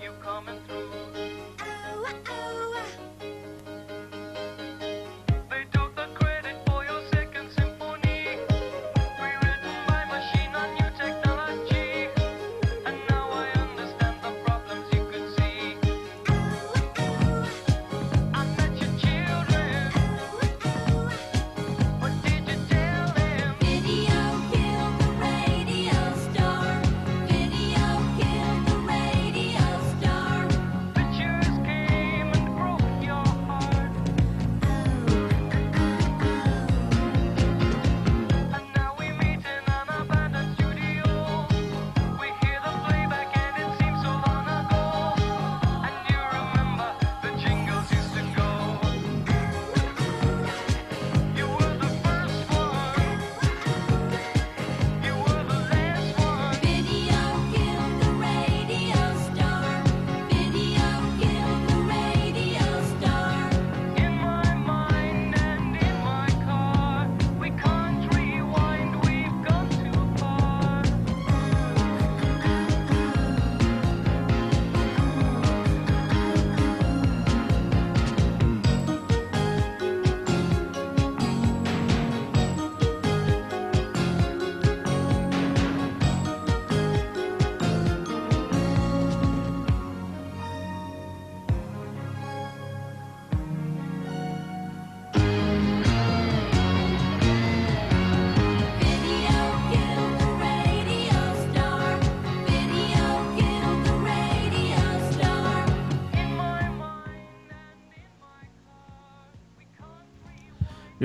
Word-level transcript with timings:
you 0.00 0.12
coming 0.22 0.60
through. 0.66 0.87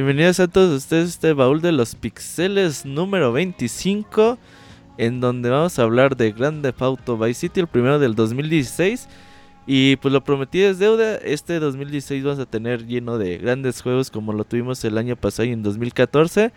Bienvenidos 0.05 0.41
a 0.41 0.49
todos 0.49 0.75
ustedes 0.75 1.05
a 1.05 1.09
este 1.11 1.33
baúl 1.33 1.61
de 1.61 1.71
los 1.71 1.95
pixeles 1.95 2.85
número 2.85 3.31
25, 3.31 4.37
en 4.97 5.21
donde 5.21 5.49
vamos 5.49 5.79
a 5.79 5.83
hablar 5.83 6.17
de 6.17 6.33
Grand 6.33 6.61
Theft 6.61 6.81
Auto 6.81 7.17
Vice 7.17 7.39
City, 7.39 7.61
el 7.61 7.67
primero 7.67 7.99
del 7.99 8.13
2016. 8.13 9.07
Y 9.65 9.95
pues 9.95 10.11
lo 10.11 10.21
prometí 10.21 10.61
es 10.61 10.77
deuda, 10.77 11.15
este 11.15 11.57
2016 11.57 12.21
vamos 12.21 12.39
a 12.39 12.45
tener 12.45 12.85
lleno 12.85 13.17
de 13.17 13.37
grandes 13.37 13.81
juegos 13.81 14.11
como 14.11 14.33
lo 14.33 14.43
tuvimos 14.43 14.83
el 14.83 14.97
año 14.97 15.15
pasado 15.15 15.47
y 15.47 15.53
en 15.53 15.63
2014. 15.63 16.51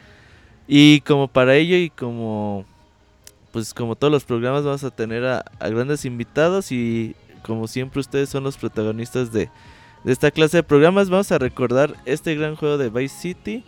Y 0.67 1.03
como 1.03 1.29
para 1.29 1.55
ello 1.55 1.77
y 1.77 1.91
como 1.91 2.65
pues 3.53 3.73
como 3.73 3.95
todos 3.95 4.13
los 4.13 4.25
programas 4.25 4.65
vamos 4.65 4.83
a 4.83 4.91
tener 4.91 5.25
a 5.25 5.45
grandes 5.61 6.05
invitados 6.05 6.73
y 6.73 7.15
como 7.45 7.69
siempre 7.69 8.01
ustedes 8.01 8.29
son 8.29 8.43
los 8.43 8.57
protagonistas 8.57 9.33
de, 9.33 9.51
de 10.07 10.13
esta 10.13 10.31
clase 10.31 10.59
de 10.59 10.63
programas 10.63 11.11
vamos 11.11 11.33
a 11.33 11.39
recordar 11.39 11.95
este 12.07 12.35
gran 12.37 12.55
juego 12.55 12.79
de 12.79 12.89
Vice 12.91 13.19
City 13.19 13.65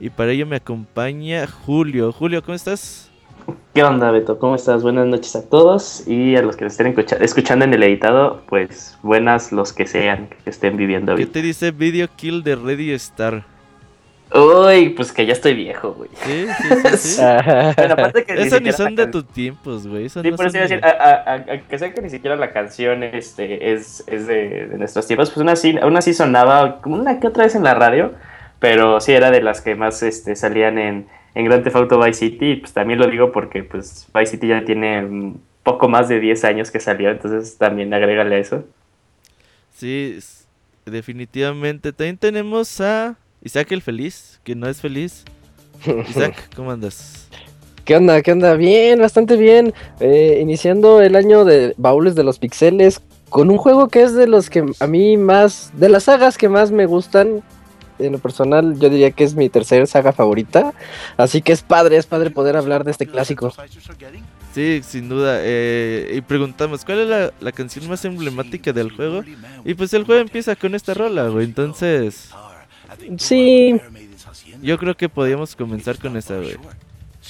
y 0.00 0.08
para 0.10 0.32
ello 0.32 0.46
me 0.46 0.56
acompaña 0.56 1.46
Julio. 1.46 2.12
Julio, 2.12 2.42
¿cómo 2.42 2.54
estás? 2.54 3.10
¿Qué 3.74 3.82
onda, 3.82 4.10
Beto? 4.10 4.38
¿Cómo 4.38 4.54
estás? 4.54 4.82
Buenas 4.82 5.06
noches 5.06 5.36
a 5.36 5.46
todos 5.48 6.06
y 6.08 6.34
a 6.34 6.40
los 6.42 6.56
que 6.56 6.64
estén 6.64 6.86
escucha- 6.86 7.16
escuchando 7.16 7.66
en 7.66 7.74
el 7.74 7.82
editado, 7.82 8.42
pues 8.48 8.96
buenas 9.02 9.52
los 9.52 9.72
que 9.74 9.86
sean, 9.86 10.28
que 10.42 10.48
estén 10.50 10.76
viviendo 10.78 11.12
¿Qué 11.12 11.18
bien. 11.18 11.32
te 11.32 11.42
dice 11.42 11.70
Video 11.72 12.08
Kill 12.16 12.42
de 12.42 12.56
Ready 12.56 12.92
Star? 12.92 13.44
Uy, 14.34 14.90
pues 14.90 15.12
que 15.12 15.26
ya 15.26 15.34
estoy 15.34 15.52
viejo, 15.54 15.92
güey. 15.92 16.08
Sí, 16.24 16.46
sí, 16.62 16.68
sí, 16.82 16.96
sí. 16.96 17.22
Pero 17.76 17.92
aparte 17.94 18.24
que 18.24 18.32
Eso 18.42 18.60
ni 18.60 18.72
son 18.72 18.94
de 18.96 19.02
can- 19.02 19.10
tus 19.10 19.26
tiempos, 19.28 19.86
güey. 19.86 20.06
Eso 20.06 20.22
Sí, 20.22 20.30
no 20.30 20.36
por 20.36 20.46
eso 20.46 20.58
decir, 20.58 20.80
a, 20.82 20.88
a- 20.88 21.34
a- 21.34 21.34
a 21.54 21.58
que 21.68 21.78
sea 21.78 21.92
que 21.92 22.00
ni 22.00 22.08
siquiera 22.08 22.36
la 22.36 22.50
canción 22.52 23.02
este, 23.02 23.72
es, 23.74 24.04
es 24.06 24.26
de, 24.26 24.68
de 24.68 24.78
nuestros 24.78 25.06
tiempos, 25.06 25.28
pues 25.30 25.38
aún 25.38 25.50
así, 25.50 25.76
aún 25.82 25.96
así 25.98 26.14
sonaba 26.14 26.80
como 26.80 26.96
una 26.96 27.20
que 27.20 27.26
otra 27.26 27.44
vez 27.44 27.54
en 27.56 27.64
la 27.64 27.74
radio, 27.74 28.12
pero 28.58 29.00
sí 29.00 29.12
era 29.12 29.30
de 29.30 29.42
las 29.42 29.60
que 29.60 29.74
más 29.74 30.02
este, 30.02 30.34
salían 30.34 30.78
en, 30.78 31.08
en 31.34 31.44
Grand 31.44 31.62
Theft 31.62 31.76
Auto 31.76 31.98
Vice 32.00 32.20
City, 32.20 32.52
y 32.52 32.56
pues 32.56 32.72
también 32.72 33.00
lo 33.00 33.08
digo 33.08 33.32
porque 33.32 33.62
pues 33.64 34.08
Vice 34.14 34.30
City 34.32 34.48
ya 34.48 34.64
tiene 34.64 35.04
un 35.04 35.42
poco 35.62 35.88
más 35.90 36.08
de 36.08 36.20
10 36.20 36.42
años 36.44 36.70
que 36.70 36.80
salió, 36.80 37.10
entonces 37.10 37.58
también 37.58 37.92
agrégale 37.92 38.36
a 38.36 38.38
eso. 38.38 38.64
Sí, 39.74 40.18
definitivamente. 40.86 41.92
También 41.92 42.16
tenemos 42.18 42.80
a 42.80 43.16
Isaac 43.42 43.72
el 43.72 43.82
Feliz, 43.82 44.40
que 44.44 44.54
no 44.54 44.68
es 44.68 44.80
feliz. 44.80 45.24
Isaac, 46.08 46.50
¿cómo 46.54 46.70
andas? 46.70 47.26
¿Qué 47.84 47.96
onda? 47.96 48.22
¿Qué 48.22 48.30
onda? 48.30 48.54
Bien, 48.54 49.00
bastante 49.00 49.36
bien. 49.36 49.74
Eh, 49.98 50.38
iniciando 50.40 51.00
el 51.00 51.16
año 51.16 51.44
de 51.44 51.74
Baúles 51.76 52.14
de 52.14 52.22
los 52.22 52.38
Pixeles 52.38 53.00
con 53.28 53.50
un 53.50 53.56
juego 53.56 53.88
que 53.88 54.02
es 54.02 54.14
de 54.14 54.28
los 54.28 54.50
que 54.50 54.64
a 54.78 54.86
mí 54.86 55.16
más, 55.16 55.72
de 55.74 55.88
las 55.88 56.04
sagas 56.04 56.38
que 56.38 56.48
más 56.48 56.70
me 56.70 56.86
gustan. 56.86 57.42
En 57.98 58.12
lo 58.12 58.18
personal, 58.18 58.78
yo 58.80 58.88
diría 58.88 59.10
que 59.10 59.22
es 59.22 59.34
mi 59.34 59.48
tercera 59.48 59.86
saga 59.86 60.12
favorita. 60.12 60.72
Así 61.16 61.42
que 61.42 61.52
es 61.52 61.62
padre, 61.62 61.96
es 61.96 62.06
padre 62.06 62.30
poder 62.30 62.56
hablar 62.56 62.84
de 62.84 62.90
este 62.90 63.06
clásico. 63.06 63.52
Sí, 64.54 64.80
sin 64.82 65.08
duda. 65.08 65.38
eh, 65.40 66.12
y 66.16 66.20
preguntamos, 66.20 66.84
¿cuál 66.84 67.00
es 67.00 67.08
la, 67.08 67.32
la 67.40 67.52
canción 67.52 67.88
más 67.88 68.04
emblemática 68.04 68.72
del 68.72 68.90
juego? 68.90 69.22
Y 69.64 69.74
pues 69.74 69.92
el 69.94 70.04
juego 70.04 70.20
empieza 70.20 70.56
con 70.56 70.74
esta 70.74 70.94
rola, 70.94 71.28
güey. 71.28 71.44
Entonces, 71.44 72.30
Sí, 73.18 73.80
yo 74.62 74.78
creo 74.78 74.96
que 74.96 75.08
podíamos 75.08 75.54
comenzar 75.56 75.98
con 75.98 76.16
esa, 76.16 76.36
güey. 76.36 76.56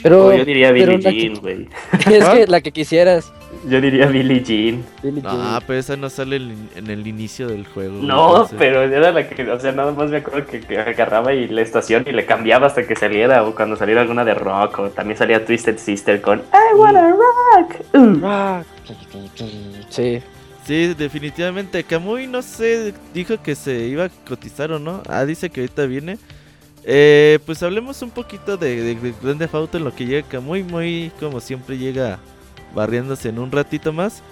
pero. 0.03 0.27
Oh, 0.27 0.33
yo 0.35 0.45
diría 0.45 0.71
Billie 0.73 0.99
Jean, 0.99 1.35
güey. 1.41 1.69
es 2.11 2.25
que 2.29 2.47
la 2.47 2.61
que 2.61 2.73
quisieras. 2.73 3.33
Yo 3.69 3.81
diría 3.81 4.07
Billie 4.07 4.43
Jean. 4.43 4.85
Billie 5.03 5.23
Jean. 5.23 5.37
Ah, 5.39 5.61
pero 5.67 5.79
esa 5.79 5.97
no 5.97 6.09
sale 6.11 6.37
en, 6.37 6.69
en 6.75 6.87
el 6.91 7.07
inicio 7.07 7.47
del 7.49 7.67
juego. 7.67 7.95
No, 8.03 8.29
entonces- 8.31 8.57
pero 8.59 8.83
era 8.83 9.13
la 9.13 9.29
que, 9.29 9.51
o 9.51 9.61
sea, 9.61 9.73
nada 9.73 9.93
más 9.93 10.11
me 10.11 10.17
acuerdo 10.19 10.47
que, 10.47 10.61
que 10.61 10.79
agarraba 10.79 11.33
y 11.35 11.47
la 11.49 11.61
estación 11.63 12.05
y 12.07 12.13
le 12.13 12.25
cambiaba 12.27 12.67
hasta 12.67 12.87
que 12.87 12.97
saliera, 12.97 13.45
o 13.45 13.55
cuando 13.55 13.77
saliera 13.77 14.01
alguna 14.01 14.25
de 14.25 14.35
rock, 14.35 14.79
o 14.79 14.89
también 14.91 15.17
salía 15.19 15.45
Twisted 15.45 15.79
Sister 15.79 16.21
con 16.21 16.41
I 16.41 16.75
wanna 16.77 17.11
rock. 17.11 17.75
Uh. 17.95 18.21
Ah, 18.25 18.63
Sí. 19.91 20.21
Sí, 20.67 20.95
definitivamente. 20.95 21.83
Kamui, 21.83 22.27
no 22.27 22.41
sé, 22.43 22.95
dijo 23.13 23.43
que 23.43 23.55
se 23.55 23.87
iba 23.87 24.05
a 24.05 24.09
cotizar 24.09 24.71
o 24.73 24.79
no. 24.79 25.03
Ah, 25.09 25.25
dice 25.25 25.51
que 25.51 25.61
ahorita 25.61 25.87
viene. 25.87 26.19
Eh, 26.85 27.39
pues 27.47 27.63
hablemos 27.63 28.03
un 28.03 28.11
poquito 28.11 28.57
de, 28.57 28.83
de, 28.83 28.95
de 28.95 29.15
Grand 29.23 29.39
Theft 29.39 29.55
Auto 29.55 29.79
en 29.79 29.85
lo 29.85 29.95
que 29.95 30.07
llega 30.07 30.29
Kamui. 30.29 30.63
Muy, 30.63 31.13
como 31.19 31.41
siempre, 31.41 31.79
llega 31.79 32.19
barriéndose 32.75 33.29
en 33.29 33.39
un 33.39 33.51
ratito 33.51 33.93
más. 33.93 34.23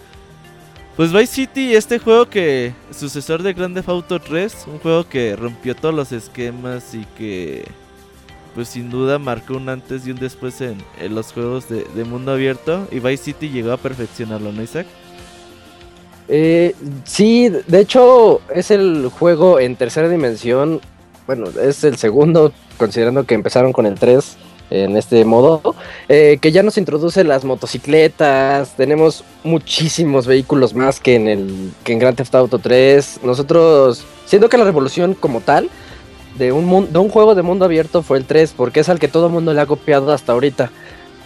Pues 0.97 1.13
Vice 1.13 1.35
City, 1.35 1.75
este 1.75 1.99
juego 1.99 2.29
que, 2.29 2.75
sucesor 2.93 3.43
de 3.43 3.53
Grand 3.55 3.75
Theft 3.75 3.89
Auto 3.89 4.21
3, 4.21 4.67
un 4.69 4.79
juego 4.81 5.09
que 5.09 5.35
rompió 5.35 5.75
todos 5.75 5.95
los 5.95 6.13
esquemas 6.13 6.95
y 6.95 7.07
que, 7.17 7.65
pues 8.55 8.69
sin 8.69 8.91
duda 8.91 9.19
marcó 9.19 9.55
un 9.55 9.69
antes 9.69 10.07
y 10.07 10.11
un 10.11 10.19
después 10.19 10.61
en, 10.61 10.79
los 11.09 11.33
juegos 11.33 11.69
de 11.69 12.05
mundo 12.05 12.33
abierto. 12.33 12.87
Y 12.93 13.01
Vice 13.01 13.25
City 13.25 13.49
llegó 13.49 13.73
a 13.73 13.79
perfeccionarlo, 13.79 14.53
¿no, 14.53 14.63
Isaac? 14.63 14.87
Eh, 16.33 16.77
sí, 17.05 17.49
de 17.49 17.81
hecho 17.81 18.41
es 18.55 18.71
el 18.71 19.11
juego 19.19 19.59
en 19.59 19.75
tercera 19.75 20.09
dimensión. 20.09 20.81
Bueno, 21.27 21.47
es 21.61 21.83
el 21.83 21.97
segundo, 21.97 22.53
considerando 22.79 23.25
que 23.25 23.35
empezaron 23.35 23.73
con 23.73 23.85
el 23.85 23.97
3 23.99 24.37
en 24.71 24.97
este 24.97 25.25
modo. 25.25 25.75
eh, 26.09 26.39
que 26.41 26.53
ya 26.53 26.63
nos 26.63 26.79
introduce 26.79 27.25
las 27.25 27.45
motocicletas. 27.45 28.77
Tenemos 28.77 29.25
muchísimos 29.43 30.29
vehículos 30.29 30.73
más 30.73 31.01
que 31.01 31.17
en 31.17 31.27
el 31.27 31.73
que 31.83 31.95
en 31.95 31.99
Grand 31.99 32.17
Theft 32.17 32.35
Auto 32.37 32.61
3. 32.61 33.21
Nosotros, 33.25 34.05
siendo 34.25 34.49
que 34.49 34.57
la 34.57 34.65
revolución 34.65 35.15
como 35.15 35.41
tal 35.41 35.69
de 36.39 36.53
un, 36.53 36.93
de 36.93 36.99
un 37.01 37.09
juego 37.09 37.35
de 37.35 37.43
mundo 37.43 37.65
abierto 37.65 38.03
fue 38.03 38.19
el 38.19 38.25
3, 38.25 38.55
porque 38.57 38.81
es 38.81 38.89
al 38.89 39.01
que 39.01 39.09
todo 39.09 39.27
el 39.27 39.33
mundo 39.33 39.53
le 39.53 39.61
ha 39.61 39.67
copiado 39.67 40.13
hasta 40.13 40.33
ahorita. 40.33 40.71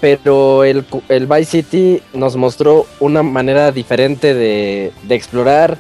Pero 0.01 0.65
el, 0.65 0.85
el 1.09 1.27
Vice 1.27 1.45
City 1.63 2.03
nos 2.13 2.37
mostró 2.37 2.87
una 3.01 3.23
manera 3.23 3.73
diferente 3.73 4.35
de, 4.35 4.93
de 5.03 5.15
explorar. 5.15 5.79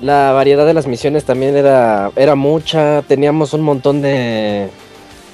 La 0.00 0.32
variedad 0.32 0.64
de 0.64 0.72
las 0.72 0.86
misiones 0.86 1.24
también 1.24 1.56
era, 1.56 2.10
era 2.16 2.34
mucha. 2.34 3.02
Teníamos 3.02 3.52
un 3.52 3.60
montón 3.60 4.00
de, 4.00 4.68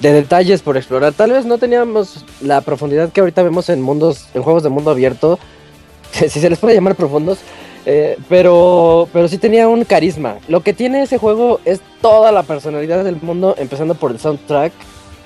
de 0.00 0.12
detalles 0.12 0.62
por 0.62 0.76
explorar. 0.76 1.12
Tal 1.12 1.30
vez 1.30 1.44
no 1.46 1.58
teníamos 1.58 2.24
la 2.40 2.62
profundidad 2.62 3.10
que 3.12 3.20
ahorita 3.20 3.44
vemos 3.44 3.68
en 3.68 3.80
mundos, 3.80 4.26
en 4.34 4.42
juegos 4.42 4.64
de 4.64 4.70
mundo 4.70 4.90
abierto, 4.90 5.38
si 6.10 6.28
se 6.28 6.50
les 6.50 6.58
puede 6.58 6.74
llamar 6.74 6.96
profundos. 6.96 7.38
eh, 7.84 8.18
pero, 8.28 9.08
pero 9.12 9.28
sí 9.28 9.38
tenía 9.38 9.68
un 9.68 9.84
carisma. 9.84 10.38
Lo 10.48 10.62
que 10.62 10.72
tiene 10.72 11.02
ese 11.02 11.18
juego 11.18 11.60
es 11.64 11.80
toda 12.00 12.32
la 12.32 12.42
personalidad 12.42 13.04
del 13.04 13.22
mundo, 13.22 13.54
empezando 13.58 13.94
por 13.94 14.10
el 14.10 14.18
soundtrack 14.18 14.72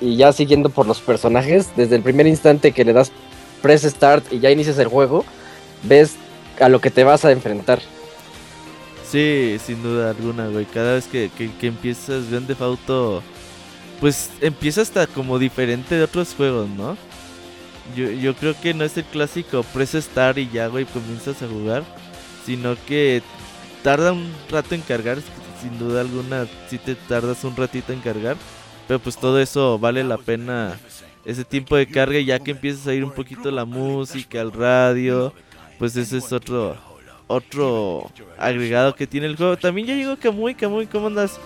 y 0.00 0.16
ya 0.16 0.32
siguiendo 0.32 0.70
por 0.70 0.86
los 0.86 1.00
personajes. 1.00 1.70
Desde 1.76 1.96
el 1.96 2.02
primer 2.02 2.26
instante 2.26 2.72
que 2.72 2.84
le 2.84 2.92
das 2.92 3.12
press 3.62 3.82
start 3.82 4.32
y 4.32 4.40
ya 4.40 4.50
inicias 4.50 4.78
el 4.78 4.88
juego, 4.88 5.24
ves 5.82 6.16
a 6.60 6.68
lo 6.68 6.80
que 6.80 6.90
te 6.90 7.04
vas 7.04 7.24
a 7.24 7.32
enfrentar. 7.32 7.80
Sí, 9.10 9.58
sin 9.64 9.82
duda 9.82 10.10
alguna, 10.10 10.46
güey. 10.48 10.66
Cada 10.66 10.94
vez 10.94 11.06
que, 11.06 11.30
que, 11.36 11.66
empiezas 11.66 12.30
Grand 12.30 12.46
Theft 12.46 12.62
Auto, 12.62 13.22
pues 14.00 14.30
empieza 14.40 14.82
hasta 14.82 15.06
como 15.06 15.38
diferente 15.38 15.96
de 15.96 16.04
otros 16.04 16.34
juegos, 16.34 16.68
¿no? 16.68 16.96
Yo, 17.96 18.08
yo 18.10 18.36
creo 18.36 18.54
que 18.60 18.72
no 18.72 18.84
es 18.84 18.96
el 18.96 19.04
clásico 19.04 19.64
press 19.74 19.92
start 19.94 20.38
y 20.38 20.48
ya, 20.48 20.68
güey, 20.68 20.84
comienzas 20.84 21.42
a 21.42 21.48
jugar, 21.48 21.82
sino 22.46 22.76
que 22.86 23.20
tarda 23.82 24.12
un 24.12 24.32
rato 24.48 24.76
en 24.76 24.82
cargar, 24.82 25.18
sin 25.60 25.76
duda 25.78 26.02
alguna, 26.02 26.46
sí 26.68 26.78
te 26.78 26.94
tardas 26.94 27.42
un 27.42 27.56
ratito 27.56 27.92
en 27.92 28.00
cargar, 28.00 28.36
pero 28.90 28.98
pues 28.98 29.16
todo 29.16 29.38
eso 29.38 29.78
vale 29.78 30.02
la 30.02 30.18
pena 30.18 30.76
ese 31.24 31.44
tiempo 31.44 31.76
de 31.76 31.86
carga 31.86 32.18
y 32.18 32.24
ya 32.24 32.40
que 32.40 32.50
empiezas 32.50 32.88
a 32.88 32.92
ir 32.92 33.04
un 33.04 33.12
poquito 33.12 33.48
la 33.52 33.64
música, 33.64 34.40
el 34.40 34.50
radio, 34.50 35.32
pues 35.78 35.94
ese 35.94 36.18
es 36.18 36.32
otro 36.32 36.76
otro 37.28 38.10
agregado 38.36 38.92
que 38.96 39.06
tiene 39.06 39.28
el 39.28 39.36
juego. 39.36 39.56
También 39.56 39.86
ya 39.86 39.94
llegó 39.94 40.16
Kamui, 40.16 40.56
Kamui, 40.56 40.88
¿cómo 40.88 41.06
andas? 41.06 41.38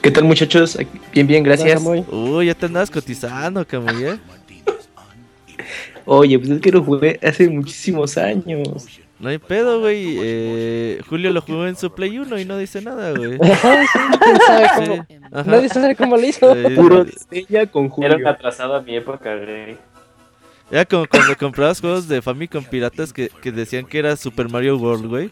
¿Qué 0.00 0.10
tal 0.10 0.24
muchachos? 0.24 0.78
Bien, 1.12 1.26
bien, 1.26 1.44
gracias. 1.44 1.82
Muy- 1.82 2.02
Uy, 2.10 2.46
ya 2.46 2.54
te 2.54 2.64
andabas 2.64 2.90
cotizando, 2.90 3.66
Kamui, 3.66 4.04
¿eh? 4.04 4.18
Oye, 6.06 6.38
pues 6.38 6.50
es 6.50 6.60
que 6.62 6.72
lo 6.72 6.82
jugué 6.82 7.20
hace 7.22 7.46
muchísimos 7.46 8.16
años. 8.16 8.86
No 9.18 9.30
hay 9.30 9.38
pedo, 9.38 9.80
güey. 9.80 10.18
Eh, 10.20 11.00
Julio 11.08 11.30
lo 11.32 11.40
jugó 11.40 11.66
en 11.66 11.74
su 11.76 11.90
Play 11.94 12.18
1 12.18 12.38
y 12.38 12.44
no 12.44 12.58
dice 12.58 12.82
nada, 12.82 13.12
güey. 13.12 13.38
Quién 13.38 13.56
sabe 14.46 14.66
cómo-. 14.76 15.06
Nadie 15.46 15.68
sabe 15.70 15.96
cómo 15.96 16.16
lo 16.16 16.26
hizo. 16.26 16.54
Puro 16.74 17.04
de 17.04 17.10
estrella 17.12 17.66
con 17.66 17.84
Era 17.84 17.94
un 17.94 18.12
Julio. 18.12 18.28
atrasado 18.28 18.74
a 18.76 18.82
mi 18.82 18.94
época, 18.96 19.34
güey. 19.36 19.78
Era 20.70 20.84
como 20.84 21.06
cuando 21.06 21.36
comprabas 21.36 21.80
juegos 21.80 22.08
de 22.08 22.20
Famicom 22.20 22.64
piratas 22.64 23.12
que, 23.12 23.30
que 23.40 23.52
decían 23.52 23.86
que 23.86 23.98
era 24.00 24.16
Super 24.16 24.50
Mario 24.50 24.76
World, 24.76 25.06
güey. 25.06 25.30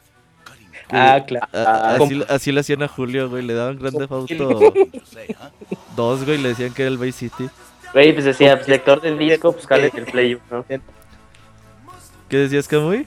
Ah, 0.90 1.22
claro. 1.26 1.46
a- 1.52 1.96
Com- 1.98 2.08
así, 2.08 2.22
así 2.28 2.52
le 2.52 2.60
hacían 2.60 2.82
a 2.84 2.88
Julio, 2.88 3.28
güey. 3.28 3.42
Le 3.42 3.52
daban 3.54 3.78
Grand 3.78 3.98
Theft 3.98 4.12
Auto 4.12 4.72
2, 5.96 6.24
güey. 6.24 6.38
Le 6.38 6.48
decían 6.50 6.72
que 6.72 6.82
era 6.82 6.90
el 6.90 6.98
Vice 6.98 7.18
City. 7.30 7.50
Güey, 7.92 8.12
pues 8.12 8.24
decía, 8.24 8.56
pues 8.56 8.68
lector 8.68 9.00
del 9.00 9.18
disco, 9.18 9.52
pues 9.52 9.66
cálate 9.66 9.98
el 9.98 10.04
Play 10.06 10.38
1. 10.50 10.64
¿Qué 12.28 12.36
decías, 12.38 12.66
Kamui? 12.66 13.06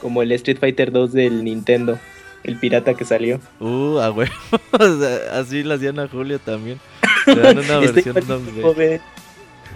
Como 0.00 0.22
el 0.22 0.32
Street 0.32 0.58
Fighter 0.58 0.92
2 0.92 1.12
del 1.12 1.44
Nintendo. 1.44 1.98
El 2.44 2.56
pirata 2.56 2.94
que 2.94 3.04
salió. 3.04 3.40
Uh, 3.60 3.98
a 3.98 4.10
huevo. 4.10 4.32
Así 5.32 5.62
le 5.64 5.74
hacían 5.74 5.98
a 5.98 6.08
Julio 6.08 6.38
también. 6.38 6.78
Le 7.26 7.34
dan 7.36 7.58
una 7.58 7.80
Está 7.82 8.12
versión 8.12 8.62
joven. 8.62 9.00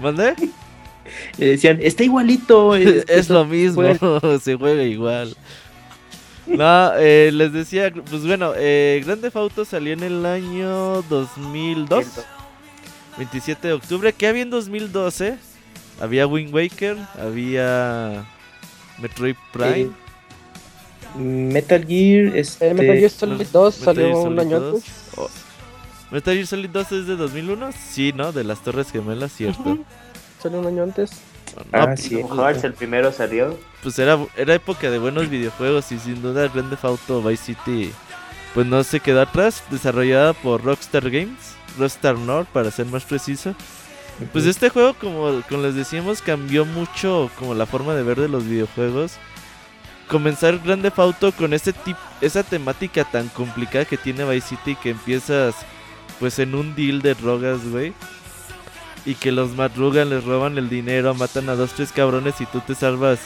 ¿Mande? 0.01 0.35
Le 1.37 1.47
decían, 1.47 1.79
está 1.83 2.05
igualito. 2.05 2.75
Es, 2.77 3.05
es- 3.09 3.29
lo 3.29 3.45
mismo, 3.45 3.83
se 4.41 4.55
juega 4.57 4.83
igual. 4.85 5.37
No, 6.47 6.93
eh, 6.97 7.31
les 7.33 7.53
decía, 7.53 7.93
pues 7.93 8.27
bueno, 8.27 8.53
eh, 8.57 9.01
Grand 9.05 9.21
Theft 9.21 9.37
Auto 9.37 9.65
salió 9.65 9.93
en 9.93 10.03
el 10.03 10.27
año 10.27 11.03
2002, 11.03 12.05
27 13.17 13.69
de 13.69 13.75
octubre. 13.75 14.13
¿Qué 14.13 14.27
había 14.27 14.43
en 14.43 14.51
2012? 14.51 15.37
Había 16.01 16.27
Wind 16.27 16.53
Waker, 16.53 16.97
había 17.21 18.25
Metroid 18.99 19.37
Prime. 19.53 19.91
Metal 21.17 21.85
Gear, 21.87 22.37
este... 22.37 22.69
Eh, 22.69 22.75
Metal 22.75 22.97
Gear 22.97 23.11
Solid 23.11 23.47
2 23.53 23.79
Metal 23.81 23.94
salió 23.94 24.06
Gear 24.06 24.17
un 24.17 24.23
Solid 24.23 24.38
año 24.41 24.61
2. 24.61 24.75
antes. 24.75 24.93
Oh, 25.17 25.29
¿Metal 26.11 26.35
Gear 26.35 26.47
Solid 26.47 26.70
2 26.70 26.93
es 26.93 27.06
de 27.06 27.17
2001? 27.17 27.70
Sí, 27.73 28.12
¿no? 28.14 28.32
De 28.32 28.44
las 28.44 28.61
Torres 28.62 28.91
Gemelas, 28.91 29.32
cierto. 29.32 29.79
Salió 30.43 30.61
un 30.61 30.67
año 30.67 30.82
antes. 30.85 31.11
No, 31.56 31.62
Ah, 31.73 31.87
pues, 31.87 32.00
sí. 32.00 32.17
Hearts, 32.23 32.64
el 32.64 32.73
primero 32.73 33.12
salió. 33.12 33.59
pues 33.82 33.99
era, 33.99 34.19
era 34.37 34.55
época 34.55 34.91
de 34.91 34.99
buenos 34.99 35.29
videojuegos 35.29 35.93
y 35.93 35.99
sin 35.99 36.23
duda 36.23 36.49
Grand 36.49 36.70
Theft 36.70 36.85
Auto 36.85 37.23
Vice 37.23 37.55
City 37.55 37.93
pues 38.55 38.67
no 38.67 38.85
se 38.85 39.00
quedó 39.00 39.23
atrás, 39.23 39.62
desarrollada 39.70 40.35
por 40.35 40.62
Rockstar 40.62 41.11
Games, 41.11 41.55
Rockstar 41.79 42.19
North 42.19 42.49
para 42.49 42.70
ser 42.70 42.85
más 42.87 43.03
preciso. 43.05 43.55
Pues 44.32 44.44
este 44.44 44.69
juego 44.69 44.93
como, 44.93 45.41
como 45.49 45.62
les 45.62 45.75
decíamos 45.75 46.20
cambió 46.20 46.67
mucho 46.67 47.31
como 47.38 47.55
la 47.55 47.65
forma 47.65 47.94
de 47.94 48.03
ver 48.03 48.20
de 48.20 48.29
los 48.29 48.44
videojuegos. 48.44 49.12
Comenzar 50.12 50.59
Grand 50.59 50.82
Theft 50.82 50.99
Auto 50.99 51.32
con 51.32 51.55
ese 51.55 51.73
tip, 51.73 51.97
esa 52.20 52.43
temática 52.43 53.03
tan 53.03 53.29
complicada 53.29 53.87
que 53.87 53.97
tiene 53.97 54.25
Vice 54.29 54.49
City 54.49 54.76
que 54.76 54.91
empiezas 54.91 55.55
pues 56.20 56.38
en 56.38 56.55
un 56.55 56.75
deal 56.75 57.00
de 57.00 57.14
drogas, 57.14 57.67
güey. 57.67 57.94
Y 59.06 59.14
que 59.14 59.32
los 59.32 59.56
madrugan, 59.56 60.11
les 60.11 60.23
roban 60.23 60.59
el 60.59 60.69
dinero, 60.69 61.15
matan 61.15 61.48
a 61.48 61.55
dos, 61.55 61.72
tres 61.72 61.93
cabrones 61.93 62.39
y 62.43 62.46
tú 62.46 62.60
te 62.60 62.75
salvas. 62.75 63.20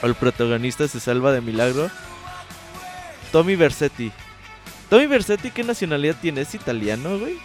O 0.00 0.06
el 0.06 0.14
protagonista 0.14 0.86
se 0.86 1.00
salva 1.00 1.32
de 1.32 1.40
milagro. 1.40 1.90
Tommy 3.32 3.56
Versetti. 3.56 4.12
Tommy 4.88 5.06
Versetti, 5.08 5.50
¿qué 5.50 5.64
nacionalidad 5.64 6.14
tiene? 6.22 6.42
¿Es 6.42 6.54
italiano, 6.54 7.18
güey? 7.18 7.36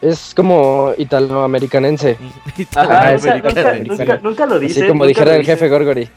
Es 0.00 0.32
como 0.34 0.92
italoamericanense. 0.98 2.18
Ajá, 2.74 3.12
esa- 3.14 3.36
Italoamericano. 3.36 3.44
nunca, 3.54 3.70
americano. 3.70 3.96
nunca, 3.96 4.18
nunca 4.22 4.46
lo 4.46 4.58
dicen. 4.58 4.82
Así 4.82 4.88
como 4.88 5.06
dijera 5.06 5.36
el 5.36 5.44
jefe 5.44 5.66
dicen, 5.66 5.70
Gorgory. 5.70 6.10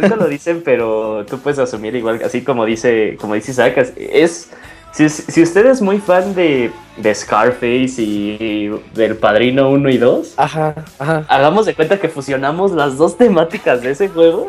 Nunca 0.00 0.16
lo 0.16 0.28
dicen, 0.28 0.62
pero 0.64 1.24
tú 1.26 1.38
puedes 1.38 1.58
asumir 1.58 1.94
igual, 1.96 2.20
así 2.24 2.42
como 2.42 2.64
dice, 2.64 3.16
como 3.20 3.34
dice 3.34 3.52
Isaac, 3.52 3.92
es... 3.96 4.50
Si, 4.92 5.08
si 5.08 5.42
usted 5.42 5.64
es 5.64 5.80
muy 5.80 5.98
fan 6.00 6.34
de, 6.34 6.70
de 6.98 7.14
Scarface 7.14 7.94
y 7.96 8.68
del 8.92 9.16
Padrino 9.16 9.70
1 9.70 9.88
y 9.88 9.96
2, 9.96 10.34
Ajá, 10.36 10.74
ajá. 10.98 11.24
hagamos 11.28 11.64
de 11.64 11.74
cuenta 11.74 11.98
que 11.98 12.10
fusionamos 12.10 12.72
las 12.72 12.98
dos 12.98 13.16
temáticas 13.16 13.80
de 13.80 13.92
ese 13.92 14.08
juego 14.08 14.48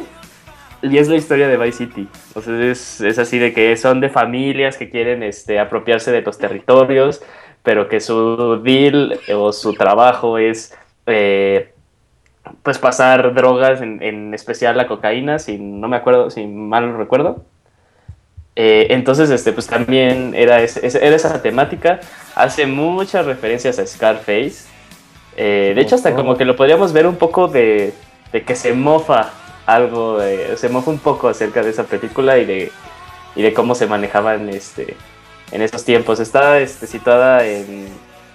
y 0.82 0.98
es 0.98 1.08
la 1.08 1.16
historia 1.16 1.48
de 1.48 1.56
Vice 1.56 1.78
City. 1.78 2.10
O 2.36 2.42
sea, 2.42 2.62
es, 2.62 3.00
es 3.00 3.18
así 3.20 3.40
de 3.40 3.54
que 3.54 3.78
son 3.78 4.02
de 4.02 4.10
familias 4.10 4.76
que 4.76 4.90
quieren 4.90 5.24
este, 5.24 5.60
apropiarse 5.60 6.12
de 6.12 6.22
los 6.22 6.38
territorios, 6.38 7.22
pero 7.64 7.88
que 7.88 8.02
su 8.02 8.62
deal 8.62 9.18
o 9.34 9.54
su 9.54 9.74
trabajo 9.76 10.38
es 10.38 10.76
eh, 11.06 11.73
pues 12.62 12.78
pasar 12.78 13.34
drogas, 13.34 13.82
en, 13.82 14.02
en 14.04 14.34
especial 14.34 14.78
la 14.78 14.88
cocaína, 14.88 15.40
si 15.40 15.58
no 15.58 15.88
me 15.88 15.98
acuerdo, 15.98 16.30
si 16.30 16.46
mal 16.46 16.92
no 16.92 16.98
recuerdo. 16.98 17.44
Eh, 18.56 18.88
entonces, 18.92 19.30
este, 19.32 19.52
pues 19.52 19.66
también 19.68 20.34
era, 20.36 20.62
ese- 20.62 20.86
ese- 20.86 21.06
era 21.06 21.16
esa 21.16 21.42
temática. 21.42 22.00
Hace 22.36 22.68
muchas 22.68 23.26
referencias 23.26 23.80
a 23.80 23.86
Scarface. 23.88 24.68
Eh, 25.36 25.74
de 25.76 25.82
hecho, 25.82 25.96
hasta 25.96 26.14
como 26.14 26.38
que 26.38 26.46
lo 26.46 26.56
podríamos 26.56 26.94
ver 26.94 27.08
un 27.08 27.16
poco 27.16 27.48
de, 27.48 27.94
de 28.32 28.44
que 28.44 28.56
se 28.56 28.74
mofa 28.74 29.32
algo, 29.66 30.20
de- 30.20 30.56
se 30.58 30.70
mofa 30.70 30.92
un 30.92 31.00
poco 31.00 31.30
acerca 31.30 31.64
de 31.64 31.72
esa 31.72 31.86
película 31.86 32.38
y 32.38 32.46
de, 32.46 32.72
y 33.36 33.42
de 33.42 33.54
cómo 33.54 33.74
se 33.74 33.88
manejaban 33.88 34.48
este, 34.50 34.96
en 35.52 35.62
esos 35.64 35.84
tiempos. 35.84 36.20
Está 36.20 36.60
este, 36.60 36.86
situada 36.86 37.46
en, 37.48 37.88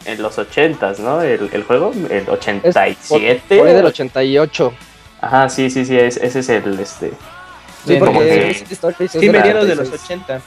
en 0.04 0.22
los 0.22 0.38
80s, 0.38 0.98
¿no? 0.98 1.20
El, 1.22 1.50
el 1.52 1.62
juego, 1.64 1.92
el 2.10 2.10
Es 2.12 2.24
por, 2.24 2.34
87. 2.34 3.58
por 3.58 3.66
ahí 3.68 3.74
del 3.74 3.86
88. 3.86 4.72
Ajá, 5.20 5.48
sí, 5.48 5.68
sí, 5.70 5.84
sí, 5.84 5.98
es- 5.98 6.16
ese 6.16 6.38
es 6.40 6.48
el, 6.48 6.78
este, 6.80 7.12
Sí, 7.86 7.96
porque 7.98 8.54
Scarface 8.74 9.04
es 9.04 9.12
Sí, 9.12 9.30
mediados 9.30 9.66
de 9.66 9.74
los 9.76 9.88
86. 9.88 10.00
80. 10.04 10.40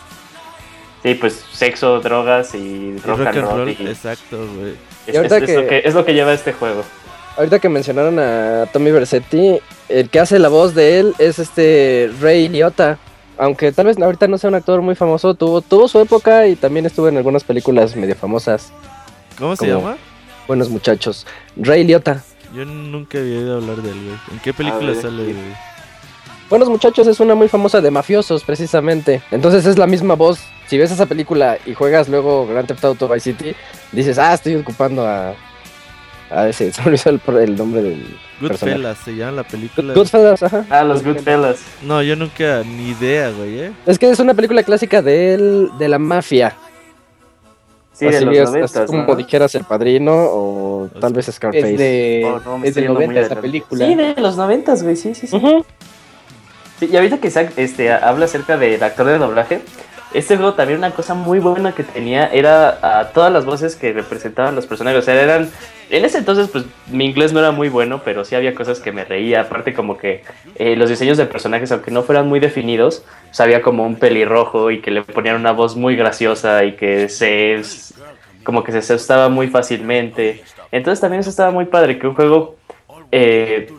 sí, 1.03 1.13
pues 1.15 1.43
sexo, 1.51 1.99
drogas 1.99 2.53
y 2.55 2.57
Y 2.57 2.97
rock, 3.05 3.19
and 3.27 3.35
roll. 3.37 3.57
roll, 3.57 3.69
y 3.79 3.87
exacto, 3.87 4.37
güey. 4.55 4.75
es, 5.07 5.15
es- 5.15 5.31
es 5.31 5.31
lo 5.31 5.45
que- 5.45 5.67
que, 5.67 5.81
es 5.85 5.93
lo 5.93 6.05
que 6.05 6.13
lleva 6.13 6.33
este 6.33 6.53
juego. 6.53 6.83
Ahorita 7.37 7.59
que 7.59 7.69
mencionaron 7.69 8.19
a 8.19 8.65
Tommy 8.73 8.91
Versetti, 8.91 9.59
el 9.89 10.09
que 10.09 10.19
hace 10.19 10.37
la 10.37 10.49
voz 10.49 10.75
de 10.75 10.99
él 10.99 11.15
es 11.17 11.39
este 11.39 12.11
Ray 12.21 12.49
Liotta. 12.49 12.97
Aunque 13.37 13.71
tal 13.71 13.87
vez 13.87 13.97
ahorita 13.99 14.27
no 14.27 14.37
sea 14.37 14.49
un 14.49 14.55
actor 14.55 14.81
muy 14.81 14.93
famoso, 14.95 15.33
tuvo, 15.33 15.61
tuvo 15.61 15.87
su 15.87 15.99
época 15.99 16.45
y 16.47 16.55
también 16.55 16.85
estuvo 16.85 17.07
en 17.07 17.17
algunas 17.17 17.43
películas 17.43 17.95
medio 17.95 18.15
famosas. 18.15 18.71
¿Cómo 19.41 19.55
se 19.55 19.67
llama? 19.67 19.97
Buenos 20.47 20.69
muchachos. 20.69 21.25
Ray 21.57 21.83
Liotta. 21.83 22.23
Yo 22.53 22.63
nunca 22.63 23.17
había 23.17 23.39
oído 23.39 23.57
hablar 23.57 23.77
de 23.77 23.89
él, 23.89 24.03
güey. 24.03 24.17
¿En 24.31 24.39
qué 24.39 24.53
película 24.53 24.91
ver, 24.91 25.01
sale, 25.01 25.23
güey? 25.23 25.35
Buenos 26.47 26.69
Muchachos 26.69 27.07
es 27.07 27.19
una 27.21 27.33
muy 27.33 27.47
famosa 27.47 27.81
de 27.81 27.89
mafiosos, 27.89 28.43
precisamente. 28.43 29.23
Entonces 29.31 29.65
es 29.65 29.79
la 29.79 29.87
misma 29.87 30.15
voz. 30.15 30.39
Si 30.67 30.77
ves 30.77 30.91
esa 30.91 31.07
película 31.07 31.57
y 31.65 31.73
juegas 31.73 32.07
luego 32.07 32.45
Grand 32.45 32.67
Theft 32.67 32.83
Auto 32.83 33.07
Vice 33.07 33.31
City, 33.31 33.55
dices, 33.93 34.19
ah, 34.19 34.33
estoy 34.33 34.55
ocupando 34.55 35.07
a. 35.07 35.33
A 36.29 36.47
ese, 36.47 36.71
se 36.73 36.81
me 36.81 36.89
olvidó 36.89 37.09
el, 37.09 37.37
el 37.49 37.55
nombre 37.55 37.81
del. 37.81 38.17
Goodfellas 38.41 38.97
se 38.99 39.15
llama 39.15 39.31
la 39.31 39.43
película. 39.43 39.93
Goodfellas, 39.93 40.43
ajá. 40.43 40.65
Ah, 40.69 40.83
los 40.83 41.03
Goodfellas. 41.03 41.63
No, 41.81 42.03
yo 42.03 42.15
nunca 42.15 42.63
ni 42.63 42.89
idea, 42.89 43.31
güey, 43.31 43.59
¿eh? 43.59 43.71
Es 43.87 43.97
que 43.97 44.09
es 44.09 44.19
una 44.19 44.33
película 44.33 44.61
clásica 44.61 45.01
del, 45.01 45.69
de 45.79 45.87
la 45.87 45.97
mafia. 45.97 46.55
Sí, 48.01 48.07
de 48.07 48.15
Así 48.17 48.25
los 48.25 48.33
es, 48.35 48.41
es 48.41 48.49
noventas, 48.49 48.85
como 48.87 49.03
¿no? 49.03 49.15
dijeras 49.15 49.53
El 49.53 49.63
Padrino 49.63 50.11
o 50.15 50.89
tal 50.99 51.13
vez 51.13 51.27
Scarface. 51.27 51.73
Es 51.73 51.77
de, 51.77 52.23
Oh, 52.25 52.57
no, 52.57 52.65
es 52.65 52.73
de 52.73 52.81
yendo 52.81 52.95
muy 52.95 53.05
90 53.05 53.19
esa 53.19 53.25
adelante. 53.27 53.41
película. 53.47 53.85
Sí, 53.85 53.95
de 53.95 54.15
los 54.19 54.37
noventas, 54.37 54.81
güey, 54.81 54.95
sí, 54.95 55.13
sí, 55.13 55.27
sí. 55.27 55.35
Ujú. 55.35 55.63
Sí, 56.79 56.89
y 56.91 56.95
ahorita 56.95 57.19
que 57.19 57.27
Isaac 57.27 57.53
este, 57.57 57.91
habla 57.93 58.25
acerca 58.25 58.57
del 58.57 58.81
actor 58.81 59.05
de 59.05 59.19
doblaje, 59.19 59.61
este 60.15 60.35
juego 60.35 60.55
también 60.55 60.79
una 60.79 60.89
cosa 60.91 61.13
muy 61.13 61.37
buena 61.37 61.73
que 61.73 61.83
tenía 61.83 62.25
era 62.27 62.79
a 62.99 63.09
todas 63.09 63.31
las 63.31 63.45
voces 63.45 63.75
que 63.75 63.93
representaban 63.93 64.55
los 64.55 64.65
personajes. 64.65 64.99
O 64.99 65.03
sea, 65.03 65.13
eran. 65.21 65.49
En 65.91 66.05
ese 66.05 66.19
entonces, 66.19 66.47
pues 66.47 66.63
mi 66.89 67.05
inglés 67.05 67.33
no 67.33 67.39
era 67.39 67.51
muy 67.51 67.67
bueno, 67.67 68.01
pero 68.05 68.23
sí 68.23 68.33
había 68.33 68.55
cosas 68.55 68.79
que 68.79 68.93
me 68.93 69.03
reía. 69.03 69.41
Aparte, 69.41 69.73
como 69.73 69.97
que 69.97 70.23
eh, 70.55 70.77
los 70.77 70.89
diseños 70.89 71.17
de 71.17 71.25
personajes, 71.25 71.69
aunque 71.73 71.91
no 71.91 72.01
fueran 72.03 72.29
muy 72.29 72.39
definidos, 72.39 73.03
pues 73.25 73.41
había 73.41 73.61
como 73.61 73.85
un 73.85 73.97
pelirrojo 73.97 74.71
y 74.71 74.79
que 74.79 74.89
le 74.89 75.03
ponían 75.03 75.35
una 75.35 75.51
voz 75.51 75.75
muy 75.75 75.97
graciosa 75.97 76.63
y 76.63 76.77
que 76.77 77.09
se. 77.09 77.61
como 78.45 78.63
que 78.63 78.71
se 78.71 78.77
asustaba 78.77 79.27
muy 79.27 79.49
fácilmente. 79.49 80.41
Entonces 80.71 81.01
también 81.01 81.19
eso 81.19 81.29
estaba 81.29 81.51
muy 81.51 81.65
padre, 81.65 81.99
que 81.99 82.07
un 82.07 82.15
juego 82.15 82.55
eh, 83.11 83.69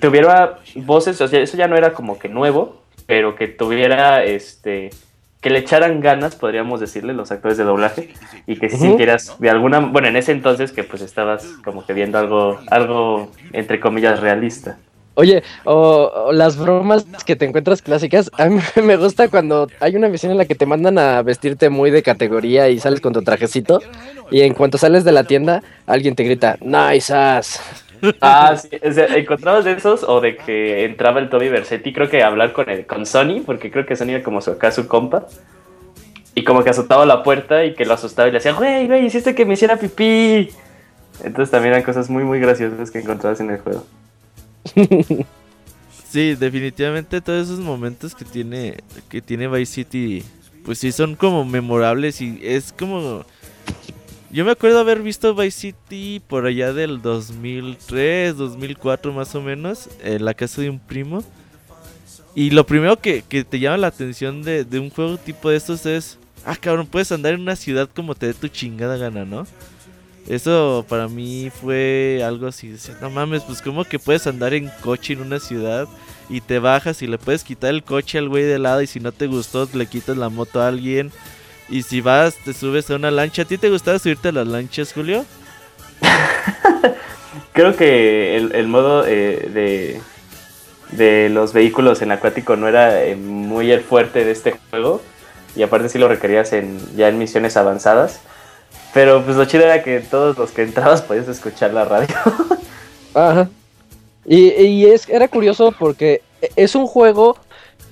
tuviera 0.00 0.58
voces, 0.74 1.20
o 1.20 1.28
sea, 1.28 1.40
eso 1.40 1.56
ya 1.56 1.68
no 1.68 1.76
era 1.76 1.92
como 1.92 2.18
que 2.18 2.28
nuevo, 2.28 2.82
pero 3.06 3.36
que 3.36 3.46
tuviera 3.46 4.24
este 4.24 4.90
que 5.42 5.50
le 5.50 5.58
echaran 5.58 6.00
ganas, 6.00 6.36
podríamos 6.36 6.80
decirle, 6.80 7.12
los 7.12 7.32
actores 7.32 7.58
de 7.58 7.64
doblaje, 7.64 8.08
y 8.46 8.56
que 8.56 8.68
si 8.70 8.76
Ujú. 8.76 8.84
sintieras 8.86 9.36
de 9.38 9.50
alguna, 9.50 9.80
bueno, 9.80 10.08
en 10.08 10.16
ese 10.16 10.32
entonces 10.32 10.72
que 10.72 10.84
pues 10.84 11.02
estabas 11.02 11.58
como 11.64 11.84
que 11.84 11.92
viendo 11.92 12.16
algo, 12.18 12.60
algo 12.70 13.32
entre 13.52 13.80
comillas 13.80 14.20
realista. 14.20 14.78
Oye, 15.14 15.42
o, 15.64 16.10
o 16.28 16.32
las 16.32 16.56
bromas 16.56 17.06
que 17.26 17.36
te 17.36 17.44
encuentras 17.44 17.82
clásicas, 17.82 18.30
a 18.38 18.46
mí 18.46 18.60
me 18.82 18.96
gusta 18.96 19.28
cuando 19.28 19.68
hay 19.80 19.96
una 19.96 20.08
misión 20.08 20.32
en 20.32 20.38
la 20.38 20.46
que 20.46 20.54
te 20.54 20.64
mandan 20.64 20.96
a 20.96 21.22
vestirte 21.22 21.68
muy 21.68 21.90
de 21.90 22.02
categoría 22.02 22.68
y 22.70 22.78
sales 22.78 23.00
con 23.00 23.12
tu 23.12 23.22
trajecito 23.22 23.82
y 24.30 24.40
en 24.42 24.54
cuanto 24.54 24.78
sales 24.78 25.04
de 25.04 25.12
la 25.12 25.24
tienda 25.24 25.62
alguien 25.86 26.14
te 26.14 26.22
grita, 26.24 26.56
nice 26.60 27.12
ass. 27.12 27.60
Ah, 28.20 28.56
sí, 28.56 28.68
o 28.82 28.92
sea, 28.92 29.06
encontrabas 29.16 29.64
de 29.64 29.72
esos 29.72 30.02
o 30.02 30.20
de 30.20 30.36
que 30.36 30.84
entraba 30.84 31.20
el 31.20 31.28
Toby 31.28 31.48
Versetti, 31.48 31.92
creo 31.92 32.08
que 32.08 32.22
hablar 32.22 32.52
con 32.52 32.68
el, 32.68 32.86
con 32.86 33.06
Sony, 33.06 33.42
porque 33.44 33.70
creo 33.70 33.86
que 33.86 33.96
Sony 33.96 34.10
era 34.10 34.22
como 34.22 34.40
su, 34.40 34.50
acá 34.50 34.72
su 34.72 34.88
compa. 34.88 35.26
Y 36.34 36.44
como 36.44 36.64
que 36.64 36.70
azotaba 36.70 37.04
la 37.04 37.22
puerta 37.22 37.64
y 37.64 37.74
que 37.74 37.84
lo 37.84 37.94
asustaba 37.94 38.28
y 38.28 38.32
le 38.32 38.38
decía, 38.38 38.54
güey, 38.54 38.86
güey, 38.86 39.06
hiciste 39.06 39.34
que 39.34 39.44
me 39.44 39.54
hiciera 39.54 39.76
pipí. 39.76 40.48
Entonces 41.22 41.50
también 41.50 41.74
eran 41.74 41.84
cosas 41.84 42.08
muy, 42.08 42.24
muy 42.24 42.40
graciosas 42.40 42.90
que 42.90 43.00
encontrabas 43.00 43.40
en 43.40 43.50
el 43.50 43.58
juego. 43.58 43.86
Sí, 46.12 46.34
definitivamente 46.34 47.22
todos 47.22 47.48
esos 47.48 47.60
momentos 47.60 48.14
que 48.14 48.26
tiene 48.26 48.76
que 49.08 49.22
tiene 49.22 49.48
Vice 49.48 49.72
City, 49.72 50.22
pues 50.62 50.78
sí 50.78 50.92
son 50.92 51.14
como 51.14 51.46
memorables 51.46 52.20
y 52.20 52.38
es 52.42 52.70
como 52.70 53.24
yo 54.32 54.46
me 54.46 54.50
acuerdo 54.50 54.78
haber 54.78 55.02
visto 55.02 55.34
Vice 55.34 55.60
City 55.60 56.22
por 56.26 56.46
allá 56.46 56.72
del 56.72 57.02
2003, 57.02 58.36
2004 58.36 59.12
más 59.12 59.34
o 59.34 59.42
menos, 59.42 59.90
en 60.02 60.24
la 60.24 60.32
casa 60.32 60.62
de 60.62 60.70
un 60.70 60.78
primo. 60.78 61.22
Y 62.34 62.48
lo 62.50 62.64
primero 62.64 62.98
que, 62.98 63.22
que 63.28 63.44
te 63.44 63.60
llama 63.60 63.76
la 63.76 63.88
atención 63.88 64.42
de, 64.42 64.64
de 64.64 64.78
un 64.78 64.88
juego 64.88 65.18
tipo 65.18 65.50
de 65.50 65.56
estos 65.56 65.84
es, 65.84 66.18
ah 66.46 66.56
cabrón, 66.56 66.86
puedes 66.86 67.12
andar 67.12 67.34
en 67.34 67.42
una 67.42 67.56
ciudad 67.56 67.90
como 67.94 68.14
te 68.14 68.26
dé 68.26 68.34
tu 68.34 68.48
chingada 68.48 68.96
gana, 68.96 69.26
¿no? 69.26 69.46
Eso 70.26 70.86
para 70.88 71.08
mí 71.08 71.50
fue 71.50 72.22
algo 72.24 72.46
así, 72.46 72.68
decía, 72.68 72.96
no 73.02 73.10
mames, 73.10 73.42
pues 73.42 73.60
como 73.60 73.84
que 73.84 73.98
puedes 73.98 74.26
andar 74.26 74.54
en 74.54 74.70
coche 74.80 75.12
en 75.12 75.20
una 75.20 75.40
ciudad 75.40 75.88
y 76.30 76.40
te 76.40 76.58
bajas 76.58 77.02
y 77.02 77.06
le 77.06 77.18
puedes 77.18 77.44
quitar 77.44 77.70
el 77.70 77.82
coche 77.82 78.18
al 78.18 78.28
güey 78.28 78.44
de 78.44 78.58
lado 78.58 78.80
y 78.80 78.86
si 78.86 79.00
no 79.00 79.12
te 79.12 79.26
gustó 79.26 79.68
le 79.74 79.86
quitas 79.86 80.16
la 80.16 80.28
moto 80.28 80.62
a 80.62 80.68
alguien 80.68 81.10
y 81.72 81.82
si 81.82 82.02
vas 82.02 82.34
te 82.34 82.52
subes 82.52 82.90
a 82.90 82.96
una 82.96 83.10
lancha. 83.10 83.42
¿A 83.42 83.44
ti 83.46 83.56
te 83.56 83.70
gustaba 83.70 83.98
subirte 83.98 84.28
a 84.28 84.32
las 84.32 84.46
lanchas, 84.46 84.92
Julio? 84.92 85.24
Creo 87.54 87.74
que 87.76 88.36
el, 88.36 88.54
el 88.54 88.68
modo 88.68 89.06
eh, 89.06 89.48
de, 89.52 90.00
de 90.90 91.30
los 91.30 91.54
vehículos 91.54 92.02
en 92.02 92.12
acuático 92.12 92.56
no 92.56 92.68
era 92.68 93.02
eh, 93.02 93.16
muy 93.16 93.70
el 93.70 93.80
fuerte 93.80 94.22
de 94.22 94.32
este 94.32 94.54
juego. 94.68 95.00
Y 95.56 95.62
aparte 95.62 95.88
sí 95.88 95.98
lo 95.98 96.08
requerías 96.08 96.52
en, 96.52 96.78
ya 96.94 97.08
en 97.08 97.18
misiones 97.18 97.56
avanzadas. 97.56 98.20
Pero 98.92 99.24
pues 99.24 99.38
lo 99.38 99.46
chido 99.46 99.64
era 99.64 99.82
que 99.82 100.00
todos 100.00 100.36
los 100.36 100.50
que 100.50 100.64
entrabas 100.64 101.00
podías 101.00 101.26
escuchar 101.26 101.72
la 101.72 101.86
radio. 101.86 102.14
Ajá. 103.14 103.48
Y, 104.26 104.50
y 104.50 104.86
es, 104.86 105.08
era 105.08 105.26
curioso 105.26 105.74
porque 105.78 106.20
es 106.54 106.74
un 106.74 106.86
juego 106.86 107.38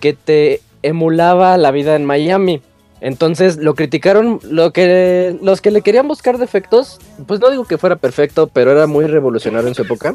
que 0.00 0.12
te 0.12 0.60
emulaba 0.82 1.56
la 1.56 1.70
vida 1.70 1.96
en 1.96 2.04
Miami. 2.04 2.60
Entonces 3.00 3.56
lo 3.56 3.74
criticaron, 3.74 4.40
lo 4.42 4.72
que 4.72 5.36
los 5.42 5.60
que 5.60 5.70
le 5.70 5.82
querían 5.82 6.08
buscar 6.08 6.38
defectos, 6.38 6.98
pues 7.26 7.40
no 7.40 7.50
digo 7.50 7.64
que 7.64 7.78
fuera 7.78 7.96
perfecto, 7.96 8.46
pero 8.46 8.72
era 8.72 8.86
muy 8.86 9.06
revolucionario 9.06 9.68
en 9.68 9.74
su 9.74 9.82
época. 9.82 10.14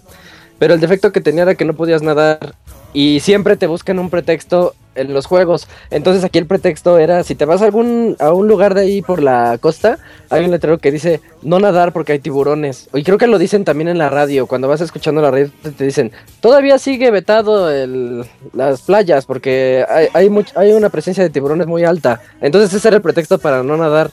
Pero 0.59 0.73
el 0.73 0.79
defecto 0.79 1.11
que 1.11 1.21
tenía 1.21 1.43
era 1.43 1.55
que 1.55 1.65
no 1.65 1.73
podías 1.73 2.01
nadar 2.01 2.55
y 2.95 3.19
siempre 3.19 3.57
te 3.57 3.67
buscan 3.67 3.99
un 3.99 4.09
pretexto 4.09 4.73
en 4.95 5.13
los 5.13 5.25
juegos. 5.25 5.67
Entonces 5.91 6.23
aquí 6.23 6.39
el 6.39 6.45
pretexto 6.45 6.97
era 6.97 7.21
si 7.23 7.35
te 7.35 7.43
vas 7.43 7.61
a 7.61 7.65
algún 7.65 8.15
a 8.19 8.31
un 8.31 8.47
lugar 8.47 8.73
de 8.73 8.81
ahí 8.81 9.01
por 9.01 9.21
la 9.21 9.57
costa, 9.59 9.97
hay 10.29 10.45
un 10.45 10.51
letrero 10.51 10.77
que 10.77 10.89
dice 10.89 11.19
no 11.41 11.59
nadar 11.59 11.91
porque 11.91 12.13
hay 12.13 12.19
tiburones. 12.19 12.87
Y 12.93 13.03
creo 13.03 13.17
que 13.17 13.27
lo 13.27 13.37
dicen 13.37 13.65
también 13.65 13.89
en 13.89 13.97
la 13.97 14.09
radio, 14.09 14.47
cuando 14.47 14.69
vas 14.69 14.79
escuchando 14.79 15.21
la 15.21 15.31
radio 15.31 15.51
te- 15.77 15.83
dicen, 15.83 16.13
todavía 16.39 16.77
sigue 16.79 17.11
vetado 17.11 17.69
el- 17.69 18.23
las 18.53 18.83
playas 18.83 19.25
porque 19.25 19.85
hay 19.89 20.07
hay, 20.13 20.29
much- 20.29 20.53
hay 20.55 20.71
una 20.71 20.87
presencia 20.89 21.21
de 21.25 21.29
tiburones 21.29 21.67
muy 21.67 21.83
alta. 21.83 22.21
Entonces 22.39 22.73
ese 22.73 22.87
era 22.87 22.95
el 22.97 23.03
pretexto 23.03 23.37
para 23.37 23.61
no 23.63 23.75
nadar. 23.75 24.11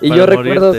Y 0.00 0.08
Para 0.08 0.18
yo 0.18 0.26
recuerdo. 0.26 0.72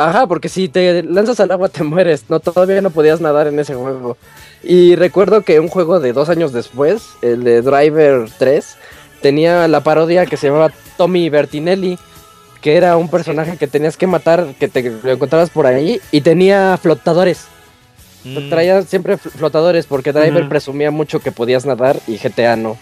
Ajá, 0.00 0.26
porque 0.26 0.48
si 0.48 0.68
te 0.68 1.02
lanzas 1.02 1.40
al 1.40 1.50
agua 1.50 1.68
te 1.68 1.82
mueres. 1.84 2.24
No, 2.30 2.40
todavía 2.40 2.80
no 2.80 2.88
podías 2.90 3.20
nadar 3.20 3.46
en 3.48 3.58
ese 3.58 3.74
juego. 3.74 4.16
Y 4.62 4.96
recuerdo 4.96 5.42
que 5.42 5.60
un 5.60 5.68
juego 5.68 6.00
de 6.00 6.14
dos 6.14 6.30
años 6.30 6.54
después, 6.54 7.02
el 7.20 7.44
de 7.44 7.60
Driver 7.60 8.26
3, 8.38 8.76
tenía 9.20 9.68
la 9.68 9.80
parodia 9.82 10.24
que 10.24 10.38
se 10.38 10.46
llamaba 10.46 10.70
Tommy 10.96 11.28
Bertinelli, 11.28 11.98
que 12.62 12.76
era 12.76 12.96
un 12.96 13.10
personaje 13.10 13.58
que 13.58 13.66
tenías 13.66 13.98
que 13.98 14.06
matar, 14.06 14.54
que 14.58 14.68
te 14.68 14.82
lo 15.02 15.12
encontrabas 15.12 15.50
por 15.50 15.66
ahí, 15.66 16.00
y 16.10 16.22
tenía 16.22 16.78
flotadores. 16.80 17.44
Mm, 18.24 18.48
Traía 18.48 18.80
siempre 18.82 19.16
fl- 19.18 19.30
flotadores, 19.30 19.84
porque 19.84 20.12
Driver 20.12 20.48
presumía 20.48 20.90
mucho 20.90 21.20
que 21.20 21.30
podías 21.30 21.66
nadar 21.66 21.98
y 22.06 22.16
GTA 22.18 22.56
no. 22.56 22.78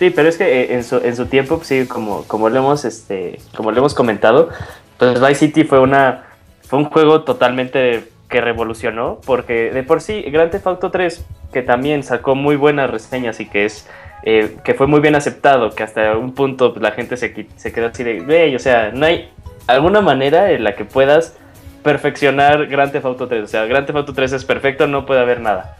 Sí, 0.00 0.10
pero 0.10 0.28
es 0.28 0.36
que 0.36 0.62
eh, 0.62 0.74
en 0.74 0.82
su, 0.82 0.96
en 0.96 1.14
su 1.14 1.26
tiempo, 1.26 1.58
pues, 1.58 1.68
sí, 1.68 1.86
como, 1.86 2.24
como 2.24 2.48
lo 2.48 2.58
hemos, 2.58 2.84
este, 2.84 3.38
como 3.56 3.70
lo 3.70 3.78
hemos 3.78 3.94
comentado, 3.94 4.48
pues 4.98 5.20
Vice 5.20 5.34
City 5.34 5.64
fue 5.64 5.80
una, 5.80 6.24
fue 6.62 6.78
un 6.78 6.86
juego 6.86 7.22
totalmente 7.22 8.04
que 8.28 8.40
revolucionó, 8.40 9.20
porque 9.24 9.70
de 9.70 9.82
por 9.82 10.00
sí 10.00 10.22
Grand 10.22 10.50
Theft 10.50 10.66
Auto 10.66 10.90
3, 10.90 11.24
que 11.52 11.62
también 11.62 12.02
sacó 12.02 12.34
muy 12.34 12.56
buenas 12.56 12.90
reseñas 12.90 13.38
y 13.40 13.46
que 13.48 13.64
es, 13.64 13.88
eh, 14.24 14.56
que 14.64 14.74
fue 14.74 14.86
muy 14.86 15.00
bien 15.00 15.14
aceptado, 15.14 15.70
que 15.70 15.82
hasta 15.82 16.16
un 16.16 16.34
punto 16.34 16.72
pues, 16.72 16.82
la 16.82 16.92
gente 16.92 17.16
se, 17.16 17.46
se 17.56 17.72
quedó 17.72 17.88
así 17.88 18.02
de, 18.02 18.20
"Güey, 18.20 18.56
o 18.56 18.58
sea, 18.58 18.90
no 18.92 19.06
hay 19.06 19.30
alguna 19.66 20.00
manera 20.00 20.50
en 20.50 20.64
la 20.64 20.74
que 20.74 20.84
puedas 20.84 21.36
perfeccionar 21.82 22.66
Grand 22.66 22.90
Theft 22.92 23.04
Auto 23.04 23.28
3, 23.28 23.44
o 23.44 23.46
sea, 23.46 23.66
Grand 23.66 23.86
Theft 23.86 23.98
Auto 23.98 24.14
3 24.14 24.32
es 24.32 24.44
perfecto, 24.44 24.86
no 24.86 25.06
puede 25.06 25.20
haber 25.20 25.40
nada. 25.40 25.76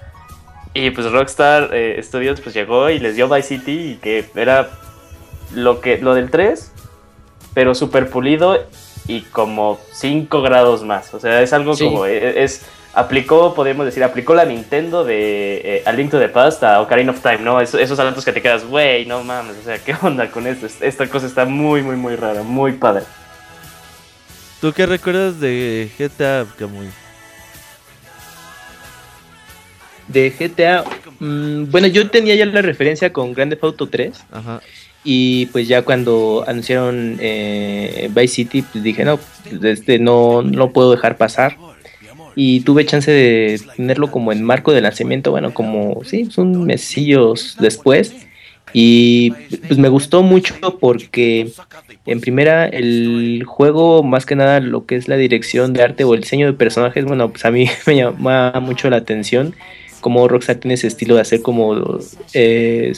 Y 0.75 0.90
pues 0.90 1.11
Rockstar 1.11 1.71
eh, 1.73 2.00
Studios 2.02 2.40
pues 2.40 2.54
llegó 2.54 2.90
y 2.90 2.99
les 2.99 3.16
dio 3.16 3.28
Vice 3.28 3.49
City 3.49 3.92
y 3.92 3.94
que 3.97 4.25
era 4.35 4.68
lo 5.54 5.80
que 5.80 5.99
lo 5.99 6.14
del 6.14 6.30
3, 6.30 6.73
pero 7.54 7.75
super 7.75 8.11
pulido 8.11 8.59
y 9.09 9.21
como 9.23 9.81
5 9.93 10.43
grados 10.43 10.83
más. 10.83 11.13
O 11.15 11.21
sea, 11.21 11.43
es 11.43 11.53
algo 11.53 11.75
Sí. 11.75 11.85
como 11.85 12.07
eh, 12.07 12.43
es 12.45 12.63
aplicó, 12.97 13.55
podemos 13.55 13.85
decir, 13.87 14.05
aplicó 14.05 14.35
la 14.35 14.45
Nintendo 14.45 15.03
de 15.05 15.61
eh, 15.79 15.83
A 15.85 15.91
Link 15.93 16.11
to 16.13 16.19
the 16.21 16.29
Past 16.29 16.63
a 16.63 16.81
Ocarina 16.81 17.11
of 17.11 17.21
Time, 17.21 17.39
¿no? 17.39 17.61
Es- 17.61 17.75
esos 17.75 17.97
saltos 17.97 18.25
que 18.25 18.33
te 18.33 18.41
quedas, 18.41 18.65
güey, 18.65 19.05
no 19.05 19.25
mames, 19.25 19.57
o 19.61 19.65
sea, 19.65 19.79
¿qué 19.79 19.97
onda 20.03 20.31
con 20.31 20.47
esto? 20.47 20.67
Es- 20.67 20.81
Esta 20.81 21.09
cosa 21.09 21.27
está 21.27 21.45
muy, 21.45 21.83
muy, 21.83 21.97
muy 21.97 22.15
rara, 22.15 22.43
muy 22.45 22.73
padre. 22.73 23.03
¿Tú 24.61 24.73
qué 24.73 24.87
recuerdas 24.87 25.41
de 25.41 25.91
GTA, 25.99 26.47
Camuy? 26.57 26.87
De 30.07 30.31
GTA, 30.31 30.85
mm, 31.19 31.71
bueno, 31.71 31.87
yo 31.87 32.09
tenía 32.11 32.35
ya 32.35 32.45
la 32.47 32.61
referencia 32.63 33.13
con 33.13 33.33
Grand 33.33 33.51
Theft 33.51 33.65
Auto 33.65 33.89
3 33.89 34.23
Ajá. 34.31 34.61
Y 35.05 35.47
pues 35.47 35.69
ya 35.69 35.83
cuando 35.83 36.45
anunciaron 36.47 37.19
eh, 37.21 38.11
Vice 38.15 38.35
City, 38.35 38.63
pues 38.63 38.83
dije, 38.83 39.05
no, 39.05 39.19
pues, 39.19 39.63
este 39.65 39.99
no, 39.99 40.43
no 40.43 40.73
puedo 40.73 40.91
dejar 40.91 41.17
pasar. 41.19 41.57
Y 42.37 42.61
tuve 42.61 42.85
chance 42.85 43.11
de 43.13 43.61
tenerlo 43.77 44.11
como 44.11 44.33
en 44.33 44.43
marco 44.43 44.73
de 44.73 44.81
lanzamiento, 44.81 45.31
bueno, 45.31 45.55
como, 45.55 46.03
sí, 46.05 46.25
pues, 46.25 46.39
un 46.39 46.65
mesillos 46.65 47.57
después. 47.61 48.15
Y 48.73 49.31
pues 49.69 49.79
me 49.79 49.89
gustó 49.89 50.23
mucho 50.23 50.57
porque 50.81 51.53
en 52.07 52.21
primera 52.21 52.67
el 52.67 53.45
juego, 53.47 54.03
más 54.03 54.27
que 54.27 54.35
nada 54.35 54.59
lo 54.59 54.85
que 54.85 54.97
es 54.97 55.07
la 55.07 55.17
dirección 55.17 55.75
de 55.75 55.83
arte 55.83 56.03
o 56.03 56.15
el 56.15 56.23
diseño 56.23 56.47
de 56.47 56.55
personajes, 56.55 57.05
bueno, 57.05 57.31
pues 57.31 57.45
a 57.45 57.53
mí 57.53 57.69
me 57.87 57.97
llama 57.97 58.53
mucho 58.61 58.91
la 58.91 58.97
atención 58.97 59.55
como 60.05 60.29
Rockstar 60.29 60.57
tiene 60.57 60.75
ese 60.75 60.87
estilo 60.87 61.15
de 61.15 61.23
hacer 61.23 61.41
como 61.41 61.99
eh, 62.35 62.93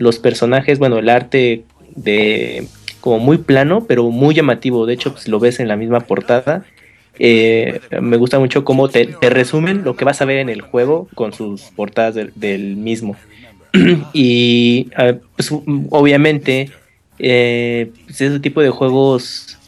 los 0.00 0.18
personajes, 0.18 0.78
bueno, 0.78 0.98
el 0.98 1.10
arte 1.10 1.64
de 1.94 2.66
como 3.02 3.18
muy 3.18 3.36
plano, 3.38 3.84
pero 3.86 4.10
muy 4.10 4.34
llamativo. 4.34 4.86
De 4.86 4.94
hecho, 4.94 5.12
pues 5.12 5.28
lo 5.28 5.38
ves 5.38 5.60
en 5.60 5.68
la 5.68 5.76
misma 5.76 6.00
portada. 6.00 6.64
Eh, 7.18 7.80
me 8.00 8.16
gusta 8.16 8.38
mucho 8.38 8.64
cómo 8.64 8.88
te, 8.88 9.04
resumen 9.20 9.84
lo 9.84 9.96
que 9.96 10.06
vas 10.06 10.22
a 10.22 10.24
ver 10.24 10.38
en 10.38 10.48
el 10.48 10.62
juego 10.62 11.06
con 11.14 11.34
sus 11.34 11.64
portadas 11.76 12.14
del, 12.34 12.76
mismo. 12.76 13.14
y 14.14 14.88
pues, 15.36 15.52
obviamente 15.90 16.70
eh, 17.18 17.90
pues, 18.06 18.22
ese 18.22 18.40
tipo 18.40 18.62
de 18.62 18.70
juegos 18.70 19.58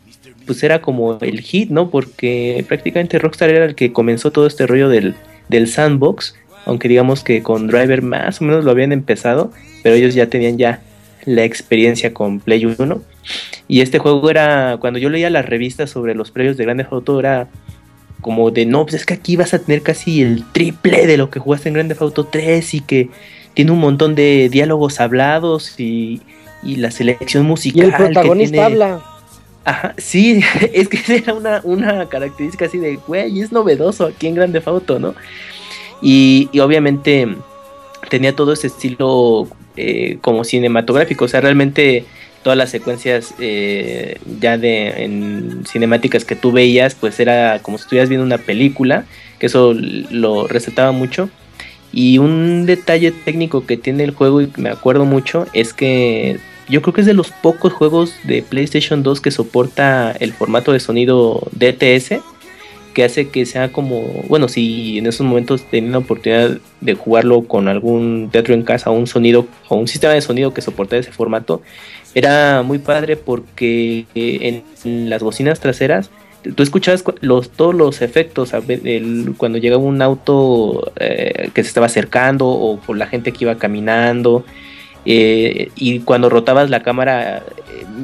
pues 0.46 0.62
era 0.62 0.80
como 0.80 1.18
el 1.20 1.40
hit, 1.40 1.68
¿no? 1.68 1.90
Porque 1.90 2.64
prácticamente 2.66 3.18
Rockstar 3.18 3.50
era 3.50 3.66
el 3.66 3.74
que 3.74 3.92
comenzó 3.92 4.32
todo 4.32 4.46
este 4.46 4.66
rollo 4.66 4.88
del, 4.88 5.14
del 5.50 5.68
sandbox, 5.68 6.34
aunque 6.64 6.88
digamos 6.88 7.22
que 7.22 7.42
con 7.42 7.66
Driver 7.66 8.00
más 8.00 8.40
o 8.40 8.44
menos 8.44 8.64
lo 8.64 8.70
habían 8.70 8.92
empezado, 8.92 9.52
pero 9.82 9.94
ellos 9.94 10.14
ya 10.14 10.26
tenían 10.28 10.58
ya 10.58 10.80
la 11.24 11.44
experiencia 11.44 12.12
con 12.12 12.40
Play 12.40 12.64
1. 12.66 13.02
Y 13.68 13.80
este 13.80 13.98
juego 13.98 14.28
era, 14.30 14.76
cuando 14.80 14.98
yo 14.98 15.08
leía 15.08 15.30
las 15.30 15.46
revistas 15.46 15.90
sobre 15.90 16.14
los 16.14 16.30
previos 16.30 16.56
de 16.56 16.64
Grande 16.64 16.86
Auto, 16.90 17.18
era 17.20 17.48
como 18.20 18.50
de, 18.50 18.66
no, 18.66 18.82
pues 18.84 18.94
es 18.94 19.06
que 19.06 19.14
aquí 19.14 19.36
vas 19.36 19.54
a 19.54 19.58
tener 19.60 19.82
casi 19.82 20.22
el 20.22 20.44
triple 20.52 21.06
de 21.06 21.16
lo 21.16 21.30
que 21.30 21.40
jugaste 21.40 21.68
en 21.68 21.74
Grande 21.74 21.96
Auto 21.98 22.24
3 22.24 22.74
y 22.74 22.80
que 22.80 23.08
tiene 23.54 23.70
un 23.70 23.78
montón 23.80 24.14
de 24.14 24.48
diálogos 24.50 25.00
hablados 25.00 25.78
y, 25.78 26.22
y 26.62 26.76
la 26.76 26.90
selección 26.90 27.44
Y 27.44 27.46
musical. 27.48 27.84
el 27.86 27.90
que 27.92 27.96
protagonista 27.96 28.50
tiene- 28.52 28.64
habla. 28.64 29.02
Ajá, 29.64 29.94
sí, 29.96 30.40
es 30.72 30.88
que 30.88 31.00
era 31.16 31.34
una, 31.34 31.60
una 31.62 32.08
característica 32.08 32.64
así 32.66 32.78
de, 32.78 32.96
güey, 32.96 33.40
es 33.40 33.52
novedoso 33.52 34.06
aquí 34.06 34.26
en 34.26 34.34
Grande 34.34 34.60
Auto, 34.66 34.98
¿no? 34.98 35.14
Y, 36.00 36.48
y 36.52 36.58
obviamente 36.58 37.28
tenía 38.08 38.34
todo 38.34 38.52
ese 38.52 38.66
estilo 38.66 39.46
eh, 39.76 40.18
como 40.20 40.44
cinematográfico, 40.44 41.24
o 41.24 41.28
sea, 41.28 41.40
realmente 41.40 42.04
todas 42.42 42.56
las 42.56 42.70
secuencias 42.70 43.34
eh, 43.38 44.18
ya 44.40 44.58
de 44.58 45.60
cinemáticas 45.66 46.24
que 46.24 46.36
tú 46.36 46.52
veías, 46.52 46.94
pues 46.94 47.20
era 47.20 47.60
como 47.62 47.78
si 47.78 47.82
estuvieras 47.82 48.08
viendo 48.08 48.26
una 48.26 48.38
película, 48.38 49.04
que 49.38 49.46
eso 49.46 49.74
lo 49.74 50.46
resaltaba 50.48 50.92
mucho. 50.92 51.30
Y 51.92 52.18
un 52.18 52.64
detalle 52.66 53.12
técnico 53.12 53.66
que 53.66 53.76
tiene 53.76 54.04
el 54.04 54.12
juego 54.12 54.40
y 54.40 54.50
me 54.56 54.70
acuerdo 54.70 55.04
mucho 55.04 55.46
es 55.52 55.74
que 55.74 56.38
yo 56.68 56.80
creo 56.80 56.94
que 56.94 57.02
es 57.02 57.06
de 57.06 57.14
los 57.14 57.30
pocos 57.30 57.72
juegos 57.72 58.14
de 58.24 58.42
PlayStation 58.42 59.02
2 59.02 59.20
que 59.20 59.30
soporta 59.30 60.12
el 60.12 60.32
formato 60.32 60.72
de 60.72 60.80
sonido 60.80 61.46
DTS, 61.52 62.20
que 62.92 63.04
hace 63.04 63.28
que 63.28 63.46
sea 63.46 63.72
como, 63.72 64.02
bueno, 64.28 64.48
si 64.48 64.98
en 64.98 65.06
esos 65.06 65.26
momentos 65.26 65.62
tenía 65.70 65.92
la 65.92 65.98
oportunidad 65.98 66.58
de 66.80 66.94
jugarlo 66.94 67.42
con 67.44 67.68
algún 67.68 68.28
teatro 68.30 68.54
en 68.54 68.62
casa, 68.62 68.90
un 68.90 69.06
sonido 69.06 69.46
o 69.68 69.76
un 69.76 69.88
sistema 69.88 70.12
de 70.14 70.20
sonido 70.20 70.52
que 70.52 70.60
soportara 70.62 71.00
ese 71.00 71.12
formato, 71.12 71.62
era 72.14 72.62
muy 72.62 72.78
padre 72.78 73.16
porque 73.16 74.06
eh, 74.14 74.62
en, 74.84 75.08
las 75.10 75.22
bocinas 75.22 75.60
traseras 75.60 76.10
tú 76.56 76.62
escuchabas 76.62 77.02
cu- 77.02 77.14
los, 77.20 77.50
todos 77.50 77.74
los 77.74 78.02
efectos, 78.02 78.50
cuando 79.36 79.58
llegaba 79.58 79.82
un 79.82 80.02
auto 80.02 80.92
eh, 80.96 81.50
que 81.54 81.62
se 81.62 81.68
estaba 81.68 81.86
acercando 81.86 82.48
o 82.48 82.78
por 82.80 82.96
la 82.98 83.06
gente 83.06 83.32
que 83.32 83.44
iba 83.44 83.54
caminando. 83.56 84.44
eh, 85.04 85.70
y 85.76 86.00
cuando 86.00 86.28
rotabas 86.28 86.68
la 86.70 86.82
cámara, 86.82 87.38
eh, 87.38 87.42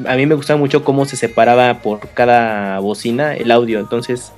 a 0.09 0.17
mí 0.17 0.27
me 0.27 0.35
gustaba 0.37 0.59
mucho 0.59 0.85
cómo 0.85 1.05
se 1.05 1.17
separaba 1.17 1.81
por 1.83 2.01
cada 2.15 2.79
bocina 2.81 3.35
el 3.37 3.51
audio. 3.51 3.81
Entonces 3.81 4.33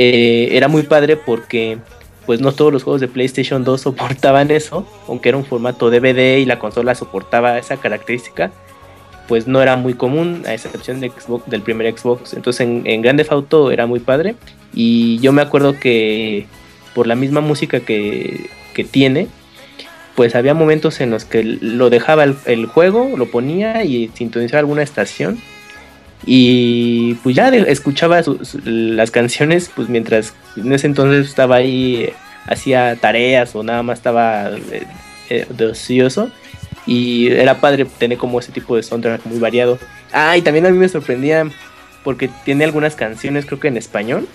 eh, 0.00 0.56
era 0.56 0.68
muy 0.68 0.84
padre 0.84 1.16
porque 1.16 1.78
pues 2.24 2.40
no 2.40 2.52
todos 2.52 2.72
los 2.72 2.84
juegos 2.84 3.00
de 3.00 3.08
PlayStation 3.08 3.64
2 3.64 3.80
soportaban 3.80 4.50
eso, 4.50 4.86
aunque 5.08 5.30
era 5.30 5.38
un 5.38 5.44
formato 5.44 5.90
DVD 5.90 6.38
y 6.38 6.44
la 6.44 6.58
consola 6.58 6.94
soportaba 6.94 7.58
esa 7.58 7.78
característica 7.78 8.52
pues 9.28 9.46
no 9.46 9.60
era 9.60 9.76
muy 9.76 9.94
común, 9.94 10.42
a 10.46 10.54
excepción 10.54 11.00
Xbox, 11.00 11.48
del 11.48 11.60
primer 11.60 11.96
Xbox. 11.96 12.32
Entonces 12.32 12.62
en, 12.62 12.82
en 12.86 13.02
Grand 13.02 13.18
Theft 13.18 13.30
Auto 13.30 13.70
era 13.70 13.86
muy 13.86 14.00
padre. 14.00 14.34
Y 14.72 15.18
yo 15.18 15.32
me 15.32 15.42
acuerdo 15.42 15.78
que 15.78 16.46
por 16.94 17.06
la 17.06 17.14
misma 17.14 17.42
música 17.42 17.80
que, 17.80 18.48
que 18.74 18.84
tiene, 18.84 19.28
pues 20.16 20.34
había 20.34 20.54
momentos 20.54 21.00
en 21.00 21.10
los 21.10 21.26
que 21.26 21.44
lo 21.44 21.90
dejaba 21.90 22.24
el, 22.24 22.36
el 22.46 22.66
juego, 22.66 23.12
lo 23.16 23.30
ponía 23.30 23.84
y 23.84 24.10
sintonizaba 24.14 24.60
alguna 24.60 24.82
estación. 24.82 25.38
Y 26.26 27.14
pues 27.22 27.36
ya 27.36 27.50
de- 27.50 27.70
escuchaba 27.70 28.22
su- 28.22 28.44
su- 28.44 28.60
las 28.64 29.10
canciones, 29.10 29.70
pues 29.74 29.88
mientras 29.88 30.34
en 30.56 30.72
ese 30.72 30.86
entonces 30.86 31.26
estaba 31.28 31.56
ahí, 31.56 31.96
eh, 32.04 32.14
hacía 32.46 32.96
tareas 32.96 33.54
o 33.54 33.62
nada 33.62 33.82
más 33.82 33.98
estaba 33.98 34.50
eh, 34.50 34.84
eh, 35.30 35.46
de 35.48 35.66
ocioso. 35.66 36.30
Y 36.86 37.28
era 37.28 37.60
padre 37.60 37.84
tener 37.84 38.16
como 38.18 38.40
ese 38.40 38.50
tipo 38.52 38.74
de 38.76 38.82
soundtrack 38.82 39.24
muy 39.26 39.38
variado. 39.38 39.78
Ah, 40.12 40.36
y 40.36 40.42
también 40.42 40.64
a 40.66 40.70
mí 40.70 40.78
me 40.78 40.88
sorprendía 40.88 41.46
porque 42.02 42.30
tiene 42.44 42.64
algunas 42.64 42.94
canciones, 42.96 43.44
creo 43.46 43.60
que 43.60 43.68
en 43.68 43.76
español. 43.76 44.26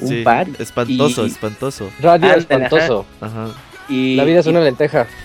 Un 0.00 0.22
par, 0.22 0.46
Espantoso, 0.58 1.24
y- 1.26 1.30
espantoso. 1.30 1.90
Radio 2.00 2.12
Ándale, 2.26 2.38
espantoso. 2.40 3.06
Ajá. 3.20 3.48
Y, 3.88 4.14
La 4.16 4.24
vida 4.24 4.40
es 4.40 4.46
y- 4.46 4.50
una 4.50 4.60
lenteja. 4.60 5.06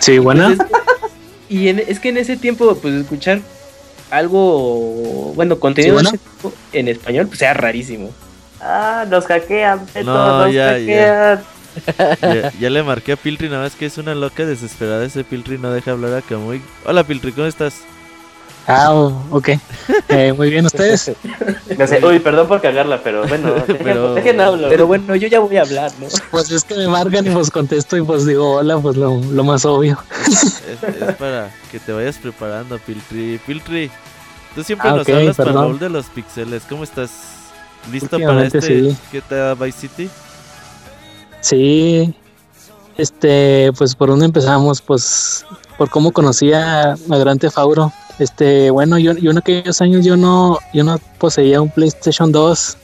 Sí, 0.00 0.18
buena. 0.18 0.48
Pues 0.48 0.58
es- 0.60 0.66
y 1.48 1.68
en- 1.68 1.78
es 1.86 2.00
que 2.00 2.08
en 2.10 2.16
ese 2.18 2.36
tiempo, 2.36 2.76
pues 2.80 2.94
escuchar 2.94 3.40
algo, 4.16 5.32
bueno, 5.34 5.58
contenido 5.58 5.98
Sí, 5.98 6.04
de 6.04 6.08
ese 6.08 6.18
tipo 6.18 6.52
en 6.72 6.88
español, 6.88 7.26
pues 7.28 7.42
era 7.42 7.54
rarísimo. 7.54 8.10
Ah, 8.60 9.04
nos 9.08 9.26
hackean, 9.26 9.86
Beto, 9.94 10.04
No, 10.04 10.44
nos 10.44 10.54
ya, 10.54 10.68
hackean. 10.70 11.42
Ya, 12.22 12.52
ya 12.60 12.70
le 12.70 12.82
marqué 12.84 13.12
a 13.12 13.16
Piltri, 13.16 13.48
nada 13.48 13.64
más 13.64 13.74
que 13.74 13.86
es 13.86 13.98
una 13.98 14.14
loca 14.14 14.46
desesperada. 14.46 15.04
Ese 15.04 15.24
Piltri 15.24 15.58
no 15.58 15.72
deja 15.72 15.90
hablar 15.90 16.14
a 16.14 16.22
Kamui. 16.22 16.62
Hola 16.84 17.02
Piltri, 17.02 17.32
¿cómo 17.32 17.48
estás? 17.48 17.80
Ah, 18.66 18.94
oh, 18.94 19.12
ok. 19.30 19.50
Eh, 20.08 20.32
muy 20.32 20.48
bien, 20.50 20.64
¿ustedes? 20.66 21.12
No 21.78 21.86
sé, 21.86 22.04
uy, 22.04 22.18
perdón 22.20 22.46
por 22.46 22.60
cagarla, 22.60 23.00
pero 23.02 23.26
bueno, 23.26 23.54
Pero- 23.66 24.14
dejen 24.14 24.40
hablo. 24.40 24.68
Pero 24.68 24.86
bueno, 24.86 25.14
yo 25.16 25.28
ya 25.28 25.40
voy 25.40 25.56
a 25.56 25.62
hablar, 25.62 25.90
¿no? 26.00 26.06
Pues 26.30 26.50
es 26.50 26.62
que 26.64 26.74
me 26.74 26.86
marcan 26.88 27.26
y 27.26 27.30
pues 27.30 27.50
contesto 27.50 27.96
y 27.96 28.02
pues 28.02 28.24
digo 28.26 28.52
hola, 28.56 28.78
pues 28.78 28.96
lo, 28.96 29.16
lo 29.20 29.44
más 29.44 29.64
obvio. 29.64 29.98
Es, 30.28 30.54
es 30.82 31.14
para 31.16 31.50
que 31.70 31.78
te 31.80 31.92
vayas 31.92 32.16
preparando, 32.16 32.78
Piltri. 32.78 33.38
Piltri, 33.46 33.90
tú 34.54 34.62
siempre 34.62 34.88
Ah, 34.90 34.96
nos 34.96 35.08
hablas 35.08 35.36
para 35.36 35.66
el 35.66 35.78
de 35.78 35.90
los 35.90 36.06
pixeles. 36.06 36.62
¿Cómo 36.68 36.84
estás? 36.84 37.10
¿Listo 37.92 38.18
para 38.18 38.44
este 38.46 38.62
sí. 38.62 38.96
GTA 39.12 39.54
Vice 39.54 39.80
City? 39.88 40.08
Sí, 41.40 42.14
este, 42.98 43.70
pues 43.76 43.94
por 43.94 44.08
dónde 44.08 44.26
empezamos, 44.26 44.80
pues 44.80 45.44
por 45.78 45.90
cómo 45.90 46.12
conocía 46.12 46.92
a 46.92 47.16
Gran 47.18 47.38
Tefauro. 47.38 47.92
Este, 48.18 48.70
bueno, 48.70 48.98
yo, 48.98 49.12
yo 49.14 49.30
en 49.32 49.38
aquellos 49.38 49.80
años 49.80 50.04
yo 50.04 50.16
no, 50.16 50.58
yo 50.72 50.84
no 50.84 50.98
poseía 51.18 51.60
un 51.60 51.70
PlayStation 51.70 52.30
2, 52.30 52.76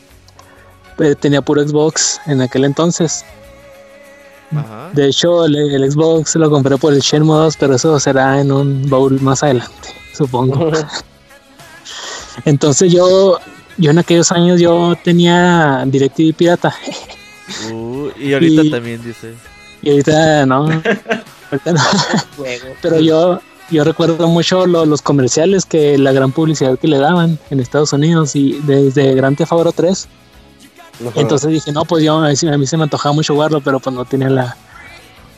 eh, 0.98 1.14
tenía 1.14 1.40
puro 1.42 1.66
Xbox 1.66 2.20
en 2.26 2.40
aquel 2.42 2.64
entonces. 2.64 3.24
Ajá. 4.54 4.90
De 4.92 5.06
hecho, 5.06 5.44
el, 5.44 5.54
el 5.56 5.92
Xbox 5.92 6.34
lo 6.34 6.50
compré 6.50 6.76
por 6.76 6.92
el 6.92 7.00
Shenmue 7.00 7.36
2, 7.36 7.56
pero 7.58 7.76
eso 7.76 8.00
será 8.00 8.40
en 8.40 8.50
un 8.50 8.90
baúl 8.90 9.20
más 9.20 9.44
adelante, 9.44 9.88
supongo. 10.12 10.72
Entonces 12.44 12.92
yo, 12.92 13.38
yo 13.78 13.90
en 13.90 13.98
aquellos 13.98 14.32
años 14.32 14.60
yo 14.60 14.94
tenía 15.02 15.84
DirecTV 15.86 16.34
pirata 16.34 16.74
Uh, 17.72 18.08
y 18.16 18.32
ahorita 18.32 18.62
Y- 18.62 18.70
también 18.70 19.02
dice. 19.02 19.34
Y 19.82 19.90
ahorita 19.90 20.46
no, 20.46 20.64
ahorita 20.64 21.72
no. 21.72 21.80
Pero 22.82 23.00
yo, 23.00 23.40
yo 23.70 23.84
recuerdo 23.84 24.28
mucho 24.28 24.66
lo- 24.66 24.84
los 24.86 25.02
comerciales 25.02 25.64
que 25.64 25.96
la 25.98 26.12
gran 26.12 26.32
publicidad 26.32 26.78
que 26.78 26.88
le 26.88 26.98
daban 26.98 27.38
en 27.50 27.60
Estados 27.60 27.92
Unidos 27.92 28.34
y 28.36 28.60
desde 28.64 29.14
Grand 29.14 29.36
Theft 29.36 29.52
Auto 29.52 29.72
3. 29.72 30.08
Entonces 31.14 31.50
dije, 31.50 31.72
no, 31.72 31.84
pues 31.86 32.04
yo 32.04 32.18
a 32.18 32.28
mí, 32.28 32.36
se 32.66 32.76
me 32.76 32.82
antojaba 32.82 33.14
mucho 33.14 33.32
jugarlo, 33.34 33.60
pero 33.62 33.80
pues 33.80 33.94
no 33.96 34.04
tenía 34.04 34.28
la, 34.28 34.56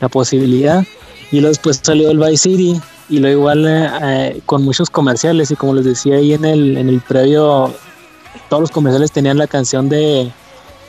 la 0.01 0.09
posibilidad. 0.09 0.83
Y 1.31 1.37
luego 1.39 1.49
después 1.49 1.79
salió 1.81 2.11
el 2.11 2.19
Vice 2.19 2.37
City 2.49 2.81
y 3.09 3.19
luego 3.19 3.39
igual 3.39 3.65
eh, 3.67 3.89
eh, 4.01 4.41
con 4.45 4.63
muchos 4.63 4.89
comerciales 4.89 5.51
y 5.51 5.55
como 5.55 5.73
les 5.75 5.85
decía 5.85 6.15
ahí 6.17 6.33
en 6.33 6.43
el, 6.45 6.77
en 6.77 6.89
el 6.89 6.99
previo, 7.01 7.73
todos 8.49 8.61
los 8.61 8.71
comerciales 8.71 9.11
tenían 9.11 9.37
la 9.37 9.47
canción 9.47 9.87
de 9.89 10.31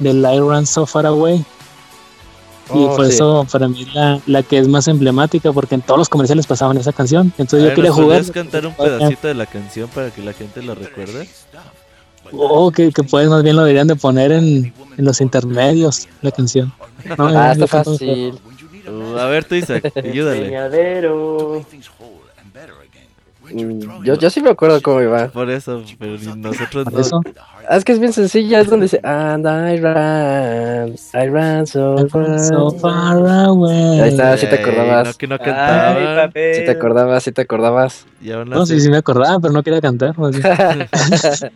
del 0.01 0.23
Light 0.23 0.41
Run 0.41 0.67
So 0.67 0.87
Far 0.87 1.07
Away. 1.07 1.45
Y 2.71 2.79
Oh, 2.85 2.97
por 2.97 3.07
sí. 3.07 3.13
eso 3.13 3.47
para 3.53 3.69
mí 3.69 3.85
la, 3.93 4.21
la 4.27 4.43
que 4.43 4.59
es 4.59 4.67
más 4.69 4.89
emblemática, 4.89 5.53
porque 5.53 5.75
en 5.75 5.83
todos 5.83 5.99
los 5.99 6.09
comerciales 6.09 6.47
pasaban 6.47 6.79
esa 6.79 6.93
canción. 6.93 7.33
A 7.39 7.43
Entonces 7.43 7.61
ver, 7.63 7.71
yo 7.71 7.75
quería 7.75 7.91
¿nos 7.91 7.97
jugar. 7.99 8.19
podrías 8.21 8.31
cantar 8.31 8.67
un 8.67 8.75
pedacito 8.75 9.29
de 9.29 9.35
la 9.35 9.47
canción 9.47 9.89
para 9.91 10.11
que 10.11 10.23
la 10.23 10.33
gente 10.33 10.63
lo 10.63 10.75
recuerde? 10.75 11.29
O 12.33 12.71
que, 12.71 12.91
que 12.91 13.03
pues 13.03 13.29
más 13.29 13.43
bien 13.43 13.55
lo 13.57 13.63
deberían 13.63 13.87
de 13.87 13.97
poner 13.97 14.33
en, 14.33 14.73
en 14.97 15.05
los 15.05 15.21
intermedios, 15.21 16.09
la 16.23 16.31
canción. 16.31 16.73
No, 17.19 17.29
Ah, 17.29 17.53
está 17.53 17.67
fácil. 17.67 18.39
Uh, 18.89 19.19
A 19.19 19.27
ver, 19.27 19.45
tú, 19.45 19.55
Isaac, 19.57 19.93
ayúdale. 19.97 20.51
Mm, 23.53 24.05
Yo, 24.05 24.15
yo 24.15 24.31
sí 24.31 24.41
me 24.41 24.51
acuerdo 24.51 24.81
cómo 24.81 25.03
iba. 25.03 25.29
Por 25.29 25.51
eso, 25.51 25.83
pero 25.99 26.17
ni 26.17 26.27
nosotros 26.41 26.87
no. 26.91 26.99
eso. 27.01 27.21
Ah, 27.69 27.77
Es 27.77 27.85
que 27.85 27.93
es 27.93 27.99
bien 27.99 28.13
sencilla, 28.13 28.61
es 28.61 28.69
donde 28.71 28.85
dice 28.85 29.01
And 29.03 29.45
I 29.47 29.79
ran, 29.81 30.95
I 31.15 31.29
ran 31.29 31.67
so 31.67 32.07
far. 32.09 32.39
So 32.41 32.71
far 32.79 33.19
away. 33.47 34.01
Ahí 34.01 34.09
está, 34.11 34.37
sí 34.39 34.47
te 34.47 34.57
acordabas. 34.57 35.07
No, 35.09 35.15
que 35.15 35.27
no 35.27 35.35
Ay, 35.35 35.41
cantaban. 35.45 36.17
papel. 36.29 36.55
Sí 36.55 36.65
te 36.65 36.71
acordabas, 36.71 37.23
sí 37.23 37.33
te 37.33 37.43
acordabas. 37.43 38.07
No, 38.47 38.65
sí, 38.67 38.81
sí 38.81 38.89
me 38.89 38.97
acordaba, 38.99 39.39
pero 39.41 39.53
no 39.53 39.63
quería 39.63 39.81
cantar. 39.81 40.15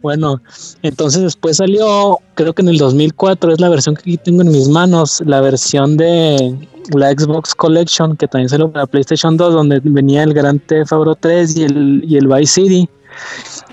Bueno, 0.00 0.40
entonces 0.82 1.22
después 1.22 1.56
salió, 1.56 2.18
creo 2.34 2.52
que 2.54 2.62
en 2.62 2.68
el 2.68 2.78
2004 2.78 3.52
es 3.54 3.60
la 3.60 3.68
versión 3.68 3.96
que 3.96 4.02
aquí 4.02 4.16
tengo 4.16 4.42
en 4.42 4.48
mis 4.52 4.68
manos, 4.68 5.20
la 5.26 5.40
versión 5.40 5.96
de 5.96 6.56
la 6.94 7.10
Xbox 7.10 7.54
Collection 7.54 8.16
que 8.16 8.26
también 8.26 8.48
salió 8.48 8.70
para 8.70 8.86
PlayStation 8.86 9.36
2, 9.36 9.52
donde 9.52 9.80
venía 9.82 10.22
el 10.22 10.34
Grand 10.34 10.60
Theft 10.66 10.92
Auto 10.92 11.14
3 11.14 11.56
y 11.56 11.64
el, 11.64 12.04
y 12.04 12.16
el 12.16 12.26
Vice 12.26 12.60
City. 12.62 12.88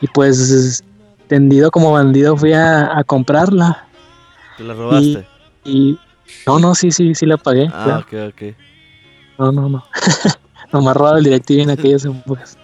Y 0.01 0.07
pues 0.07 0.83
tendido 1.27 1.71
como 1.71 1.91
bandido 1.91 2.35
fui 2.37 2.53
a, 2.53 2.97
a 2.97 3.03
comprarla. 3.03 3.87
Te 4.57 4.63
la 4.63 4.73
robaste. 4.73 5.27
Y 5.63 5.97
no, 6.45 6.59
no, 6.59 6.75
sí, 6.75 6.91
sí, 6.91 7.15
sí 7.15 7.25
la 7.25 7.37
pagué. 7.37 7.69
Ah, 7.73 8.03
claro. 8.09 8.29
ok, 8.29 8.33
ok. 8.33 8.55
No, 9.39 9.51
no, 9.51 9.69
no. 9.69 9.83
Nomás 10.71 10.95
robaba 10.95 11.17
el 11.17 11.23
DirecTV 11.23 11.61
en 11.61 11.69
aquellas 11.71 12.05
épocas. 12.05 12.57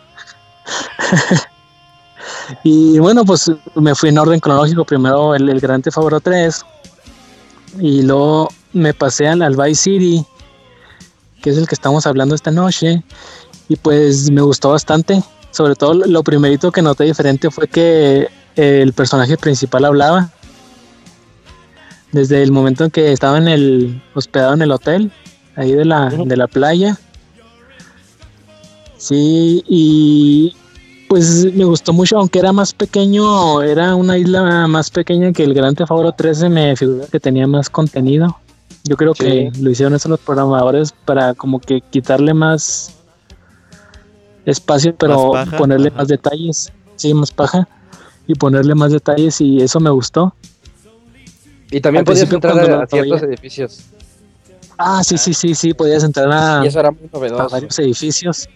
y 2.63 2.99
bueno, 2.99 3.25
pues 3.25 3.51
me 3.75 3.95
fui 3.95 4.09
en 4.09 4.17
orden 4.17 4.39
cronológico. 4.39 4.85
Primero 4.85 5.35
el, 5.35 5.49
el 5.49 5.59
Grand 5.59 5.83
Theft 5.83 5.97
Auto 5.97 6.19
3. 6.19 6.65
Y 7.79 8.03
luego 8.03 8.49
me 8.73 8.93
pasé 8.93 9.27
al, 9.27 9.41
al 9.41 9.55
Vice 9.55 9.75
City, 9.75 10.25
que 11.41 11.49
es 11.49 11.57
el 11.57 11.67
que 11.67 11.75
estamos 11.75 12.05
hablando 12.05 12.35
esta 12.35 12.51
noche. 12.51 13.03
Y 13.67 13.75
pues 13.75 14.29
me 14.31 14.41
gustó 14.41 14.69
bastante. 14.71 15.23
Sobre 15.51 15.75
todo 15.75 15.93
lo 15.93 16.23
primerito 16.23 16.71
que 16.71 16.81
noté 16.81 17.03
diferente 17.05 17.51
fue 17.51 17.67
que 17.67 18.29
el 18.55 18.93
personaje 18.93 19.37
principal 19.37 19.85
hablaba. 19.85 20.29
Desde 22.11 22.43
el 22.43 22.51
momento 22.51 22.83
en 22.85 22.91
que 22.91 23.11
estaba 23.11 23.37
en 23.37 23.47
el 23.47 24.01
hospedado 24.13 24.53
en 24.53 24.61
el 24.61 24.71
hotel, 24.71 25.11
ahí 25.55 25.71
de 25.71 25.85
la, 25.85 26.09
de 26.09 26.37
la 26.37 26.47
playa. 26.47 26.97
Sí, 28.97 29.63
y 29.67 30.53
pues 31.11 31.53
me 31.53 31.65
gustó 31.65 31.91
mucho, 31.91 32.17
aunque 32.17 32.39
era 32.39 32.53
más 32.53 32.73
pequeño, 32.73 33.61
era 33.61 33.95
una 33.95 34.17
isla 34.17 34.67
más 34.67 34.89
pequeña 34.89 35.33
que 35.33 35.43
el 35.43 35.53
Gran 35.53 35.75
Theft 35.75 35.91
Auto 35.91 36.11
13, 36.11 36.49
me 36.49 36.75
figura 36.75 37.05
que 37.11 37.19
tenía 37.19 37.47
más 37.47 37.69
contenido. 37.69 38.37
Yo 38.83 38.97
creo 38.97 39.13
que 39.13 39.51
lo 39.59 39.69
hicieron 39.69 39.93
eso 39.93 40.09
los 40.09 40.19
programadores 40.19 40.93
para 41.05 41.33
como 41.33 41.59
que 41.59 41.81
quitarle 41.81 42.33
más 42.33 42.95
espacio, 44.45 44.95
pero 44.95 45.33
Más 45.33 45.45
paja, 45.45 45.57
ponerle 45.57 45.89
ajá. 45.89 45.97
más 45.97 46.07
detalles. 46.07 46.71
Sí, 46.95 47.13
más 47.13 47.31
paja. 47.31 47.67
Y 48.27 48.35
ponerle 48.35 48.75
más 48.75 48.91
detalles 48.91 49.39
y 49.41 49.61
eso 49.61 49.79
me 49.79 49.89
gustó. 49.89 50.33
Y 51.69 51.79
también 51.81 52.01
Al 52.01 52.05
podías 52.05 52.31
entrar 52.31 52.59
a, 52.59 52.83
a 52.83 52.87
ciertos 52.87 53.21
edificios. 53.23 53.81
Ah, 54.77 55.03
sí, 55.03 55.17
sí, 55.17 55.33
sí, 55.33 55.53
sí, 55.55 55.73
podías 55.73 56.03
entrar 56.03 56.29
a, 56.31 56.63
Y 56.63 56.67
eso 56.67 56.79
era 56.79 56.91
muy 56.91 57.05
a 57.05 57.15
novedoso. 57.17 57.49
varios 57.49 57.77
edificios. 57.79 58.49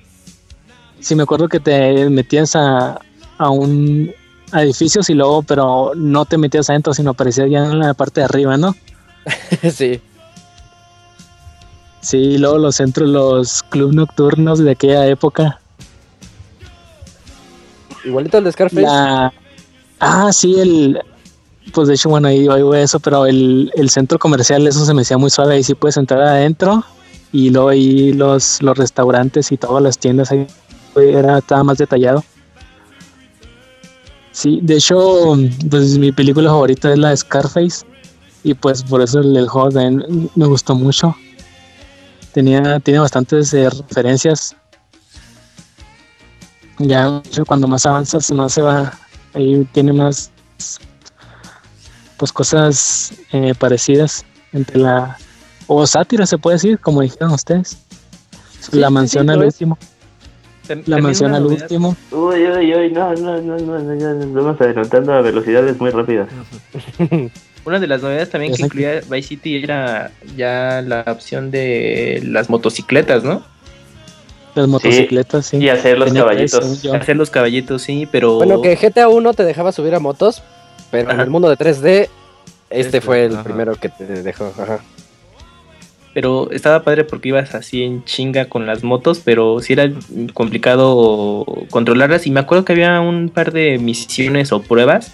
Sí, 1.00 1.16
me 1.16 1.24
acuerdo 1.24 1.48
que 1.48 1.60
te 1.60 2.10
metías 2.10 2.56
a, 2.56 3.00
a 3.38 3.50
un 3.50 4.12
a 4.52 4.64
edificios 4.64 5.10
y 5.10 5.14
luego, 5.14 5.44
pero 5.44 5.92
no 5.96 6.26
te 6.26 6.38
metías 6.38 6.70
adentro, 6.70 6.94
sino 6.94 7.12
aparecías 7.12 7.50
ya 7.50 7.66
en 7.66 7.80
la 7.80 7.94
parte 7.94 8.22
de 8.22 8.26
arriba, 8.26 8.58
¿no? 8.58 8.76
sí. 9.72 10.02
Sí, 12.02 12.38
luego 12.38 12.60
los 12.60 12.76
centros, 12.76 13.10
los 13.10 13.64
clubes 13.64 13.96
nocturnos 13.96 14.60
de 14.60 14.72
aquella 14.72 15.08
época. 15.08 15.60
Igualito 18.04 18.38
el 18.38 18.44
de 18.44 18.52
Scarface. 18.52 18.82
La... 18.82 19.34
Ah, 20.00 20.32
sí, 20.32 20.60
el... 20.60 21.00
Pues 21.74 21.88
de 21.88 21.96
hecho, 21.96 22.10
bueno, 22.10 22.28
ahí 22.28 22.48
oigo 22.48 22.76
eso, 22.76 23.00
pero 23.00 23.26
el, 23.26 23.72
el 23.76 23.90
centro 23.90 24.20
comercial, 24.20 24.68
eso 24.68 24.86
se 24.86 24.94
me 24.94 25.02
hacía 25.02 25.18
muy 25.18 25.32
suave. 25.32 25.56
Ahí 25.56 25.64
sí 25.64 25.74
puedes 25.74 25.98
entrar 25.98 26.22
adentro 26.22 26.86
y 27.32 27.50
luego 27.50 27.70
ahí 27.70 28.14
los, 28.14 28.62
los 28.62 28.78
restaurantes 28.78 29.52
y 29.52 29.58
todas 29.58 29.82
las 29.82 29.98
tiendas 29.98 30.32
ahí 30.32 30.46
era, 30.96 31.40
estaba 31.40 31.64
más 31.64 31.80
detallado. 31.80 32.24
Sí, 34.32 34.60
de 34.62 34.76
hecho, 34.76 35.36
pues 35.70 35.98
mi 35.98 36.12
película 36.12 36.50
favorita 36.50 36.92
es 36.92 37.00
la 37.00 37.10
de 37.10 37.18
Scarface 37.18 37.86
y 38.46 38.54
pues 38.54 38.84
por 38.84 39.02
eso 39.02 39.20
el, 39.20 39.36
el 39.36 39.48
juego 39.50 39.70
también 39.72 40.30
me 40.36 40.46
gustó 40.46 40.76
mucho. 40.76 41.16
Tenía, 42.32 42.80
tiene 42.80 43.00
bastantes 43.00 43.52
eh, 43.54 43.68
referencias. 43.70 44.56
Ya 46.78 47.22
cuando 47.48 47.68
más 47.68 47.86
avanzas, 47.86 48.30
más 48.32 48.54
se 48.54 48.62
va, 48.62 48.94
ahí 49.34 49.68
tiene 49.72 49.94
más 49.94 50.30
pues 52.18 52.32
cosas 52.32 53.14
eh, 53.32 53.54
parecidas 53.58 54.24
entre 54.54 54.78
la 54.80 55.18
o 55.68 55.88
sátira 55.88 56.26
se 56.26 56.38
puede 56.38 56.56
decir, 56.58 56.78
como 56.80 57.02
dijeron 57.02 57.32
ustedes. 57.32 57.78
la 58.72 58.90
mansión 58.90 59.26
sí, 59.26 59.32
al 59.34 59.44
último, 59.44 59.78
la 60.86 60.98
mansión 61.00 61.34
al 61.34 61.44
novedad- 61.44 61.62
último. 61.64 61.96
Uy, 62.12 62.46
uy, 62.48 62.76
uy, 62.76 62.92
no, 62.92 63.14
no, 63.16 63.42
no, 63.42 63.58
no, 63.58 63.80
no, 63.80 64.42
vamos 64.44 64.62
adelantando 64.62 65.14
a 65.14 65.22
velocidades 65.22 65.80
muy 65.80 65.90
rápidas. 65.90 66.28
Una 67.66 67.80
de 67.80 67.88
las 67.88 68.04
novedades 68.04 68.30
también 68.30 68.54
que 68.54 68.62
incluía 68.62 69.02
Vice 69.10 69.30
City 69.30 69.64
era 69.64 70.12
ya 70.38 70.84
la 70.86 71.04
opción 71.08 71.50
de 71.50 72.22
las 72.24 72.50
motocicletas, 72.50 73.24
¿no? 73.24 73.44
Las 74.54 74.68
motocicletas, 74.68 75.48
sí. 75.48 75.58
Y 75.58 75.70
hacer 75.70 75.98
los 75.98 76.10
Tenía 76.10 76.22
caballitos. 76.22 76.86
Hacer 76.86 77.18
los 77.18 77.30
caballitos, 77.32 77.82
sí, 77.82 78.08
pero... 78.12 78.36
Bueno, 78.36 78.62
que 78.62 78.76
GTA 78.76 79.10
1 79.10 79.34
te 79.34 79.44
dejaba 79.44 79.72
subir 79.72 79.96
a 79.96 80.00
motos, 80.00 80.44
pero 80.92 81.12
en 81.12 81.20
el 81.20 81.30
mundo 81.30 81.50
de 81.50 81.58
3D, 81.58 82.08
este, 82.70 82.80
Este, 82.80 83.02
fue 83.02 83.26
el 83.26 83.34
ajá. 83.34 83.44
primero 83.44 83.76
que 83.76 83.90
te 83.90 84.06
dejó. 84.06 84.54
Ajá. 84.58 84.80
Pero 86.14 86.50
estaba 86.52 86.84
padre 86.84 87.04
porque 87.04 87.30
ibas 87.30 87.54
así 87.56 87.84
en 87.84 88.06
chinga 88.06 88.46
con 88.46 88.66
las 88.66 88.84
motos, 88.84 89.22
pero 89.26 89.60
sí 89.60 89.74
era 89.74 89.92
complicado 90.34 91.46
controlarlas. 91.70 92.26
Y 92.26 92.32
me 92.32 92.40
acuerdo 92.40 92.64
que 92.64 92.72
había 92.72 93.02
un 93.02 93.30
par 93.30 93.52
de 93.52 93.78
misiones 93.80 94.54
o 94.54 94.62
pruebas 94.62 95.12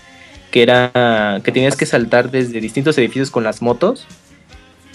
que 0.52 0.64
era 0.64 1.42
que 1.44 1.52
tenías 1.52 1.76
que 1.78 1.86
saltar 1.86 2.32
desde 2.32 2.62
distintos 2.62 2.98
edificios 2.98 3.32
con 3.32 3.44
las 3.44 3.62
motos. 3.62 4.08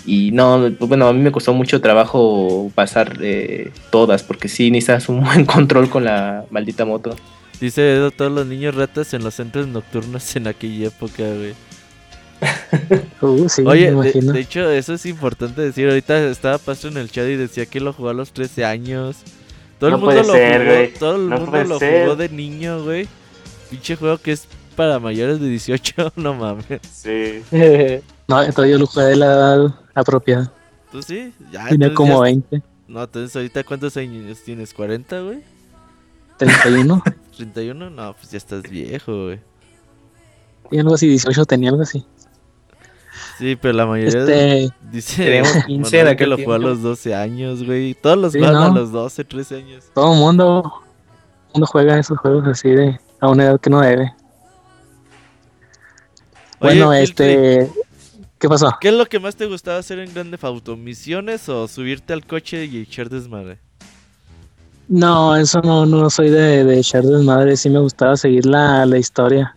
Y 0.05 0.31
no, 0.33 0.61
pues 0.79 0.88
bueno, 0.88 1.09
a 1.09 1.12
mí 1.12 1.21
me 1.21 1.33
costó 1.33 1.53
mucho 1.53 1.81
trabajo 1.81 2.71
pasar 2.75 3.19
eh, 3.23 3.73
todas, 3.90 4.23
porque 4.23 4.49
sí 4.49 4.71
necesitas 4.71 5.09
un 5.09 5.25
buen 5.25 5.45
control 5.47 5.90
con 5.90 6.05
la 6.05 6.47
maldita 6.51 6.85
moto. 6.85 7.21
Dice 7.61 7.95
Edo, 7.95 8.11
todos 8.12 8.31
los 8.31 8.47
niños 8.47 8.75
ratas 8.75 9.14
en 9.14 9.25
los 9.25 9.35
centros 9.35 9.66
nocturnos 9.66 10.37
en 10.37 10.47
aquella 10.49 10.88
época, 10.88 11.25
güey. 11.25 11.55
Uh, 13.21 13.49
sí, 13.49 13.62
Oye, 13.64 13.90
me 13.92 14.12
de, 14.12 14.12
de 14.12 14.40
hecho, 14.40 14.71
eso 14.71 14.95
es 14.95 15.07
importante 15.07 15.62
decir. 15.62 15.88
Ahorita 15.88 16.29
estaba 16.29 16.59
Pastro 16.59 16.90
en 16.90 16.99
el 16.99 17.11
chat 17.11 17.27
y 17.29 17.37
decía 17.37 17.66
que 17.66 17.81
lo 17.81 17.92
jugó 17.95 18.11
a 18.11 18.14
los 18.14 18.33
13 18.33 18.64
años. 18.64 19.16
Todo 19.79 19.90
No 19.90 19.97
el 19.97 20.03
mundo 20.03 20.23
puede 20.23 20.27
lo 20.27 20.33
ser, 20.35 20.90
jugó, 20.92 20.99
todo 20.99 21.16
el 21.16 21.29
No 21.31 21.38
mundo 21.38 21.64
lo 21.64 21.79
ser. 21.79 22.03
jugó 22.03 22.16
de 22.16 22.29
niño, 22.29 22.85
güey. 22.85 23.09
Pinche 23.71 23.97
juego 23.97 24.19
que 24.19 24.33
es 24.33 24.47
para 24.77 24.99
mayores 25.01 25.41
de 25.41 25.49
18, 25.49 26.12
no 26.17 26.35
mames. 26.35 26.65
Sí. 26.93 27.43
No, 28.29 28.43
entonces 28.43 28.73
yo 28.73 28.79
lo 28.79 28.87
jugué 28.89 29.05
de 29.07 29.17
la 29.17 29.27
edad 29.27 29.75
apropiada. 29.95 30.53
¿Tú 30.91 31.01
sí? 31.01 31.33
Ya, 31.53 31.69
Tenía 31.69 31.95
como 31.95 32.15
ya- 32.17 32.23
20, 32.23 32.61
No, 32.89 33.05
entonces 33.05 33.37
ahorita 33.37 33.62
¿cuántos 33.62 33.97
años 33.97 34.43
tienes? 34.45 34.75
¿40, 34.77 35.25
güey? 35.25 35.45
31. 36.37 37.03
¿31? 37.39 37.91
No, 37.95 38.15
pues 38.15 38.31
ya 38.33 38.39
estás 38.39 38.62
viejo, 38.62 39.27
güey. 39.27 39.41
y 40.73 40.79
algo 40.81 40.95
así, 40.95 41.07
18 41.07 41.45
tenía 41.45 41.71
algo 41.71 41.83
así. 41.83 42.05
Sí, 43.39 43.55
pero 43.55 43.75
la 43.75 43.87
mayoría 43.87 44.25
de- 44.25 44.65
Este, 44.65 44.75
dice 44.91 45.25
Teníamos 45.25 45.53
15 45.67 45.97
Manuel 45.97 46.09
en 46.09 46.17
que 46.17 46.27
lo 46.27 46.37
jugó 46.37 46.53
a 46.55 46.59
los 46.59 46.83
12 46.83 47.15
años, 47.15 47.65
güey. 47.65 47.95
Todos 47.95 48.19
los 48.19 48.33
Sí, 48.33 48.39
juegan 48.41 48.57
a 48.57 48.69
¿no? 48.71 48.75
los 48.75 48.91
12, 48.91 49.25
13 49.25 49.57
años. 49.59 49.85
todo 49.95 50.12
el 50.15 50.19
mundo, 50.19 50.83
mundo 51.55 51.67
juega 51.67 51.97
esos 51.99 52.19
juegos 52.19 52.47
así 52.49 52.71
de 52.71 52.99
a 53.21 53.29
una 53.29 53.45
edad 53.45 53.61
que 53.61 53.71
no 53.71 53.81
debe. 53.81 54.12
Bueno, 56.61 56.92
este, 56.92 57.71
¿qué 58.38 58.49
pasó? 58.49 58.75
¿Qué 58.81 58.88
es 58.88 58.95
lo 58.95 59.07
que 59.07 59.19
más 59.21 59.37
te 59.37 59.47
gustaba 59.47 59.79
hacer 59.79 59.99
en 59.99 60.12
Grande 60.12 60.38
Auto? 60.42 60.77
¿Misiones 60.77 61.49
o 61.49 61.69
subirte 61.69 62.12
al 62.12 62.25
coche 62.27 62.64
y 62.64 62.79
echar 62.79 63.09
desmadre? 63.09 63.59
No, 64.88 65.37
eso 65.37 65.61
no, 65.62 65.85
no 65.85 66.09
soy 66.11 66.31
de, 66.31 66.64
de 66.64 66.79
echar 66.79 67.03
desmadre, 67.03 67.57
sí 67.57 67.69
me 67.69 67.81
gustaba 67.81 68.16
seguir 68.16 68.47
la, 68.47 68.87
la 68.87 68.99
historia. 68.99 69.55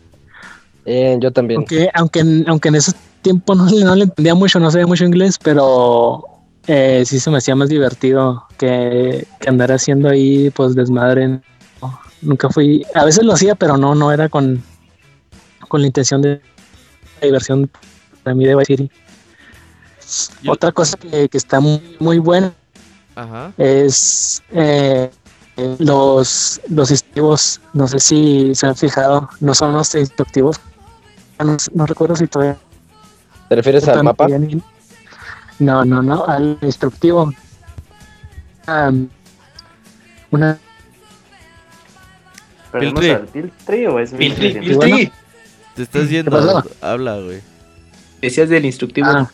Bien, 0.85 1.21
yo 1.21 1.31
también. 1.31 1.59
Aunque, 1.59 1.89
aunque, 1.93 2.19
en- 2.21 2.45
aunque 2.49 2.69
en 2.69 2.75
ese 2.75 2.93
tiempo 3.21 3.53
no, 3.53 3.65
le- 3.67 3.83
no 3.83 3.95
le 3.95 4.03
entendía 4.05 4.33
mucho, 4.33 4.59
no 4.59 4.71
sabía 4.71 4.87
mucho 4.87 5.05
inglés, 5.05 5.37
pero 5.41 6.23
eh, 6.67 7.03
sí 7.05 7.19
se 7.19 7.29
me 7.29 7.37
hacía 7.37 7.55
más 7.55 7.69
divertido 7.69 8.45
que, 8.57 9.27
que 9.39 9.49
andar 9.49 9.71
haciendo 9.71 10.09
ahí 10.09 10.49
pues 10.49 10.73
desmadre. 10.73 11.27
No, 11.27 11.99
nunca 12.23 12.49
fui, 12.49 12.83
a 12.95 13.05
veces 13.05 13.23
lo 13.23 13.33
hacía, 13.33 13.53
pero 13.55 13.77
no, 13.77 13.93
no 13.93 14.11
era 14.11 14.29
con, 14.29 14.63
con 15.67 15.81
la 15.81 15.87
intención 15.87 16.23
de 16.23 16.41
diversión 17.27 17.69
para 18.23 18.35
mí 18.35 18.45
de 18.45 18.55
Vice 18.55 18.75
City. 18.77 18.91
Yo- 20.41 20.51
Otra 20.53 20.71
cosa 20.71 20.97
que, 20.97 21.29
que 21.29 21.37
está 21.37 21.59
muy, 21.59 21.95
muy 21.99 22.17
buena 22.19 22.51
Ajá. 23.15 23.51
es 23.57 24.41
eh, 24.51 25.09
los, 25.79 26.59
los 26.69 26.91
instructivos. 26.91 27.61
No 27.73 27.87
sé 27.87 27.99
si 27.99 28.55
se 28.55 28.65
han 28.67 28.75
fijado, 28.75 29.29
no 29.39 29.53
son 29.53 29.73
los 29.73 29.93
instructivos. 29.95 30.59
No, 31.37 31.55
no 31.73 31.85
recuerdo 31.85 32.15
si 32.15 32.27
todavía 32.27 32.57
¿Te 33.47 33.55
refieres 33.55 33.87
al 33.87 34.03
mapa? 34.03 34.25
bien. 34.27 34.61
No, 35.59 35.83
no, 35.85 36.01
no, 36.01 36.25
al 36.25 36.57
instructivo. 36.61 37.33
Am, 38.67 39.09
una 40.31 40.57
¿Perdemos 42.71 42.99
Piltri. 42.99 43.09
al 43.15 43.25
Piltri 43.27 43.85
o 43.87 43.99
es 43.99 44.11
mi 44.13 44.19
Piltri? 44.19 44.53
Piltri. 44.53 44.69
Piltri. 44.69 45.11
Te 45.79 45.99
estás 45.99 46.09
yendo. 46.09 46.31
pasó? 46.31 46.63
Habla, 46.81 47.17
güey. 47.19 47.39
Decías 48.21 48.49
del 48.49 48.65
instructivo, 48.65 49.07
ah, 49.09 49.31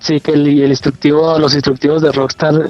sí 0.00 0.20
que 0.20 0.32
el, 0.32 0.46
el 0.46 0.70
instructivo, 0.70 1.38
los 1.38 1.54
instructivos 1.54 2.02
de 2.02 2.12
Rockstar 2.12 2.68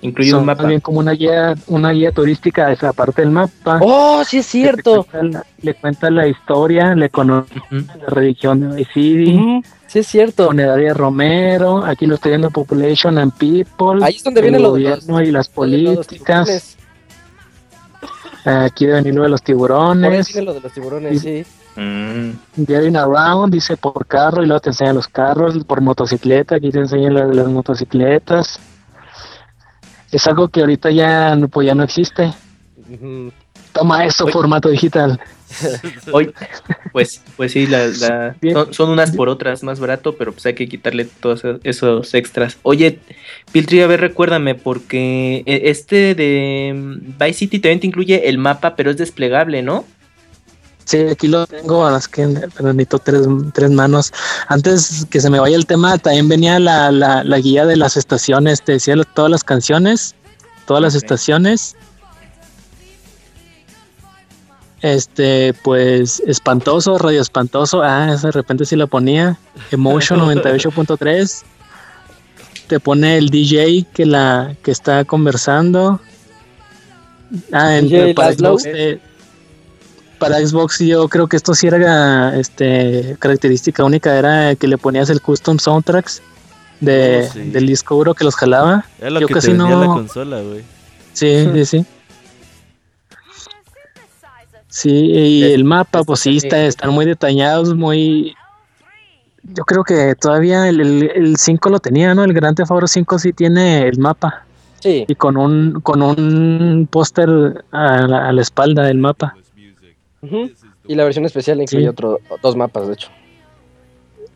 incluye 0.00 0.30
son 0.30 0.40
un 0.40 0.46
mapa. 0.46 0.62
bien 0.64 0.78
como 0.80 1.00
una 1.00 1.10
guía, 1.10 1.56
una 1.66 1.90
guía 1.90 2.12
turística 2.12 2.66
a 2.68 2.72
esa 2.72 2.92
parte 2.92 3.22
del 3.22 3.32
mapa. 3.32 3.80
¡Oh, 3.82 4.22
sí 4.24 4.38
es 4.38 4.46
cierto! 4.46 4.98
Le 4.98 5.04
cuenta, 5.10 5.38
la, 5.38 5.46
le 5.60 5.74
cuenta 5.74 6.10
la 6.10 6.28
historia, 6.28 6.94
conoce 7.10 7.52
Ujú. 7.72 7.84
la 7.98 8.06
religión 8.06 8.76
de 8.76 8.84
City, 8.84 9.34
Ujú, 9.34 9.62
Sí 9.88 9.98
es 10.00 10.06
cierto. 10.06 10.46
funeraria 10.46 10.94
Romero, 10.94 11.84
aquí 11.84 12.06
lo 12.06 12.14
estoy 12.14 12.30
viendo 12.32 12.50
Population 12.50 13.18
and 13.18 13.32
People, 13.32 14.04
Ahí 14.04 14.14
es 14.16 14.22
donde 14.22 14.38
el 14.40 14.44
vienen 14.44 14.62
los- 14.62 14.70
gobierno 14.70 15.20
y 15.20 15.32
las 15.32 15.48
políticas, 15.48 16.76
aquí 18.44 18.86
debe 18.86 18.98
venir 19.02 19.14
lo 19.16 19.22
de 19.24 19.28
los 19.30 19.40
Por 19.40 19.50
ahí 19.50 19.54
tiburones, 19.56 20.28
viene 20.32 20.42
lo 20.46 20.54
de 20.54 20.60
los 20.60 20.72
tiburones, 20.72 21.20
sí. 21.22 21.44
Mm. 21.80 22.30
Getting 22.66 22.96
Around, 22.96 23.52
dice 23.52 23.76
por 23.76 24.04
carro 24.06 24.42
y 24.42 24.46
luego 24.46 24.60
te 24.60 24.70
enseñan 24.70 24.96
los 24.96 25.06
carros, 25.06 25.56
por 25.64 25.80
motocicleta, 25.80 26.56
aquí 26.56 26.70
te 26.70 26.78
enseñan 26.80 27.14
las, 27.14 27.34
las 27.36 27.46
motocicletas. 27.46 28.58
Es 30.10 30.26
algo 30.26 30.48
que 30.48 30.60
ahorita 30.60 30.90
ya, 30.90 31.36
no- 31.36 31.46
pues 31.48 31.66
ya 31.66 31.74
no 31.76 31.84
existe. 31.84 32.32
Toma 33.72 34.04
eso, 34.06 34.24
Oye. 34.24 34.32
formato 34.32 34.68
digital. 34.70 35.20
Hoy, 36.12 36.32
pues, 36.92 37.22
pues 37.36 37.52
sí, 37.52 37.66
la, 37.66 37.92
son, 38.52 38.74
son 38.74 38.90
unas 38.90 39.12
por 39.12 39.28
otras 39.28 39.62
más 39.62 39.78
barato, 39.78 40.16
pero 40.16 40.32
pues 40.32 40.44
hay 40.46 40.54
que 40.54 40.68
quitarle 40.68 41.04
todos 41.04 41.40
esos- 41.44 41.60
esos 41.62 42.14
extras. 42.14 42.58
Oye, 42.62 42.98
Piltri, 43.52 43.82
a 43.82 43.86
ver, 43.86 44.00
recuérdame, 44.00 44.54
porque 44.56 45.42
eh, 45.46 45.62
este 45.66 46.14
de 46.14 46.72
mm, 46.74 47.18
Vice 47.22 47.34
City 47.34 47.58
también 47.60 47.80
te 47.80 47.86
incluye 47.86 48.28
el 48.28 48.38
mapa, 48.38 48.74
pero 48.74 48.90
es 48.90 48.96
desplegable, 48.96 49.62
¿no? 49.62 49.84
Sí, 50.88 50.96
aquí 51.00 51.28
lo 51.28 51.46
tengo, 51.46 51.84
a 51.84 51.90
las 51.90 52.08
que 52.08 52.26
pero 52.56 52.72
necesito 52.72 52.98
tres, 52.98 53.26
tres 53.52 53.70
manos. 53.70 54.10
Antes 54.46 55.04
que 55.10 55.20
se 55.20 55.28
me 55.28 55.38
vaya 55.38 55.54
el 55.54 55.66
tema, 55.66 55.98
también 55.98 56.30
venía 56.30 56.58
la, 56.58 56.90
la, 56.90 57.22
la 57.24 57.38
guía 57.40 57.66
de 57.66 57.76
las 57.76 57.98
estaciones, 57.98 58.62
te 58.62 58.72
decía 58.72 58.94
todas 59.12 59.30
las 59.30 59.44
canciones, 59.44 60.14
todas 60.64 60.82
las 60.82 60.94
estaciones. 60.94 61.76
Este, 64.80 65.52
pues, 65.62 66.22
espantoso, 66.26 66.96
radio 66.96 67.20
espantoso. 67.20 67.82
Ah, 67.82 68.16
de 68.16 68.30
repente 68.30 68.64
sí 68.64 68.74
la 68.74 68.86
ponía. 68.86 69.38
Emotion 69.70 70.20
98.3. 70.40 71.42
Te 72.66 72.80
pone 72.80 73.18
el 73.18 73.28
DJ 73.28 73.84
que 73.92 74.06
la 74.06 74.56
que 74.62 74.70
está 74.70 75.04
conversando. 75.04 76.00
Ah, 77.52 77.76
en, 77.76 77.88
DJ 77.90 78.14
Laszlo. 78.14 78.56
Eh, 78.64 79.02
para 80.18 80.38
Xbox 80.44 80.78
yo 80.80 81.08
creo 81.08 81.26
que 81.28 81.36
esto 81.36 81.54
sí 81.54 81.66
era 81.68 82.36
este 82.38 83.16
característica 83.18 83.84
única 83.84 84.18
era 84.18 84.54
que 84.56 84.66
le 84.68 84.76
ponías 84.78 85.08
el 85.10 85.20
custom 85.20 85.58
soundtracks 85.58 86.22
de, 86.80 87.26
Oh, 87.28 87.32
sí. 87.32 87.50
del 87.50 87.66
disco 87.66 87.96
duro 87.96 88.14
que 88.14 88.24
los 88.24 88.34
jalaba. 88.36 88.84
Era 89.00 89.10
lo 89.10 89.20
Yo 89.20 89.26
que 89.26 89.34
casi 89.34 89.48
te 89.48 89.54
no- 89.54 89.80
la 89.80 89.86
consola, 89.86 90.40
güey. 90.40 90.62
Sí, 91.12 91.48
sí, 91.52 91.64
sí. 91.64 91.86
Sí, 94.68 94.90
y 94.90 95.44
Es- 95.44 95.54
el 95.54 95.64
mapa, 95.64 96.04
pues 96.04 96.20
sí, 96.20 96.36
es- 96.36 96.44
está, 96.44 96.64
están 96.64 96.90
muy 96.90 97.06
detallados, 97.06 97.74
muy... 97.74 98.34
Yo 99.42 99.64
creo 99.64 99.82
que 99.82 100.14
todavía 100.14 100.68
el, 100.68 100.80
el, 100.80 101.10
el 101.14 101.36
5 101.36 101.70
lo 101.70 101.78
tenía, 101.80 102.14
¿no? 102.14 102.22
El 102.22 102.34
Gran 102.34 102.54
Theft 102.54 102.70
Auto 102.70 102.86
5 102.86 103.18
sí 103.18 103.32
tiene 103.32 103.88
el 103.88 103.98
mapa 103.98 104.44
Sí. 104.80 105.04
y 105.08 105.14
con 105.16 105.36
un 105.38 105.80
con 105.80 106.02
un 106.02 106.86
póster 106.90 107.64
a, 107.72 108.06
la- 108.06 108.28
a 108.28 108.32
la 108.32 108.42
espalda 108.42 108.82
del 108.84 108.98
mapa. 108.98 109.36
Y 110.86 110.94
la 110.94 111.04
versión 111.04 111.24
especial 111.24 111.60
incluye 111.60 111.84
Sí. 111.84 111.88
otro, 111.88 112.18
dos 112.42 112.56
mapas, 112.56 112.86
de 112.88 112.94
hecho. 112.94 113.08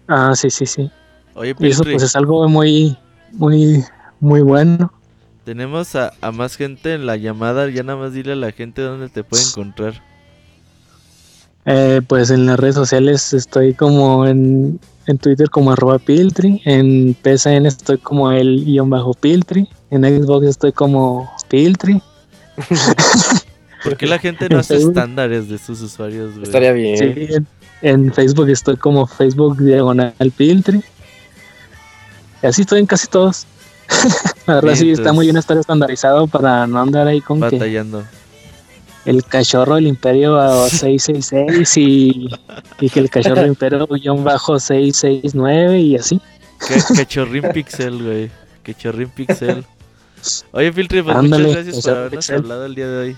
Ah, 0.08 0.34
sí, 0.34 0.50
sí, 0.50 0.66
sí. 0.66 0.90
Oye, 1.34 1.54
Y 1.58 1.68
eso 1.68 1.82
pues 1.84 2.02
es 2.02 2.14
algo 2.16 2.46
muy, 2.48 2.96
muy, 3.32 3.82
muy 4.20 4.42
bueno. 4.42 4.92
tenemos 5.44 5.96
a, 5.96 6.12
a 6.20 6.30
más 6.30 6.56
gente 6.56 6.94
en 6.94 7.06
la 7.06 7.16
llamada. 7.16 7.68
Ya 7.70 7.82
nada 7.82 7.98
más 7.98 8.12
dile 8.12 8.32
a 8.32 8.36
la 8.36 8.52
gente 8.52 8.82
dónde 8.82 9.08
te 9.08 9.24
puede 9.24 9.42
encontrar. 9.42 10.02
Eh, 11.64 12.00
pues 12.06 12.30
en 12.30 12.46
las 12.46 12.58
redes 12.58 12.74
sociales 12.74 13.32
estoy 13.32 13.72
como 13.74 14.26
en, 14.26 14.78
en 15.06 15.18
Twitter 15.18 15.48
como 15.48 15.70
arroba 15.72 15.98
Piltri, 15.98 16.60
en 16.64 17.14
PSN 17.22 17.66
estoy 17.66 17.98
como 17.98 18.32
el 18.32 18.64
guion 18.64 18.90
bajo 18.90 19.14
Piltri, 19.14 19.68
en 19.90 20.02
Xbox 20.04 20.46
estoy 20.46 20.72
como 20.72 21.30
Piltri. 21.48 22.02
¿Por 23.84 23.96
qué 23.96 24.06
la 24.06 24.18
gente 24.18 24.48
no 24.48 24.58
hace 24.58 24.76
estándares 24.76 25.48
de 25.48 25.58
sus 25.58 25.80
usuarios, 25.80 26.32
güey? 26.32 26.44
Estaría 26.44 26.72
bien. 26.72 26.96
Sí, 26.98 27.34
en, 27.34 27.46
en 27.82 28.12
Facebook 28.12 28.48
estoy 28.48 28.76
como 28.76 29.06
Facebook 29.06 29.58
diagonal 29.58 30.14
Piltri. 30.36 30.82
Y 32.42 32.46
así 32.46 32.62
estoy 32.62 32.80
en 32.80 32.86
casi 32.86 33.06
todos. 33.08 33.46
La 34.46 34.54
verdad 34.56 34.74
sí 34.74 34.90
está 34.90 35.12
muy 35.12 35.26
bien 35.26 35.36
estar 35.36 35.56
estandarizado 35.56 36.26
para 36.26 36.66
no 36.66 36.80
andar 36.80 37.06
ahí 37.06 37.20
con 37.20 37.38
que 37.40 37.56
Batallando. 37.56 38.02
el 39.04 39.24
cachorro 39.24 39.74
del 39.76 39.86
imperio 39.86 40.36
a 40.38 40.68
666 40.68 41.76
y, 41.76 42.28
y 42.80 42.90
que 42.90 43.00
el 43.00 43.10
cachorro 43.10 43.36
del 43.42 43.48
imperio 43.48 43.86
guion 43.86 44.24
bajo 44.24 44.58
669 44.58 45.80
y 45.80 45.96
así. 45.96 46.20
Ca- 46.58 46.94
Cachorrín 46.96 47.44
Pixel, 47.52 48.02
güey. 48.02 48.30
Cachorrín 48.62 49.08
Pixel. 49.10 49.64
Oye, 50.52 50.72
Filtri, 50.72 51.02
pues 51.02 51.16
Ándale, 51.16 51.48
muchas 51.48 51.64
gracias 51.64 51.84
por 51.84 51.94
habernos 51.96 52.10
Pixel. 52.26 52.36
hablado 52.36 52.66
el 52.66 52.74
día 52.76 52.88
de 52.88 52.96
hoy. 52.98 53.16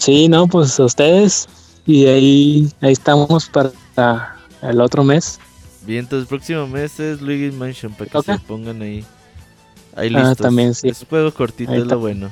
Sí, 0.00 0.28
no, 0.28 0.46
pues 0.46 0.80
a 0.80 0.84
ustedes. 0.84 1.46
Y 1.86 2.06
ahí, 2.06 2.68
ahí 2.80 2.92
estamos 2.92 3.48
para 3.50 4.36
el 4.62 4.80
otro 4.80 5.04
mes. 5.04 5.38
Bien, 5.86 6.00
entonces 6.00 6.22
el 6.22 6.28
próximo 6.28 6.66
mes 6.66 6.98
es 7.00 7.20
Luigi 7.20 7.54
Mansion 7.54 7.92
para 7.92 8.10
que 8.10 8.18
Ok. 8.18 8.24
se 8.26 8.38
pongan 8.40 8.80
ahí. 8.82 9.04
Ahí 9.96 10.10
Ah, 10.14 10.20
listos. 10.20 10.38
también, 10.38 10.74
sí. 10.74 10.88
Es 10.88 11.04
juego 11.08 11.32
cortito, 11.32 11.70
Ahí 11.70 11.78
es 11.78 11.82
está. 11.82 11.94
lo 11.94 12.00
bueno. 12.00 12.30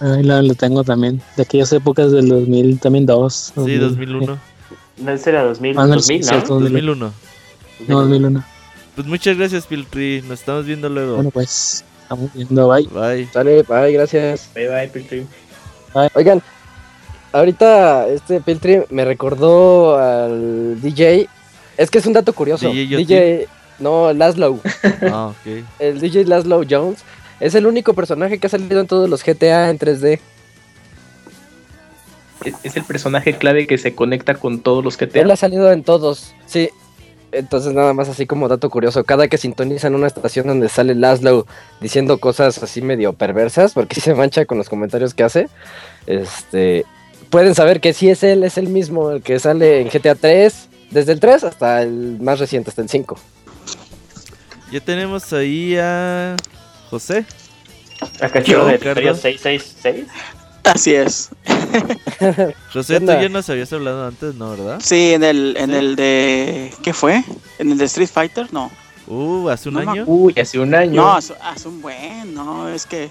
Ahí 0.00 0.22
lo, 0.22 0.40
lo 0.42 0.54
tengo 0.54 0.84
también. 0.84 1.20
De 1.36 1.42
aquellas 1.42 1.72
épocas 1.72 2.10
del 2.12 2.28
2000, 2.28 2.78
también 2.78 3.04
dos. 3.06 3.52
Sí, 3.54 3.76
2001. 3.76 4.38
No, 4.98 5.10
ese 5.12 5.30
era 5.30 5.44
2000, 5.44 5.78
Ándale, 5.78 5.94
2000 5.96 6.22
sí, 6.24 6.26
¿no? 6.26 6.32
cierto. 6.36 6.60
2001. 6.60 7.12
No, 7.88 8.00
2001. 8.00 8.44
Pues 8.94 9.06
muchas 9.06 9.36
gracias, 9.36 9.66
Filtri. 9.66 10.22
Nos 10.22 10.40
estamos 10.40 10.66
viendo 10.66 10.88
luego. 10.88 11.16
Bueno, 11.16 11.30
pues 11.30 11.84
estamos 12.02 12.32
viendo. 12.34 12.68
Bye. 12.68 12.86
Bye. 12.88 13.28
Sale, 13.32 13.62
bye, 13.64 13.92
gracias. 13.92 14.48
Bye 14.54 14.68
bye, 14.68 14.88
Piltri. 14.88 15.26
Oigan, 16.14 16.42
ahorita 17.32 18.08
este 18.08 18.40
Piltri 18.40 18.82
me 18.90 19.04
recordó 19.04 19.96
al 19.96 20.80
DJ. 20.80 21.28
Es 21.76 21.90
que 21.90 21.98
es 21.98 22.06
un 22.06 22.12
dato 22.12 22.32
curioso. 22.32 22.70
DJ. 22.70 22.96
DJ, 22.96 23.48
no, 23.78 24.12
Laszlo. 24.12 24.60
Ah, 25.02 25.28
ok. 25.28 25.64
El 25.78 26.00
DJ 26.00 26.24
Laszlo 26.24 26.62
Jones 26.68 27.04
es 27.40 27.54
el 27.54 27.66
único 27.66 27.94
personaje 27.94 28.38
que 28.38 28.46
ha 28.46 28.50
salido 28.50 28.80
en 28.80 28.86
todos 28.86 29.08
los 29.08 29.24
GTA 29.24 29.70
en 29.70 29.78
3D. 29.78 30.20
Es, 32.44 32.54
es 32.62 32.76
el 32.76 32.84
personaje 32.84 33.34
clave 33.34 33.66
que 33.66 33.78
se 33.78 33.94
conecta 33.94 34.34
con 34.34 34.60
todos 34.60 34.84
los 34.84 34.96
que 34.96 35.06
te 35.06 35.20
Él 35.20 35.30
ha 35.30 35.36
salido 35.36 35.72
en 35.72 35.82
todos, 35.82 36.34
sí. 36.46 36.70
Entonces 37.32 37.74
nada 37.74 37.92
más 37.92 38.08
así 38.08 38.26
como 38.26 38.48
dato 38.48 38.70
curioso, 38.70 39.04
cada 39.04 39.28
que 39.28 39.38
sintonizan 39.38 39.94
una 39.94 40.06
estación 40.06 40.46
donde 40.46 40.68
sale 40.68 40.94
Laszlo 40.94 41.46
diciendo 41.80 42.18
cosas 42.18 42.62
así 42.62 42.80
medio 42.80 43.12
perversas, 43.12 43.74
porque 43.74 44.00
se 44.00 44.14
mancha 44.14 44.46
con 44.46 44.58
los 44.58 44.68
comentarios 44.68 45.14
que 45.14 45.24
hace, 45.24 45.48
este, 46.06 46.86
pueden 47.30 47.54
saber 47.54 47.80
que 47.80 47.92
sí 47.92 48.08
es 48.08 48.22
él, 48.22 48.44
es 48.44 48.58
el 48.58 48.68
mismo, 48.68 49.10
el 49.10 49.22
que 49.22 49.38
sale 49.38 49.80
en 49.80 49.88
GTA 49.88 50.14
3, 50.14 50.68
desde 50.90 51.12
el 51.12 51.20
3 51.20 51.44
hasta 51.44 51.82
el 51.82 52.18
más 52.20 52.38
reciente, 52.38 52.70
hasta 52.70 52.82
el 52.82 52.88
5. 52.88 53.18
Ya 54.72 54.80
tenemos 54.80 55.32
ahí 55.32 55.76
a 55.76 56.36
José. 56.90 57.24
A 58.20 58.28
cachorro 58.28 58.62
Yo, 58.62 58.66
de 58.66 58.72
Ricardo. 58.72 58.94
Feria 58.94 59.14
666. 59.14 60.06
Así 60.72 60.94
es. 60.94 61.30
José, 62.72 62.94
¿Qué 62.94 63.00
tú 63.00 63.06
ya 63.06 63.28
nos 63.28 63.48
habías 63.50 63.72
hablado 63.72 64.06
antes, 64.06 64.34
¿no, 64.34 64.50
verdad? 64.50 64.80
Sí, 64.82 65.12
en 65.14 65.22
el, 65.24 65.56
en 65.56 65.70
Sí. 65.70 65.76
el 65.76 65.96
de. 65.96 66.74
¿Qué 66.82 66.92
fue? 66.92 67.24
¿En 67.58 67.72
el 67.72 67.78
de 67.78 67.84
Street 67.86 68.08
Fighter? 68.12 68.48
No. 68.52 68.70
Uh, 69.06 69.48
hace 69.48 69.68
un 69.70 69.76
No 69.76 69.90
año. 69.90 70.04
Uy, 70.06 70.34
hace 70.40 70.58
un 70.58 70.74
año. 70.74 71.02
No, 71.02 71.14
hace, 71.14 71.34
hace 71.42 71.68
un 71.68 71.80
buen, 71.80 72.34
no, 72.34 72.68
es 72.68 72.86
que. 72.86 73.08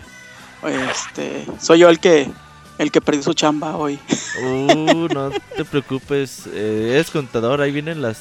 Este. 0.92 1.46
Soy 1.60 1.80
yo 1.80 1.90
el 1.90 2.00
que. 2.00 2.30
El 2.78 2.92
que 2.92 3.02
perdió 3.02 3.24
su 3.24 3.34
chamba 3.34 3.76
hoy. 3.76 3.98
Uh, 4.44 5.08
no 5.12 5.32
te 5.56 5.66
preocupes. 5.66 6.44
eh, 6.54 6.92
eres 6.94 7.10
contador, 7.10 7.60
ahí 7.62 7.72
vienen 7.72 8.04
las 8.04 8.20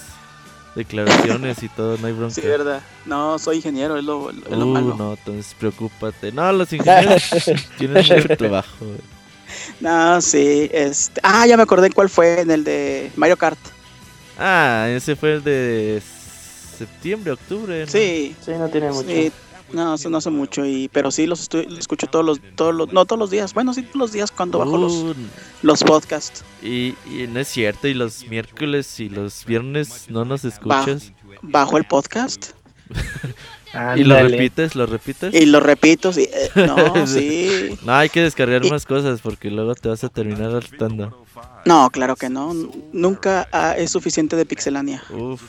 declaraciones 0.75 1.63
y 1.63 1.69
todo, 1.69 1.99
no 1.99 2.07
hay 2.07 2.13
bronca. 2.15 2.35
Sí, 2.35 2.41
verdad. 2.43 2.81
No, 3.05 3.39
soy 3.39 3.57
ingeniero, 3.57 3.99
es 3.99 4.05
lo, 4.05 4.31
es 4.31 4.37
lo 4.51 4.67
Uh, 4.67 4.73
malo. 4.73 4.95
no, 4.97 5.13
entonces 5.13 5.55
preocúpate. 5.59 6.33
No, 6.33 6.51
los 6.53 6.73
ingenieros 6.73 7.23
tienen 7.79 8.03
mucho 8.07 8.37
trabajo. 8.37 8.69
güey. 8.81 9.16
No, 9.81 10.21
sí. 10.21 10.69
Este... 10.73 11.21
Ah, 11.23 11.47
ya 11.47 11.57
me 11.57 11.63
acordé 11.65 11.91
cuál 11.91 12.09
fue 12.09 12.41
en 12.41 12.51
el 12.51 12.65
de 12.65 13.11
Mario 13.17 13.37
Kart. 13.37 13.59
Ah, 14.39 14.87
ese 14.91 15.17
fue 15.17 15.35
el 15.35 15.45
de 15.45 16.03
septiembre, 16.79 17.33
octubre. 17.33 17.81
¿no? 17.85 17.91
Sí, 17.91 18.35
Sí, 18.45 18.53
no 18.53 18.69
tiene 18.69 18.91
mucho. 18.91 19.09
sí. 19.09 19.33
No, 19.73 19.95
eso 19.95 20.09
no 20.09 20.19
hace 20.19 20.31
mucho, 20.31 20.65
y, 20.65 20.89
pero 20.93 21.11
sí 21.11 21.27
los 21.27 21.41
estoy, 21.41 21.67
los 21.67 21.81
escucho 21.81 22.07
todos 22.07 22.25
los, 22.25 22.41
todos 22.55 22.73
los, 22.73 22.93
no 22.93 23.05
todos 23.05 23.19
los 23.19 23.31
días, 23.31 23.53
bueno, 23.53 23.75
sí 23.75 23.83
todos 23.83 23.97
los 23.97 24.13
días 24.13 24.31
cuando 24.31 24.61
bajo 24.61 24.79
los, 24.79 24.93
Uh, 24.93 25.15
los 25.63 25.83
podcasts. 25.83 26.45
y, 26.63 26.95
y 27.05 27.27
no 27.29 27.41
es 27.41 27.49
cierto, 27.49 27.89
y 27.89 27.95
los 27.95 28.29
miércoles 28.29 29.01
y 29.01 29.09
los 29.09 29.45
viernes 29.45 30.07
no 30.09 30.25
nos 30.25 30.45
escuchas. 30.45 31.11
Bajo 31.43 31.79
el 31.79 31.85
podcast 31.85 32.51
Y 33.97 34.05
lo 34.05 34.17
repites, 34.21 34.75
lo 34.75 34.87
repites. 34.87 35.35
y 35.35 35.47
lo 35.47 35.61
repito, 35.61 36.13
sí. 36.13 36.29
eh, 36.33 36.51
no, 36.67 37.07
sí. 37.07 37.79
No, 37.85 37.95
hay 37.95 38.09
que 38.09 38.23
descargar 38.23 38.65
Y- 38.65 38.71
más 38.71 38.85
cosas 38.87 39.21
porque 39.21 39.51
luego 39.51 39.75
te 39.75 39.89
vas 39.89 40.03
a 40.05 40.09
terminar 40.09 40.55
hartando. 40.55 41.25
No, 41.65 41.91
claro 41.91 42.17
que 42.17 42.29
no. 42.29 42.53
Nunca 42.93 43.49
ah, 43.53 43.75
es 43.77 43.91
suficiente 43.91 44.37
de 44.37 44.47
Pixelania. 44.47 45.03
Uf. 45.11 45.43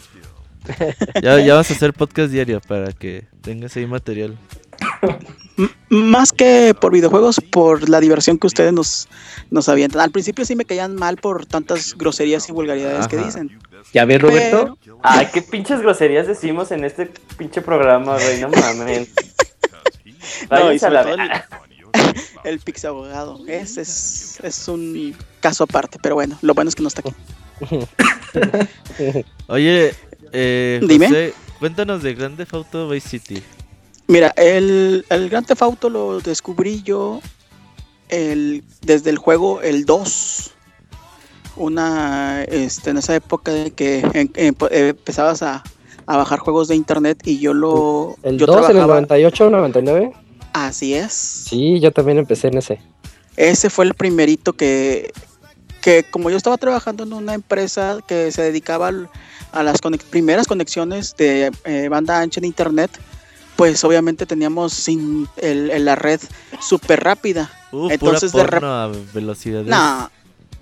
Ya, 1.24 1.40
ya 1.40 1.56
vas 1.56 1.72
a 1.72 1.74
hacer 1.74 1.94
podcast 1.94 2.30
diario 2.32 2.60
para 2.60 2.92
que 2.92 3.26
tengas 3.42 3.76
ahí 3.78 3.86
material. 3.88 4.38
Más 5.90 6.32
que 6.32 6.76
por 6.80 6.92
videojuegos, 6.92 7.42
por 7.52 7.90
la 7.90 8.00
diversión 8.00 8.38
que 8.38 8.48
ustedes 8.48 8.74
nos, 8.74 9.08
nos 9.50 9.70
avientan. 9.70 10.02
Al 10.02 10.12
principio 10.12 10.46
sí 10.46 10.56
me 10.56 10.66
caían 10.66 10.96
mal 10.96 11.18
por 11.18 11.46
tantas 11.46 11.96
groserías 11.98 12.48
y 12.50 12.52
vulgaridades 12.52 13.08
que 13.08 13.18
dicen. 13.18 13.60
Ya 13.94 14.06
ves, 14.06 14.22
Roberto. 14.22 14.78
Ay, 15.02 15.28
qué 15.34 15.42
pinches 15.42 15.82
groserías 15.82 16.28
decimos 16.28 16.72
en 16.72 16.84
este 16.84 17.10
pinche 17.38 17.62
programa, 17.62 18.16
güey, 18.16 18.42
no 18.42 18.50
mames. 18.50 19.10
No, 20.52 20.74
y 20.74 20.80
la 20.80 21.02
el, 21.02 21.32
el 22.44 22.60
Pixabogado. 22.60 23.40
Ese 23.48 23.82
es, 23.82 24.40
es 24.44 24.68
un 24.68 25.16
caso 25.40 25.64
aparte, 25.64 26.00
pero 26.02 26.16
bueno, 26.16 26.38
lo 26.42 26.54
bueno 26.54 26.70
es 26.70 26.76
que 26.76 26.82
no 26.82 26.90
está 26.90 27.02
aquí. 27.02 27.14
Oye, 29.48 29.94
eh, 30.32 30.80
Dime. 30.84 31.34
Cuéntanos 31.60 32.04
de 32.04 32.14
Grande 32.14 32.46
Theft 32.46 32.54
Auto 32.54 32.90
Vice 32.90 33.10
City. 33.10 33.44
Mira, 34.08 34.34
el, 34.38 35.06
el 35.10 35.30
Grand 35.30 35.46
Theft 35.46 35.62
Auto 35.62 35.90
lo 35.90 36.20
descubrí 36.22 36.82
yo 36.84 37.20
el, 38.10 38.64
desde 38.82 39.10
el 39.10 39.18
juego 39.18 39.62
el 39.62 39.86
2. 39.86 40.52
Una, 41.58 42.44
este, 42.44 42.92
en 42.92 42.98
esa 42.98 43.16
época 43.16 43.52
de 43.52 43.72
que 43.72 44.00
en- 44.14 44.32
en- 44.36 44.56
empezabas 44.70 45.42
a, 45.42 45.64
a 46.06 46.18
bajar 46.18 46.40
juegos 46.40 46.68
de 46.68 46.76
internet 46.76 47.20
y 47.26 47.40
yo 47.40 47.54
lo... 47.54 48.16
¿El 48.24 48.38
yo 48.38 48.46
2 48.46 48.56
en 48.58 48.62
el 48.62 48.68
trabajaba- 48.78 48.94
98 49.02 49.50
99? 49.50 50.12
Así 50.54 50.94
es. 50.94 51.12
Sí, 51.14 51.80
yo 51.80 51.92
también 51.92 52.18
empecé 52.20 52.48
en 52.48 52.58
ese. 52.60 52.80
Ese 53.36 53.70
fue 53.70 53.86
el 53.86 53.94
primerito 53.94 54.54
que, 54.54 55.12
que 55.82 56.04
como 56.10 56.30
yo 56.30 56.38
estaba 56.38 56.58
trabajando 56.58 57.04
en 57.04 57.14
una 57.14 57.34
empresa 57.34 57.98
que 58.08 58.32
se 58.32 58.42
dedicaba 58.44 58.88
al- 58.88 59.10
a 59.52 59.64
las 59.64 59.82
conex- 59.82 60.04
primeras 60.04 60.48
conexiones 60.48 61.16
de 61.18 61.52
eh, 61.66 61.88
banda 61.90 62.20
ancha 62.22 62.40
en 62.40 62.46
internet, 62.46 62.92
pues 63.58 63.84
obviamente 63.84 64.26
teníamos 64.26 64.72
sin 64.74 65.28
el, 65.38 65.70
el- 65.72 65.84
la 65.86 65.96
red 65.96 66.22
súper 66.62 67.04
rápida. 67.04 67.52
Uf, 67.74 67.92
Entonces, 67.92 68.32
de 68.32 68.38
pura 68.40 68.46
rep- 68.48 68.60
porno 68.62 68.74
a 68.74 68.88
velocidades. 69.14 69.68
No, 69.68 70.10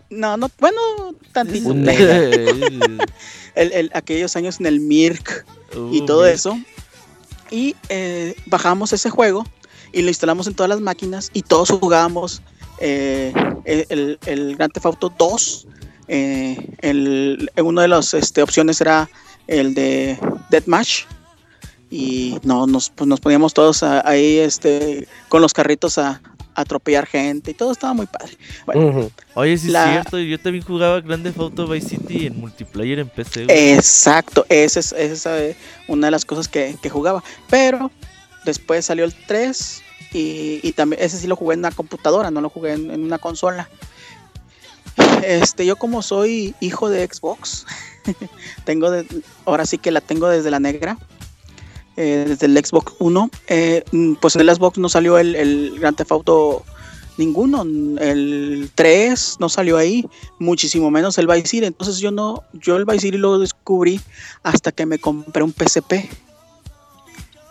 no, 0.09 0.37
no, 0.37 0.49
bueno, 0.59 0.79
tantito. 1.31 1.69
El, 3.55 3.71
el- 3.71 3.91
aquellos 3.93 4.35
años 4.35 4.59
en 4.59 4.65
el 4.65 4.79
MIRC 4.81 5.45
y 5.91 6.01
Uh, 6.01 6.05
todo 6.05 6.21
mira. 6.21 6.33
eso. 6.33 6.57
Y 7.51 7.75
eh, 7.89 8.35
bajamos 8.47 8.91
ese 8.91 9.09
juego 9.09 9.45
y 9.93 10.01
lo 10.01 10.09
instalamos 10.09 10.47
en 10.47 10.55
todas 10.55 10.69
las 10.69 10.81
máquinas 10.81 11.29
y 11.33 11.41
todos 11.43 11.69
jugábamos 11.69 12.41
eh, 12.79 13.33
el, 13.63 13.85
el, 13.89 14.19
el 14.25 14.55
Grand 14.57 14.73
Theft 14.73 14.85
Auto 14.87 15.13
2. 15.17 15.67
Eh, 16.07 16.57
el, 16.81 17.49
una 17.63 17.83
de 17.83 17.87
las 17.87 18.13
este, 18.13 18.41
opciones 18.41 18.81
era 18.81 19.09
el 19.47 19.73
de 19.73 20.17
Deathmatch. 20.49 21.03
Y 21.89 22.39
no, 22.43 22.65
nos, 22.67 22.89
pues 22.89 23.07
nos 23.07 23.19
poníamos 23.19 23.53
todos 23.53 23.83
a- 23.83 24.07
ahí 24.07 24.37
este, 24.39 25.07
con 25.29 25.41
los 25.41 25.53
carritos 25.53 25.97
a, 25.97 26.21
a 26.55 26.61
atropellar 26.61 27.05
gente 27.05 27.51
y 27.51 27.53
todo 27.53 27.71
estaba 27.71 27.93
muy 27.93 28.07
padre. 28.07 28.37
Bueno. 28.65 29.11
Oye, 29.35 29.57
sí 29.57 29.67
La- 29.67 29.85
es 29.85 29.91
cierto, 29.91 30.19
yo 30.19 30.39
también 30.39 30.63
jugaba 30.65 30.99
Grande 31.01 31.31
Auto 31.37 31.67
Vice 31.67 31.89
City 31.89 32.25
en 32.27 32.39
multiplayer 32.39 32.99
en 32.99 33.09
PC. 33.09 33.45
güey. 33.45 33.73
Exacto, 33.73 34.45
esa 34.49 34.79
es, 34.79 34.91
esa 34.93 35.37
es 35.39 35.55
una 35.87 36.07
de 36.07 36.11
las 36.11 36.25
cosas 36.25 36.47
que, 36.47 36.75
que 36.81 36.89
jugaba. 36.89 37.23
Pero 37.49 37.91
después 38.45 38.85
salió 38.85 39.05
el 39.05 39.13
3 39.13 39.81
y, 40.13 40.59
y 40.63 40.71
también 40.71 41.01
ese 41.03 41.17
sí 41.19 41.27
lo 41.27 41.35
jugué 41.35 41.53
en 41.53 41.59
una 41.59 41.71
computadora, 41.71 42.31
no 42.31 42.41
lo 42.41 42.49
jugué 42.49 42.73
en, 42.73 42.89
en 42.91 43.03
una 43.03 43.19
consola. 43.19 43.69
Este, 45.25 45.65
yo 45.65 45.75
como 45.75 46.01
soy 46.01 46.55
hijo 46.61 46.89
de 46.89 47.05
Xbox, 47.05 47.65
tengo 48.65 48.91
de- 48.91 49.05
ahora 49.45 49.65
sí 49.65 49.77
que 49.77 49.91
la 49.91 49.99
tengo 50.01 50.27
desde 50.29 50.51
la 50.51 50.59
negra, 50.59 50.97
eh, 51.97 52.25
desde 52.27 52.45
el 52.47 52.57
Xbox 52.65 52.93
1. 52.99 53.29
eh, 53.47 53.83
mm, 53.91 54.13
pues 54.15 54.35
en 54.35 54.41
el 54.41 54.55
Xbox 54.55 54.77
no 54.77 54.89
salió 54.89 55.17
el, 55.17 55.35
el 55.35 55.79
Grand 55.79 55.95
Theft 55.97 56.11
Auto 56.11 56.63
ninguno, 57.17 57.61
el 57.61 58.69
3 58.75 59.37
no 59.39 59.47
salió 59.47 59.77
ahí 59.77 60.05
muchísimo 60.37 60.91
menos 60.91 61.17
el 61.17 61.27
Vice 61.27 61.47
City. 61.47 61.65
Entonces 61.65 61.99
yo 61.99 62.11
no, 62.11 62.43
yo 62.53 62.75
el 62.77 62.85
Vice 62.85 62.99
City 62.99 63.17
lo 63.17 63.39
descubrí 63.39 64.01
hasta 64.43 64.71
que 64.73 64.85
me 64.85 64.99
compré 64.99 65.41
un 65.43 65.53
PSP. 65.53 66.09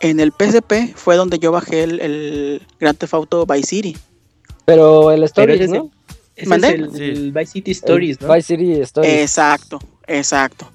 En 0.01 0.21
el 0.21 0.33
PSP 0.33 0.95
fue 0.95 1.17
donde 1.17 1.39
yo 1.39 1.51
bajé 1.51 1.83
el, 1.85 2.01
el 2.01 2.63
Grand 2.79 2.99
Theft 2.99 3.15
Auto 3.15 3.47
Vice 3.47 3.69
City. 3.69 3.97
Pero 4.67 5.11
el 5.13 5.23
Stories, 5.25 5.71
¿no? 5.71 5.91
Ese 6.37 6.49
¿Mandé? 6.49 6.69
es 6.69 6.75
el, 6.75 6.91
Sí. 6.93 7.03
el 7.03 7.33
Vice 7.33 7.53
City 7.53 7.71
Stories, 7.71 8.19
El 8.21 8.27
¿no? 8.29 8.35
Vice 8.35 8.47
City 8.57 8.73
Stories. 8.81 9.15
Exacto, 9.15 9.79
exacto. 10.07 10.71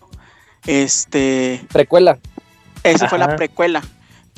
Este, 0.66 1.62
Precuela. 1.72 2.18
Esa 2.84 3.10
fue 3.10 3.18
la 3.20 3.26
precuela, 3.36 3.82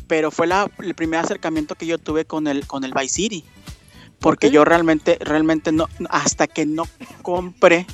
pero 0.08 0.32
fue 0.32 0.48
la, 0.48 0.70
el 0.80 0.94
primer 0.96 1.20
acercamiento 1.20 1.76
que 1.76 1.86
yo 1.86 1.98
tuve 1.98 2.26
con 2.26 2.48
el 2.48 2.66
con 2.68 2.84
el 2.84 2.94
Vice 2.94 3.16
City, 3.16 3.44
porque 4.20 4.52
yo 4.52 4.66
realmente 4.66 5.18
realmente 5.22 5.72
no 5.72 5.88
hasta 6.10 6.48
que 6.48 6.66
no 6.66 6.84
compré 7.22 7.86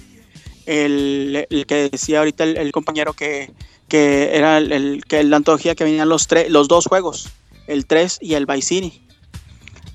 el, 0.66 1.46
el 1.50 1.66
que 1.66 1.90
decía 1.90 2.20
ahorita 2.20 2.44
el, 2.44 2.58
el 2.58 2.72
compañero 2.72 3.14
que, 3.14 3.52
que 3.88 4.36
era 4.36 4.58
el, 4.58 4.72
el- 4.72 5.06
que 5.06 5.24
la 5.24 5.38
antología 5.38 5.76
que 5.76 5.84
venían 5.84 6.10
los 6.10 6.28
tres 6.28 6.50
los 6.50 6.68
dos 6.68 6.86
juegos, 6.88 7.30
el 7.68 7.86
3 7.86 8.20
y 8.22 8.34
el 8.34 8.46
Vice 8.46 8.68
City. 8.68 9.02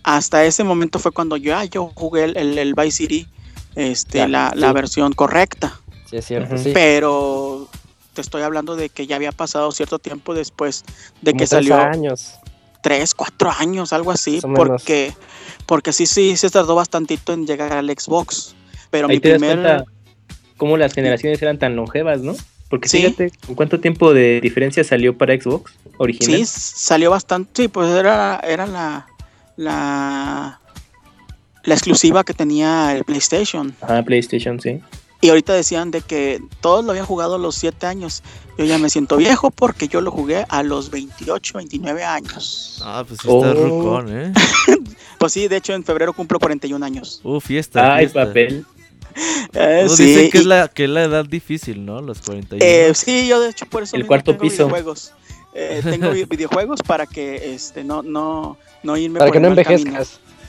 Hasta 0.05 0.45
ese 0.45 0.65
momento 0.65 0.99
fue 0.99 1.13
cuando 1.13 1.37
yo, 1.37 1.57
ah, 1.57 1.65
yo 1.65 1.93
jugué 1.95 2.25
el, 2.25 2.37
el, 2.37 2.59
el 2.59 2.75
Vice 2.75 2.91
City, 2.97 3.29
este, 3.77 4.27
la, 4.29 4.53
la 4.57 4.73
versión 4.73 5.13
correcta. 5.13 5.79
Sí, 6.11 6.17
es 6.17 6.27
cierto, 6.27 6.59
sí. 6.59 6.71
Pero 6.75 7.69
te 8.13 8.21
estoy 8.21 8.43
hablando 8.43 8.77
de 8.77 8.89
que 8.89 9.07
ya 9.07 9.17
había 9.17 9.33
pasado 9.33 9.71
cierto 9.73 9.99
tiempo 9.99 10.35
después 10.35 10.85
de 11.23 11.31
Como 11.33 11.39
que 11.41 11.47
tres 11.47 11.51
salió 11.51 11.77
años. 11.77 12.35
tres, 12.83 13.15
cuatro 13.15 13.51
años, 13.59 13.93
algo 13.93 14.11
así, 14.11 14.41
porque, 14.55 15.15
porque 15.67 15.93
sí, 15.93 16.07
sí, 16.07 16.37
se 16.37 16.51
tardó 16.51 16.75
bastantito 16.75 17.33
en 17.33 17.47
llegar 17.47 17.73
al 17.73 17.89
Xbox. 17.89 18.55
Pero 18.91 19.09
Ahí 19.09 19.17
mi 19.17 19.21
te 19.21 19.31
das 19.31 19.39
primer, 19.39 19.57
cuenta 19.63 19.85
cómo 20.57 20.77
las 20.77 20.93
generaciones 20.93 21.41
eran 21.43 21.59
tan 21.59 21.77
longevas, 21.77 22.21
¿no? 22.21 22.35
Porque 22.69 22.89
Sí. 22.89 22.99
fíjate, 23.03 23.31
¿con 23.47 23.55
cuánto 23.55 23.81
tiempo 23.81 24.13
de 24.15 24.41
diferencia 24.41 24.83
salió 24.85 25.17
para 25.17 25.35
Xbox 25.35 25.73
original? 25.99 26.39
sí, 26.39 26.47
salió 26.47 27.11
bastante, 27.11 27.63
sí, 27.63 27.69
pues 27.69 27.89
era, 27.91 28.41
era 28.47 28.67
la, 28.67 29.07
la, 29.57 30.61
la 31.65 31.75
exclusiva 31.75 32.25
que 32.25 32.35
tenía 32.35 32.95
el 32.97 33.05
PlayStation. 33.05 33.75
Ajá, 33.81 34.03
PlayStation, 34.03 34.59
sí. 34.61 34.81
Y 35.23 35.29
ahorita 35.31 35.55
decían 35.55 35.91
de 35.93 36.03
que 36.03 36.43
todos 36.61 36.85
lo 36.85 36.91
habían 36.91 37.07
jugado 37.07 37.37
a 37.37 37.39
los 37.39 37.55
7 37.55 37.87
años. 37.87 38.23
Yo 38.59 38.65
ya 38.67 38.77
me 38.77 38.91
siento 38.91 39.17
viejo 39.17 39.51
porque 39.51 39.89
yo 39.89 40.01
lo 40.03 40.11
jugué 40.11 40.45
a 40.51 40.63
los 40.63 40.91
28, 40.91 41.59
29 41.59 42.05
años. 42.05 42.83
Ah, 42.85 43.05
pues 43.09 43.21
sí 43.23 43.29
Oh. 43.31 43.47
está 43.47 43.55
rucón, 43.59 44.07
¿eh? 44.11 44.33
Pues 45.19 45.33
sí, 45.33 45.47
de 45.47 45.57
hecho 45.59 45.73
en 45.75 45.85
febrero 45.85 46.13
cumplo 46.13 46.41
41 46.41 46.85
años. 46.85 47.21
Uh, 47.23 47.39
fiesta. 47.39 47.95
Ay, 47.95 48.07
fiesta. 48.09 48.27
papel. 48.27 48.67
Eh, 49.55 49.87
sí, 49.89 50.07
dicen 50.07 50.31
que 50.31 50.39
y- 50.39 50.41
es, 50.41 50.47
la, 50.47 50.67
que 50.69 50.85
es 50.85 50.91
la 50.91 51.05
edad 51.05 51.25
difícil, 51.25 51.85
¿no? 51.87 52.01
Los 52.03 52.21
41. 52.23 52.65
Eh, 52.65 52.93
sí, 52.95 53.29
yo 53.29 53.41
de 53.41 53.51
hecho 53.51 53.67
por 53.67 53.85
eso 53.85 53.95
El 53.95 54.07
cuarto 54.07 54.33
tengo 54.33 54.43
piso. 54.43 54.57
videojuegos. 54.67 55.13
Eh, 55.55 55.81
tengo 55.85 56.11
vi- 56.11 56.25
videojuegos 56.29 56.81
para 56.83 57.07
que 57.07 57.55
este 57.55 57.85
no 57.85 58.03
no 58.03 58.57
no 58.83 58.97
irme 58.97 59.21
Para 59.21 59.29
por 59.31 59.33
que 59.35 59.39
el 59.39 59.43
no 59.51 59.55
mal 59.55 59.65
camino. 59.65 60.01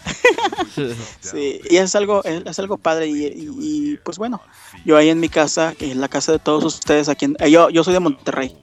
y 1.70 1.78
es 1.78 1.96
algo 1.96 2.24
es, 2.24 2.44
es 2.46 2.60
algo 2.60 2.78
padre 2.78 3.08
y, 3.08 3.98
pues 4.04 4.18
bueno, 4.18 4.42
yo 4.86 4.98
ahí 4.98 5.10
en 5.10 5.20
mi 5.20 5.30
casa, 5.30 5.74
en 5.80 6.02
la 6.02 6.08
casa 6.08 6.32
de 6.32 6.40
todos 6.40 6.64
ustedes 6.64 7.10
aquí 7.10 7.26
en, 7.26 7.38
eh, 7.40 7.52
yo 7.52 7.70
yo 7.70 7.84
soy 7.84 7.94
de 7.94 8.00
Monterrey. 8.00 8.58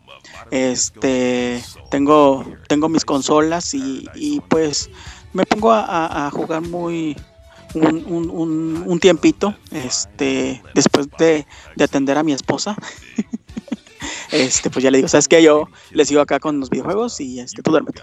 Este, 0.51 1.63
tengo 1.91 2.45
tengo 2.69 2.89
mis 2.89 3.05
consolas 3.05 3.73
y, 3.75 4.41
pues 4.49 4.91
me 5.33 5.47
pongo 5.47 5.73
a, 5.73 6.31
jugar 6.33 6.63
muy 6.63 7.17
un 7.75 8.99
tiempito 9.01 9.55
este 9.71 10.63
después 10.75 11.09
de, 11.19 11.47
de 11.77 11.85
atender 11.85 12.19
a 12.19 12.25
mi 12.25 12.33
esposa 12.33 12.77
este, 14.33 14.71
pues 14.71 14.83
ya 14.83 14.91
le 14.91 14.99
digo, 14.99 15.09
¿sabes 15.09 15.29
qué? 15.29 15.43
Yo 15.43 15.69
les 15.93 16.09
sigo 16.09 16.21
acá 16.21 16.39
con 16.41 16.61
los 16.61 16.71
videojuegos 16.71 17.21
y 17.21 17.41
este, 17.41 17.63
tú 17.63 17.71
duérmete. 17.73 18.03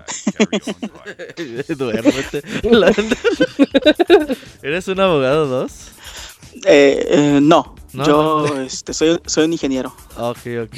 Duérmete. 1.75 2.43
¿Eres 4.61 4.87
un 4.87 4.99
abogado 4.99 5.47
2? 5.47 5.71
Eh, 6.65 7.05
eh, 7.09 7.39
no, 7.41 7.75
No, 7.93 8.05
yo 8.05 8.45
este, 8.61 8.93
soy, 8.93 9.19
soy 9.25 9.45
un 9.45 9.53
ingeniero, 9.53 9.93
Ok, 10.17 10.39
ok. 10.63 10.77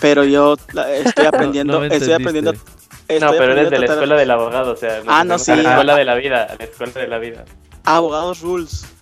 pero 0.00 0.24
yo 0.24 0.56
la- 0.72 0.92
estoy 0.94 1.26
aprendiendo, 1.26 1.78
No 1.78 1.84
estoy 1.84 2.12
aprendiendo. 2.12 2.52
estoy 2.52 3.20
No, 3.20 3.30
pero 3.32 3.52
eres 3.52 3.66
aprendiendo 3.66 3.70
de 3.70 3.78
la 3.80 3.92
escuela 3.92 4.16
del 4.16 4.30
abogado, 4.30 4.72
o 4.72 4.76
sea. 4.76 5.02
Ah, 5.06 5.24
no, 5.24 5.38
sí. 5.38 5.52
La 5.54 5.70
escuela 5.72 5.96
de 5.96 6.04
la 6.04 6.14
vida, 6.14 6.56
la 6.58 6.64
escuela 6.64 6.92
de 6.94 7.06
la 7.08 7.18
vida. 7.18 7.44
Abogados 7.84 8.40
Rules. 8.40 8.86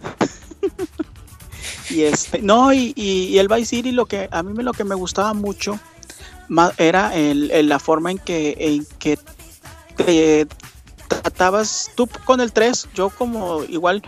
y 1.90 2.02
este, 2.02 2.40
no, 2.42 2.72
y, 2.72 2.92
y- 2.96 3.24
y 3.26 3.38
el 3.38 3.48
Vice 3.48 3.66
City 3.66 3.92
lo 3.92 4.06
que 4.06 4.28
a 4.30 4.42
mí 4.42 4.52
me, 4.54 4.62
lo 4.62 4.72
que 4.72 4.84
me 4.84 4.94
gustaba 4.94 5.34
mucho 5.34 5.78
ma- 6.48 6.72
era 6.78 7.14
el, 7.14 7.50
el- 7.50 7.68
la 7.68 7.78
forma 7.78 8.10
en 8.10 8.18
que, 8.18 8.56
en 8.58 8.86
que 8.98 9.18
te 9.96 10.46
tratabas 11.08 11.90
tú 11.94 12.08
con 12.24 12.40
el 12.40 12.52
3, 12.52 12.88
yo 12.94 13.10
como 13.10 13.64
igual 13.64 14.02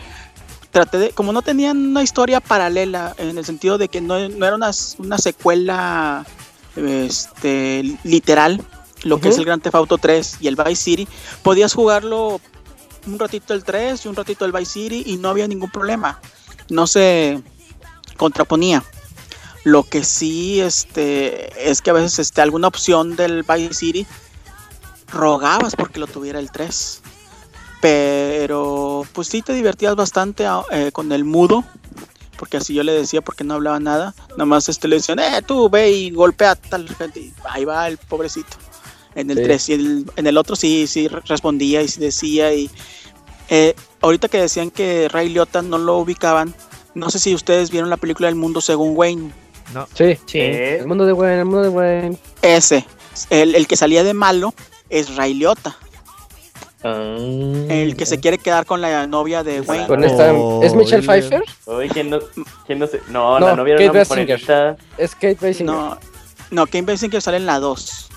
traté 0.70 0.98
de, 0.98 1.11
como 1.11 1.32
no 1.32 1.42
tenían 1.42 1.76
una 1.88 2.02
historia 2.02 2.40
paralela 2.40 3.14
en 3.18 3.36
el 3.38 3.44
sentido 3.44 3.76
de 3.78 3.88
que 3.88 4.00
no, 4.00 4.28
no 4.28 4.46
era 4.46 4.54
una, 4.54 4.70
una 4.98 5.18
secuela 5.18 6.24
este, 6.76 7.98
literal, 8.04 8.62
lo 9.02 9.20
que 9.20 9.28
es 9.30 9.38
el 9.38 9.44
Grand 9.46 9.62
Theft 9.62 9.74
Auto 9.74 9.98
3 9.98 10.36
y 10.40 10.46
el 10.48 10.56
Vice 10.56 10.76
City, 10.76 11.08
podías 11.42 11.74
jugarlo 11.74 12.40
un 13.06 13.18
ratito 13.18 13.54
el 13.54 13.64
3 13.64 14.04
y 14.04 14.08
un 14.08 14.14
ratito 14.14 14.44
el 14.44 14.52
Vice 14.52 14.72
City 14.72 15.02
y 15.06 15.16
no 15.16 15.30
había 15.30 15.48
ningún 15.48 15.70
problema. 15.70 16.20
No 16.71 16.87
se 16.87 17.41
contraponía. 18.16 18.83
Lo 19.64 19.83
que 19.83 20.05
sí 20.05 20.61
este, 20.61 21.71
es 21.71 21.83
que 21.83 21.91
a 21.91 21.95
veces 21.95 22.18
este, 22.18 22.41
alguna 22.41 22.68
opción 22.68 23.16
del 23.16 23.43
Vice 23.43 23.75
City 23.75 24.07
rogabas 25.12 25.77
porque 25.77 26.01
lo 26.01 26.07
tuviera 26.07 26.39
el 26.39 26.51
3. 26.51 27.03
Pero 27.81 29.07
pues 29.12 29.29
sí 29.29 29.43
te 29.43 29.53
divertías 29.55 29.97
bastante 29.97 30.47
ah, 30.47 30.62
eh, 30.71 30.91
con 30.93 31.12
el 31.12 31.25
mudo. 31.25 31.64
Porque 32.39 32.57
así 32.57 32.73
yo 32.73 32.83
le 32.83 32.93
decía 32.93 33.21
porque 33.21 33.45
no 33.45 33.55
hablaba 33.55 33.81
nada. 33.81 34.14
Nada 34.31 34.47
más 34.47 34.68
este, 34.68 34.89
le 34.89 34.97
decían, 34.97 35.18
eh, 35.18 35.43
tú 35.47 35.68
ve 35.68 35.91
y 35.91 36.11
golpea 36.11 36.53
a 36.53 36.57
tal 36.57 36.89
gente. 36.95 37.21
Y 37.21 37.33
ahí 37.49 37.64
va 37.64 37.87
el 37.89 37.99
pobrecito. 37.99 38.57
En 39.14 39.31
el 39.31 39.39
Sí. 39.39 39.43
3 39.45 39.68
y 39.68 39.73
el- 39.75 40.11
en 40.16 40.27
el 40.27 40.39
otro 40.39 40.57
sí, 40.57 40.87
sí 40.87 41.09
re- 41.09 41.21
respondía 41.27 41.83
y 41.83 41.89
sí 41.89 42.01
decía. 42.01 42.53
Y 42.55 42.71
eh, 43.51 43.74
ahorita 44.01 44.28
que 44.28 44.40
decían 44.40 44.70
que 44.70 45.09
Ray 45.11 45.28
Liotta 45.28 45.61
no 45.62 45.76
lo 45.76 45.98
ubicaban, 45.98 46.55
no 46.94 47.11
sé 47.11 47.18
si 47.18 47.34
ustedes 47.34 47.70
vieron 47.70 47.90
la 47.90 47.96
película 47.98 48.28
El 48.28 48.34
Mundo 48.36 48.61
según 48.62 48.96
Wayne. 48.96 49.30
No. 49.74 49.86
Sí, 49.94 50.16
Sí. 50.26 50.38
Eh, 50.40 50.78
el 50.80 50.86
mundo 50.86 51.05
de 51.07 51.12
Wayne, 51.12 51.40
el 51.40 51.44
mundo 51.44 51.62
de 51.62 51.68
Wayne. 51.68 52.18
Ese, 52.42 52.84
el, 53.28 53.55
el 53.55 53.66
que 53.68 53.76
salía 53.76 54.03
de 54.03 54.14
malo 54.14 54.55
es 54.88 55.14
Ray 55.16 55.34
Liotta, 55.34 55.76
Ah, 56.82 56.96
el 57.68 57.94
que 57.94 58.07
se 58.07 58.20
quiere 58.20 58.38
quedar 58.38 58.64
con 58.64 58.80
la 58.80 59.07
novia 59.07 59.42
de 59.42 59.61
Wayne. 59.61 59.86
Con 59.86 60.03
esta, 60.03 60.32
Oh, 60.32 60.62
¿Es 60.62 60.74
Michelle 60.74 61.07
William. 61.07 61.28
Pfeiffer? 61.28 61.42
Uy, 61.66 61.88
¿quién 61.90 62.09
no, 62.09 62.18
quién 62.66 62.78
no 62.78 62.86
sé? 62.86 63.03
No, 63.11 63.38
No, 63.38 63.48
la 63.48 63.57
novia 63.57 63.74
Kate 63.76 63.84
era 63.84 63.92
una. 63.92 64.76
Es 64.96 65.14
Kate 65.14 65.34
Basinger. 65.40 65.66
No, 65.66 65.98
no, 66.51 66.66
Kane 66.66 66.86
Basinger 66.86 67.20
sale 67.20 67.36
en 67.36 67.44
la 67.44 67.61
2. 67.61 68.09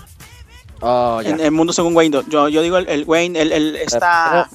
Oh, 0.80 1.20
ya. 1.20 1.28
en 1.30 1.40
el 1.40 1.50
mundo 1.50 1.72
según 1.74 1.94
Wayne. 1.94 2.22
Yo, 2.28 2.48
yo 2.48 2.62
digo 2.62 2.78
el, 2.78 2.88
el 2.88 3.04
Wayne, 3.04 3.38
el, 3.40 3.52
el- 3.52 3.76
esta. 3.76 4.48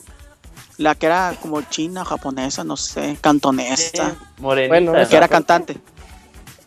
La 0.79 0.95
que 0.95 1.05
era 1.07 1.35
como 1.41 1.61
china, 1.61 2.03
japonesa, 2.05 2.63
no 2.63 2.75
sé, 2.77 3.17
cantonesa. 3.21 4.15
Morenita. 4.37 4.67
Bueno, 4.91 5.07
Que 5.09 5.15
era 5.17 5.27
cantante. 5.27 5.77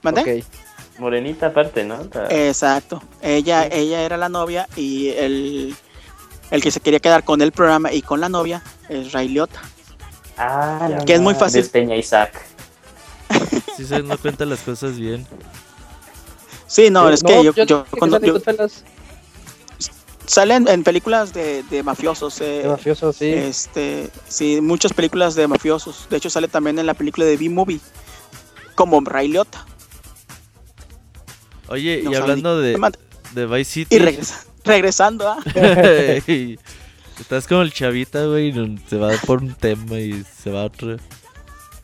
¿Mande? 0.02 0.20
Ok. 0.20 0.98
Morenita 1.00 1.46
aparte, 1.46 1.82
¿no? 1.82 1.96
Exacto. 2.28 3.02
Ella, 3.22 3.66
ella 3.66 4.02
era 4.02 4.16
la 4.18 4.28
novia 4.28 4.68
y 4.76 5.08
el, 5.08 5.74
el 6.50 6.62
que 6.62 6.70
se 6.70 6.80
quería 6.80 7.00
quedar 7.00 7.24
con 7.24 7.40
el 7.40 7.52
programa 7.52 7.90
y 7.92 8.02
con 8.02 8.20
la 8.20 8.28
novia 8.28 8.62
es 8.90 9.12
Ray 9.12 9.28
Liotta. 9.28 9.60
ah, 10.36 10.88
la 10.90 11.04
que 11.06 11.14
es 11.14 11.20
muy 11.20 11.34
fácil. 11.34 11.62
Despeña 11.62 11.96
Isaac. 11.96 12.32
Si 13.78 13.86
se 13.86 14.02
no 14.02 14.18
cuenta 14.18 14.44
las 14.44 14.60
cosas 14.60 14.98
bien. 14.98 15.26
Sí, 16.66 16.90
no, 16.90 17.08
es 17.08 17.22
que 17.22 17.42
yo, 17.42 17.52
yo, 17.54 17.84
que 17.84 17.98
cuando- 17.98 18.20
yo- 18.20 18.34
Goodfellas, 18.34 18.84
salen 20.26 20.68
en 20.68 20.82
películas 20.84 21.32
de, 21.32 21.62
de 21.64 21.82
mafiosos. 21.82 22.40
eh, 22.40 22.60
de 22.62 22.68
mafioso, 22.68 23.12
sí. 23.12 23.26
Este, 23.26 24.08
sí, 24.28 24.60
muchas 24.60 24.92
películas 24.92 25.34
de 25.34 25.46
mafiosos. 25.48 26.06
De 26.10 26.16
hecho, 26.16 26.30
sale 26.30 26.48
también 26.48 26.78
en 26.78 26.86
la 26.86 26.94
película 26.94 27.26
de 27.26 27.36
B-Movie 27.36 27.80
como 28.74 29.00
Ray 29.00 29.28
Liotta. 29.28 29.64
Oye, 31.68 32.02
No 32.04 32.12
y 32.12 32.14
hablando 32.16 32.60
de, 32.60 32.78
de 33.32 33.46
Vice 33.46 33.64
City. 33.72 33.96
Y 33.96 33.98
regresa- 33.98 34.44
regresando 34.64 35.28
a. 35.30 35.38
Ey, 35.54 36.58
Estás 37.18 37.46
como 37.46 37.62
el 37.62 37.72
chavita, 37.72 38.24
güey. 38.26 38.52
Se 38.88 38.96
va 38.96 39.10
por 39.26 39.42
un 39.42 39.54
tema 39.54 39.98
y 39.98 40.24
se 40.42 40.50
va 40.50 40.62
a 40.62 40.64
otro. 40.64 40.96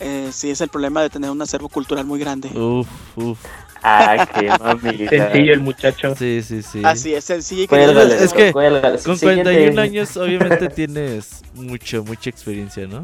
Eh, 0.00 0.30
sí, 0.32 0.50
es 0.50 0.60
el 0.60 0.68
problema 0.68 1.02
de 1.02 1.10
tener 1.10 1.30
un 1.30 1.40
acervo 1.42 1.68
cultural 1.68 2.04
muy 2.06 2.18
grande. 2.18 2.48
Uf, 2.58 2.86
uf. 3.16 3.38
Ah, 3.82 4.26
qué 4.34 4.48
mamita. 4.48 5.10
Sencillo 5.10 5.52
el 5.52 5.60
muchacho. 5.60 6.14
Sí, 6.16 6.42
sí, 6.42 6.62
sí. 6.62 6.82
Así 6.84 7.14
es, 7.14 7.24
sencillo 7.24 7.62
y. 7.64 7.66
Es 8.24 8.32
que. 8.32 8.52
Con 8.52 9.18
Siguiente. 9.18 9.44
41 9.44 9.80
años, 9.80 10.16
obviamente 10.16 10.68
tienes 10.68 11.42
mucho, 11.54 12.02
mucha 12.04 12.30
experiencia, 12.30 12.86
¿no? 12.86 13.02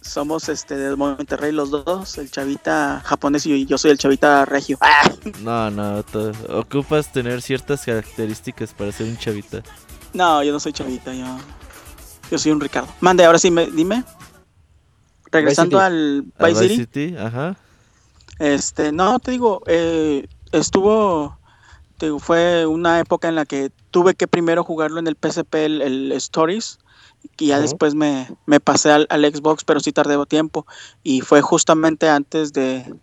Somos 0.00 0.48
este 0.48 0.74
de 0.76 0.96
Monterrey 0.96 1.52
los 1.52 1.70
dos, 1.70 2.16
el 2.16 2.30
chavita 2.30 3.02
japonés 3.04 3.44
y 3.44 3.66
yo 3.66 3.76
soy 3.76 3.90
el 3.90 3.98
chavita 3.98 4.44
regio. 4.46 4.78
Ah, 4.80 5.10
No, 5.42 5.70
no. 5.70 6.02
ocupas 6.48 7.12
tener 7.12 7.42
ciertas 7.42 7.84
características 7.84 8.72
para 8.72 8.90
ser 8.90 9.06
un 9.06 9.18
chavita. 9.18 9.62
no, 10.14 10.42
yo 10.42 10.50
no 10.52 10.60
soy 10.60 10.72
chavita, 10.72 11.12
yo, 11.12 11.26
yo 12.30 12.38
soy 12.38 12.52
un 12.52 12.60
Ricardo. 12.60 12.88
Mande, 13.00 13.24
ahora 13.24 13.38
sí, 13.38 13.50
me, 13.50 13.66
dime. 13.66 14.02
Regresando 15.30 15.76
City. 15.78 15.86
al 15.86 16.24
Vice 16.48 16.60
City. 16.68 16.76
City, 16.76 17.16
ajá. 17.18 17.56
Este, 18.38 18.92
no, 18.92 19.18
te 19.18 19.32
digo, 19.32 19.62
eh, 19.66 20.28
estuvo, 20.52 21.38
te 21.96 22.06
digo, 22.06 22.18
fue 22.18 22.66
una 22.66 23.00
época 23.00 23.28
en 23.28 23.34
la 23.34 23.44
que 23.44 23.70
tuve 23.90 24.14
que 24.14 24.28
primero 24.28 24.62
jugarlo 24.62 25.00
en 25.00 25.08
el 25.08 25.16
PSP, 25.16 25.54
el, 25.54 25.82
el 25.82 26.12
Stories, 26.12 26.78
y 27.36 27.48
ya 27.48 27.60
después 27.60 27.94
me, 27.94 28.28
me 28.46 28.60
pasé 28.60 28.92
al, 28.92 29.06
al 29.10 29.24
Xbox, 29.24 29.64
pero 29.64 29.80
sí 29.80 29.92
tardé 29.92 30.24
tiempo, 30.26 30.66
y 31.02 31.20
fue 31.20 31.42
justamente 31.42 32.08
antes 32.08 32.52
de, 32.52 32.94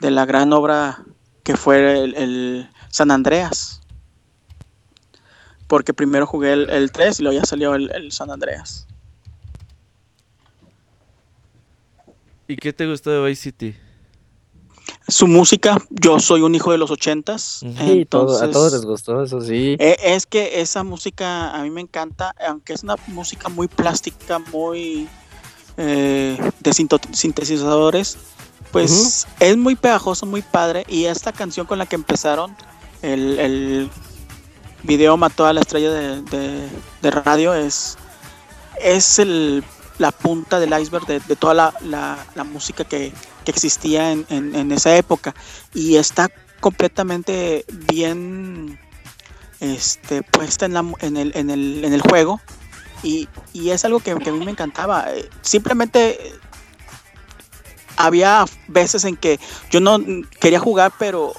de 0.00 0.10
la 0.10 0.24
gran 0.24 0.52
obra 0.52 1.04
que 1.42 1.56
fue 1.56 2.02
el, 2.02 2.14
el 2.14 2.70
San 2.88 3.10
Andreas. 3.10 3.80
Porque 5.66 5.94
primero 5.94 6.26
jugué 6.26 6.52
el, 6.52 6.70
el 6.70 6.90
3 6.90 7.20
y 7.20 7.22
luego 7.22 7.38
ya 7.38 7.46
salió 7.46 7.74
el, 7.74 7.90
el 7.92 8.10
San 8.12 8.30
Andreas. 8.30 8.86
¿Y 12.48 12.56
qué 12.56 12.72
te 12.72 12.86
gustó 12.86 13.10
de 13.10 13.28
Vice 13.28 13.42
City? 13.42 13.76
Su 15.10 15.26
música, 15.26 15.76
yo 15.90 16.18
soy 16.20 16.40
un 16.42 16.54
hijo 16.54 16.72
de 16.72 16.78
los 16.78 16.90
ochentas. 16.90 17.60
Sí, 17.60 18.06
todo- 18.08 18.40
a 18.42 18.50
todos 18.50 18.72
les 18.72 18.84
gustó, 18.84 19.22
eso 19.22 19.40
sí. 19.40 19.76
Eh, 19.78 19.96
es 20.02 20.26
que 20.26 20.60
esa 20.60 20.82
música 20.84 21.50
a 21.50 21.62
mí 21.62 21.70
me 21.70 21.80
encanta, 21.80 22.34
aunque 22.46 22.72
es 22.72 22.82
una 22.82 22.96
música 23.08 23.48
muy 23.48 23.68
plástica, 23.68 24.38
muy 24.52 25.08
eh, 25.76 26.38
de 26.60 26.72
sintetizadores, 27.12 28.18
pues 28.72 29.26
es 29.40 29.56
muy 29.56 29.74
pegajoso, 29.76 30.26
muy 30.26 30.42
padre. 30.42 30.84
Y 30.88 31.06
esta 31.06 31.32
canción 31.32 31.66
con 31.66 31.78
la 31.78 31.86
que 31.86 31.96
empezaron, 31.96 32.54
el, 33.02 33.38
el 33.38 33.90
video 34.82 35.16
Mató 35.16 35.46
a 35.46 35.52
la 35.52 35.60
estrella 35.60 35.90
de, 35.90 36.22
de- 36.22 36.68
de 37.02 37.10
radio, 37.10 37.54
es, 37.54 37.96
es 38.80 39.18
el, 39.18 39.64
la 39.98 40.12
punta 40.12 40.60
del 40.60 40.78
iceberg 40.80 41.06
de, 41.06 41.20
de 41.20 41.36
toda 41.36 41.54
la, 41.54 41.74
la- 41.82 42.24
la 42.34 42.44
música 42.44 42.84
que, 42.84 43.12
que 43.44 43.50
existía 43.50 44.12
en, 44.12 44.26
en- 44.30 44.72
esa 44.72 44.96
época. 44.96 45.34
Y 45.74 45.96
está 45.96 46.30
completamente 46.60 47.64
bien 47.68 48.78
este, 49.60 50.22
puesta 50.22 50.66
en, 50.66 50.74
la, 50.74 50.84
en, 51.00 51.16
el, 51.16 51.32
en, 51.34 51.50
el, 51.50 51.84
en 51.84 51.92
el 51.92 52.02
juego. 52.02 52.40
Y, 53.02 53.28
y 53.52 53.70
es 53.70 53.84
algo 53.84 54.00
que, 54.00 54.14
que 54.16 54.30
a 54.30 54.32
mí 54.32 54.44
me 54.44 54.50
encantaba. 54.50 55.06
Simplemente 55.40 56.34
había 57.96 58.44
veces 58.68 59.04
en 59.04 59.16
que 59.16 59.38
yo 59.70 59.80
no 59.80 59.98
quería 60.40 60.60
jugar, 60.60 60.92
pero 60.98 61.32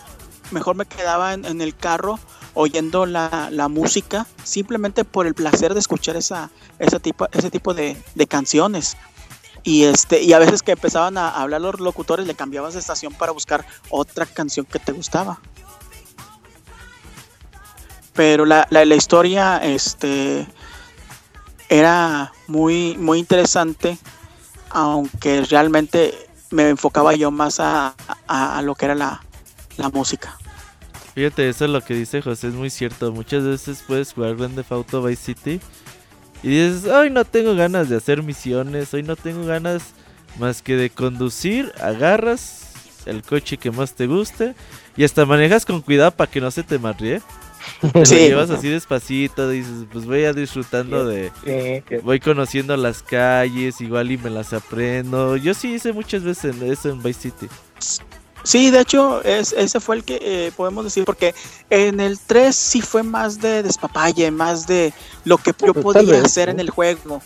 mejor 0.52 0.76
me 0.76 0.86
quedaba 0.86 1.34
en, 1.34 1.46
en 1.46 1.62
el 1.62 1.76
carro 1.76 2.20
oyendo 2.54 3.06
la, 3.06 3.50
la 3.52 3.68
música, 3.70 4.28
simplemente 4.44 5.06
por 5.06 5.26
el 5.26 5.34
placer 5.34 5.74
de 5.74 5.80
escuchar 5.80 6.18
esa, 6.18 6.52
esa 6.80 7.00
tipo, 7.00 7.28
ese 7.32 7.50
tipo 7.50 7.74
de, 7.74 7.96
de 8.16 8.28
canciones. 8.28 8.98
Y, 9.64 9.84
este, 9.84 10.22
y 10.24 10.34
a 10.34 10.40
veces 10.40 10.64
que 10.64 10.72
empezaban 10.72 11.18
a 11.18 11.30
hablar 11.30 11.62
los 11.62 11.80
locutores, 11.80 12.26
le 12.26 12.34
cambiabas 12.36 12.74
de 12.74 12.80
estación 12.80 13.14
para 13.14 13.32
buscar 13.32 13.66
otra 13.90 14.26
canción 14.26 14.66
que 14.66 14.80
te 14.80 14.92
gustaba. 14.92 15.40
Pero 18.14 18.46
la, 18.46 18.68
la, 18.72 18.84
historia 18.96 19.58
este, 19.58 20.46
era 21.70 22.34
muy, 22.48 22.98
muy 22.98 23.20
interesante, 23.20 23.98
aunque 24.70 25.44
realmente 25.44 26.14
me 26.50 26.70
enfocaba 26.70 27.16
yo 27.16 27.32
más 27.32 27.60
a, 27.60 27.96
a- 28.28 28.58
a 28.58 28.62
lo 28.62 28.76
que 28.76 28.86
era 28.86 28.96
la, 28.96 29.22
la 29.78 29.90
música. 29.90 30.38
Fíjate, 31.16 31.48
eso 31.50 31.66
es 31.66 31.72
lo 31.72 31.82
que 31.82 31.94
dice 31.94 32.22
José, 32.22 32.48
es 32.50 32.54
muy 32.54 32.70
cierto. 32.70 33.12
Muchas 33.12 33.44
veces 33.44 33.84
puedes 33.88 34.14
jugar 34.14 34.36
Grand 34.36 34.56
Theft 34.56 34.72
Auto 34.72 35.02
Vice 35.04 35.24
City 35.34 35.62
y 36.44 36.50
dices, 36.50 36.86
hoy 36.86 37.10
no 37.10 37.26
tengo 37.26 37.56
ganas 37.56 37.90
de 37.90 37.98
hacer 37.98 38.24
misiones, 38.24 38.94
hoy 38.94 39.04
no 39.04 39.16
tengo 39.16 39.46
ganas 39.46 39.94
más 40.40 40.62
que 40.62 40.76
de 40.76 40.90
conducir, 40.90 41.72
agarras 41.82 42.74
el 43.06 43.22
coche 43.24 43.58
que 43.58 43.72
más 43.72 43.94
te 43.96 44.08
guste 44.08 44.56
y 44.96 45.04
hasta 45.04 45.26
manejas 45.26 45.66
con 45.66 45.82
cuidado 45.82 46.12
para 46.12 46.30
que 46.32 46.42
no 46.42 46.52
se 46.52 46.64
te 46.64 46.80
marrie. 46.80 47.22
Te 47.82 48.00
lo 48.00 48.06
Sí. 48.06 48.16
llevas 48.16 48.50
así 48.50 48.70
despacito, 48.70 49.48
dices, 49.50 49.86
pues 49.92 50.06
voy 50.06 50.24
a 50.26 50.34
disfrutando 50.34 51.06
de... 51.06 51.32
Voy 52.04 52.20
conociendo 52.20 52.76
las 52.76 53.04
calles, 53.04 53.82
igual 53.82 54.12
y 54.12 54.18
me 54.18 54.30
las 54.32 54.54
aprendo. 54.54 55.38
Yo 55.38 55.54
sí 55.54 55.74
hice 55.76 55.94
muchas 55.94 56.24
veces 56.24 56.56
eso 56.62 56.90
en 56.90 57.04
Vice 57.04 57.22
City. 57.30 57.48
Sí, 58.44 58.72
de 58.72 58.82
hecho, 58.82 59.24
es, 59.24 59.54
ese 59.54 59.80
fue 59.80 59.98
el 59.98 60.04
que 60.04 60.20
eh, 60.22 60.52
podemos 60.56 60.84
decir, 60.84 61.06
porque 61.06 61.36
en 61.70 62.00
el 62.00 62.20
3 62.20 62.56
sí 62.56 62.82
fue 62.82 63.04
más 63.04 63.40
de 63.40 63.64
despapalle, 63.64 64.32
más 64.32 64.68
de 64.68 64.94
lo 65.26 65.38
que 65.38 65.54
yo 65.66 65.74
podía 65.74 66.04
vez, 66.04 66.26
hacer 66.26 66.48
¿no? 66.48 66.54
en 66.54 66.60
el 66.60 66.70
juego. 66.70 67.22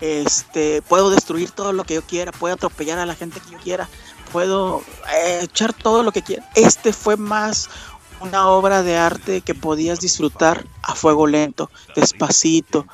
Este, 0.00 0.82
puedo 0.82 1.10
destruir 1.10 1.50
todo 1.50 1.72
lo 1.72 1.84
que 1.84 1.94
yo 1.94 2.02
quiera, 2.02 2.30
puedo 2.30 2.54
atropellar 2.54 2.98
a 2.98 3.06
la 3.06 3.14
gente 3.14 3.40
que 3.40 3.52
yo 3.52 3.58
quiera, 3.58 3.88
puedo 4.30 4.82
eh, 5.14 5.40
echar 5.42 5.72
todo 5.72 6.02
lo 6.02 6.12
que 6.12 6.22
quiera. 6.22 6.48
Este 6.54 6.92
fue 6.92 7.16
más 7.16 7.68
una 8.20 8.48
obra 8.48 8.82
de 8.82 8.96
arte 8.96 9.40
que 9.40 9.54
podías 9.54 10.00
disfrutar 10.00 10.66
a 10.82 10.94
fuego 10.94 11.26
lento, 11.26 11.70
despacito, 11.94 12.86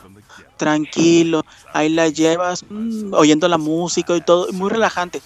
tranquilo, 0.56 1.44
ahí 1.72 1.88
la 1.88 2.08
llevas 2.08 2.64
mm, 2.68 3.12
oyendo 3.14 3.48
la 3.48 3.58
música 3.58 4.16
y 4.16 4.20
todo, 4.20 4.52
muy 4.52 4.70
relajante. 4.70 5.22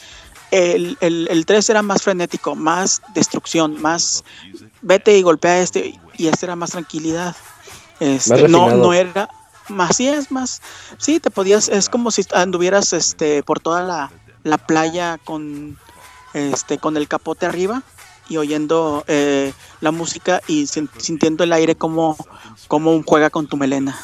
El, 0.57 0.97
el, 1.01 1.29
el 1.31 1.45
3 1.47 1.69
era 1.71 1.83
más 1.83 2.03
frenético, 2.03 2.55
más 2.55 3.03
destrucción, 3.15 3.81
más 3.83 4.25
vete 4.83 5.17
y 5.19 5.23
golpea 5.23 5.53
a 5.53 5.59
este, 5.61 5.99
y 6.17 6.27
este 6.29 6.47
era 6.47 6.57
más 6.57 6.71
tranquilidad. 6.71 7.35
Este, 8.01 8.31
Más 8.43 8.51
no, 8.51 8.69
no 8.77 8.93
era 8.93 9.29
más, 9.69 9.97
sí 9.97 10.07
es 10.09 10.31
más, 10.31 10.63
sí 10.99 11.19
te 11.21 11.31
podías, 11.31 11.69
es 11.69 11.89
como 11.89 12.11
si 12.11 12.23
anduvieras 12.33 12.93
este 12.93 13.43
por 13.43 13.59
toda 13.61 13.83
la, 13.83 14.11
la 14.45 14.59
playa 14.59 15.19
con 15.25 15.77
este 16.35 16.79
con 16.79 16.97
el 16.97 17.09
capote 17.09 17.47
arriba 17.47 17.83
y 18.29 18.37
oyendo 18.37 19.05
eh, 19.09 19.53
la 19.81 19.91
música 19.93 20.41
y 20.47 20.67
sin- 20.67 20.91
sintiendo 20.99 21.43
el 21.45 21.53
aire 21.53 21.75
como, 21.75 22.17
como 22.69 23.03
juega 23.05 23.29
con 23.31 23.47
tu 23.47 23.57
melena. 23.57 23.97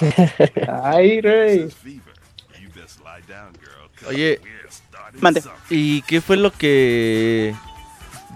Ay, 0.82 1.20
rey. 1.20 1.68
Oye, 4.08 4.40
Mande. 5.20 5.42
¿y 5.70 6.02
qué 6.02 6.20
fue 6.20 6.36
lo 6.36 6.52
que 6.52 7.54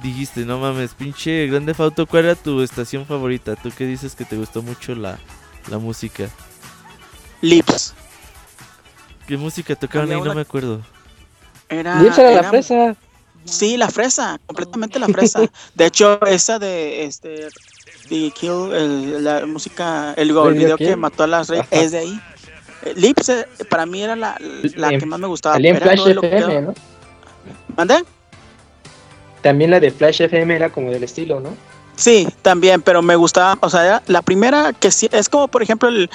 dijiste? 0.02 0.44
No 0.44 0.58
mames, 0.58 0.94
pinche 0.94 1.46
Grande 1.46 1.74
Auto, 1.78 2.06
¿cuál 2.06 2.24
era 2.26 2.34
tu 2.34 2.60
estación 2.62 3.06
favorita? 3.06 3.56
Tú 3.56 3.70
que 3.70 3.86
dices 3.86 4.14
que 4.14 4.24
te 4.24 4.36
gustó 4.36 4.62
mucho 4.62 4.94
la, 4.94 5.18
la 5.70 5.78
música. 5.78 6.28
Lips. 7.40 7.94
¿Qué 9.26 9.36
música 9.36 9.74
tocaban 9.76 10.08
Había 10.08 10.16
ahí? 10.16 10.28
No 10.28 10.34
me 10.34 10.40
acuerdo. 10.40 10.80
Era, 11.68 12.02
Lips 12.02 12.18
era 12.18 12.42
la 12.42 12.48
fresa. 12.48 12.96
Sí, 13.44 13.76
la 13.76 13.88
fresa, 13.88 14.38
completamente 14.46 14.98
la 15.00 15.08
fresa. 15.08 15.40
De 15.74 15.86
hecho, 15.86 16.24
esa 16.26 16.58
de 16.60 17.04
este 17.04 17.48
The 18.08 18.30
Kill, 18.30 18.72
el- 18.72 19.24
la 19.24 19.46
música, 19.46 20.14
el, 20.16 20.30
el 20.30 20.54
video 20.54 20.76
que 20.76 20.94
mató 20.96 21.24
a 21.24 21.26
las 21.26 21.48
reyes, 21.48 21.66
es 21.70 21.90
de 21.92 21.98
ahí. 21.98 22.20
Lips 22.96 23.28
eh, 23.28 23.46
para 23.68 23.86
mí 23.86 24.02
era 24.02 24.16
la, 24.16 24.36
la 24.76 24.90
que 24.90 25.06
más 25.06 25.18
me 25.18 25.26
gustaba. 25.26 25.54
Salía 25.54 25.70
en 25.72 25.78
Flash 25.78 26.08
FM, 26.08 26.62
¿no? 26.62 26.74
¿Mande? 27.76 28.04
También 29.42 29.70
la 29.70 29.80
de 29.80 29.90
Flash 29.90 30.22
FM 30.22 30.54
era 30.54 30.70
como 30.70 30.90
del 30.90 31.02
estilo, 31.02 31.40
¿no? 31.40 31.50
Sí, 31.96 32.26
también, 32.42 32.82
pero 32.82 33.02
me 33.02 33.16
gustaba, 33.16 33.58
o 33.60 33.68
sea, 33.68 33.84
era 33.84 34.02
la 34.06 34.22
primera 34.22 34.72
que 34.72 34.90
sí, 34.90 35.08
es 35.12 35.28
como 35.28 35.48
por 35.48 35.62
ejemplo 35.62 35.88
el, 35.88 36.10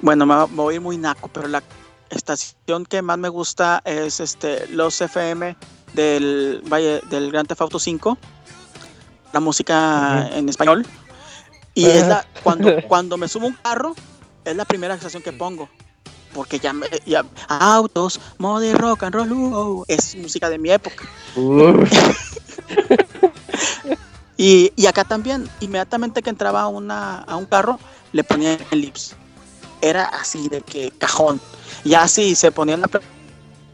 bueno, 0.00 0.26
me, 0.26 0.44
voy 0.54 0.74
a 0.74 0.76
ir 0.76 0.80
muy 0.80 0.96
naco, 0.96 1.28
pero 1.28 1.48
la 1.48 1.62
estación 2.10 2.86
que 2.86 3.02
más 3.02 3.18
me 3.18 3.28
gusta 3.28 3.82
es 3.84 4.20
este 4.20 4.66
los 4.68 5.00
FM 5.00 5.56
del 5.92 6.62
Valle 6.70 7.00
del 7.10 7.30
Grand 7.30 7.46
Theft 7.46 7.60
Auto 7.60 7.78
5, 7.78 8.18
la 9.32 9.40
música 9.40 10.28
en 10.32 10.48
español. 10.48 10.86
Y 11.74 11.86
es 11.86 12.06
la 12.06 12.26
cuando 12.42 12.82
cuando 12.86 13.16
me 13.16 13.28
subo 13.28 13.46
un 13.46 13.54
carro 13.54 13.94
es 14.44 14.56
la 14.56 14.64
primera 14.64 14.94
estación 14.94 15.22
que 15.22 15.32
pongo. 15.32 15.68
Porque 16.34 16.58
ya 16.58 16.72
me 16.72 16.86
ya 17.04 17.24
autos, 17.48 18.20
modo 18.38 18.60
de 18.60 18.74
rock 18.74 19.02
and 19.04 19.14
roll, 19.14 19.32
uh, 19.32 19.84
es 19.88 20.14
música 20.16 20.48
de 20.48 20.58
mi 20.58 20.70
época. 20.70 21.04
Y, 24.38 24.72
y 24.74 24.86
acá 24.86 25.04
también, 25.04 25.48
inmediatamente 25.60 26.22
que 26.22 26.30
entraba 26.30 26.62
a, 26.62 26.68
una, 26.68 27.18
a 27.18 27.36
un 27.36 27.44
carro, 27.44 27.78
le 28.12 28.24
ponían 28.24 28.58
el 28.72 28.80
lips. 28.80 29.14
Era 29.80 30.06
así 30.06 30.48
de 30.48 30.62
que 30.62 30.90
cajón. 30.98 31.40
Ya 31.84 32.08
si 32.08 32.34
se 32.34 32.50
ponían 32.50 32.82
a 32.82 32.88
pl- 32.88 33.04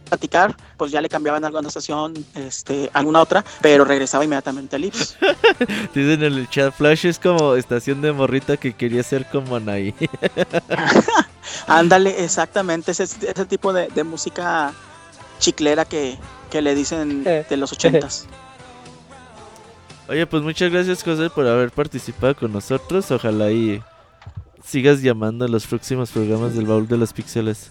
platicar, 0.08 0.54
pues 0.78 0.90
ya 0.90 1.02
le 1.02 1.10
cambiaban 1.10 1.44
a 1.44 1.48
alguna 1.48 1.68
estación, 1.68 2.14
este, 2.34 2.88
alguna 2.94 3.20
otra, 3.20 3.44
pero 3.60 3.84
regresaba 3.84 4.24
inmediatamente 4.24 4.76
al 4.76 4.82
lips. 4.82 5.16
Dicen 5.94 6.22
en 6.22 6.32
el 6.32 6.48
chat, 6.48 6.74
Flash 6.74 7.04
es 7.04 7.18
como 7.18 7.54
estación 7.56 8.00
de 8.00 8.12
morrita 8.12 8.56
que 8.56 8.72
quería 8.72 9.02
ser 9.02 9.26
como 9.26 9.56
Anaí. 9.56 9.94
Ándale, 11.66 12.24
exactamente, 12.24 12.92
ese, 12.92 13.04
ese 13.04 13.44
tipo 13.46 13.74
de, 13.74 13.88
de 13.88 14.04
música 14.04 14.72
chiclera 15.38 15.84
que, 15.84 16.16
que 16.50 16.62
le 16.62 16.74
dicen 16.74 17.24
de 17.24 17.56
los 17.56 17.72
ochentas. 17.72 18.26
Oye, 20.08 20.26
pues 20.26 20.42
muchas 20.42 20.72
gracias 20.72 21.02
José 21.02 21.28
por 21.28 21.46
haber 21.46 21.70
participado 21.70 22.34
con 22.34 22.52
nosotros. 22.52 23.10
Ojalá 23.10 23.50
y 23.50 23.82
sigas 24.64 25.02
llamando 25.02 25.44
a 25.44 25.48
los 25.48 25.66
próximos 25.66 26.10
programas 26.10 26.54
del 26.54 26.66
baúl 26.66 26.88
de 26.88 26.96
los 26.96 27.12
píxeles. 27.12 27.70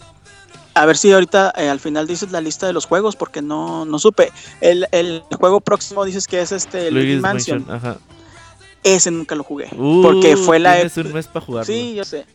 A 0.81 0.85
ver 0.85 0.97
si 0.97 1.11
ahorita 1.11 1.53
eh, 1.57 1.69
al 1.69 1.79
final 1.79 2.07
dices 2.07 2.31
la 2.31 2.41
lista 2.41 2.67
de 2.67 2.73
los 2.73 2.85
juegos, 2.85 3.15
porque 3.15 3.41
no, 3.41 3.85
no 3.85 3.99
supe. 3.99 4.31
El, 4.61 4.87
el 4.91 5.23
juego 5.39 5.59
próximo 5.61 6.05
dices 6.05 6.27
que 6.27 6.41
es 6.41 6.51
este 6.51 6.91
Luigi's 6.91 7.21
Mansion. 7.21 7.65
Mansion, 7.67 7.75
Ajá. 7.91 7.99
Ese 8.83 9.11
nunca 9.11 9.35
lo 9.35 9.43
jugué. 9.43 9.67
Uh, 9.75 10.01
porque 10.03 10.37
fue 10.37 10.59
la 10.59 10.75
Tienes 10.75 10.95
un 10.97 11.13
mes 11.13 11.27
para 11.27 11.45
jugarlo. 11.45 11.65
Sí, 11.65 11.93
yo 11.95 12.05
sé. 12.05 12.25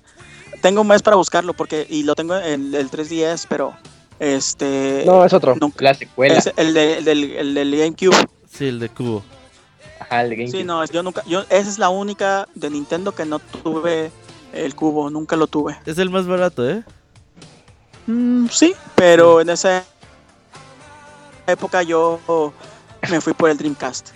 Tengo 0.61 0.80
un 0.82 0.86
mes 0.88 1.03
para 1.03 1.16
buscarlo 1.16 1.55
porque 1.55 1.86
y 1.88 2.03
lo 2.03 2.14
tengo 2.14 2.36
en 2.36 2.74
el 2.74 2.90
3DS, 2.90 3.47
pero 3.49 3.74
este 4.18 5.05
No, 5.07 5.24
es 5.24 5.32
otro. 5.32 5.57
nunca- 5.61 5.82
La 5.84 5.95
secuela. 5.95 6.34
es 6.38 6.51
el, 6.57 6.74
de- 6.74 6.99
el 6.99 7.05
del, 7.05 7.24
el 7.32 7.55
del 7.55 7.76
GameCube. 7.76 8.16
Sí, 8.51 8.66
el 8.66 8.78
de 8.80 8.88
Cubo. 8.88 9.22
Ajá, 10.01 10.22
el 10.22 10.30
de 10.30 10.36
GameCube. 10.36 10.59
Sí, 10.59 10.64
no, 10.64 10.84
yo 10.84 11.03
nunca 11.03 11.22
yo 11.26 11.40
esa 11.49 11.68
es 11.68 11.78
la 11.78 11.88
única 11.88 12.47
de 12.55 12.70
Nintendo 12.70 13.12
que 13.14 13.24
no 13.24 13.38
tuve 13.38 14.11
el 14.53 14.74
cubo, 14.74 15.09
nunca 15.11 15.36
lo 15.36 15.47
tuve. 15.47 15.78
Es 15.86 15.99
el 15.99 16.11
más 16.11 16.26
barato, 16.26 16.68
¿eh? 16.68 16.82
Mm, 18.07 18.46
sí, 18.48 18.74
pero 18.94 19.40
en 19.40 19.50
esa 19.50 19.84
época 21.46 21.82
yo 21.82 22.20
me 23.11 23.20
fui 23.20 23.32
por 23.32 23.50
el 23.50 23.57
Dreamcast. 23.57 24.11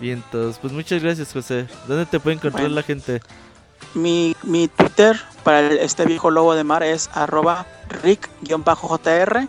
Bien, 0.00 0.22
entonces, 0.24 0.58
pues 0.60 0.72
muchas 0.72 1.02
gracias 1.02 1.32
José. 1.32 1.66
¿Dónde 1.86 2.06
te 2.06 2.20
puede 2.20 2.36
encontrar 2.36 2.62
Bueno. 2.64 2.76
la 2.76 2.82
gente? 2.82 3.20
Mi, 3.94 4.34
mi 4.42 4.68
Twitter 4.68 5.20
para 5.44 5.60
este 5.72 6.04
viejo 6.04 6.30
lobo 6.30 6.54
de 6.54 6.64
mar 6.64 6.82
es 6.82 7.08
arroba 7.14 7.66
rick-jr 8.02 9.48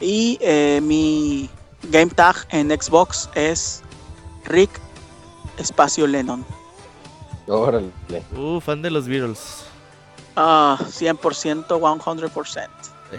y 0.00 0.38
eh, 0.40 0.80
mi 0.82 1.50
game 1.90 2.10
tag 2.10 2.36
en 2.50 2.70
Xbox 2.70 3.28
es 3.34 3.82
rick 4.44 4.70
espacio 5.58 6.06
Lennon. 6.06 6.44
Órale. 7.46 7.90
Uh, 8.36 8.60
fan 8.60 8.80
de 8.80 8.90
los 8.90 9.06
Beatles. 9.08 9.64
Ah, 10.42 10.78
100%, 10.80 11.66
100%. 11.66 12.68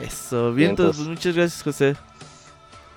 Eso, 0.01 0.53
bien, 0.53 0.72
entonces, 0.72 0.95
pues. 0.95 1.07
muchas 1.07 1.36
gracias 1.36 1.61
José. 1.61 1.95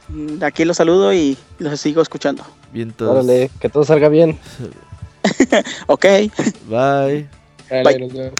Mm, 0.08 0.42
Aquí 0.42 0.64
los 0.64 0.78
saludo 0.78 1.12
y 1.12 1.36
los 1.58 1.78
sigo 1.78 2.00
escuchando. 2.00 2.42
Bien. 2.72 2.94
Órale, 2.98 3.50
que 3.60 3.68
todo 3.68 3.84
salga 3.84 4.08
bien. 4.08 4.38
Ok, 5.86 6.04
Bye. 6.68 7.28
Dale, 7.70 8.08
Bye. 8.08 8.32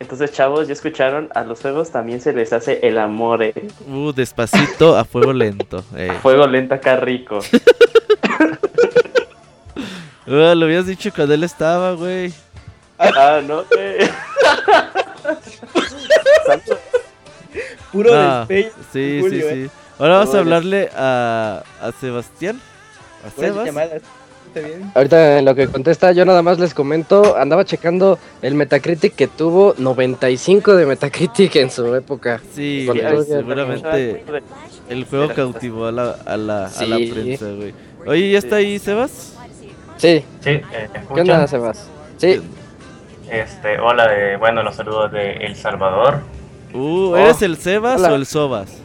Entonces, 0.00 0.32
chavos, 0.32 0.68
ya 0.68 0.72
escucharon, 0.72 1.28
a 1.34 1.44
los 1.44 1.60
juegos 1.60 1.90
también 1.90 2.20
se 2.20 2.32
les 2.32 2.52
hace 2.52 2.78
el 2.86 2.98
amor, 2.98 3.42
eh. 3.42 3.54
Uh, 3.86 4.12
despacito 4.12 4.96
a 4.96 5.04
fuego 5.04 5.32
lento. 5.34 5.84
Eh. 5.96 6.12
Fuego 6.22 6.46
lento 6.46 6.74
acá 6.74 6.96
rico. 6.96 7.40
Uh, 10.26 10.30
lo 10.54 10.64
habías 10.64 10.86
dicho 10.86 11.10
cuando 11.14 11.34
él 11.34 11.44
estaba, 11.44 11.92
güey. 11.92 12.32
Ah, 12.98 13.40
no, 13.46 13.64
eh. 13.78 14.08
Puro 17.92 18.12
No, 18.14 18.38
despecho. 18.40 18.76
Sí, 18.92 19.18
Julio, 19.20 19.40
sí, 19.40 19.46
eh. 19.48 19.64
sí. 19.66 19.70
Ahora 19.98 20.18
vamos 20.18 20.34
a 20.34 20.38
hablarle 20.38 20.90
a, 20.94 21.62
a 21.80 21.92
Sebastián. 21.92 22.60
A 23.26 23.30
Sebas. 23.40 23.64
llamadas. 23.66 24.02
¿Está 24.48 24.60
bien? 24.66 24.90
Ahorita 24.94 25.38
en 25.38 25.44
lo 25.44 25.54
que 25.54 25.68
contesta, 25.68 26.12
yo 26.12 26.24
nada 26.24 26.40
más 26.42 26.58
les 26.58 26.72
comento, 26.72 27.36
andaba 27.36 27.64
checando 27.64 28.18
el 28.42 28.54
Metacritic 28.54 29.14
que 29.14 29.26
tuvo 29.26 29.74
95 29.76 30.74
de 30.76 30.86
Metacritic 30.86 31.56
en 31.56 31.70
su 31.70 31.94
época. 31.94 32.40
Sí, 32.54 32.84
Con 32.86 32.98
güey, 32.98 33.12
el- 33.14 33.24
seguramente 33.26 34.24
el 34.88 35.04
juego 35.04 35.34
cautivó 35.34 35.86
a 35.86 35.92
la, 35.92 36.16
a 36.24 36.36
la, 36.36 36.66
a 36.66 36.84
la 36.86 36.96
prensa, 36.96 37.46
güey. 37.50 37.74
Oye, 38.06 38.30
¿ya 38.32 38.38
está 38.38 38.56
ahí, 38.56 38.78
Sebas? 38.78 39.34
Sí, 39.98 40.24
Sí, 40.40 40.50
eh, 40.50 40.62
¿qué 41.14 41.20
onda, 41.20 41.46
Sebas? 41.46 41.86
Sí, 42.16 42.40
Este, 43.30 43.78
hola, 43.78 44.08
de, 44.08 44.36
bueno, 44.36 44.62
los 44.62 44.74
saludos 44.76 45.12
de 45.12 45.32
El 45.32 45.54
Salvador. 45.54 46.20
Uh, 46.72 47.14
¿eres 47.16 47.42
el 47.42 47.56
Sebas 47.56 48.00
Hola. 48.00 48.12
o 48.12 48.16
el 48.16 48.26
Sobas? 48.26 48.82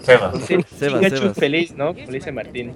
Sebas. 0.00 0.38
Sí, 0.44 0.56
Sebas, 0.76 1.00
Sebas. 1.08 1.36
feliz, 1.36 1.74
¿no? 1.76 1.94
Como 1.94 2.06
dice 2.08 2.32
Martín. 2.32 2.74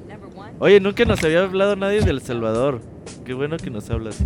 Oye, 0.59 0.81
nunca 0.81 1.05
nos 1.05 1.23
había 1.25 1.43
hablado 1.43 1.77
nadie 1.77 2.01
del 2.01 2.21
Salvador. 2.21 2.81
Qué 3.25 3.35
bueno 3.35 3.57
que 3.57 3.71
nos 3.71 3.89
hablas. 3.91 4.25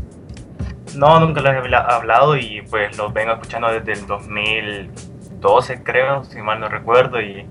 No, 0.97 1.21
nunca 1.21 1.41
les 1.41 1.53
he 1.53 1.57
habla- 1.57 1.79
hablado 1.87 2.37
y 2.37 2.63
pues 2.69 2.97
los 2.99 3.13
vengo 3.13 3.33
escuchando 3.33 3.69
desde 3.73 3.93
el 3.93 4.07
2012, 4.07 5.83
creo, 5.83 6.25
si 6.25 6.39
mal 6.43 6.61
no 6.61 6.69
recuerdo. 6.69 7.21
Y, 7.21 7.47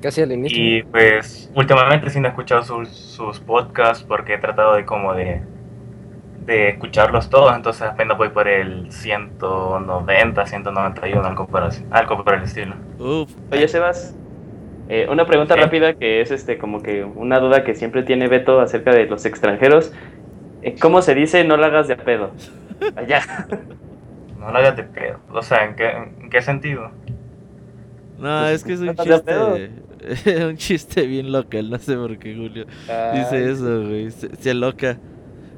casi 0.00 0.22
al 0.22 0.32
inicio. 0.32 0.58
y 0.58 0.82
pues 0.84 1.50
últimamente 1.54 2.10
sí 2.10 2.20
no 2.20 2.28
he 2.28 2.30
escuchado 2.30 2.62
sus, 2.62 2.88
sus 2.90 3.40
podcasts 3.40 4.04
porque 4.06 4.34
he 4.34 4.38
tratado 4.38 4.74
de 4.74 4.84
como 4.84 5.14
de, 5.14 5.42
de 6.46 6.68
escucharlos 6.70 7.28
todos. 7.28 7.54
Entonces 7.54 7.82
apenas 7.82 8.16
voy 8.16 8.28
por 8.30 8.48
el 8.48 8.90
190, 8.92 10.46
191, 10.46 11.24
algo 11.26 11.46
por, 11.46 11.68
algo 11.90 12.24
por 12.24 12.34
el 12.34 12.42
estilo. 12.42 12.74
Uf, 12.98 13.30
Oye, 13.52 13.68
Sebas, 13.68 14.14
eh, 14.88 15.06
una 15.10 15.26
pregunta 15.26 15.54
Sí. 15.54 15.60
rápida 15.60 15.94
que 15.94 16.20
es 16.20 16.30
este 16.30 16.58
como 16.58 16.82
que 16.82 17.04
una 17.04 17.38
duda 17.40 17.64
que 17.64 17.74
siempre 17.74 18.02
tiene 18.04 18.28
Beto 18.28 18.60
acerca 18.60 18.92
de 18.92 19.06
los 19.06 19.24
extranjeros. 19.26 19.92
Eh, 20.62 20.76
¿Cómo 20.80 21.02
se 21.02 21.14
dice 21.14 21.44
no 21.44 21.56
la 21.56 21.66
hagas 21.66 21.88
de 21.88 21.94
a 21.94 21.98
pedo? 21.98 22.30
Allá. 22.96 23.20
No 24.38 24.50
lo 24.52 24.58
hagas 24.58 24.76
de 24.76 24.84
pedo. 24.84 25.18
O 25.32 25.42
sea, 25.42 25.64
¿en 25.64 25.74
qué, 25.76 25.90
en 25.90 26.30
qué 26.30 26.40
sentido? 26.42 26.90
no, 28.18 28.40
Pues, 28.40 28.52
es 28.52 28.64
que 28.64 28.72
es 28.74 28.80
un 28.80 28.94
chiste. 28.94 29.70
un 30.46 30.56
chiste 30.56 31.06
bien 31.06 31.32
local, 31.32 31.68
no 31.70 31.78
sé 31.78 31.96
por 31.96 32.16
qué 32.18 32.34
Julio 32.34 32.66
dice 33.14 33.50
eso, 33.50 33.82
güey. 33.82 34.10
Se, 34.12 34.34
se 34.36 34.54
loca. 34.54 34.96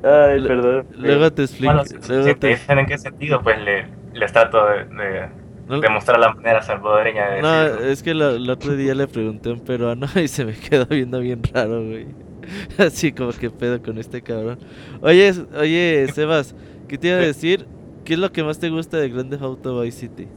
Ay, 0.02 0.40
perdón. 0.42 0.86
Luego 0.90 1.32
te 1.32 1.42
explico. 1.44 1.72
Bueno, 1.72 1.84
si, 1.84 1.96
luego 2.06 2.22
si 2.22 2.34
te 2.36 2.48
te- 2.48 2.48
dicen 2.48 2.78
en 2.78 2.86
qué 2.86 2.98
sentido, 2.98 3.42
pues 3.42 3.58
le, 3.60 3.88
les 4.12 4.32
trato 4.32 4.64
de, 4.66 4.84
de, 4.86 5.30
no- 5.66 5.82
de 5.82 5.88
mostrar 5.90 6.18
la 6.20 6.32
manera 6.34 6.62
salvadoreña 6.62 7.28
de 7.30 7.36
No, 7.36 7.64
decirlo. 7.64 7.84
es 7.84 8.02
que 8.02 8.10
el 8.12 8.50
otro 8.50 8.74
día 8.76 8.94
le 8.94 9.06
pregunté 9.08 9.50
a 9.50 9.52
un 9.52 9.60
peruano 9.62 10.06
y 10.16 10.28
se 10.28 10.44
me 10.44 10.54
quedó 10.58 10.86
viendo 10.86 11.20
bien 11.20 11.42
raro, 11.52 11.84
güey. 11.84 12.16
Así 12.78 13.12
como 13.12 13.32
que 13.32 13.50
pedo 13.50 13.82
con 13.82 13.98
este 13.98 14.22
cabrón. 14.22 14.58
Oye, 15.00 15.32
oye, 15.52 16.08
Sebas, 16.12 16.56
¿qué 16.86 16.98
te 16.98 17.08
iba 17.08 17.16
a 17.18 17.20
decir? 17.20 17.68
¿Qué 18.04 18.14
es 18.14 18.18
lo 18.20 18.32
que 18.32 18.42
más 18.44 18.58
te 18.58 18.70
gusta 18.70 18.96
de 18.98 19.10
Grand 19.10 19.30
Theft 19.30 19.42
Auto 19.42 19.80
Vice 19.80 19.98
City? 20.00 20.32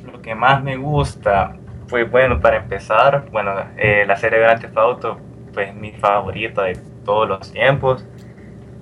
Lo 0.00 0.20
que 0.22 0.34
más 0.34 0.62
me 0.62 0.76
gusta, 0.76 1.60
pues 1.88 2.10
bueno, 2.10 2.40
para 2.40 2.58
empezar, 2.58 3.28
bueno, 3.30 3.52
eh, 3.76 4.04
la 4.06 4.16
serie 4.16 4.38
Grand 4.40 4.60
Theft 4.60 4.76
Auto, 4.76 5.26
pues 5.52 5.74
mi 5.74 5.92
favorita 5.92 6.62
de 6.64 6.78
todos 7.04 7.28
los 7.28 7.50
tiempos. 7.50 8.06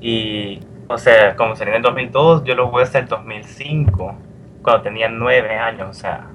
Y, 0.00 0.60
o 0.88 0.98
sea, 0.98 1.36
como 1.36 1.56
salió 1.56 1.72
en 1.72 1.78
el 1.78 1.82
2002, 1.82 2.44
yo 2.44 2.54
lo 2.54 2.68
jugué 2.68 2.84
hasta 2.84 2.98
el 2.98 3.06
2005, 3.08 4.14
cuando 4.62 4.82
tenía 4.82 5.08
9 5.08 5.56
años, 5.56 5.90
o 5.90 5.94
sea, 5.94 6.26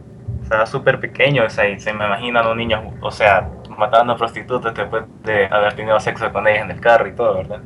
estaba 0.43 0.65
súper 0.65 0.99
pequeño, 0.99 1.45
o 1.45 1.49
sea, 1.49 1.69
y 1.69 1.79
se 1.79 1.93
me 1.93 2.05
imaginan 2.05 2.47
un 2.47 2.57
niño, 2.57 2.93
o 3.01 3.11
sea, 3.11 3.49
matando 3.77 4.13
a 4.13 4.17
prostitutas 4.17 4.73
después 4.73 5.03
de 5.23 5.45
haber 5.47 5.73
tenido 5.75 5.99
sexo 5.99 6.31
con 6.31 6.47
ellas 6.47 6.65
en 6.65 6.71
el 6.71 6.79
carro 6.79 7.07
y 7.07 7.13
todo, 7.13 7.35
¿verdad? 7.35 7.61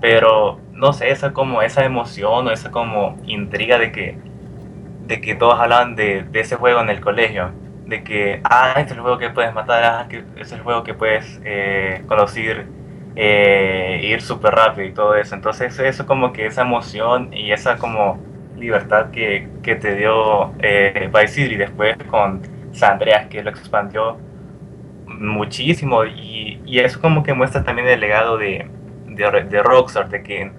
Pero, 0.00 0.60
no 0.72 0.92
sé, 0.92 1.10
esa 1.10 1.32
como, 1.32 1.62
esa 1.62 1.84
emoción 1.84 2.48
o 2.48 2.50
esa 2.50 2.70
como 2.70 3.16
intriga 3.26 3.78
de 3.78 3.92
que 3.92 4.18
de 5.06 5.20
que 5.20 5.34
todos 5.34 5.58
hablan 5.58 5.94
de, 5.96 6.24
de 6.24 6.40
ese 6.40 6.56
juego 6.56 6.80
en 6.80 6.90
el 6.90 7.00
colegio. 7.00 7.50
De 7.86 8.02
que, 8.02 8.40
ah, 8.44 8.74
este 8.76 8.92
es 8.92 8.96
el 8.96 9.00
juego 9.00 9.18
que 9.18 9.30
puedes 9.30 9.54
matar, 9.54 9.84
ah, 9.84 10.06
este 10.10 10.40
es 10.40 10.52
el 10.52 10.60
juego 10.60 10.82
que 10.82 10.94
puedes 10.94 11.40
eh, 11.44 12.02
conocer, 12.08 12.66
eh, 13.16 14.00
ir 14.04 14.22
súper 14.22 14.54
rápido 14.54 14.88
y 14.88 14.94
todo 14.94 15.16
eso. 15.16 15.34
Entonces, 15.34 15.78
eso 15.80 16.06
como 16.06 16.32
que 16.32 16.46
esa 16.46 16.62
emoción 16.62 17.32
y 17.34 17.52
esa 17.52 17.78
como 17.78 18.20
libertad 18.56 19.10
que, 19.10 19.48
que 19.62 19.76
te 19.76 19.96
dio 19.96 20.54
eh, 20.60 21.10
Vice 21.12 21.28
City 21.28 21.56
después 21.56 21.96
con 22.10 22.42
San 22.72 22.94
Andreas, 22.94 23.28
que 23.28 23.42
lo 23.42 23.50
expandió 23.50 24.18
muchísimo. 25.06 26.04
Y, 26.04 26.60
y 26.64 26.80
eso 26.80 27.00
como 27.00 27.22
que 27.22 27.34
muestra 27.34 27.64
también 27.64 27.88
el 27.88 28.00
legado 28.00 28.38
de, 28.38 28.68
de, 29.06 29.44
de 29.48 29.62
Rockstar, 29.62 30.08
de 30.10 30.22
que 30.22 30.52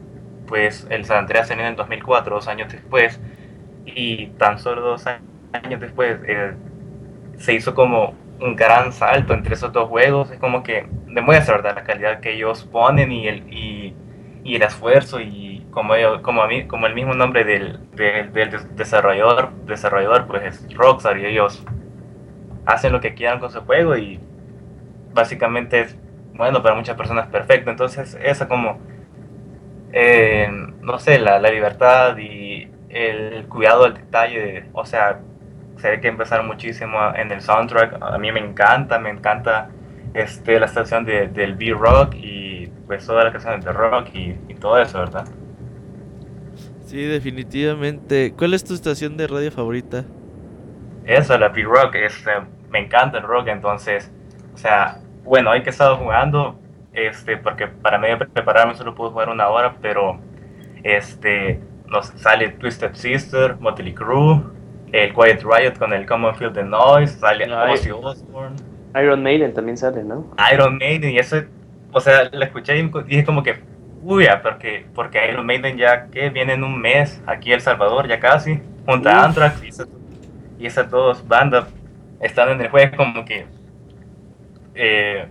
pues 0.48 0.88
el 0.90 1.06
San 1.06 1.20
Andreas 1.20 1.48
salió 1.50 1.64
en 1.64 1.72
el 1.72 1.76
2004, 1.76 2.36
dos 2.36 2.48
años 2.48 2.72
después, 2.72 3.20
y 3.86 4.28
tan 4.38 4.60
solo 4.60 4.82
dos 4.82 5.06
años 5.08 5.82
después 5.82 6.20
eh, 6.28 6.54
se 7.38 7.54
hizo 7.54 7.74
como 7.76 8.16
un 8.40 8.56
gran 8.56 8.92
salto 8.94 9.34
entre 9.34 9.56
esos 9.56 9.72
dos 9.74 9.90
juegos. 9.90 10.32
Es 10.32 10.40
como 10.40 10.64
que 10.64 10.88
demuestra 11.08 11.62
la 11.62 11.84
calidad 11.84 12.20
que 12.20 12.34
ellos 12.34 12.66
ponen 12.72 13.12
y 13.12 13.28
el, 13.28 13.54
y, 13.54 13.96
el 14.56 14.62
esfuerzo 14.62 15.20
y 15.20 15.66
como, 15.72 15.96
ellos, 15.96 16.22
como, 16.22 16.46
el 16.88 16.94
mismo 16.96 17.14
nombre 17.14 17.44
del, 17.44 17.80
del, 17.92 18.32
del 18.34 18.52
des- 18.52 18.76
desarrollador, 18.76 19.52
desarrollador 19.66 20.28
pues 20.28 20.44
es 20.44 20.74
Rockstar 20.76 21.18
y 21.20 21.26
ellos 21.26 21.64
hacen 22.66 22.92
lo 22.92 23.00
que 23.02 23.14
quieran 23.14 23.40
con 23.40 23.52
su 23.52 23.62
juego 23.62 23.98
y 23.98 24.20
básicamente 25.14 25.82
es 25.82 25.98
bueno 26.34 26.62
para 26.64 26.76
muchas 26.76 26.96
personas 26.98 27.28
perfecto. 27.28 27.72
Entonces 27.72 28.18
esa 28.22 28.48
como 28.48 28.80
eh, 29.92 30.50
no 30.82 31.00
sé, 31.00 31.20
la, 31.20 31.40
la 31.40 31.50
libertad 31.50 32.18
y 32.18 32.70
el 32.90 33.48
cuidado 33.48 33.84
del 33.84 33.96
detalle, 33.96 34.66
o 34.74 34.86
sea, 34.86 35.20
ve 35.84 36.02
que 36.02 36.08
empezaron 36.08 36.48
muchísimo 36.48 36.98
en 37.16 37.32
el 37.32 37.42
soundtrack, 37.42 38.02
a 38.02 38.18
mí 38.18 38.32
me 38.32 38.40
encanta, 38.40 39.00
me 39.00 39.10
encanta 39.10 39.70
este, 40.14 40.60
la 40.60 40.66
estación 40.66 41.06
de, 41.06 41.28
del 41.28 41.56
B-Rock 41.56 42.16
y 42.16 42.68
pues 42.88 43.06
todas 43.06 43.24
las 43.24 43.34
canciones 43.34 43.64
de 43.64 43.72
rock 43.72 44.08
y, 44.14 44.36
y 44.48 44.56
todo 44.56 44.80
eso, 44.80 45.00
¿verdad? 45.00 45.26
Sí, 46.86 47.04
definitivamente. 47.04 48.34
¿Cuál 48.38 48.54
es 48.54 48.64
tu 48.64 48.74
estación 48.74 49.18
de 49.18 49.28
radio 49.28 49.52
favorita? 49.52 50.06
Eso, 51.06 51.38
la 51.38 51.50
B-Rock, 51.50 51.96
es, 51.96 52.26
eh, 52.28 52.42
me 52.70 52.80
encanta 52.80 53.18
el 53.18 53.24
rock, 53.24 53.48
entonces, 53.48 54.12
o 54.54 54.58
sea, 54.58 55.00
bueno, 55.24 55.52
hoy 55.52 55.62
que 55.62 55.70
he 55.70 55.72
estado 55.72 55.98
jugando, 55.98 56.60
este, 56.94 57.38
porque 57.38 57.68
para 57.68 57.98
medio 57.98 58.18
prepararme 58.18 58.76
solo 58.76 58.96
pude 58.96 59.12
jugar 59.12 59.30
una 59.30 59.48
hora, 59.50 59.76
pero 59.82 60.20
este, 60.84 61.62
nos 61.88 62.08
sale 62.16 62.50
Twisted 62.50 62.94
Sister, 62.94 63.58
Motley 63.60 63.94
Crue, 63.94 64.42
el 64.92 65.14
Quiet 65.14 65.44
Riot 65.44 65.78
con 65.78 65.94
el 65.94 66.06
Common 66.06 66.36
Field 66.36 66.54
the 66.54 66.64
Noise, 66.64 67.20
sale. 67.20 67.52
Ozzy 67.54 67.92
Osbourne, 67.92 68.56
Iron 68.96 69.22
Maiden 69.22 69.54
también 69.54 69.78
sale, 69.78 70.04
¿no? 70.04 70.26
Iron 70.54 70.78
Maiden, 70.78 71.12
y 71.12 71.20
eso, 71.20 71.44
o 71.92 72.00
sea, 72.00 72.30
la 72.32 72.46
escuché 72.46 72.78
y 72.78 72.90
dije 73.06 73.26
como 73.26 73.44
que, 73.44 73.60
uy, 74.02 74.28
ah, 74.28 74.42
porque, 74.42 74.86
porque 74.94 75.30
Iron 75.30 75.46
Maiden 75.46 75.78
ya 75.78 76.08
que 76.08 76.30
viene 76.30 76.54
en 76.54 76.64
un 76.64 76.80
mes 76.80 77.22
aquí 77.26 77.52
a 77.52 77.56
El 77.56 77.62
Salvador, 77.62 78.08
ya 78.08 78.20
casi, 78.20 78.60
junto 78.86 79.10
a. 79.10 79.26
Anthrax 79.26 79.64
y 79.64 79.68
esas, 79.68 79.88
y 80.60 80.66
esas 80.66 80.90
dos 80.90 81.28
bandas 81.28 81.68
están 82.20 82.50
en 82.50 82.62
el 82.62 82.70
juego 82.70 82.98
como 82.98 83.26
que, 83.26 83.46
eh, 84.76 85.28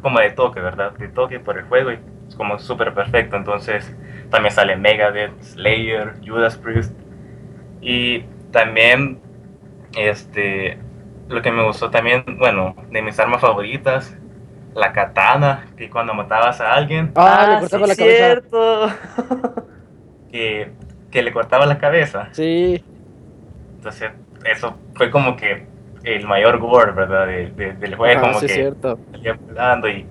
como 0.00 0.18
de 0.18 0.30
toque, 0.30 0.60
¿verdad? 0.60 0.92
De 0.92 1.08
toque 1.08 1.38
por 1.38 1.58
el 1.58 1.64
juego 1.64 1.92
y 1.92 1.98
es 2.28 2.34
como 2.34 2.58
súper 2.58 2.92
perfecto, 2.92 3.36
entonces 3.36 3.94
también 4.30 4.52
sale 4.52 4.76
Megadeth, 4.76 5.40
Slayer, 5.42 6.14
Judas 6.26 6.56
Priest 6.56 6.92
y 7.80 8.24
también, 8.52 9.20
este, 9.96 10.78
lo 11.28 11.42
que 11.42 11.50
me 11.50 11.64
gustó 11.64 11.90
también, 11.90 12.24
bueno, 12.38 12.76
de 12.90 13.02
mis 13.02 13.18
armas 13.18 13.40
favoritas, 13.40 14.16
la 14.74 14.92
katana, 14.92 15.66
que 15.76 15.90
cuando 15.90 16.14
matabas 16.14 16.60
a 16.60 16.72
alguien, 16.74 17.12
Ah, 17.16 17.46
le 17.54 17.60
cortaba 17.60 17.86
la 17.86 17.96
cabeza. 17.96 18.16
cierto. 18.26 18.88
que, 20.30 20.70
que 21.10 21.22
le 21.22 21.32
cortaba 21.32 21.66
la 21.66 21.78
cabeza. 21.78 22.28
Sí, 22.32 22.82
Entonces, 23.76 24.10
eso 24.44 24.76
fue 24.94 25.10
como 25.10 25.36
que 25.36 25.66
el 26.04 26.26
mayor 26.26 26.58
gore, 26.58 26.92
¿verdad? 26.92 27.26
De- 27.26 27.50
de- 27.50 27.72
del 27.74 27.94
juego, 27.96 28.20
ah, 28.20 28.22
como 28.22 28.38
sí 28.40 28.46
es 28.46 28.52
que 28.52 28.58
cierto. 28.58 28.98
salía 29.12 29.34
volando 29.34 29.88
y 29.88 30.06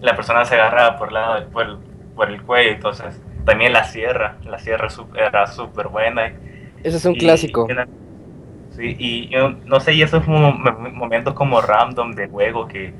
la 0.00 0.14
persona 0.16 0.44
se 0.44 0.54
agarraba 0.54 0.96
por, 0.98 1.12
lado, 1.12 1.48
por, 1.50 1.66
el, 1.66 1.78
por 2.14 2.30
el 2.30 2.42
cuello. 2.42 2.70
Entonces, 2.72 3.20
también 3.44 3.72
la 3.72 3.84
sierra, 3.84 4.36
la 4.44 4.58
sierra 4.58 4.88
era 5.14 5.46
súper 5.46 5.88
buena. 5.88 6.32
Ese 6.86 6.96
es 6.98 7.04
un 7.04 7.14
y- 7.14 7.18
clásico. 7.18 7.66
y 7.68 8.74
sí, 8.76 8.96
y 8.98 9.28
yo 9.28 9.50
no 9.66 9.80
sé, 9.80 9.94
y 9.94 10.02
esos 10.02 10.26
mo- 10.28 10.52
mo- 10.52 10.90
momentos 10.92 11.34
como 11.34 11.60
random 11.60 12.12
de 12.12 12.28
juego 12.28 12.68
que, 12.68 12.92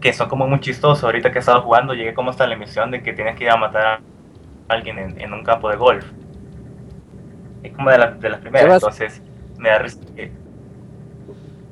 que 0.00 0.12
son 0.12 0.28
como 0.28 0.46
muy 0.48 0.60
chistosos. 0.60 1.04
Ahorita 1.04 1.30
que 1.30 1.38
he 1.38 1.40
estado 1.40 1.62
jugando, 1.62 1.92
llegué 1.94 2.14
como 2.14 2.30
hasta 2.30 2.46
la 2.46 2.56
misión 2.56 2.90
de 2.90 3.02
que 3.02 3.12
tienes 3.12 3.36
que 3.36 3.44
ir 3.44 3.50
a 3.50 3.56
matar 3.56 3.86
a 3.86 4.00
alguien 4.68 4.98
en, 4.98 5.20
en 5.20 5.32
un 5.32 5.42
campo 5.44 5.68
de 5.68 5.76
golf. 5.76 6.04
Es 7.62 7.72
como 7.72 7.90
de, 7.90 7.98
la- 7.98 8.12
de 8.12 8.30
las 8.30 8.40
primeras, 8.40 8.74
entonces 8.82 9.22
me 9.58 9.68
da 9.68 9.78
risa 9.78 10.00
que- 10.14 10.30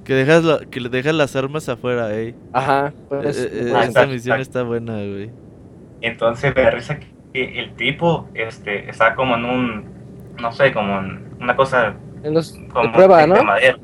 Que 0.04 0.12
dejas, 0.14 0.44
la- 0.44 0.60
que 0.70 0.80
le 0.80 0.88
dejas 0.90 1.14
las 1.14 1.34
armas 1.36 1.66
afuera, 1.68 2.14
ey. 2.14 2.34
Ajá. 2.52 2.92
pues, 3.08 3.38
Eh, 3.42 3.48
eh, 3.52 3.72
Ah, 3.74 3.84
esta 3.84 3.84
exacto, 3.86 4.12
misión 4.12 4.36
exacto. 4.36 4.42
está 4.42 4.62
buena, 4.64 4.92
güey. 4.96 5.30
Entonces 6.02 6.54
me 6.54 6.62
da 6.62 6.70
risa 6.70 6.98
que 7.32 7.58
el 7.58 7.74
tipo 7.74 8.28
este, 8.34 8.90
está 8.90 9.14
como 9.14 9.34
en 9.36 9.44
un, 9.46 9.93
no 10.38 10.52
sé, 10.52 10.72
como 10.72 10.98
una 11.40 11.56
cosa 11.56 12.00
en 12.22 12.34
los 12.34 12.52
de 12.80 12.88
como 12.88 12.90
prueba, 12.90 13.26
de 13.26 13.26
¿no? 13.26 13.36
madera. 13.42 13.78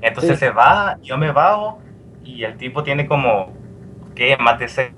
Entonces 0.00 0.38
Sí. 0.38 0.40
se 0.40 0.50
va, 0.50 0.98
yo 1.02 1.18
me 1.18 1.32
bajo 1.32 1.82
y 2.22 2.44
el 2.44 2.56
tipo 2.56 2.82
tiene 2.82 3.06
como 3.06 3.60
qué, 4.14 4.36
más 4.38 4.58
de 4.58 4.68
seis, 4.68 4.92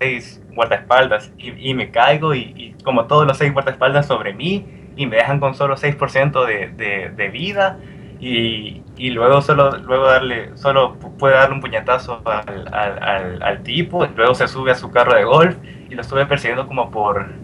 seis 0.00 0.42
guardaespaldas 0.50 1.32
y, 1.38 1.70
y 1.70 1.74
me 1.74 1.90
caigo 1.90 2.34
y, 2.34 2.52
y 2.56 2.74
como 2.84 3.06
todos 3.06 3.26
los 3.26 3.38
seis 3.38 3.52
guardaespaldas 3.52 4.06
sobre 4.06 4.34
mí 4.34 4.68
y 4.96 5.06
me 5.06 5.16
dejan 5.16 5.40
con 5.40 5.54
solo 5.54 5.76
6% 5.76 6.44
de, 6.46 6.68
de, 6.70 7.10
de 7.10 7.28
vida 7.30 7.80
y, 8.18 8.84
y 8.96 9.10
luego 9.10 9.42
solo 9.42 9.78
luego 9.78 10.06
darle 10.06 10.56
solo 10.56 10.98
pu- 10.98 11.16
puede 11.16 11.34
darle 11.36 11.54
un 11.56 11.60
puñetazo 11.60 12.22
al, 12.26 12.68
al, 12.72 13.02
al, 13.02 13.42
al 13.42 13.62
tipo 13.62 14.04
y 14.04 14.08
luego 14.14 14.34
se 14.34 14.48
sube 14.48 14.72
a 14.72 14.74
su 14.74 14.90
carro 14.90 15.14
de 15.16 15.24
golf 15.24 15.58
y 15.88 15.94
lo 15.94 16.02
estuve 16.02 16.26
persiguiendo 16.26 16.66
como 16.66 16.90
por 16.90 17.40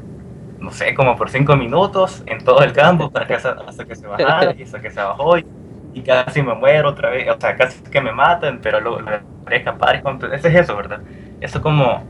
no 0.65 0.73
sé 0.73 0.95
como 0.95 1.17
por 1.17 1.31
5 1.31 1.57
minutos 1.57 2.23
en 2.27 2.45
todo 2.45 2.63
el 2.63 2.73
campo 2.73 3.11
para 3.11 3.27
que 3.27 3.35
hasta, 3.35 3.53
hasta 3.67 3.85
que 3.87 3.97
se 3.97 4.07
bajara 4.07 4.55
y 4.57 4.63
hasta 4.63 4.81
que 4.81 4.91
se 4.91 5.01
bajó 5.03 5.39
y, 5.39 5.47
y 5.93 6.03
casi 6.03 6.43
me 6.43 6.55
muero 6.55 6.91
otra 6.91 7.11
vez 7.11 7.29
o 7.31 7.39
sea 7.41 7.57
casi 7.57 7.83
que 7.85 8.01
me 8.01 8.13
matan 8.13 8.61
pero 8.63 8.81
luego 8.81 9.01
logré 9.01 9.57
escapar 9.59 10.03
ese 10.33 10.49
es 10.49 10.55
eso 10.57 10.77
verdad 10.77 11.03
eso 11.41 11.61
como 11.63 12.05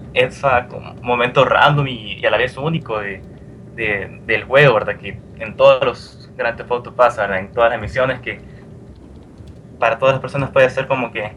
como 0.70 0.94
momento 1.02 1.44
random 1.44 1.86
y, 1.88 2.24
a 2.24 2.30
la 2.30 2.38
vez 2.38 2.56
único 2.56 3.00
de, 3.00 3.22
de- 3.74 4.20
del 4.26 4.44
juego 4.44 4.74
verdad 4.74 4.96
que 4.96 5.20
en 5.38 5.56
todos 5.56 5.84
los 5.84 6.30
Grand 6.36 6.56
Theft 6.56 6.70
Auto 6.70 6.94
pasa 6.94 7.22
¿verdad? 7.22 7.40
en 7.40 7.52
todas 7.52 7.70
las 7.70 7.80
misiones 7.80 8.20
que 8.20 8.40
para 9.78 9.98
todas 9.98 10.14
las 10.14 10.20
personas 10.20 10.50
puede 10.50 10.70
ser 10.70 10.86
como 10.86 11.10
que 11.12 11.36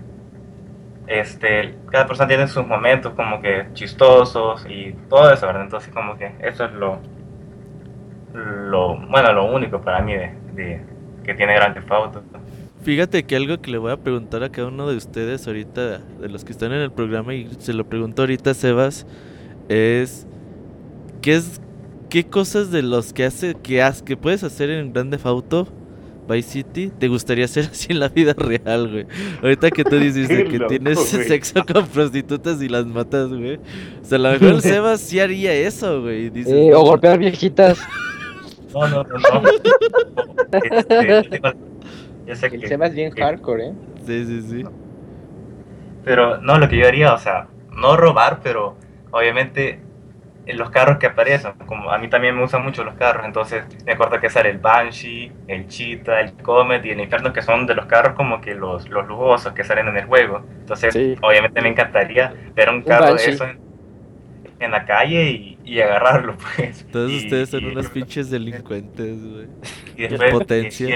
este 1.07 1.75
cada 1.89 2.05
persona 2.05 2.27
tiene 2.27 2.47
sus 2.47 2.65
momentos 2.67 3.13
como 3.13 3.41
que 3.41 3.67
chistosos 3.73 4.65
y 4.69 4.93
todo 5.09 5.31
eso 5.31 5.47
verdad 5.47 5.63
entonces 5.63 5.93
como 5.93 6.17
que 6.17 6.31
eso 6.41 6.65
es 6.65 6.73
lo 6.73 6.99
lo 8.33 8.97
bueno 9.07 9.33
lo 9.33 9.45
único 9.45 9.81
para 9.81 10.01
mí 10.01 10.13
de, 10.13 10.81
que 11.23 11.33
tiene 11.33 11.55
Grand 11.55 11.73
Theft 11.73 11.91
Auto. 11.91 12.23
Fíjate 12.83 13.23
que 13.23 13.35
algo 13.35 13.59
que 13.59 13.71
le 13.71 13.77
voy 13.77 13.91
a 13.91 13.97
preguntar 13.97 14.43
a 14.43 14.49
cada 14.49 14.69
uno 14.69 14.87
de 14.87 14.95
ustedes 14.95 15.45
ahorita, 15.45 15.99
de 15.99 16.29
los 16.29 16.45
que 16.45 16.51
están 16.51 16.71
en 16.71 16.79
el 16.79 16.91
programa, 16.91 17.33
y 17.33 17.49
se 17.59 17.73
lo 17.73 17.85
pregunto 17.85 18.21
ahorita 18.21 18.51
a 18.51 18.53
Sebas, 18.53 19.05
es 19.67 20.25
¿qué 21.21 21.35
es 21.35 21.61
qué 22.09 22.25
cosas 22.25 22.71
de 22.71 22.83
los 22.83 23.11
que 23.11 23.25
hace 23.25 23.55
que 23.55 23.81
has, 23.81 24.01
que 24.01 24.15
puedes 24.15 24.43
hacer 24.43 24.69
en 24.69 24.93
Grand 24.93 25.11
Theft 25.11 25.25
Auto 25.25 25.67
Vice 26.27 26.49
City 26.49 26.91
te 26.99 27.07
gustaría 27.07 27.45
hacer 27.45 27.65
así 27.71 27.87
en 27.93 27.99
la 28.01 28.09
vida 28.09 28.33
real, 28.37 28.89
güey? 28.91 29.05
Ahorita 29.41 29.69
que 29.71 29.83
tú 29.83 29.95
dices 29.99 30.27
que 30.27 30.43
loco, 30.57 30.67
tienes 30.67 31.13
güey. 31.13 31.25
sexo 31.27 31.65
con 31.65 31.87
prostitutas 31.87 32.61
y 32.61 32.67
las 32.69 32.85
matas, 32.85 33.29
güey. 33.29 33.55
O 34.01 34.05
sea, 34.05 34.17
a 34.17 34.19
lo 34.21 34.31
mejor 34.31 34.47
el 34.49 34.61
Sebas 34.61 34.99
sí 35.01 35.19
haría 35.19 35.53
eso, 35.53 36.01
güey. 36.01 36.29
dices, 36.29 36.53
Eh, 36.53 36.69
"No, 36.71 36.79
o 36.81 36.85
golpear 36.85 37.17
viejitas. 37.19 37.79
no 38.73 38.87
no 38.87 39.03
no 39.03 39.17
no 39.17 39.41
Este, 40.51 41.41
yo 42.27 42.35
sé 42.35 42.45
El 42.47 42.61
que- 42.61 42.67
Sebas 42.67 42.93
bien 42.93 43.11
que- 43.13 43.21
hardcore, 43.23 43.67
¿eh? 43.69 43.73
Sí, 44.05 44.25
sí, 44.25 44.41
sí. 44.41 44.63
Pero 46.03 46.41
no, 46.41 46.57
lo 46.57 46.69
que 46.69 46.77
yo 46.77 46.87
haría, 46.87 47.13
o 47.13 47.17
sea, 47.17 47.47
no 47.75 47.97
robar, 47.97 48.39
pero 48.43 48.75
obviamente 49.11 49.71
en 49.71 49.86
los 50.53 50.69
carros 50.69 50.97
que 50.97 51.07
aparecen, 51.07 51.53
como 51.65 51.91
a 51.91 51.97
mí 51.97 52.07
también 52.09 52.35
me 52.35 52.41
gustan 52.41 52.63
mucho 52.63 52.83
los 52.83 52.95
carros, 52.95 53.25
entonces 53.25 53.63
me 53.85 53.91
acuerdo 53.93 54.19
que 54.19 54.29
sale 54.29 54.49
el 54.49 54.59
Banshee, 54.59 55.31
el 55.47 55.67
Cheetah, 55.67 56.21
el 56.21 56.33
Comet 56.33 56.85
y 56.85 56.91
el 56.91 56.99
Inferno, 57.01 57.33
que 57.33 57.41
son 57.41 57.65
de 57.65 57.75
los 57.75 57.85
carros 57.87 58.13
como 58.15 58.39
que 58.39 58.55
los, 58.55 58.87
los 58.89 59.07
lujosos 59.07 59.53
que 59.53 59.63
salen 59.63 59.87
en 59.89 59.97
el 59.97 60.05
juego. 60.05 60.45
Entonces, 60.59 60.93
Sí. 60.93 61.15
obviamente 61.21 61.61
me 61.61 61.69
encantaría 61.69 62.33
ver 62.55 62.69
un 62.69 62.81
carro 62.83 63.15
de 63.15 63.25
eso 63.29 63.45
en, 63.45 63.59
en 64.59 64.71
la 64.71 64.85
calle 64.85 65.23
y, 65.31 65.59
y 65.65 65.81
agarrarlo, 65.81 66.35
pues. 66.55 66.85
Todos 66.91 67.11
Y- 67.11 67.17
ustedes 67.25 67.49
son 67.49 67.63
y- 67.63 67.65
unos 67.67 67.89
pinches 67.89 68.29
delincuentes, 68.29 69.21
güey. 69.23 69.47
y 69.97 70.01
después 70.07 70.31
potencia. 70.31 70.87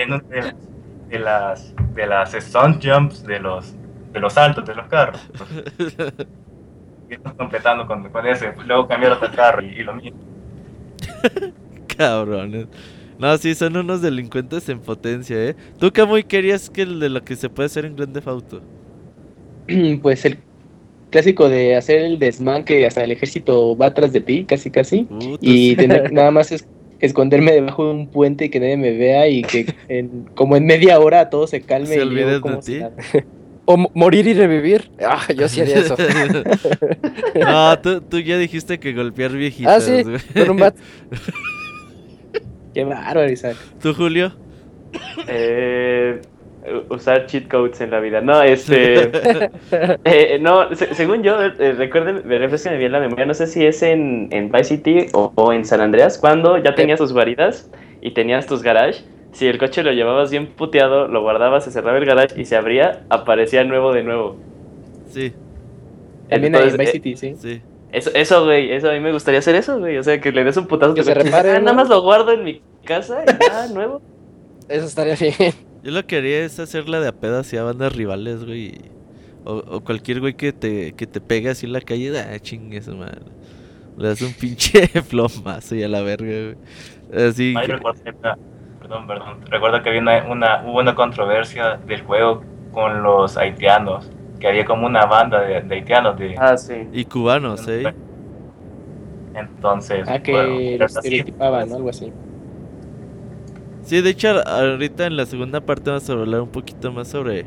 de 1.10 1.20
las 1.20 1.76
de 1.94 2.08
las 2.08 2.32
stunt 2.32 2.82
jumps 2.86 3.24
de 3.24 3.38
los 3.40 3.76
de 4.14 4.20
los 4.22 4.32
saltos 4.34 4.66
de 4.66 4.76
los 4.76 4.88
carros. 4.88 5.30
Pues, 5.78 5.96
y 7.12 7.16
estás 7.16 7.34
completando 7.34 7.86
con, 7.86 8.10
con 8.10 8.26
ese, 8.26 8.54
luego 8.66 8.88
cambiar 8.88 9.12
otro 9.14 9.30
carro 9.32 9.62
y, 9.62 9.68
y 9.68 9.84
lo 9.84 9.94
mismo. 9.94 10.18
Cabrones. 11.98 12.68
No, 13.20 13.38
sí, 13.38 13.54
son 13.54 13.78
unos 13.78 14.02
delincuentes 14.02 14.68
en 14.70 14.80
potencia, 14.80 15.38
¿eh? 15.38 15.56
¿Tú, 15.78 15.92
Camuy, 15.92 16.24
querías 16.24 16.70
que 16.70 16.82
el 16.84 17.00
de 17.00 17.10
lo 17.10 17.24
que 17.24 17.36
se 17.36 17.50
puede 17.50 17.68
hacer 17.68 17.86
en 17.86 17.96
Grand 17.96 18.14
Theft 18.14 18.28
Auto? 18.28 18.62
Pues 20.02 20.26
el 20.26 20.40
clásico 21.12 21.50
de 21.50 21.76
hacer 21.76 22.00
el 22.02 22.18
desmán 22.18 22.64
que 22.64 22.86
hasta 22.88 23.04
el 23.04 23.12
ejército 23.12 23.78
va 23.78 23.88
atrás 23.88 24.14
de 24.14 24.22
ti, 24.22 24.46
casi 24.46 24.72
casi. 24.72 25.08
Y 25.42 25.76
tener 25.76 26.04
que 26.04 26.14
nada 26.14 26.32
más 26.32 26.52
es 26.52 26.66
esconderme 27.00 27.52
debajo 27.52 27.86
de 27.86 27.92
un 27.92 28.08
puente 28.08 28.46
y 28.46 28.50
que 28.50 28.60
nadie 28.60 28.78
me 28.78 28.96
vea 28.98 29.28
y 29.28 29.42
que 29.42 29.74
en, 29.90 30.30
como 30.36 30.56
en 30.56 30.66
media 30.66 31.00
hora 31.00 31.30
todo 31.30 31.46
se 31.48 31.62
calme 31.62 31.88
Se 31.88 31.98
y 31.98 32.00
olviden 32.00 32.42
yo 32.42 32.50
de 32.50 32.58
ti. 32.58 32.80
O 33.66 33.78
mo- 33.78 33.92
morir 33.94 34.28
y 34.28 34.34
revivir. 34.34 34.90
Ah, 35.06 35.22
yo 35.34 35.48
sí 35.48 35.62
haría 35.62 35.78
eso. 35.78 35.96
no, 37.40 37.80
tú, 37.80 38.02
tú 38.02 38.20
ya 38.20 38.38
dijiste 38.38 38.80
que 38.80 38.94
golpear 38.94 39.32
viejitas, 39.32 39.88
Ah, 39.88 40.02
sí, 40.04 40.04
con 40.40 40.50
un 40.52 40.58
bat. 40.58 40.76
Qué 42.74 42.84
bárbaro, 42.86 43.30
Isaac. 43.32 43.56
¿Tú, 43.82 43.94
Julio? 43.94 44.34
Eh, 45.28 46.22
usar 46.90 47.26
cheat 47.28 47.48
codes 47.48 47.82
en 47.82 47.92
la 47.92 48.00
vida. 48.00 48.22
No, 48.22 48.42
este. 48.42 49.12
eh, 50.06 50.40
no, 50.42 50.74
se- 50.76 50.94
según 50.96 51.22
yo, 51.24 51.42
eh, 51.42 51.74
recuerden, 51.74 52.22
me 52.26 52.38
refrescan 52.38 52.78
bien 52.78 52.92
la 52.92 53.00
memoria. 53.00 53.26
No 53.26 53.34
sé 53.34 53.48
si 53.48 53.66
es 53.66 53.82
en, 53.84 54.30
en 54.32 54.52
Vice 54.52 54.76
City 54.76 55.06
o, 55.14 55.32
o 55.36 55.54
en 55.54 55.66
San 55.66 55.82
Andreas, 55.82 56.18
cuando 56.18 56.58
ya 56.58 56.74
tenías 56.76 57.00
tus 57.00 57.14
guaridas 57.14 57.70
y 58.02 58.12
tenías 58.12 58.46
tus 58.48 58.64
garage. 58.64 59.04
Si 59.34 59.48
el 59.48 59.58
coche 59.58 59.84
lo 59.84 59.92
llevabas 59.94 60.30
bien 60.32 60.48
puteado, 60.48 61.08
lo 61.08 61.22
guardabas, 61.22 61.64
se 61.64 61.72
cerraba 61.72 61.98
el 61.98 62.06
garage 62.06 62.40
y 62.40 62.46
se 62.46 62.56
abría, 62.58 63.04
aparecía 63.10 63.64
nuevo 63.64 63.94
de 63.94 64.04
nuevo. 64.04 64.36
Sí, 65.10 65.34
También 66.30 66.56
en 66.56 66.64
Vice 66.78 66.84
eh, 66.84 66.88
City, 66.88 67.16
sí. 67.16 67.36
sí. 67.38 67.62
Eso, 67.92 68.10
eso, 68.14 68.46
güey, 68.46 68.72
eso 68.72 68.90
a 68.90 68.94
mí 68.94 69.00
me 69.02 69.12
gustaría 69.12 69.40
hacer 69.40 69.56
eso, 69.56 69.78
güey. 69.80 69.98
O 69.98 70.04
sea, 70.04 70.20
que 70.22 70.32
le 70.32 70.44
des 70.46 70.56
un 70.58 70.66
putazo. 70.68 70.94
Que 70.94 71.04
se 71.04 71.14
repare, 71.14 71.52
Ah. 71.58 71.60
Nada 71.60 71.74
más 71.74 71.90
lo 71.90 72.02
guardo 72.02 72.32
en 72.32 72.44
mi 72.44 72.62
casa 72.86 73.24
y 73.26 73.46
ya, 73.46 73.68
nuevo. 73.74 74.02
Eso 74.70 74.86
estaría 74.86 75.16
bien. 75.16 75.54
Yo 75.84 75.92
lo 75.92 76.06
que 76.06 76.18
haría 76.18 76.46
es 76.46 76.60
hacerla 76.60 77.00
de 77.02 77.08
a 77.10 77.12
pedo 77.14 77.40
hacia 77.40 77.64
bandas 77.64 77.94
rivales, 77.96 78.46
güey. 78.46 78.74
O, 79.44 79.56
o 79.56 79.82
cualquier 79.84 80.20
güey 80.20 80.36
que 80.36 80.54
te, 80.54 80.94
que 80.94 81.08
te 81.08 81.20
pegue 81.20 81.50
así 81.50 81.66
en 81.66 81.74
la 81.74 81.82
calle, 81.82 82.18
ah, 82.20 82.38
chingue 82.40 82.82
su 82.82 82.96
madre. 82.96 83.22
Le 83.98 84.08
das 84.10 84.22
un 84.22 84.34
pinche 84.34 84.88
plomazo 85.10 85.76
y 85.76 85.84
a 85.84 85.90
la 85.90 86.02
verga, 86.02 86.26
güey. 86.32 87.28
Así. 87.28 87.54
Ay, 87.58 87.66
que- 87.68 87.74
recuerdo 87.74 88.04
que- 88.04 88.12
perdón, 88.92 89.08
perdón. 89.08 89.38
Recuerdo 89.50 89.82
que 89.82 89.90
había 89.90 90.02
una, 90.02 90.24
una- 90.28 90.64
hubo 90.66 90.80
una 90.80 90.96
controversia 90.96 91.78
del 91.86 92.02
juego 92.04 92.44
con 92.72 93.04
los 93.04 93.38
haitianos, 93.38 94.10
que 94.40 94.48
había 94.48 94.66
como 94.66 94.86
una 94.88 95.06
banda 95.06 95.42
de, 95.42 95.62
de 95.62 95.76
haitianos 95.76 96.18
de... 96.18 96.36
Ah, 96.38 96.58
sí. 96.58 96.88
Y 96.94 97.06
cubanos, 97.06 97.68
¿eh? 97.68 97.94
Entonces, 99.34 100.08
Ah, 100.08 100.20
que 100.20 100.32
bueno, 100.32 100.86
estereotipaban, 100.86 101.70
¿no? 101.70 101.76
Algo 101.76 101.90
así. 101.90 102.12
Sí, 103.86 104.02
de 104.02 104.10
hecho, 104.12 104.48
ahorita 104.48 105.08
en 105.08 105.18
la 105.18 105.26
segunda 105.26 105.62
parte 105.62 105.90
vamos 105.90 106.10
a 106.10 106.14
hablar 106.14 106.42
un 106.42 106.50
poquito 106.50 106.92
más 106.92 107.08
sobre 107.08 107.46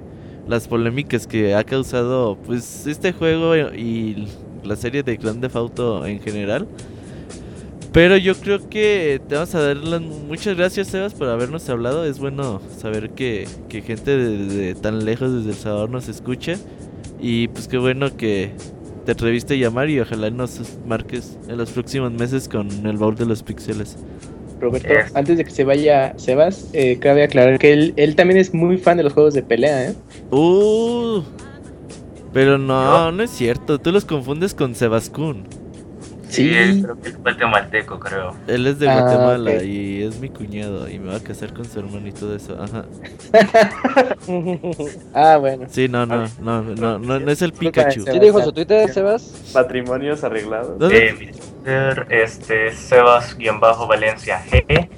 las 0.48 0.66
polémicas 0.68 1.26
que 1.26 1.54
ha 1.54 1.64
causado 1.64 2.36
pues 2.44 2.86
este 2.86 3.12
juego 3.12 3.54
y 3.56 4.28
la 4.62 4.76
serie 4.76 5.02
de 5.02 5.16
Grand 5.16 5.40
Theft 5.40 5.56
Auto 5.56 6.06
en 6.06 6.20
general. 6.20 6.66
Pero 7.94 8.16
yo 8.16 8.34
creo 8.34 8.68
que 8.68 9.20
te 9.28 9.36
vamos 9.36 9.54
a 9.54 9.62
dar 9.62 9.76
las 9.76 10.00
muchas 10.00 10.56
gracias, 10.56 10.88
Sebas, 10.88 11.14
por 11.14 11.28
habernos 11.28 11.68
hablado. 11.70 12.04
Es 12.04 12.18
bueno 12.18 12.60
saber 12.76 13.10
que, 13.10 13.46
que 13.68 13.82
gente 13.82 14.16
desde 14.16 14.74
tan 14.74 15.04
lejos, 15.04 15.32
desde 15.32 15.50
El 15.50 15.54
Salvador, 15.56 15.90
nos 15.90 16.08
escucha. 16.08 16.56
Y 17.20 17.46
pues 17.48 17.68
qué 17.68 17.78
bueno 17.78 18.16
que 18.16 18.50
te 19.06 19.12
atreviste 19.12 19.54
a 19.54 19.56
llamar 19.58 19.90
y 19.90 20.00
ojalá 20.00 20.28
nos 20.30 20.60
marques 20.86 21.38
en 21.48 21.56
los 21.56 21.70
próximos 21.70 22.10
meses 22.12 22.48
con 22.48 22.68
el 22.84 22.96
baúl 22.96 23.14
de 23.14 23.26
los 23.26 23.44
pixeles. 23.44 23.96
Roberto, 24.60 24.88
Es- 24.88 25.14
antes 25.14 25.38
de 25.38 25.44
que 25.44 25.50
se 25.52 25.62
vaya 25.62 26.14
Sebas, 26.16 26.70
eh, 26.72 26.98
cabe 26.98 27.22
aclarar 27.22 27.60
que 27.60 27.72
él, 27.72 27.94
él 27.96 28.16
también 28.16 28.40
es 28.40 28.52
muy 28.52 28.76
fan 28.76 28.96
de 28.96 29.04
los 29.04 29.12
juegos 29.12 29.34
de 29.34 29.42
pelea, 29.42 29.90
¿eh? 29.90 29.94
Uh, 30.32 31.22
pero 32.32 32.58
no, 32.58 33.12
no 33.12 33.22
es 33.22 33.30
cierto. 33.30 33.78
Tú 33.78 33.92
los 33.92 34.04
confundes 34.04 34.52
con 34.52 34.74
Sebascún. 34.74 35.44
Sí, 36.34 36.48
Sí. 36.48 36.54
él- 36.56 36.82
creo 36.82 37.00
que 37.00 37.10
fue 37.10 37.20
guatemalteco, 37.20 37.98
creo. 38.00 38.34
Él 38.46 38.66
es 38.66 38.78
de 38.78 38.88
Ah, 38.88 39.00
Guatemala 39.00 39.62
y 39.62 40.02
es 40.02 40.18
mi 40.20 40.28
cuñado 40.28 40.88
y 40.88 40.98
me 40.98 41.10
va 41.10 41.16
a 41.16 41.20
casar 41.20 41.52
con 41.54 41.64
su 41.64 41.78
hermano 41.78 42.06
y 42.08 42.12
todo 42.12 42.34
eso. 42.36 42.56
Ajá. 42.60 42.84
Ah, 45.14 45.36
bueno. 45.38 45.66
Sí, 45.70 45.88
no, 45.88 46.06
no, 46.06 46.26
no, 46.40 46.62
no, 46.62 46.98
no, 46.98 47.20
no 47.20 47.30
es 47.30 47.42
el 47.42 47.52
Pikachu. 47.52 48.04
¿Sí 48.04 48.18
dijo 48.18 48.42
su 48.42 48.52
Twitter, 48.52 48.90
Sebas? 48.92 49.52
Matrimonios 49.54 50.24
arreglados. 50.24 50.78
¿Dónde? 50.78 51.08
Eh, 51.08 51.12
mi 51.18 51.26
Twitter, 51.26 52.06
este, 52.10 52.72
Sebas-Valencia 52.72 54.42
G. 54.50 54.88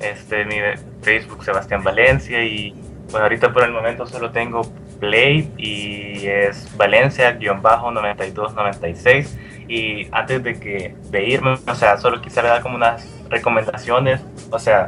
Este, 0.00 0.44
mi 0.44 0.56
Facebook, 1.02 1.44
Sebastián 1.44 1.82
Valencia. 1.82 2.42
Y 2.44 2.74
pues 3.10 3.22
ahorita 3.22 3.52
por 3.52 3.64
el 3.64 3.72
momento 3.72 4.06
solo 4.06 4.30
tengo 4.30 4.62
Play 4.98 5.50
y 5.56 6.26
es 6.26 6.68
Valencia-9296. 6.76 9.28
Y 9.68 10.08
antes 10.12 10.42
de 10.42 10.60
que 10.60 10.94
de 11.10 11.24
irme, 11.24 11.56
o 11.66 11.74
sea, 11.74 11.96
solo 11.98 12.20
quisiera 12.20 12.50
dar 12.50 12.60
como 12.62 12.76
unas 12.76 13.08
recomendaciones. 13.28 14.20
O 14.50 14.58
sea, 14.58 14.86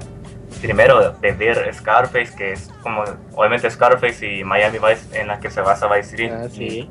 primero 0.60 1.12
de 1.12 1.32
ver 1.32 1.72
Scarface, 1.74 2.34
que 2.36 2.52
es 2.52 2.70
como 2.82 3.04
obviamente 3.34 3.70
Scarface 3.70 4.26
y 4.26 4.44
Miami 4.44 4.78
Vice 4.78 5.20
en 5.20 5.28
la 5.28 5.40
que 5.40 5.50
se 5.50 5.60
basa 5.60 5.92
Vice 5.92 6.16
City. 6.16 6.30
Ah, 6.32 6.48
sí. 6.50 6.64
Y, 6.64 6.90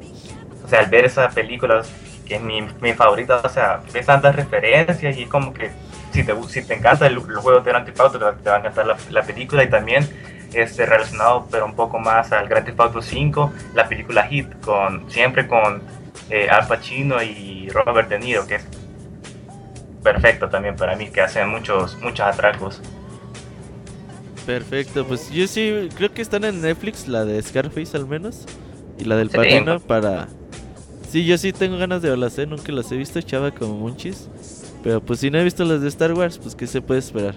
o 0.63 0.67
sea, 0.67 0.79
al 0.79 0.87
ver 0.87 1.05
esa 1.05 1.29
película, 1.29 1.81
que 2.25 2.35
es 2.35 2.41
mi, 2.41 2.61
mi 2.81 2.93
favorita, 2.93 3.41
o 3.43 3.49
sea, 3.49 3.81
ves 3.93 4.05
tantas 4.05 4.35
referencias 4.35 5.17
y 5.17 5.25
como 5.25 5.53
que 5.53 5.71
si 6.11 6.23
te, 6.23 6.33
si 6.47 6.63
te 6.63 6.73
encanta 6.73 7.07
el, 7.07 7.15
los 7.15 7.37
juegos 7.37 7.63
de 7.63 7.71
Grand 7.71 7.85
Theft 7.85 7.99
Auto, 7.99 8.19
te 8.19 8.49
va 8.49 8.55
a 8.55 8.59
encantar 8.59 8.85
la, 8.85 8.97
la 9.11 9.23
película 9.23 9.63
y 9.63 9.69
también 9.69 10.07
este, 10.53 10.85
relacionado, 10.85 11.47
pero 11.51 11.65
un 11.65 11.75
poco 11.75 11.99
más 11.99 12.31
al 12.31 12.47
Grand 12.47 12.65
Theft 12.65 12.79
Auto 12.79 13.01
5, 13.01 13.53
la 13.73 13.87
película 13.87 14.27
Hit, 14.27 14.47
con, 14.61 15.09
siempre 15.09 15.47
con 15.47 15.81
eh, 16.29 16.49
Al 16.49 16.67
Pacino 16.67 17.21
y 17.21 17.69
Robert 17.69 18.09
De 18.09 18.19
Niro, 18.19 18.45
que 18.47 18.55
es 18.55 18.65
perfecto 20.03 20.49
también 20.49 20.75
para 20.75 20.95
mí, 20.95 21.09
que 21.09 21.21
hacen 21.21 21.49
muchos, 21.49 21.97
muchos 22.01 22.25
atracos. 22.25 22.81
Perfecto, 24.45 25.05
pues 25.05 25.29
yo 25.29 25.45
sí 25.47 25.89
creo 25.95 26.13
que 26.13 26.21
están 26.21 26.45
en 26.45 26.61
Netflix, 26.61 27.07
la 27.07 27.25
de 27.25 27.41
Scarface 27.41 27.97
al 27.97 28.07
menos. 28.07 28.45
Y 28.97 29.03
la 29.03 29.15
del 29.15 29.29
Sí. 29.29 29.35
Padrino 29.35 29.79
para... 29.79 30.27
Sí, 31.09 31.25
yo 31.25 31.37
sí 31.37 31.53
tengo 31.53 31.77
ganas 31.77 32.01
de 32.01 32.09
verlas, 32.09 32.37
¿eh? 32.39 32.47
Nunca 32.47 32.71
las 32.71 32.91
he 32.91 32.97
visto, 32.97 33.21
chava, 33.21 33.51
como 33.51 33.75
Munchis. 33.75 34.29
Pero 34.83 35.01
pues 35.01 35.19
si 35.19 35.29
no 35.29 35.37
he 35.37 35.43
visto 35.43 35.63
las 35.65 35.81
de 35.81 35.87
Star 35.87 36.13
Wars, 36.13 36.37
pues 36.37 36.55
¿qué 36.55 36.67
se 36.67 36.81
puede 36.81 36.99
esperar? 36.99 37.35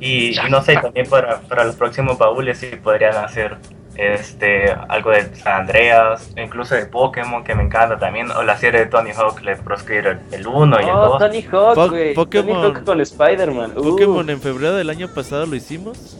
Y, 0.00 0.38
y 0.38 0.50
no 0.50 0.62
sé, 0.62 0.74
también 0.76 1.08
para, 1.08 1.40
para 1.40 1.64
los 1.64 1.76
próximos 1.76 2.18
baúles 2.18 2.58
sí 2.58 2.66
podrían 2.82 3.16
hacer 3.16 3.56
este 3.96 4.70
algo 4.88 5.10
de 5.10 5.34
San 5.36 5.62
Andreas, 5.62 6.30
incluso 6.36 6.74
de 6.74 6.84
Pokémon 6.84 7.42
que 7.42 7.54
me 7.54 7.62
encanta 7.62 7.98
también, 7.98 8.30
o 8.30 8.42
la 8.42 8.56
serie 8.58 8.80
de 8.80 8.86
Tony 8.86 9.10
Hawk, 9.12 9.40
le 9.42 9.56
Pro 9.56 9.78
Skater, 9.78 10.18
el 10.32 10.46
1 10.46 10.80
y 10.80 10.84
el 10.84 10.90
Oh, 10.90 11.08
2. 11.10 11.18
Tony 11.18 11.42
Hawk, 11.50 11.74
Po- 11.74 11.88
güey. 11.88 12.12
Pokémon. 12.14 12.60
Tony 12.62 12.74
Hawk 12.74 12.84
con 12.84 13.00
Spider-Man. 13.00 13.72
Uh. 13.76 13.82
Pokémon 13.82 14.28
en 14.28 14.40
febrero 14.40 14.74
del 14.74 14.90
año 14.90 15.08
pasado 15.08 15.46
lo 15.46 15.56
hicimos. 15.56 16.18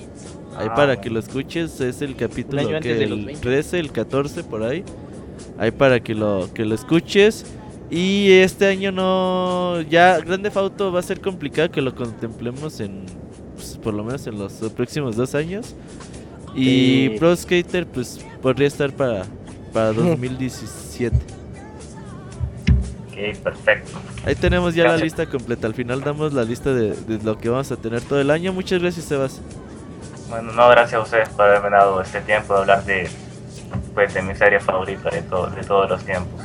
Ahí 0.58 0.68
Ah, 0.70 0.74
para 0.74 0.98
que 0.98 1.10
lo 1.10 1.18
escuches, 1.18 1.78
es 1.82 2.00
el 2.00 2.16
capítulo 2.16 2.62
año 2.62 2.80
que 2.80 2.92
el 3.04 3.24
20. 3.26 3.42
13, 3.42 3.78
el 3.78 3.92
14 3.92 4.42
por 4.42 4.62
ahí. 4.62 4.82
Ahí 5.58 5.70
para 5.70 6.00
que 6.00 6.14
lo 6.14 6.48
que 6.54 6.64
lo 6.64 6.74
escuches. 6.74 7.44
Y 7.90 8.32
este 8.40 8.66
año 8.66 8.90
no 8.90 9.82
ya 9.82 10.18
Grande 10.18 10.50
Auto 10.54 10.90
va 10.92 11.00
a 11.00 11.02
ser 11.02 11.20
complicado 11.20 11.70
que 11.70 11.82
lo 11.82 11.94
contemplemos 11.94 12.80
en 12.80 13.04
pues, 13.68 13.78
por 13.78 13.94
lo 13.94 14.04
menos 14.04 14.26
en 14.26 14.38
los 14.38 14.52
próximos 14.74 15.16
dos 15.16 15.34
años. 15.34 15.74
Y 16.54 17.10
Sí. 17.12 17.16
Pro 17.18 17.36
Skater 17.36 17.86
pues 17.86 18.20
podría 18.42 18.68
estar 18.68 18.92
para 18.92 19.24
para 19.72 19.92
2017. 19.92 21.14
Ok, 23.08 23.36
perfecto. 23.42 23.98
Ahí 24.24 24.34
tenemos 24.34 24.74
ya 24.74 24.84
la 24.84 24.96
lista 24.96 25.26
completa. 25.26 25.66
Al 25.66 25.74
final 25.74 26.02
damos 26.02 26.32
la 26.32 26.44
lista 26.44 26.72
de, 26.72 26.90
de 26.94 27.22
lo 27.22 27.38
que 27.38 27.48
vamos 27.48 27.70
a 27.72 27.76
tener 27.76 28.02
todo 28.02 28.20
el 28.20 28.30
año. 28.30 28.52
Muchas 28.52 28.80
gracias, 28.80 29.06
Sebas. 29.06 29.40
Bueno, 30.28 30.52
no, 30.52 30.68
gracias 30.68 30.94
a 31.00 31.02
ustedes 31.04 31.28
por 31.30 31.46
haberme 31.46 31.70
dado 31.70 32.00
este 32.00 32.20
tiempo 32.22 32.54
de 32.54 32.60
hablar 32.60 32.84
de, 32.84 33.08
pues, 33.94 34.12
de 34.12 34.22
mi 34.22 34.34
serie 34.34 34.58
favorita 34.60 35.08
de, 35.10 35.22
todo, 35.22 35.46
de 35.48 35.62
todos 35.62 35.88
los 35.88 36.04
tiempos. 36.04 36.44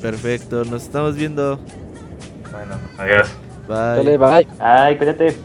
Perfecto, 0.00 0.64
nos 0.64 0.84
estamos 0.84 1.16
viendo. 1.16 1.58
Bueno, 2.52 2.76
adiós. 2.98 3.28
Bye. 3.66 3.76
Dale, 3.76 4.16
bye. 4.18 4.48
Ay, 4.60 4.96
cuídate. 4.96 5.36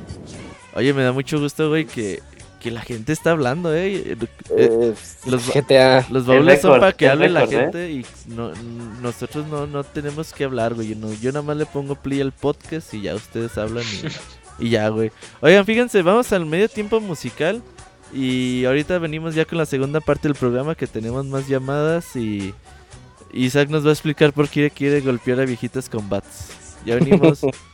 Oye, 0.73 0.93
me 0.93 1.03
da 1.03 1.11
mucho 1.11 1.39
gusto, 1.39 1.69
güey, 1.69 1.85
que, 1.85 2.21
que 2.59 2.71
la 2.71 2.81
gente 2.81 3.11
está 3.11 3.31
hablando, 3.31 3.75
eh. 3.75 3.95
Eh, 3.95 4.17
Eh, 4.49 4.93
los 5.25 5.53
GTA. 5.53 6.05
Los 6.09 6.25
baúles 6.25 6.61
son 6.61 6.79
para 6.79 6.93
que 6.93 7.09
hable 7.09 7.29
la 7.29 7.43
¿eh? 7.43 7.47
gente 7.47 7.91
y 7.91 8.05
no, 8.27 8.53
nosotros 9.01 9.47
no, 9.47 9.67
no 9.67 9.83
tenemos 9.83 10.31
que 10.33 10.43
hablar, 10.43 10.73
güey. 10.75 10.95
No, 10.95 11.11
yo 11.13 11.31
nada 11.31 11.43
más 11.43 11.57
le 11.57 11.65
pongo 11.65 11.95
play 11.95 12.21
al 12.21 12.31
podcast 12.31 12.93
y 12.93 13.01
ya 13.01 13.15
ustedes 13.15 13.57
hablan 13.57 13.83
y, 14.59 14.65
y 14.65 14.69
ya, 14.69 14.87
güey. 14.89 15.11
Oigan, 15.41 15.65
fíjense, 15.65 16.01
vamos 16.01 16.31
al 16.31 16.45
medio 16.45 16.69
tiempo 16.69 16.99
musical 16.99 17.61
y 18.13 18.65
ahorita 18.65 18.99
venimos 18.99 19.35
ya 19.35 19.45
con 19.45 19.57
la 19.57 19.65
segunda 19.65 20.01
parte 20.01 20.27
del 20.27 20.35
programa 20.35 20.75
que 20.75 20.87
tenemos 20.87 21.25
más 21.25 21.47
llamadas 21.47 22.15
y 22.15 22.53
Isaac 23.33 23.69
nos 23.69 23.85
va 23.85 23.89
a 23.89 23.93
explicar 23.93 24.33
por 24.33 24.49
qué 24.49 24.69
quiere 24.69 25.01
golpear 25.01 25.39
a 25.39 25.45
viejitas 25.45 25.89
con 25.89 26.07
bats. 26.09 26.49
Ya 26.85 26.95
venimos. 26.95 27.41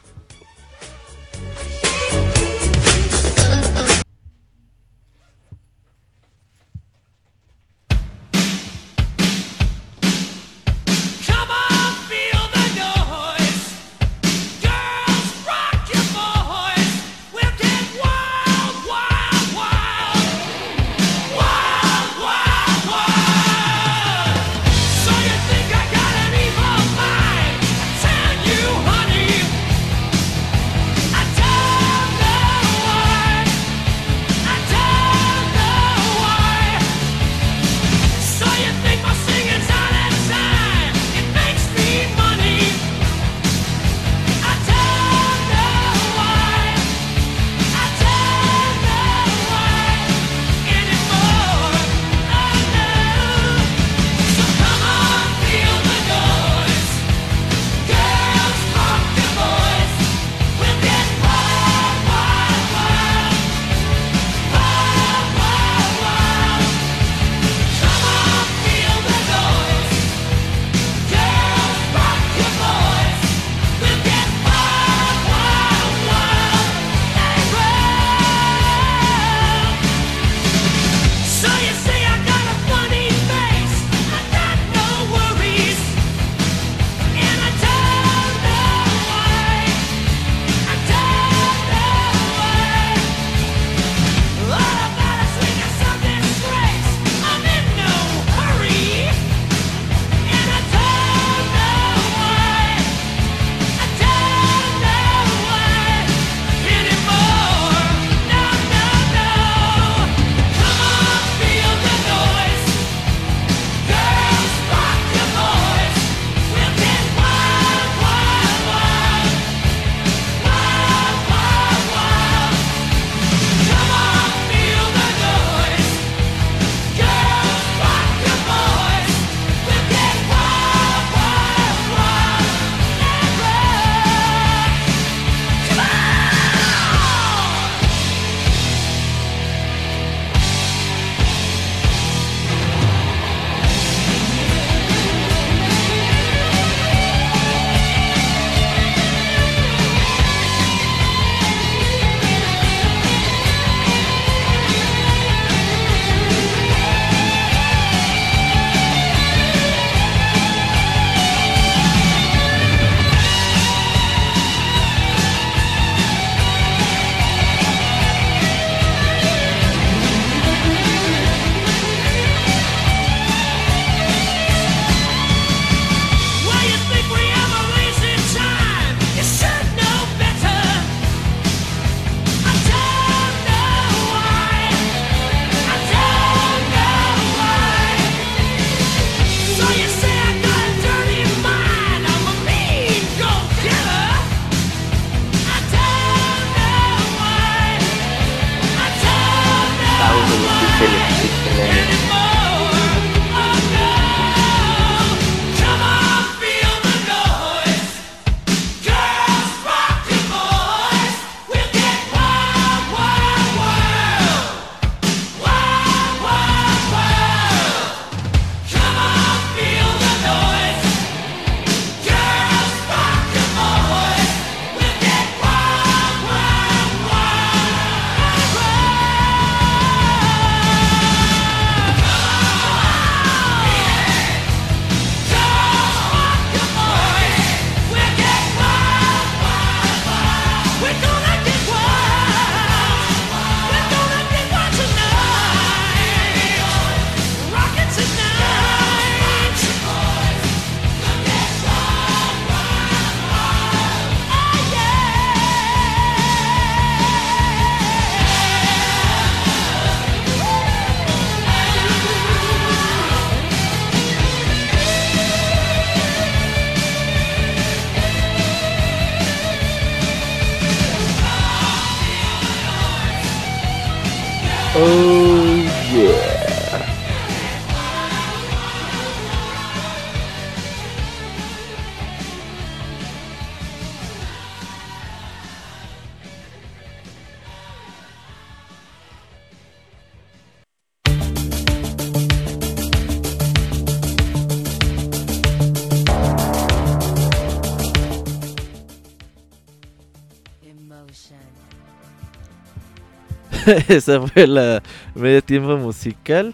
Esa 303.88 304.22
fue 304.22 304.48
la 304.48 304.82
medio 305.16 305.42
tiempo 305.42 305.78
musical 305.78 306.54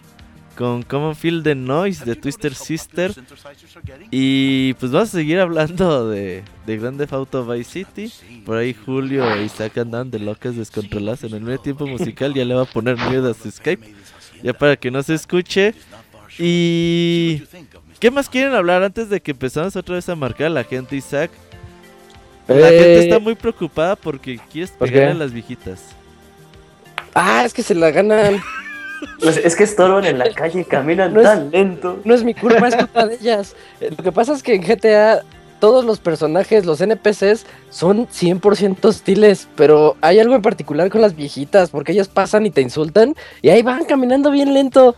con 0.56 0.84
Common 0.84 1.16
Feel 1.16 1.44
the 1.44 1.56
Noise 1.56 2.06
de 2.06 2.16
Twister 2.16 2.54
Sister. 2.54 3.14
Y 4.12 4.74
pues 4.76 4.92
vamos 4.92 5.10
a 5.10 5.18
seguir 5.18 5.40
hablando 5.40 6.10
de, 6.10 6.44
de 6.66 6.78
Grand 6.78 6.98
Theft 6.98 7.14
Auto 7.14 7.46
Vice 7.46 7.86
City. 7.86 8.12
Por 8.46 8.58
ahí 8.58 8.74
Julio 8.74 9.26
y 9.40 9.46
Isaac 9.46 9.78
andan 9.78 10.12
de 10.12 10.20
locas 10.20 10.56
descontroladas 10.56 11.24
en 11.24 11.34
el 11.34 11.42
medio 11.42 11.60
tiempo 11.60 11.88
musical. 11.88 12.34
Ya 12.34 12.46
le 12.46 12.54
va 12.54 12.64
a 12.64 12.66
poner 12.66 12.98
miedo 12.98 13.30
a 13.30 13.34
su 13.34 13.50
Skype. 13.50 13.94
Ya 14.44 14.54
para 14.54 14.76
que 14.76 14.92
no 14.92 15.02
se 15.04 15.16
escuche. 15.16 15.74
Y... 16.38 17.44
¿Qué 18.00 18.12
más 18.12 18.28
quieren 18.28 18.54
hablar 18.54 18.84
antes 18.84 19.10
de 19.10 19.22
que 19.22 19.32
empezamos 19.32 19.76
otra 19.78 19.96
vez 19.96 20.10
a 20.10 20.16
marcar 20.16 20.48
a 20.48 20.50
la 20.50 20.64
gente, 20.66 20.98
Isaac? 20.98 21.32
La 22.48 22.56
gente 22.56 22.96
Eh, 23.00 23.04
está 23.04 23.20
muy 23.20 23.36
preocupada 23.36 23.96
porque 23.96 24.40
quieres 24.52 24.72
¿por 24.72 24.90
pegarle 24.90 25.12
a 25.12 25.16
las 25.16 25.32
viejitas. 25.34 25.82
Ah, 27.16 27.44
es 27.46 27.54
que 27.54 27.64
se 27.64 27.76
la 27.76 27.92
ganan. 27.92 28.42
Pues 29.20 29.36
es 29.36 29.58
que 29.58 29.66
estorban 29.66 30.06
en 30.06 30.18
la 30.18 30.30
calle, 30.34 30.64
caminan 30.64 31.14
No 31.14 31.20
es- 31.20 31.26
tan 31.26 31.52
lento. 31.52 32.00
No 32.06 32.14
es 32.16 32.24
mi 32.24 32.34
culpa, 32.34 32.70
es 32.70 32.76
culpa 32.78 33.06
de 33.06 33.16
ellas. 33.16 33.54
Eh, 33.82 33.92
Lo 33.98 34.02
que 34.02 34.14
pasa 34.14 34.34
es 34.34 34.42
que 34.42 34.56
en 34.56 34.62
GTA 34.64 35.22
todos 35.60 35.84
los 35.84 36.00
personajes, 36.00 36.66
los 36.66 36.80
NPCs, 36.80 37.46
son 37.70 38.08
100% 38.08 38.86
hostiles, 38.88 39.50
pero 39.58 39.98
hay 40.00 40.20
algo 40.20 40.36
en 40.36 40.42
particular 40.42 40.90
con 40.90 41.02
las 41.02 41.16
viejitas, 41.18 41.70
porque 41.70 41.92
ellas 41.92 42.08
pasan 42.08 42.46
y 42.46 42.50
te 42.50 42.62
insultan 42.62 43.14
y 43.42 43.50
ahí 43.50 43.62
van 43.62 43.84
caminando 43.84 44.32
bien 44.32 44.54
lento. 44.54 44.96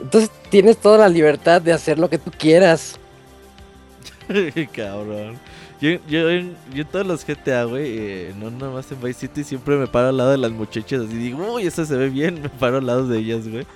Entonces 0.00 0.30
tienes 0.48 0.76
toda 0.78 0.98
la 0.98 1.08
libertad 1.08 1.60
de 1.60 1.72
hacer 1.72 1.98
lo 1.98 2.08
que 2.08 2.18
tú 2.18 2.30
quieras. 2.36 2.98
Cabrón. 4.74 5.38
Yo, 5.80 5.90
yo, 6.08 6.28
en, 6.30 6.54
yo 6.74 6.82
en 6.82 6.88
todos 6.88 7.06
los 7.06 7.24
GTA, 7.24 7.64
güey, 7.64 7.84
eh, 7.98 8.34
no 8.38 8.50
nada 8.50 8.70
más 8.70 8.92
en 8.92 9.00
Vice 9.00 9.20
City, 9.20 9.44
siempre 9.44 9.76
me 9.76 9.86
paro 9.86 10.08
al 10.08 10.16
lado 10.16 10.30
de 10.30 10.36
las 10.38 10.50
muchachas 10.50 11.02
así 11.06 11.14
digo, 11.16 11.54
uy, 11.54 11.66
esa 11.66 11.86
se 11.86 11.96
ve 11.96 12.10
bien, 12.10 12.40
me 12.42 12.48
paro 12.50 12.78
al 12.78 12.86
lado 12.86 13.06
de 13.06 13.18
ellas, 13.18 13.48
güey. 13.48 13.66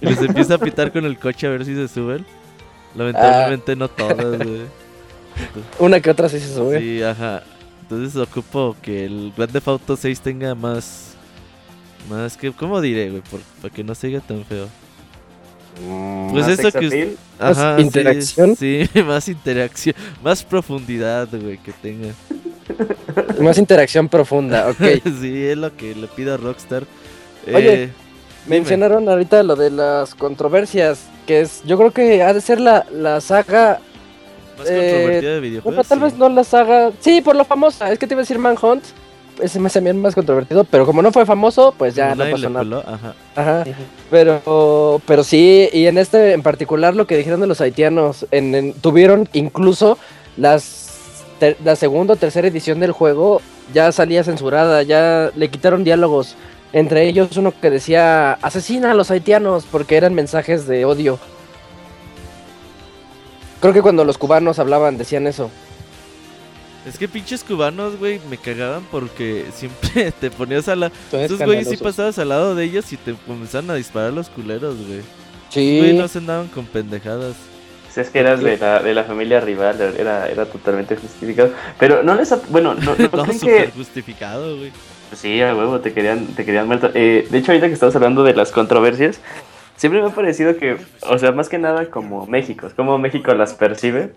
Y 0.00 0.06
les 0.06 0.20
empiezo 0.20 0.54
a 0.54 0.58
pitar 0.58 0.92
con 0.92 1.04
el 1.06 1.18
coche 1.18 1.46
a 1.46 1.50
ver 1.50 1.64
si 1.64 1.74
se 1.74 1.88
suben. 1.88 2.26
Lamentablemente 2.94 3.74
no 3.76 3.88
todas, 3.88 4.36
güey. 4.38 4.62
Una 5.78 6.00
que 6.00 6.10
otra 6.10 6.28
sí 6.28 6.38
se 6.38 6.54
sube. 6.54 6.78
Sí, 6.80 7.02
ajá. 7.02 7.42
Entonces 7.82 8.16
ocupo 8.16 8.76
que 8.82 9.04
el 9.06 9.32
Grand 9.36 9.52
Theft 9.52 9.68
Auto 9.68 9.96
6 9.96 10.20
tenga 10.20 10.54
más... 10.54 11.14
Más 12.10 12.36
que... 12.36 12.52
¿Cómo 12.52 12.80
diré, 12.80 13.10
güey? 13.10 13.22
Por- 13.22 13.40
Para 13.62 13.74
que 13.74 13.82
no 13.82 13.94
se 13.94 14.20
tan 14.20 14.44
feo. 14.44 14.68
Pues 16.30 16.46
Más 16.46 16.58
eso 16.58 16.72
que... 16.72 17.16
Más 17.38 17.58
Ajá, 17.58 17.76
sí, 17.76 17.82
interacción. 17.82 18.56
Sí, 18.58 18.88
más 19.06 19.28
interacción. 19.28 19.96
Más 20.22 20.44
profundidad, 20.44 21.28
güey, 21.30 21.58
que 21.58 21.72
tenga. 21.72 22.14
Más 23.40 23.58
interacción 23.58 24.08
profunda, 24.08 24.68
ok. 24.70 24.78
sí, 25.20 25.44
es 25.44 25.56
lo 25.56 25.76
que 25.76 25.94
le 25.94 26.06
pido 26.06 26.34
a 26.34 26.36
Rockstar. 26.36 26.84
Oye, 27.46 27.84
Eh, 27.84 27.92
Mencionaron 28.46 29.08
ahorita 29.08 29.42
lo 29.42 29.56
de 29.56 29.70
las 29.70 30.14
controversias, 30.14 31.06
que 31.26 31.40
es, 31.40 31.62
yo 31.64 31.76
creo 31.78 31.90
que 31.92 32.22
ha 32.22 32.32
de 32.32 32.40
ser 32.40 32.60
la, 32.60 32.86
la 32.92 33.20
saga 33.20 33.80
más 34.58 34.68
eh, 34.70 34.90
controvertida 34.92 35.34
de 35.34 35.40
videojuegos. 35.40 35.74
Bueno, 35.74 35.88
tal 35.88 35.98
sí. 35.98 36.04
vez 36.04 36.14
no 36.18 36.28
la 36.28 36.44
saga. 36.44 36.92
Sí, 37.00 37.20
por 37.20 37.36
lo 37.36 37.44
famosa. 37.44 37.90
Es 37.90 37.98
que 37.98 38.06
te 38.06 38.14
iba 38.14 38.20
a 38.20 38.24
decir 38.24 38.38
Manhunt. 38.38 38.84
Ese 39.40 39.58
me 39.60 39.66
hace 39.66 39.80
bien 39.80 40.00
más 40.00 40.14
controvertido. 40.14 40.64
Pero 40.64 40.86
como 40.86 41.02
no 41.02 41.10
fue 41.12 41.26
famoso, 41.26 41.74
pues 41.76 41.94
ya 41.94 42.14
no 42.14 42.24
pasó 42.30 42.48
nada. 42.50 42.64
peló, 42.64 42.78
ajá. 42.86 43.14
Ajá. 43.34 43.64
Pero, 44.10 45.00
pero 45.06 45.24
sí, 45.24 45.68
y 45.72 45.86
en 45.86 45.98
este 45.98 46.32
en 46.32 46.42
particular 46.42 46.94
lo 46.94 47.06
que 47.06 47.16
dijeron 47.16 47.40
de 47.40 47.46
los 47.46 47.60
haitianos, 47.60 48.26
en, 48.30 48.54
en- 48.54 48.72
tuvieron 48.74 49.28
incluso 49.32 49.98
las 50.36 50.90
ter- 51.40 51.56
la 51.64 51.74
segunda 51.76 52.14
o 52.14 52.16
tercera 52.16 52.46
edición 52.48 52.78
del 52.80 52.92
juego 52.92 53.40
ya 53.72 53.90
salía 53.92 54.22
censurada, 54.24 54.82
ya 54.82 55.30
le 55.34 55.48
quitaron 55.48 55.84
diálogos. 55.84 56.36
Entre 56.72 57.06
ellos 57.08 57.36
uno 57.36 57.52
que 57.60 57.70
decía 57.70 58.32
asesina 58.42 58.90
a 58.90 58.94
los 58.94 59.10
haitianos 59.10 59.64
porque 59.70 59.96
eran 59.96 60.14
mensajes 60.14 60.66
de 60.66 60.84
odio. 60.84 61.18
Creo 63.60 63.72
que 63.72 63.82
cuando 63.82 64.04
los 64.04 64.18
cubanos 64.18 64.58
hablaban 64.58 64.98
decían 64.98 65.26
eso. 65.26 65.50
Es 66.86 66.98
que 66.98 67.08
pinches 67.08 67.42
cubanos, 67.42 67.98
güey, 67.98 68.20
me 68.28 68.36
cagaban 68.36 68.82
porque 68.90 69.46
siempre 69.54 70.12
te 70.20 70.30
ponías 70.30 70.68
a 70.68 70.76
la... 70.76 70.92
Esos 71.12 71.40
güeyes 71.40 71.68
sí 71.68 71.76
pasabas 71.76 72.18
al 72.18 72.28
lado 72.28 72.54
de 72.54 72.64
ellos 72.64 72.92
y 72.92 72.96
te 72.96 73.14
comenzaban 73.26 73.70
a 73.70 73.74
disparar 73.74 74.12
los 74.12 74.28
culeros, 74.28 74.76
güey. 74.86 75.00
Sí. 75.48 75.78
Güey, 75.78 75.94
no 75.94 76.08
se 76.08 76.18
andaban 76.18 76.48
con 76.48 76.66
pendejadas. 76.66 77.36
Si 77.90 78.00
es 78.00 78.10
que 78.10 78.18
eras 78.18 78.42
de 78.42 78.58
la, 78.58 78.82
de 78.82 78.92
la 78.92 79.04
familia 79.04 79.40
rival, 79.40 79.80
era, 79.96 80.28
era 80.28 80.46
totalmente 80.46 80.96
justificado. 80.96 81.52
Pero 81.78 82.02
no 82.02 82.14
les... 82.16 82.34
Bueno, 82.50 82.74
no, 82.74 82.96
no 82.96 83.08
No, 83.16 83.22
creen 83.24 83.38
súper 83.38 83.66
que... 83.66 83.72
justificado, 83.72 84.56
güey. 84.58 84.72
Sí, 85.14 85.40
a 85.40 85.54
huevo, 85.54 85.80
te 85.80 85.92
querían, 85.92 86.26
te 86.26 86.44
querían 86.44 86.66
muerto. 86.66 86.90
Eh, 86.92 87.26
de 87.30 87.38
hecho, 87.38 87.52
ahorita 87.52 87.68
que 87.68 87.74
estamos 87.74 87.94
hablando 87.94 88.24
de 88.24 88.34
las 88.34 88.50
controversias, 88.50 89.20
siempre 89.76 90.00
me 90.00 90.08
ha 90.08 90.10
parecido 90.10 90.56
que, 90.56 90.76
o 91.08 91.18
sea, 91.18 91.32
más 91.32 91.48
que 91.48 91.58
nada 91.58 91.86
como 91.90 92.26
México, 92.26 92.68
como 92.76 92.98
México 92.98 93.34
las 93.34 93.54
percibe. 93.54 94.12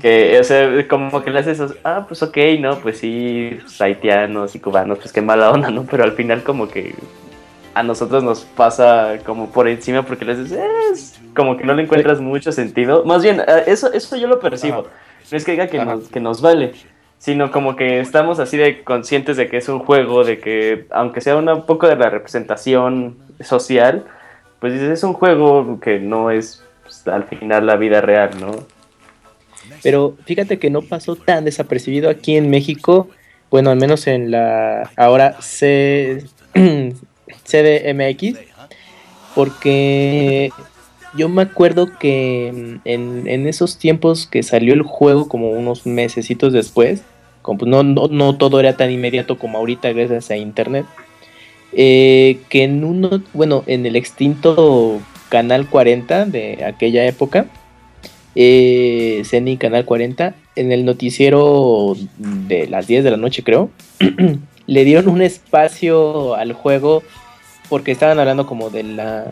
Que, 0.00 0.38
o 0.40 0.44
sea, 0.44 0.86
como 0.88 1.22
que 1.22 1.30
le 1.30 1.40
haces 1.40 1.60
ah, 1.84 2.04
pues 2.06 2.22
ok, 2.22 2.36
no, 2.60 2.78
pues 2.78 2.98
sí, 2.98 3.58
pues, 3.60 3.80
haitianos 3.80 4.54
y 4.54 4.60
cubanos, 4.60 4.98
pues 4.98 5.12
qué 5.12 5.22
mala 5.22 5.50
onda, 5.50 5.70
¿no? 5.70 5.84
Pero 5.84 6.04
al 6.04 6.12
final 6.12 6.42
como 6.42 6.68
que 6.68 6.94
a 7.74 7.82
nosotros 7.82 8.22
nos 8.22 8.44
pasa 8.44 9.18
como 9.24 9.50
por 9.50 9.68
encima 9.68 10.02
porque 10.02 10.24
le 10.24 10.32
haces, 10.32 10.52
es 10.92 11.20
como 11.34 11.56
que 11.56 11.64
no 11.64 11.74
le 11.74 11.82
encuentras 11.82 12.20
mucho 12.20 12.52
sentido. 12.52 13.04
Más 13.04 13.22
bien, 13.22 13.40
eh, 13.40 13.64
eso, 13.66 13.92
eso 13.92 14.16
yo 14.16 14.28
lo 14.28 14.40
percibo. 14.40 14.86
No 15.30 15.36
es 15.36 15.44
que 15.44 15.52
diga 15.52 15.66
que 15.66 15.84
nos, 15.84 16.08
que 16.08 16.20
nos 16.20 16.40
vale, 16.40 16.72
sino 17.18 17.50
como 17.50 17.76
que 17.76 18.00
estamos 18.00 18.38
así 18.38 18.56
de 18.56 18.82
conscientes 18.82 19.36
de 19.36 19.48
que 19.48 19.56
es 19.56 19.68
un 19.68 19.80
juego, 19.80 20.24
de 20.24 20.38
que 20.38 20.86
aunque 20.90 21.20
sea 21.20 21.36
un 21.36 21.66
poco 21.66 21.86
de 21.86 21.96
la 21.96 22.08
representación 22.08 23.16
social, 23.40 24.04
pues 24.66 24.80
dices, 24.80 24.98
es 24.98 25.04
un 25.04 25.12
juego 25.12 25.78
que 25.80 26.00
no 26.00 26.30
es 26.30 26.62
pues, 26.82 27.06
al 27.06 27.24
final 27.24 27.66
la 27.66 27.76
vida 27.76 28.00
real, 28.00 28.30
¿no? 28.40 28.50
Pero 29.82 30.16
fíjate 30.24 30.58
que 30.58 30.70
no 30.70 30.82
pasó 30.82 31.14
tan 31.16 31.44
desapercibido 31.44 32.10
aquí 32.10 32.36
en 32.36 32.50
México. 32.50 33.08
Bueno, 33.50 33.70
al 33.70 33.76
menos 33.76 34.06
en 34.08 34.30
la 34.30 34.90
ahora 34.96 35.40
C, 35.40 36.24
CDMX. 37.44 38.38
Porque 39.36 40.50
yo 41.14 41.28
me 41.28 41.42
acuerdo 41.42 41.96
que 41.98 42.48
en, 42.84 43.28
en 43.28 43.46
esos 43.46 43.78
tiempos 43.78 44.26
que 44.26 44.42
salió 44.42 44.74
el 44.74 44.82
juego, 44.82 45.28
como 45.28 45.50
unos 45.50 45.86
mesecitos 45.86 46.52
después, 46.52 47.02
pues 47.42 47.70
no, 47.70 47.84
no, 47.84 48.08
no 48.08 48.36
todo 48.36 48.58
era 48.58 48.76
tan 48.76 48.90
inmediato 48.90 49.38
como 49.38 49.58
ahorita 49.58 49.92
gracias 49.92 50.30
a 50.30 50.36
internet. 50.36 50.86
Eh, 51.78 52.38
que 52.48 52.64
en 52.64 52.84
uno, 52.84 53.22
bueno, 53.34 53.62
en 53.66 53.84
el 53.84 53.96
extinto 53.96 54.98
Canal 55.28 55.68
40 55.68 56.24
de 56.24 56.64
aquella 56.64 57.04
época, 57.04 57.46
eh, 58.34 59.20
CENI 59.26 59.58
Canal 59.58 59.84
40, 59.84 60.34
en 60.56 60.72
el 60.72 60.86
noticiero 60.86 61.94
de 62.16 62.66
las 62.66 62.86
10 62.86 63.04
de 63.04 63.10
la 63.10 63.18
noche 63.18 63.42
creo, 63.42 63.68
le 64.66 64.84
dieron 64.84 65.08
un 65.08 65.20
espacio 65.20 66.34
al 66.34 66.54
juego 66.54 67.02
porque 67.68 67.92
estaban 67.92 68.18
hablando 68.18 68.46
como 68.46 68.70
de 68.70 68.82
la 68.82 69.26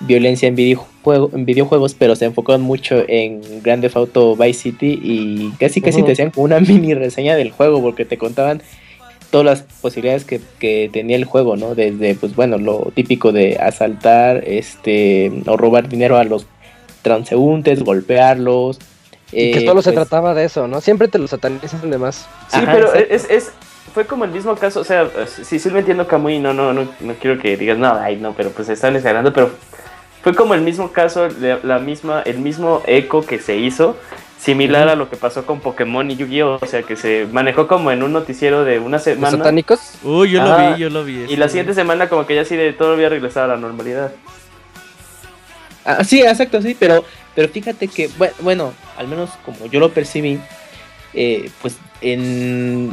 violencia 0.00 0.48
en, 0.48 0.56
videojuego, 0.56 1.30
en 1.32 1.46
videojuegos, 1.46 1.94
pero 1.94 2.14
se 2.14 2.26
enfocaron 2.26 2.60
mucho 2.60 3.04
en 3.08 3.40
Grand 3.62 3.80
Theft 3.80 3.96
Auto 3.96 4.36
Vice 4.36 4.60
City 4.60 5.00
y 5.02 5.50
casi 5.58 5.80
casi 5.80 6.02
te 6.02 6.12
hacían 6.12 6.30
como 6.30 6.44
una 6.44 6.60
mini 6.60 6.92
reseña 6.92 7.36
del 7.36 7.52
juego 7.52 7.80
porque 7.80 8.04
te 8.04 8.18
contaban 8.18 8.60
todas 9.30 9.44
las 9.44 9.62
posibilidades 9.80 10.24
que, 10.24 10.40
que 10.58 10.90
tenía 10.92 11.16
el 11.16 11.24
juego, 11.24 11.56
¿no? 11.56 11.74
Desde, 11.74 12.14
pues 12.14 12.34
bueno, 12.34 12.58
lo 12.58 12.92
típico 12.94 13.32
de 13.32 13.56
asaltar, 13.58 14.42
este, 14.46 15.32
o 15.46 15.56
robar 15.56 15.88
dinero 15.88 16.16
a 16.16 16.24
los 16.24 16.46
transeúntes, 17.02 17.82
golpearlos. 17.82 18.78
Y 19.32 19.52
que 19.52 19.60
eh, 19.60 19.66
solo 19.66 19.82
se 19.82 19.92
pues, 19.92 20.08
trataba 20.08 20.34
de 20.34 20.44
eso, 20.44 20.66
¿no? 20.66 20.80
Siempre 20.80 21.08
te 21.08 21.18
lo 21.18 21.28
satanizan 21.28 21.90
de 21.90 21.98
más. 21.98 22.28
Sí, 22.48 22.58
Ajá, 22.58 22.72
pero 22.72 22.92
es, 22.92 23.30
es, 23.30 23.52
fue 23.94 24.06
como 24.06 24.24
el 24.24 24.30
mismo 24.30 24.56
caso, 24.56 24.80
o 24.80 24.84
sea, 24.84 25.08
sí, 25.26 25.58
sí 25.58 25.70
lo 25.70 25.78
entiendo 25.78 26.06
Camuy, 26.06 26.38
no, 26.38 26.52
no, 26.52 26.72
no, 26.72 26.88
no 27.00 27.14
quiero 27.14 27.40
que 27.40 27.56
digas, 27.56 27.78
no, 27.78 27.94
ay, 27.94 28.16
no, 28.16 28.34
pero 28.34 28.50
pues 28.50 28.68
están 28.68 28.96
exagerando, 28.96 29.32
pero 29.32 29.50
fue 30.22 30.34
como 30.34 30.54
el 30.54 30.60
mismo 30.62 30.92
caso, 30.92 31.28
la, 31.40 31.60
la 31.62 31.78
misma, 31.78 32.22
el 32.22 32.38
mismo 32.38 32.82
eco 32.86 33.24
que 33.24 33.38
se 33.38 33.56
hizo, 33.56 33.96
similar 34.40 34.88
a 34.88 34.94
lo 34.96 35.10
que 35.10 35.16
pasó 35.16 35.44
con 35.44 35.60
Pokémon 35.60 36.10
y 36.10 36.16
Yu-Gi-Oh! 36.16 36.58
O 36.62 36.66
sea, 36.66 36.82
que 36.82 36.96
se 36.96 37.26
manejó 37.30 37.66
como 37.68 37.90
en 37.92 38.02
un 38.02 38.12
noticiero 38.12 38.64
de 38.64 38.78
una 38.78 38.96
¿Los 38.96 39.04
semana. 39.04 39.36
satánicos? 39.36 39.80
Uy, 40.02 40.30
yo 40.30 40.42
lo 40.42 40.56
vi, 40.56 40.78
yo 40.80 40.88
lo 40.90 41.04
vi. 41.04 41.26
Y 41.28 41.36
la 41.36 41.48
siguiente 41.48 41.74
semana 41.74 42.08
como 42.08 42.26
que 42.26 42.34
ya 42.34 42.44
sí 42.44 42.56
de 42.56 42.72
todo 42.72 42.94
había 42.94 43.08
regresado 43.10 43.44
a 43.52 43.54
la 43.54 43.60
normalidad. 43.60 44.12
Ah, 45.84 46.04
sí, 46.04 46.20
exacto, 46.22 46.60
sí, 46.62 46.76
pero, 46.78 47.04
pero 47.34 47.48
fíjate 47.48 47.88
que, 47.88 48.08
bue- 48.10 48.32
bueno, 48.40 48.72
al 48.96 49.08
menos 49.08 49.30
como 49.44 49.66
yo 49.66 49.80
lo 49.80 49.90
percibí, 49.90 50.38
eh, 51.14 51.50
pues 51.62 51.76
en 52.02 52.90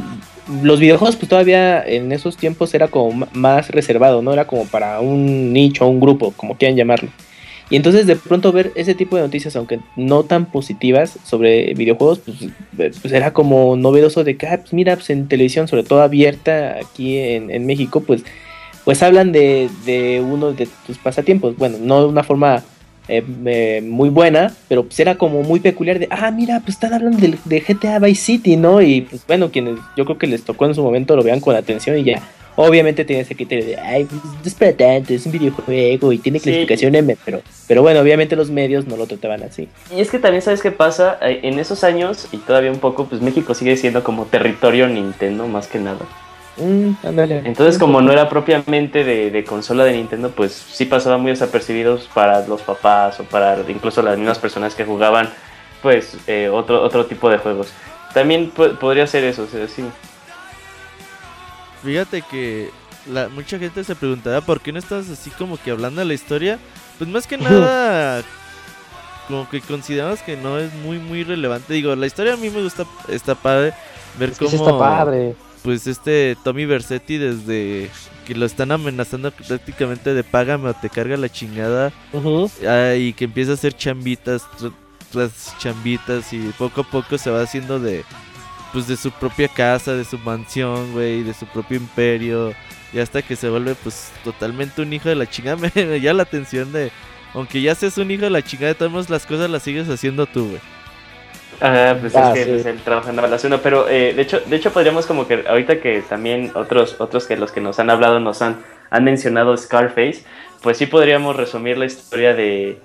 los 0.62 0.80
videojuegos, 0.80 1.16
pues 1.16 1.28
todavía 1.28 1.82
en 1.86 2.10
esos 2.12 2.36
tiempos 2.36 2.72
era 2.74 2.88
como 2.88 3.26
más 3.32 3.70
reservado, 3.70 4.22
¿no? 4.22 4.32
Era 4.32 4.46
como 4.46 4.66
para 4.66 5.00
un 5.00 5.52
nicho, 5.52 5.86
un 5.86 6.00
grupo, 6.00 6.32
como 6.36 6.56
quieran 6.56 6.76
llamarlo. 6.76 7.10
Y 7.70 7.76
entonces 7.76 8.06
de 8.06 8.16
pronto 8.16 8.50
ver 8.52 8.72
ese 8.76 8.94
tipo 8.94 9.16
de 9.16 9.22
noticias, 9.22 9.54
aunque 9.56 9.80
no 9.96 10.24
tan 10.24 10.46
positivas 10.46 11.18
sobre 11.24 11.74
videojuegos, 11.74 12.20
pues, 12.20 12.42
eh, 12.42 12.50
pues 13.00 13.12
era 13.12 13.32
como 13.32 13.76
novedoso 13.76 14.24
de 14.24 14.36
que, 14.36 14.46
ah, 14.46 14.58
pues 14.60 14.72
mira, 14.72 14.94
pues 14.96 15.10
en 15.10 15.28
televisión, 15.28 15.68
sobre 15.68 15.82
todo 15.82 16.00
abierta 16.00 16.78
aquí 16.82 17.18
en, 17.18 17.66
México, 17.66 18.00
pues, 18.00 18.24
pues 18.84 19.02
hablan 19.02 19.32
de, 19.32 19.68
de 19.84 20.20
uno 20.20 20.52
de 20.52 20.68
tus 20.86 20.96
pasatiempos. 20.96 21.56
Bueno, 21.56 21.76
no 21.80 22.00
de 22.00 22.06
una 22.06 22.22
forma 22.22 22.64
eh, 23.08 23.82
muy 23.82 24.10
buena, 24.10 24.54
pero 24.68 24.84
pues 24.84 25.00
era 25.00 25.16
como 25.16 25.42
muy 25.42 25.60
peculiar 25.60 25.98
de, 25.98 26.08
ah, 26.10 26.30
mira, 26.30 26.60
pues 26.60 26.74
están 26.74 26.92
hablando 26.92 27.18
de, 27.18 27.38
de 27.44 27.60
GTA 27.60 27.98
Vice 27.98 28.22
City, 28.22 28.56
¿no? 28.56 28.82
Y 28.82 29.02
pues 29.02 29.26
bueno, 29.26 29.50
quienes 29.50 29.78
yo 29.96 30.04
creo 30.04 30.18
que 30.18 30.26
les 30.26 30.42
tocó 30.42 30.66
en 30.66 30.74
su 30.74 30.82
momento 30.82 31.16
lo 31.16 31.22
vean 31.22 31.40
con 31.40 31.56
atención 31.56 31.98
y 31.98 32.04
ya. 32.04 32.22
Obviamente 32.60 33.04
tiene 33.04 33.22
ese 33.22 33.36
criterio 33.36 33.64
de, 33.64 33.76
ay, 33.76 34.04
pues, 34.04 34.20
no 34.24 34.30
es 34.44 34.54
para 34.54 34.72
tanto, 34.72 35.14
es 35.14 35.24
un 35.26 35.30
videojuego 35.32 36.12
y 36.12 36.18
tiene 36.18 36.40
Sí. 36.40 36.44
clasificación 36.44 36.92
M, 36.96 37.16
pero, 37.24 37.40
pero 37.68 37.82
bueno, 37.82 38.00
obviamente 38.00 38.34
los 38.34 38.50
medios 38.50 38.84
no 38.88 38.96
lo 38.96 39.06
trataban 39.06 39.44
así. 39.44 39.68
Y 39.94 40.00
es 40.00 40.10
que 40.10 40.18
también 40.18 40.42
sabes 40.42 40.60
qué 40.60 40.72
pasa, 40.72 41.18
en 41.20 41.56
esos 41.60 41.84
años 41.84 42.26
y 42.32 42.38
todavía 42.38 42.72
un 42.72 42.80
poco, 42.80 43.04
pues 43.06 43.22
México 43.22 43.54
sigue 43.54 43.76
siendo 43.76 44.02
como 44.02 44.24
territorio 44.26 44.88
Nintendo 44.88 45.46
más 45.46 45.68
que 45.68 45.78
nada. 45.78 46.00
Mm. 46.56 46.94
Entonces 47.44 47.78
como 47.78 48.00
no 48.00 48.10
era 48.10 48.28
propiamente 48.28 49.04
de, 49.04 49.30
de 49.30 49.44
consola 49.44 49.84
de 49.84 49.92
Nintendo, 49.92 50.30
pues 50.30 50.50
sí 50.52 50.84
pasaba 50.86 51.16
muy 51.16 51.30
desapercibidos 51.30 52.08
para 52.12 52.44
los 52.48 52.62
papás 52.62 53.20
o 53.20 53.22
para 53.22 53.56
incluso 53.68 54.02
las 54.02 54.18
mismas 54.18 54.40
personas 54.40 54.74
que 54.74 54.84
jugaban 54.84 55.30
pues 55.80 56.16
eh, 56.26 56.48
otro, 56.52 56.82
otro 56.82 57.06
tipo 57.06 57.30
de 57.30 57.38
juegos. 57.38 57.72
También 58.12 58.50
po- 58.50 58.70
podría 58.80 59.06
ser 59.06 59.22
eso, 59.22 59.44
o 59.44 59.46
sea, 59.46 59.68
sí. 59.68 59.84
Fíjate 61.84 62.22
que 62.22 62.70
la, 63.10 63.28
mucha 63.28 63.58
gente 63.58 63.84
se 63.84 63.94
preguntará 63.94 64.40
por 64.40 64.60
qué 64.60 64.72
no 64.72 64.78
estás 64.78 65.08
así 65.10 65.30
como 65.30 65.56
que 65.60 65.70
hablando 65.70 66.00
de 66.00 66.06
la 66.06 66.14
historia. 66.14 66.58
Pues 66.98 67.08
más 67.08 67.26
que 67.26 67.38
nada, 67.38 68.22
como 69.28 69.48
que 69.48 69.60
consideramos 69.60 70.20
que 70.20 70.36
no 70.36 70.58
es 70.58 70.72
muy, 70.74 70.98
muy 70.98 71.22
relevante. 71.24 71.72
Digo, 71.74 71.94
la 71.94 72.06
historia 72.06 72.34
a 72.34 72.36
mí 72.36 72.50
me 72.50 72.62
gusta, 72.62 72.84
está 73.08 73.34
padre 73.34 73.72
ver 74.18 74.30
Es 74.30 74.38
que 74.38 74.46
cómo, 74.46 74.56
está 74.56 74.78
padre. 74.78 75.34
pues 75.62 75.86
este 75.86 76.36
Tommy 76.42 76.64
Versetti 76.66 77.18
desde 77.18 77.90
que 78.26 78.34
lo 78.34 78.44
están 78.46 78.72
amenazando 78.72 79.30
prácticamente 79.30 80.12
de 80.12 80.24
págame 80.24 80.68
o 80.70 80.74
te 80.74 80.90
carga 80.90 81.16
la 81.16 81.28
chingada. 81.30 81.92
Y 82.96 83.12
que 83.12 83.24
empieza 83.26 83.52
a 83.52 83.54
hacer 83.54 83.74
chambitas 83.74 84.42
tr- 84.60 84.72
tras 85.12 85.56
chambitas 85.58 86.32
y 86.32 86.38
poco 86.58 86.80
a 86.82 86.84
poco 86.84 87.16
se 87.16 87.30
va 87.30 87.40
haciendo 87.42 87.78
de 87.78 88.04
pues 88.72 88.86
de 88.86 88.96
su 88.96 89.12
propia 89.12 89.48
casa, 89.48 89.94
de 89.94 90.04
su 90.04 90.18
mansión, 90.18 90.92
güey, 90.92 91.22
de 91.22 91.34
su 91.34 91.46
propio 91.46 91.76
imperio 91.78 92.56
y 92.92 92.98
hasta 93.00 93.22
que 93.22 93.36
se 93.36 93.48
vuelve 93.50 93.74
pues 93.76 94.12
totalmente 94.24 94.82
un 94.82 94.92
hijo 94.92 95.08
de 95.08 95.14
la 95.16 95.26
chingada, 95.28 95.56
me 95.74 95.86
me 95.86 96.00
llama 96.00 96.18
la 96.18 96.22
atención 96.24 96.72
de 96.72 96.92
aunque 97.32 97.60
ya 97.62 97.74
seas 97.74 97.98
un 97.98 98.10
hijo 98.10 98.24
de 98.24 98.30
la 98.30 98.42
chingada, 98.42 98.68
de 98.72 98.74
todas 98.76 98.92
maneras 98.92 99.10
las 99.10 99.26
cosas 99.26 99.50
las 99.50 99.62
sigues 99.62 99.88
haciendo 99.88 100.26
tú, 100.28 100.50
güey. 100.50 100.62
Ah, 101.60 101.96
pues 102.00 102.14
Ah, 102.14 102.22
es 102.22 102.30
que 102.30 102.44
sí. 102.44 102.46
pues, 102.46 102.66
él 102.66 102.82
trabaja 102.84 103.10
en 103.10 103.16
la 103.16 103.22
relación, 103.22 103.58
pero 103.62 103.88
eh, 103.88 104.14
de 104.14 104.22
hecho, 104.22 104.40
de 104.40 104.56
hecho 104.56 104.72
podríamos 104.72 105.06
como 105.06 105.26
que 105.26 105.44
ahorita 105.48 105.80
que 105.80 106.02
también 106.02 106.52
otros, 106.54 106.96
otros 107.00 107.26
que 107.26 107.36
los 107.36 107.52
que 107.52 107.60
nos 107.60 107.78
han 107.80 107.90
hablado 107.90 108.20
nos 108.20 108.42
han, 108.42 108.64
han 108.90 109.04
mencionado 109.04 109.56
Scarface, 109.56 110.24
pues 110.62 110.78
sí 110.78 110.86
podríamos 110.86 111.36
resumir 111.36 111.76
la 111.78 111.86
historia 111.86 112.34
de, 112.34 112.80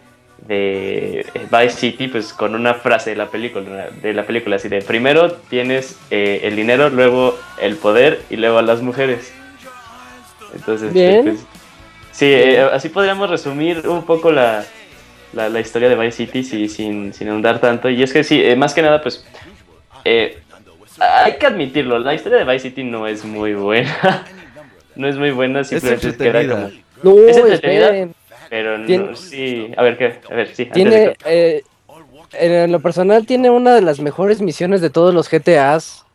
de 0.48 1.22
eh, 1.22 1.26
Vice 1.52 1.78
City 1.78 2.08
pues 2.08 2.34
con 2.34 2.56
una 2.56 2.74
frase 2.74 3.12
de 3.12 3.16
la 3.16 3.28
película, 3.28 3.88
de 4.02 4.14
la 4.14 4.24
película 4.24 4.58
así 4.58 4.68
de 4.68 4.82
primero 4.82 5.32
tienes 5.32 5.98
eh, 6.12 6.42
el 6.44 6.56
dinero, 6.56 6.90
luego 6.90 7.38
el 7.62 7.78
poder 7.78 8.22
y 8.30 8.36
luego 8.36 8.58
a 8.58 8.62
las 8.62 8.82
mujeres. 8.82 9.34
Entonces, 10.54 10.94
Bien. 10.94 11.24
pues, 11.24 11.46
sí, 12.12 12.26
eh, 12.26 12.62
así 12.62 12.90
podríamos 12.90 13.30
resumir 13.30 13.88
un 13.88 14.04
poco 14.04 14.32
la, 14.32 14.66
la, 15.34 15.50
la 15.50 15.60
historia 15.60 15.90
de 15.90 15.96
Vice 15.96 16.26
City 16.26 16.44
sí, 16.44 16.70
sin, 16.70 17.14
sin 17.14 17.30
ahondar 17.30 17.60
tanto. 17.60 17.90
Y 17.90 18.04
es 18.04 18.14
que 18.14 18.24
sí, 18.24 18.42
eh, 18.44 18.56
más 18.56 18.74
que 18.74 18.82
nada, 18.82 19.02
pues. 19.02 19.26
eh, 20.06 20.38
hay 21.00 21.38
que 21.38 21.48
admitirlo, 21.48 21.98
la 22.00 22.14
historia 22.14 22.38
de 22.40 22.44
Vice 22.46 22.70
City 22.70 22.84
no 22.84 23.08
es 23.08 23.26
muy 23.26 23.54
buena. 23.54 24.26
no 24.96 25.08
es 25.08 25.18
muy 25.18 25.32
buena, 25.32 25.64
simplemente 25.64 26.10
es 26.10 26.18
que 26.18 26.28
era 26.28 26.48
como. 26.48 26.72
No, 27.02 27.18
¿Es 27.28 27.36
entretenida? 27.38 27.86
esperen. 27.86 28.16
Pero 28.54 28.78
no, 28.78 28.86
Tiene- 28.86 29.16
sí. 29.16 29.72
A 29.76 29.82
ver, 29.82 29.98
¿qué? 29.98 30.20
A 30.30 30.36
ver, 30.36 30.56
sí. 30.56 30.68
Tiene, 30.68 31.16
eh, 31.26 31.64
en 32.34 32.72
lo 32.72 32.82
personal, 32.82 33.26
tiene 33.26 33.50
una 33.50 33.74
de 33.74 33.82
las 33.82 34.00
mejores 34.00 34.42
misiones 34.42 34.80
de 34.80 34.92
todos 34.92 35.12
los 35.12 35.28
GTAs. 35.28 36.06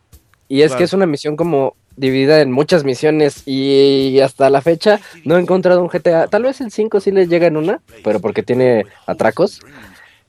Y 0.47 0.61
es 0.61 0.73
que 0.73 0.85
es 0.85 0.93
una 0.93 1.05
misión 1.05 1.35
como 1.35 1.75
dividida 1.97 2.39
en 2.39 2.53
muchas 2.53 2.85
misiones. 2.85 3.43
Y 3.45 4.21
hasta 4.21 4.49
la 4.49 4.61
fecha 4.61 5.01
no 5.25 5.35
he 5.35 5.41
encontrado 5.41 5.81
un 5.81 5.89
GTA. 5.89 6.27
Tal 6.27 6.43
vez 6.43 6.61
el 6.61 6.71
5 6.71 7.01
sí 7.01 7.11
le 7.11 7.27
llega 7.27 7.47
en 7.47 7.57
una, 7.57 7.81
pero 8.05 8.21
porque 8.21 8.41
tiene 8.41 8.85
atracos. 9.05 9.59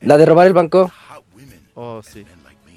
La 0.01 0.19
de 0.19 0.27
robar 0.27 0.49
el 0.49 0.53
banco. 0.53 0.91
Oh, 1.75 2.03
sí. 2.03 2.27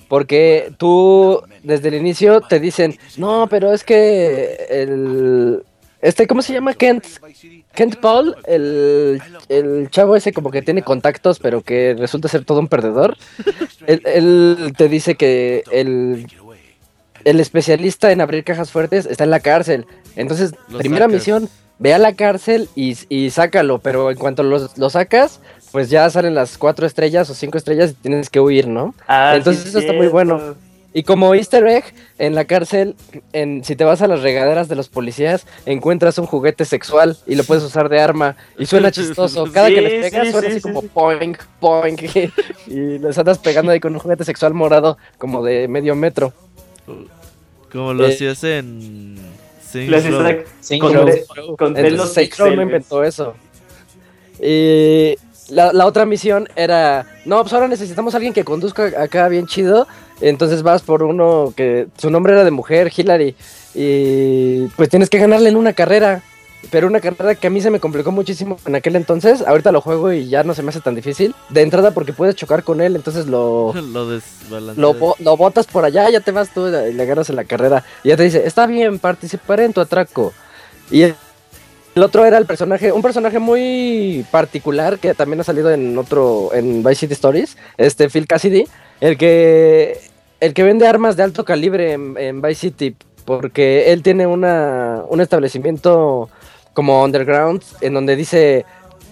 Porque 0.09 0.71
tú 0.77 1.41
desde 1.63 1.87
el 1.87 1.95
inicio 1.95 2.41
te 2.41 2.59
dicen, 2.59 2.99
no, 3.17 3.47
pero 3.49 3.73
es 3.73 3.83
que 3.83 4.67
el... 4.69 5.63
Este, 6.03 6.27
¿cómo 6.27 6.41
se 6.41 6.51
llama? 6.51 6.73
Kent. 6.73 7.05
Kent 7.73 7.95
Paul, 7.95 8.35
el, 8.45 9.21
el 9.47 9.89
chavo 9.89 10.17
ese 10.17 10.33
como 10.33 10.51
que 10.51 10.61
tiene 10.61 10.83
contactos, 10.83 11.39
pero 11.39 11.61
que 11.61 11.95
resulta 11.97 12.27
ser 12.27 12.43
todo 12.43 12.59
un 12.59 12.67
perdedor. 12.67 13.15
él, 13.87 14.01
él 14.05 14.73
te 14.77 14.89
dice 14.89 15.15
que 15.15 15.63
el, 15.71 16.27
el 17.23 17.39
especialista 17.39 18.11
en 18.11 18.19
abrir 18.19 18.43
cajas 18.43 18.69
fuertes 18.69 19.05
está 19.05 19.23
en 19.23 19.31
la 19.31 19.39
cárcel. 19.39 19.85
Entonces, 20.17 20.53
primera 20.77 21.07
misión, 21.07 21.47
ve 21.79 21.93
a 21.93 21.99
la 21.99 22.13
cárcel 22.13 22.67
y, 22.75 22.97
y 23.07 23.29
sácalo, 23.29 23.79
pero 23.79 24.11
en 24.11 24.17
cuanto 24.17 24.43
lo, 24.43 24.69
lo 24.75 24.89
sacas, 24.89 25.39
pues 25.71 25.89
ya 25.89 26.09
salen 26.09 26.35
las 26.35 26.57
cuatro 26.57 26.85
estrellas 26.85 27.29
o 27.29 27.33
cinco 27.33 27.57
estrellas 27.57 27.91
y 27.91 27.93
tienes 27.93 28.29
que 28.29 28.41
huir, 28.41 28.67
¿no? 28.67 28.93
Ah, 29.07 29.35
entonces 29.37 29.63
sí, 29.63 29.69
eso 29.69 29.79
está 29.79 29.93
muy 29.93 30.07
bueno. 30.07 30.55
Y 30.93 31.03
como 31.03 31.33
easter 31.33 31.65
egg, 31.65 31.85
en 32.19 32.35
la 32.35 32.45
cárcel, 32.45 32.95
en, 33.33 33.63
si 33.63 33.75
te 33.75 33.83
vas 33.83 34.01
a 34.01 34.07
las 34.07 34.21
regaderas 34.21 34.67
de 34.67 34.75
los 34.75 34.89
policías, 34.89 35.47
encuentras 35.65 36.17
un 36.19 36.27
juguete 36.27 36.65
sexual 36.65 37.17
y 37.25 37.35
lo 37.35 37.43
puedes 37.43 37.63
usar 37.63 37.89
de 37.89 37.99
arma. 37.99 38.35
Y 38.59 38.65
suena 38.67 38.91
chistoso. 38.91 39.51
Cada 39.51 39.69
que 39.69 39.81
les 39.81 40.11
pegas 40.11 40.27
sí, 40.27 40.31
suena 40.31 40.47
sí, 40.47 40.51
así 40.53 40.61
sí, 40.61 40.61
como 40.61 40.81
sí. 40.81 40.89
poing, 40.93 41.33
poing. 41.59 41.95
y 42.67 42.99
les 42.99 43.17
andas 43.17 43.39
pegando 43.39 43.71
ahí 43.71 43.79
con 43.79 43.93
un 43.93 43.99
juguete 43.99 44.23
sexual 44.23 44.53
morado 44.53 44.97
como 45.17 45.43
de 45.43 45.67
medio 45.67 45.95
metro. 45.95 46.33
Como 47.71 47.93
lo 47.93 48.05
Eh, 48.05 48.13
hacías 48.13 48.43
en 48.43 49.17
Sí, 49.73 50.77
con, 50.77 50.93
con 51.57 51.75
Entonces 51.75 52.39
no 52.39 52.61
inventó 52.61 53.03
eso. 53.03 53.33
Y 54.39 55.15
la, 55.49 55.73
la 55.73 55.87
otra 55.87 56.05
misión 56.05 56.47
era, 56.55 57.07
no, 57.25 57.41
pues 57.41 57.53
ahora 57.53 57.67
necesitamos 57.67 58.13
a 58.13 58.17
alguien 58.17 58.33
que 58.33 58.43
conduzca 58.43 58.91
acá 59.01 59.27
bien 59.29 59.47
chido. 59.47 59.87
Entonces 60.21 60.63
vas 60.63 60.81
por 60.81 61.03
uno 61.03 61.53
que 61.55 61.87
su 61.97 62.09
nombre 62.09 62.33
era 62.33 62.43
de 62.43 62.51
mujer, 62.51 62.91
Hillary. 62.95 63.35
Y 63.73 64.67
pues 64.75 64.89
tienes 64.89 65.09
que 65.09 65.19
ganarle 65.19 65.49
en 65.49 65.57
una 65.57 65.73
carrera. 65.73 66.21
Pero 66.71 66.87
una 66.87 67.01
carrera 67.01 67.35
que 67.35 67.47
a 67.47 67.49
mí 67.49 67.59
se 67.59 67.69
me 67.69 67.81
complicó 67.81 68.11
muchísimo 68.11 68.57
en 68.65 68.75
aquel 68.75 68.95
entonces. 68.95 69.41
Ahorita 69.41 69.71
lo 69.73 69.81
juego 69.81 70.13
y 70.13 70.29
ya 70.29 70.43
no 70.43 70.53
se 70.53 70.63
me 70.63 70.69
hace 70.69 70.79
tan 70.79 70.95
difícil. 70.95 71.35
De 71.49 71.61
entrada 71.61 71.91
porque 71.91 72.13
puedes 72.13 72.35
chocar 72.35 72.63
con 72.63 72.79
él, 72.79 72.95
entonces 72.95 73.27
lo, 73.27 73.73
lo 73.93 74.21
lo, 74.75 75.15
lo 75.19 75.37
botas 75.37 75.67
por 75.67 75.83
allá, 75.83 76.09
ya 76.09 76.21
te 76.21 76.31
vas 76.31 76.53
tú 76.53 76.67
y 76.67 76.93
le 76.93 77.03
agarras 77.03 77.29
en 77.29 77.35
la 77.35 77.43
carrera. 77.43 77.83
Y 78.03 78.09
ya 78.09 78.17
te 78.17 78.23
dice, 78.23 78.47
está 78.47 78.65
bien, 78.65 78.99
participaré 78.99 79.65
en 79.65 79.73
tu 79.73 79.81
atraco. 79.81 80.31
Y 80.89 81.01
el, 81.01 81.15
el 81.95 82.01
otro 82.01 82.25
era 82.25 82.37
el 82.39 82.45
personaje, 82.45 82.91
un 82.91 83.03
personaje 83.03 83.37
muy 83.37 84.25
particular 84.31 84.97
que 84.97 85.13
también 85.13 85.41
ha 85.41 85.43
salido 85.43 85.69
en 85.69 85.95
otro, 85.97 86.49
en 86.53 86.83
Vice 86.83 87.01
City 87.01 87.13
Stories, 87.13 87.55
este 87.77 88.09
Phil 88.09 88.25
Cassidy, 88.25 88.65
el 89.03 89.17
que, 89.17 89.99
el 90.39 90.53
que 90.53 90.63
vende 90.63 90.87
armas 90.87 91.15
de 91.17 91.23
alto 91.23 91.43
calibre 91.45 91.91
en, 91.93 92.15
en 92.17 92.41
Vice 92.41 92.55
City, 92.61 92.95
porque 93.25 93.91
él 93.91 94.01
tiene 94.03 94.27
una, 94.27 95.03
un 95.09 95.21
establecimiento 95.21 96.29
como 96.73 97.03
underground 97.03 97.61
en 97.81 97.93
donde 97.93 98.15
dice 98.15 98.65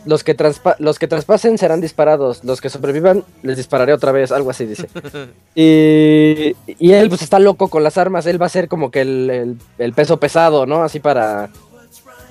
los 0.06 0.24
que, 0.24 0.36
transpa- 0.36 0.76
los 0.80 0.98
que 0.98 1.08
traspasen 1.08 1.58
serán 1.60 1.80
disparados, 1.80 2.44
los 2.44 2.60
que 2.60 2.70
sobrevivan 2.70 3.24
les 3.44 3.58
dispararé 3.58 3.94
otra 3.94 4.12
vez, 4.12 4.32
algo 4.32 4.50
así 4.50 4.66
dice. 4.66 4.88
y, 5.56 6.56
y 6.80 6.92
él 6.94 7.10
pues 7.10 7.22
está 7.22 7.38
loco 7.40 7.68
con 7.68 7.84
las 7.84 7.98
armas, 7.98 8.26
él 8.26 8.42
va 8.42 8.48
a 8.48 8.50
ser 8.50 8.68
como 8.68 8.90
que 8.92 9.02
el, 9.02 9.30
el- 9.30 9.58
el 9.78 9.94
peso 9.94 10.18
pesado, 10.18 10.66
¿no? 10.66 10.84
Así 10.84 11.00
para 11.00 11.50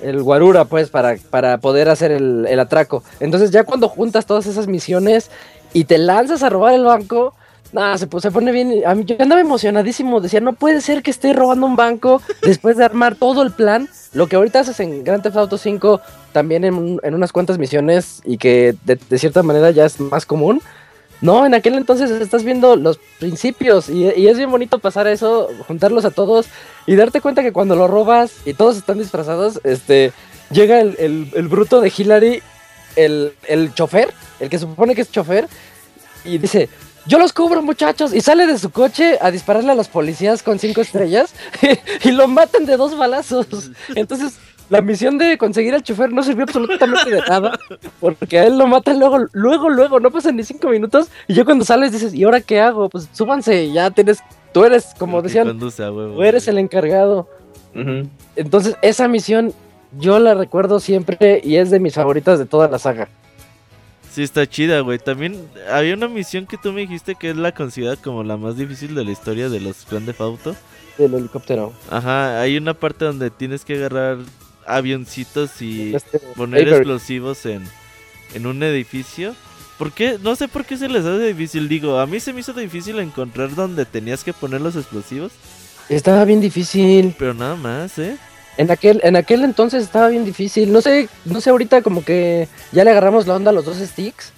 el 0.02 0.22
guarura, 0.22 0.64
pues, 0.64 0.88
para, 0.88 1.16
para 1.28 1.58
poder 1.58 1.90
hacer 1.90 2.10
el, 2.10 2.46
el 2.48 2.58
atraco. 2.58 3.04
Entonces 3.20 3.50
ya 3.50 3.64
cuando 3.64 3.88
juntas 3.88 4.24
todas 4.26 4.46
esas 4.46 4.66
misiones 4.66 5.30
y 5.74 5.84
te 5.84 5.98
lanzas 5.98 6.42
a 6.42 6.48
robar 6.48 6.74
el 6.74 6.84
banco, 6.84 7.34
Nah, 7.72 7.96
se, 7.96 8.06
pone 8.08 8.50
bien. 8.52 8.82
Yo 9.06 9.16
andaba 9.20 9.40
emocionadísimo. 9.40 10.20
Decía, 10.20 10.40
no 10.40 10.54
puede 10.54 10.80
ser 10.80 11.02
que 11.02 11.10
esté 11.10 11.32
robando 11.32 11.66
un 11.66 11.76
banco 11.76 12.20
después 12.42 12.76
de 12.76 12.84
armar 12.84 13.14
todo 13.14 13.42
el 13.42 13.52
plan. 13.52 13.88
Lo 14.12 14.26
que 14.26 14.36
ahorita 14.36 14.60
haces 14.60 14.80
en 14.80 15.04
Grand 15.04 15.22
Theft 15.22 15.36
Auto 15.36 15.56
5, 15.56 16.00
también 16.32 16.64
en, 16.64 16.98
en 17.02 17.14
unas 17.14 17.32
cuantas 17.32 17.58
misiones 17.58 18.22
y 18.24 18.38
que 18.38 18.74
de, 18.84 18.98
cierta 19.18 19.42
manera 19.44 19.70
ya 19.70 19.84
es 19.86 20.00
más 20.00 20.26
común. 20.26 20.60
No, 21.20 21.44
en 21.44 21.52
aquel 21.54 21.74
entonces 21.74 22.10
estás 22.10 22.44
viendo 22.44 22.76
los 22.76 22.98
principios 23.18 23.88
y, 23.90 24.04
y 24.16 24.26
es 24.28 24.38
bien 24.38 24.50
bonito 24.50 24.78
pasar 24.78 25.06
eso, 25.06 25.48
juntarlos 25.68 26.06
a 26.06 26.10
todos 26.10 26.46
y 26.86 26.96
darte 26.96 27.20
cuenta 27.20 27.42
que 27.42 27.52
cuando 27.52 27.76
lo 27.76 27.86
robas 27.88 28.32
y 28.46 28.54
todos 28.54 28.78
están 28.78 28.98
disfrazados, 28.98 29.60
este, 29.64 30.12
llega 30.50 30.80
el, 30.80 30.96
el- 30.98 31.30
el 31.34 31.48
bruto 31.48 31.82
de 31.82 31.92
Hillary, 31.94 32.42
el, 32.96 33.34
el 33.48 33.74
chofer, 33.74 34.08
el 34.40 34.48
que 34.48 34.58
supone 34.58 34.94
que 34.94 35.02
es 35.02 35.12
chofer, 35.12 35.46
y 36.24 36.38
dice, 36.38 36.70
yo 37.10 37.18
los 37.18 37.32
cubro 37.32 37.60
muchachos, 37.60 38.14
y 38.14 38.20
sale 38.20 38.46
de 38.46 38.56
su 38.56 38.70
coche 38.70 39.18
a 39.20 39.32
dispararle 39.32 39.72
a 39.72 39.74
los 39.74 39.88
policías 39.88 40.44
con 40.44 40.60
cinco 40.60 40.80
estrellas 40.80 41.34
y 42.04 42.12
lo 42.12 42.28
matan 42.28 42.66
de 42.66 42.76
dos 42.76 42.96
balazos. 42.96 43.72
Entonces, 43.96 44.38
la 44.68 44.80
misión 44.80 45.18
de 45.18 45.36
conseguir 45.36 45.74
al 45.74 45.82
chofer 45.82 46.12
no 46.12 46.22
sirvió 46.22 46.44
absolutamente 46.44 47.10
de 47.10 47.20
nada, 47.28 47.58
porque 47.98 48.38
a 48.38 48.46
él 48.46 48.56
lo 48.56 48.68
matan 48.68 49.00
luego, 49.00 49.18
luego, 49.32 49.68
luego, 49.70 49.98
no 49.98 50.12
pasan 50.12 50.36
ni 50.36 50.44
cinco 50.44 50.68
minutos, 50.68 51.08
y 51.26 51.34
yo 51.34 51.44
cuando 51.44 51.64
sales 51.64 51.90
dices, 51.90 52.14
¿y 52.14 52.22
ahora 52.22 52.40
qué 52.40 52.60
hago? 52.60 52.88
Pues 52.88 53.08
súbanse, 53.12 53.72
ya 53.72 53.90
tienes, 53.90 54.20
tú 54.52 54.64
eres, 54.64 54.94
como 54.96 55.20
decían, 55.20 55.48
conduce 55.48 55.82
a 55.82 55.90
huevo, 55.90 56.14
tú 56.14 56.22
eres 56.22 56.46
el 56.46 56.58
encargado. 56.58 57.28
Entonces, 58.36 58.76
esa 58.82 59.08
misión 59.08 59.52
yo 59.98 60.20
la 60.20 60.34
recuerdo 60.34 60.78
siempre 60.78 61.40
y 61.42 61.56
es 61.56 61.72
de 61.72 61.80
mis 61.80 61.94
favoritas 61.94 62.38
de 62.38 62.46
toda 62.46 62.68
la 62.68 62.78
saga. 62.78 63.08
Sí, 64.10 64.22
está 64.24 64.48
chida, 64.48 64.80
güey. 64.80 64.98
También 64.98 65.48
había 65.70 65.94
una 65.94 66.08
misión 66.08 66.46
que 66.46 66.58
tú 66.58 66.72
me 66.72 66.80
dijiste 66.80 67.14
que 67.14 67.30
es 67.30 67.36
la 67.36 67.52
considerada 67.54 67.96
como 67.96 68.24
la 68.24 68.36
más 68.36 68.56
difícil 68.56 68.94
de 68.94 69.04
la 69.04 69.12
historia 69.12 69.48
de 69.48 69.60
los 69.60 69.86
Grand 69.88 70.06
Theft 70.06 70.20
Auto. 70.20 70.56
Del 70.98 71.14
helicóptero. 71.14 71.72
Ajá, 71.88 72.40
hay 72.40 72.56
una 72.56 72.74
parte 72.74 73.04
donde 73.04 73.30
tienes 73.30 73.64
que 73.64 73.74
agarrar 73.74 74.18
avioncitos 74.66 75.62
y 75.62 75.94
Este, 75.94 76.18
poner 76.36 76.62
Avery. 76.62 76.76
explosivos 76.78 77.46
en, 77.46 77.62
en 78.34 78.46
un 78.46 78.62
edificio. 78.62 79.34
¿Por 79.78 79.92
qué? 79.92 80.18
No 80.20 80.36
sé 80.36 80.48
por 80.48 80.64
qué 80.66 80.76
se 80.76 80.88
les 80.88 81.04
hace 81.04 81.28
difícil. 81.28 81.68
Digo, 81.68 81.98
a 82.00 82.06
mí 82.06 82.20
se 82.20 82.32
me 82.32 82.40
hizo 82.40 82.52
difícil 82.52 82.98
encontrar 82.98 83.54
donde 83.54 83.86
tenías 83.86 84.24
que 84.24 84.32
poner 84.32 84.60
los 84.60 84.76
explosivos. 84.76 85.32
Estaba 85.88 86.24
bien 86.24 86.40
difícil. 86.40 87.14
Pero 87.18 87.32
nada 87.34 87.56
más, 87.56 87.98
¿eh? 87.98 88.16
En 88.56 88.70
aquel, 88.70 89.00
en 89.04 89.16
aquel 89.16 89.44
entonces 89.44 89.82
estaba 89.82 90.08
bien 90.08 90.24
difícil. 90.24 90.72
No 90.72 90.80
sé, 90.80 91.08
no 91.24 91.40
sé 91.40 91.50
ahorita 91.50 91.82
como 91.82 92.04
que 92.04 92.48
ya 92.72 92.84
le 92.84 92.90
agarramos 92.90 93.26
la 93.26 93.36
onda 93.36 93.50
a 93.50 93.54
los 93.54 93.64
dos 93.64 93.78
sticks. 93.78 94.32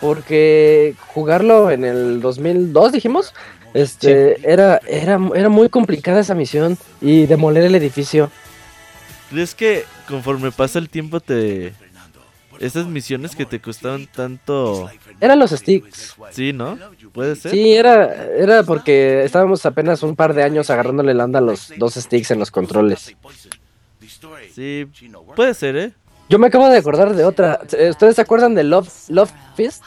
Porque 0.00 0.94
jugarlo 1.08 1.70
en 1.70 1.84
el 1.84 2.20
2002, 2.20 2.92
dijimos, 2.92 3.32
este, 3.72 4.36
era, 4.50 4.80
era, 4.86 5.18
era 5.34 5.48
muy 5.48 5.68
complicada 5.68 6.20
esa 6.20 6.34
misión. 6.34 6.78
Y 7.00 7.26
demoler 7.26 7.64
el 7.64 7.74
edificio. 7.74 8.30
¿Crees 9.30 9.54
que 9.54 9.84
conforme 10.08 10.52
pasa 10.52 10.78
el 10.78 10.88
tiempo 10.88 11.20
te... 11.20 11.72
Esas 12.60 12.86
misiones 12.86 13.34
que 13.36 13.44
te 13.46 13.60
costaban 13.60 14.06
tanto... 14.06 14.88
Eran 15.20 15.38
los 15.38 15.50
sticks. 15.50 16.14
Sí, 16.30 16.52
¿no? 16.52 16.78
¿Puede 17.12 17.36
ser? 17.36 17.50
Sí, 17.50 17.74
era, 17.74 18.26
era 18.36 18.62
porque 18.62 19.24
estábamos 19.24 19.64
apenas 19.66 20.02
un 20.02 20.14
par 20.16 20.34
de 20.34 20.42
años 20.42 20.70
agarrándole 20.70 21.14
la 21.14 21.24
onda 21.24 21.38
a 21.40 21.42
los 21.42 21.72
dos 21.76 21.94
sticks 21.94 22.30
en 22.30 22.38
los 22.38 22.50
controles. 22.50 23.14
Sí, 24.54 24.86
puede 25.34 25.54
ser, 25.54 25.76
¿eh? 25.76 25.92
Yo 26.28 26.38
me 26.38 26.46
acabo 26.46 26.68
de 26.68 26.78
acordar 26.78 27.14
de 27.14 27.24
otra. 27.24 27.60
Eh, 27.72 27.90
¿Ustedes 27.90 28.16
se 28.16 28.22
acuerdan 28.22 28.54
de 28.54 28.64
Love, 28.64 28.88
Love 29.08 29.30
Fist? 29.56 29.82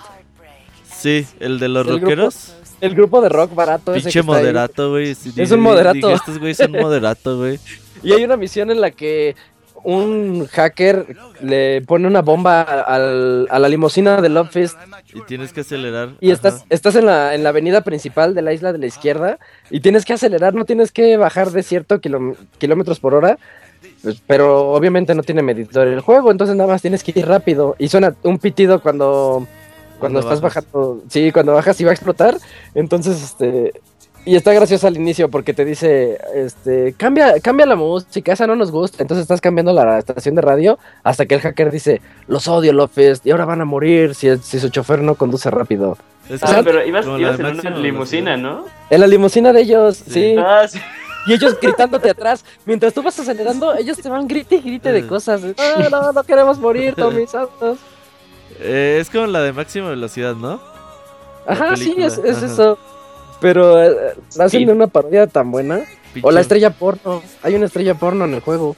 Sí, 0.95 1.25
el 1.39 1.59
de 1.59 1.67
los 1.67 1.85
El 1.87 1.93
grupo- 1.93 2.01
rockeros. 2.05 2.53
El 2.79 2.93
grupo 2.95 3.21
de 3.21 3.29
rock 3.29 3.55
barato. 3.55 3.93
ese 3.95 4.03
Pinche 4.05 4.13
que 4.13 4.19
está 4.19 4.31
ahí. 4.33 4.39
moderato, 4.43 4.89
güey. 4.91 5.15
Sí, 5.15 5.29
Es 5.29 5.35
dije- 5.35 5.53
un 5.55 5.61
moderato. 5.61 5.95
dije, 6.09 6.13
estos 6.13 6.37
güeyes 6.37 6.57
son 6.57 6.71
moderato, 6.73 7.37
güey. 7.37 7.59
Y 8.03 8.13
hay 8.13 8.23
una 8.23 8.37
misión 8.37 8.69
en 8.69 8.81
la 8.81 8.91
que 8.91 9.35
un 9.83 10.47
hacker 10.47 11.15
le 11.41 11.81
pone 11.83 12.07
una 12.07 12.21
bomba 12.21 12.61
al- 12.61 13.47
a 13.49 13.59
la 13.59 13.69
limusina 13.69 14.21
de 14.21 14.29
Love 14.29 14.49
Fist 14.51 14.77
Y 15.13 15.21
tienes 15.21 15.53
que 15.53 15.61
acelerar. 15.61 16.09
y 16.19 16.31
estás, 16.31 16.55
ajá. 16.55 16.65
estás 16.69 16.95
en, 16.95 17.05
la, 17.05 17.35
en 17.35 17.43
la 17.43 17.49
avenida 17.49 17.81
principal 17.81 18.33
de 18.35 18.41
la 18.41 18.53
isla 18.53 18.73
de 18.73 18.79
la 18.79 18.85
izquierda 18.87 19.37
y 19.69 19.79
tienes 19.79 20.03
que 20.05 20.13
acelerar, 20.13 20.53
no 20.55 20.65
tienes 20.65 20.91
que 20.91 21.15
bajar 21.17 21.51
de 21.51 21.63
cierto 21.63 21.99
kilómetros 22.01 22.99
por 22.99 23.13
hora, 23.13 23.37
pues, 24.01 24.21
pero 24.27 24.71
obviamente 24.71 25.13
no 25.15 25.23
tiene 25.23 25.41
medidor 25.43 25.87
el 25.87 26.01
juego, 26.01 26.31
entonces 26.31 26.55
nada 26.55 26.69
más 26.71 26.81
tienes 26.81 27.03
que 27.03 27.13
ir 27.17 27.27
rápido 27.27 27.75
y 27.77 27.87
suena 27.87 28.15
un 28.23 28.39
pitido 28.39 28.81
cuando, 28.81 29.45
cuando 29.99 29.99
Cuando 29.99 30.19
estás 30.19 30.41
bajas. 30.41 30.65
bajando, 30.71 31.03
sí, 31.09 31.31
cuando 31.31 31.53
bajas 31.53 31.79
y 31.79 31.83
va 31.83 31.91
a 31.91 31.93
explotar, 31.93 32.37
entonces 32.75 33.23
este... 33.23 33.73
Y 34.27 34.35
está 34.35 34.51
gracioso 34.51 34.87
al 34.87 34.97
inicio 34.97 35.29
porque 35.29 35.53
te 35.53 35.63
dice, 35.63 36.17
este, 36.35 36.93
cambia, 36.97 37.39
cambia 37.39 37.65
la 37.65 37.77
música, 37.77 38.33
esa 38.33 38.45
no 38.45 38.57
nos 38.57 38.71
gusta. 38.71 39.01
Entonces 39.01 39.21
estás 39.21 39.39
cambiando 39.39 39.71
la 39.71 39.97
estación 39.97 40.35
de 40.35 40.41
radio 40.41 40.77
hasta 41.01 41.25
que 41.25 41.35
el 41.35 41.39
hacker 41.41 41.71
dice, 41.71 42.01
los 42.27 42.45
odio, 42.49 42.73
López, 42.73 43.21
y 43.23 43.31
ahora 43.31 43.45
van 43.45 43.61
a 43.61 43.65
morir 43.65 44.15
si, 44.15 44.35
si 44.39 44.59
su 44.59 44.67
chofer 44.67 45.01
no 45.01 45.15
conduce 45.15 45.49
rápido. 45.49 45.97
Es 46.29 46.43
Ah, 46.43 46.59
pero 46.61 46.85
ibas, 46.85 47.05
en 47.05 47.11
una 47.11 47.31
limusina, 47.77 48.31
velocidad. 48.31 48.37
¿no? 48.37 48.65
En 48.89 48.99
la 48.99 49.07
limusina 49.07 49.53
de 49.53 49.61
ellos, 49.61 49.95
sí. 49.95 50.11
Sí. 50.11 50.35
Ah, 50.37 50.67
sí. 50.67 50.77
Y 51.27 51.33
ellos 51.33 51.57
gritándote 51.61 52.09
atrás. 52.09 52.43
Mientras 52.65 52.93
tú 52.93 53.01
vas 53.01 53.17
acelerando, 53.17 53.75
ellos 53.75 53.95
te 53.97 54.09
van 54.09 54.27
grite 54.27 54.55
y 54.55 54.61
grite 54.61 54.91
de 54.91 55.07
cosas. 55.07 55.41
No, 55.41 55.89
no, 55.89 56.11
no 56.11 56.23
queremos 56.23 56.59
morir, 56.59 56.95
Tommy 56.95 57.27
Santos. 57.27 57.77
Eh, 58.59 58.97
es 58.99 59.09
como 59.09 59.27
la 59.27 59.41
de 59.41 59.53
máxima 59.53 59.87
velocidad, 59.89 60.35
¿no? 60.35 60.59
La 61.45 61.53
Ajá, 61.53 61.77
sí, 61.77 61.95
es, 61.97 62.17
es 62.17 62.37
ajá. 62.37 62.45
eso. 62.45 62.77
Pero 63.41 63.83
eh, 63.83 64.13
hacen 64.39 64.49
Sí. 64.61 64.65
de 64.65 64.71
una 64.73 64.87
parodia 64.87 65.27
tan 65.27 65.51
buena. 65.51 65.83
O 66.21 66.31
la 66.31 66.41
estrella 66.41 66.71
porno. 66.71 67.21
Hay 67.43 67.53
una 67.55 67.65
estrella 67.67 67.93
porno 67.93 68.25
en 68.25 68.33
el 68.33 68.39
juego. 68.39 68.75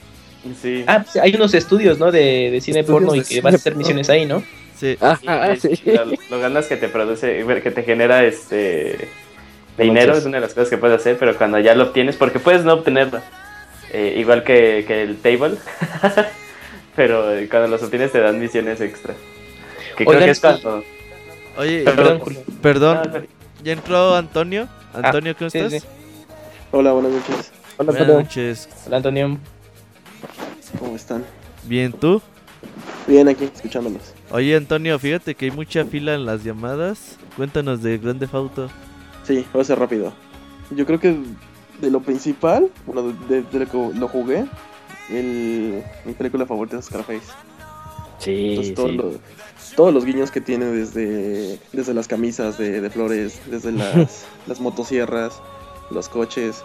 Sí. 0.60 0.84
Ah, 0.86 1.02
pues 1.04 1.16
hay 1.16 1.34
unos 1.34 1.54
estudios, 1.54 1.98
¿no? 1.98 2.10
De, 2.12 2.50
de 2.50 2.60
cine 2.60 2.80
Estudios 2.80 3.02
porno 3.02 3.14
y 3.14 3.22
que 3.22 3.40
vas 3.40 3.54
a 3.54 3.56
hacer 3.56 3.72
porno. 3.72 3.78
misiones 3.78 4.10
ahí, 4.10 4.26
¿no? 4.26 4.42
Sí. 4.78 4.96
Ajá, 5.00 5.52
Y- 5.54 5.60
sí. 5.60 5.80
y 5.84 5.90
Lo, 5.92 6.04
lo 6.30 6.40
ganas 6.40 6.66
que 6.66 6.76
te 6.76 6.88
produce, 6.88 7.44
que 7.62 7.70
te 7.70 7.82
genera 7.82 8.24
este 8.24 9.08
dinero 9.78 10.14
es 10.16 10.24
una 10.26 10.36
de 10.38 10.40
las 10.42 10.54
cosas 10.54 10.68
que 10.70 10.76
puedes 10.78 10.98
hacer, 11.00 11.16
pero 11.18 11.36
cuando 11.36 11.58
ya 11.58 11.74
lo 11.74 11.84
obtienes, 11.84 12.16
porque 12.16 12.38
puedes 12.38 12.64
no 12.64 12.74
obtenerlo, 12.74 13.20
eh, 13.92 14.14
igual 14.18 14.42
que, 14.44 14.84
que 14.86 15.02
el 15.02 15.16
table, 15.18 15.56
pero 16.96 17.34
eh, 17.34 17.48
cuando 17.48 17.68
los 17.68 17.82
obtienes 17.82 18.12
te 18.12 18.20
dan 18.20 18.38
misiones 18.40 18.80
extra. 18.80 19.14
Que 19.96 20.04
creo 20.04 20.10
Oigan, 20.10 20.24
que 20.24 20.30
es 20.30 20.40
cuando... 20.40 20.84
Oye, 21.56 21.82
Perdón, 21.82 21.96
perdón, 22.04 22.18
Julio. 22.20 22.40
perdón, 22.62 22.98
Ah, 23.04 23.20
¿ya 23.62 23.72
entró 23.72 24.14
Antonio? 24.14 24.68
Antonio, 24.94 25.34
¿cómo 25.36 25.50
sí, 25.50 25.58
estás? 25.58 25.82
sí. 25.82 25.88
Hola, 26.72 26.92
buenas 26.92 27.12
noches. 27.12 27.52
Hola, 27.76 27.92
Buenas 27.92 28.00
Antonio. 28.02 28.22
noches. 28.22 28.68
Hola, 28.86 28.96
Antonio. 28.98 29.38
¿Cómo 30.78 30.96
están? 30.96 31.24
Bien, 31.64 31.92
¿tú? 31.92 32.20
Bien 33.06 33.28
aquí, 33.28 33.44
escuchándolos. 33.52 34.14
Oye, 34.30 34.54
Antonio, 34.56 34.98
fíjate 34.98 35.34
que 35.34 35.46
hay 35.46 35.50
mucha 35.50 35.84
fila 35.84 36.14
en 36.14 36.26
las 36.26 36.44
llamadas. 36.44 37.16
Cuéntanos 37.36 37.82
de 37.82 37.98
Grande 37.98 38.28
Auto. 38.32 38.68
Sí, 39.24 39.44
voy 39.52 39.62
a 39.62 39.64
ser 39.64 39.78
rápido. 39.78 40.12
Yo 40.70 40.86
creo 40.86 41.00
que 41.00 41.16
de 41.80 41.90
lo 41.90 42.00
principal, 42.00 42.70
bueno, 42.86 43.12
de, 43.28 43.42
de 43.42 43.58
lo 43.58 43.66
que 43.66 43.98
lo 43.98 44.08
jugué, 44.08 44.44
el, 45.10 45.82
mi 46.04 46.12
película 46.12 46.46
favorita 46.46 46.78
es 46.78 46.84
Scarface. 46.84 47.20
Sí, 48.18 48.50
Entonces, 48.50 48.74
todo 48.74 48.88
sí. 48.88 48.92
lo- 48.94 49.10
todos 49.80 49.94
los 49.94 50.04
guiños 50.04 50.30
que 50.30 50.42
tiene 50.42 50.66
desde, 50.66 51.58
desde 51.72 51.94
las 51.94 52.06
camisas 52.06 52.58
de, 52.58 52.82
de 52.82 52.90
flores, 52.90 53.40
desde 53.46 53.72
las, 53.72 54.26
las 54.46 54.60
motosierras, 54.60 55.40
los 55.90 56.10
coches. 56.10 56.62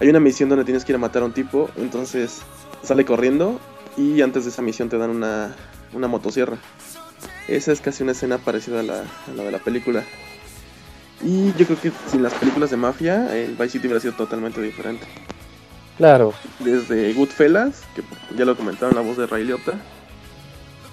Hay 0.00 0.10
una 0.10 0.20
misión 0.20 0.50
donde 0.50 0.66
tienes 0.66 0.84
que 0.84 0.92
ir 0.92 0.96
a 0.96 0.98
matar 0.98 1.22
a 1.22 1.24
un 1.24 1.32
tipo, 1.32 1.70
entonces 1.78 2.42
sale 2.82 3.06
corriendo 3.06 3.58
y 3.96 4.20
antes 4.20 4.44
de 4.44 4.50
esa 4.50 4.60
misión 4.60 4.90
te 4.90 4.98
dan 4.98 5.08
una, 5.08 5.56
una 5.94 6.08
motosierra. 6.08 6.58
Esa 7.48 7.72
es 7.72 7.80
casi 7.80 8.02
una 8.02 8.12
escena 8.12 8.36
parecida 8.36 8.80
a 8.80 8.82
la, 8.82 9.00
a 9.00 9.32
la 9.34 9.44
de 9.44 9.50
la 9.50 9.58
película. 9.58 10.04
Y 11.22 11.54
yo 11.54 11.64
creo 11.64 11.80
que 11.80 11.90
sin 12.10 12.22
las 12.22 12.34
películas 12.34 12.70
de 12.70 12.76
mafia, 12.76 13.34
el 13.34 13.52
Vice 13.52 13.70
City 13.70 13.86
hubiera 13.86 14.00
sido 14.00 14.12
totalmente 14.12 14.60
diferente. 14.60 15.06
Claro. 15.96 16.34
Desde 16.58 17.14
Goodfellas, 17.14 17.80
que 17.94 18.02
ya 18.36 18.44
lo 18.44 18.54
comentaron 18.58 18.94
la 18.94 19.00
voz 19.00 19.16
de 19.16 19.26
Ray 19.26 19.44
Liotta, 19.44 19.72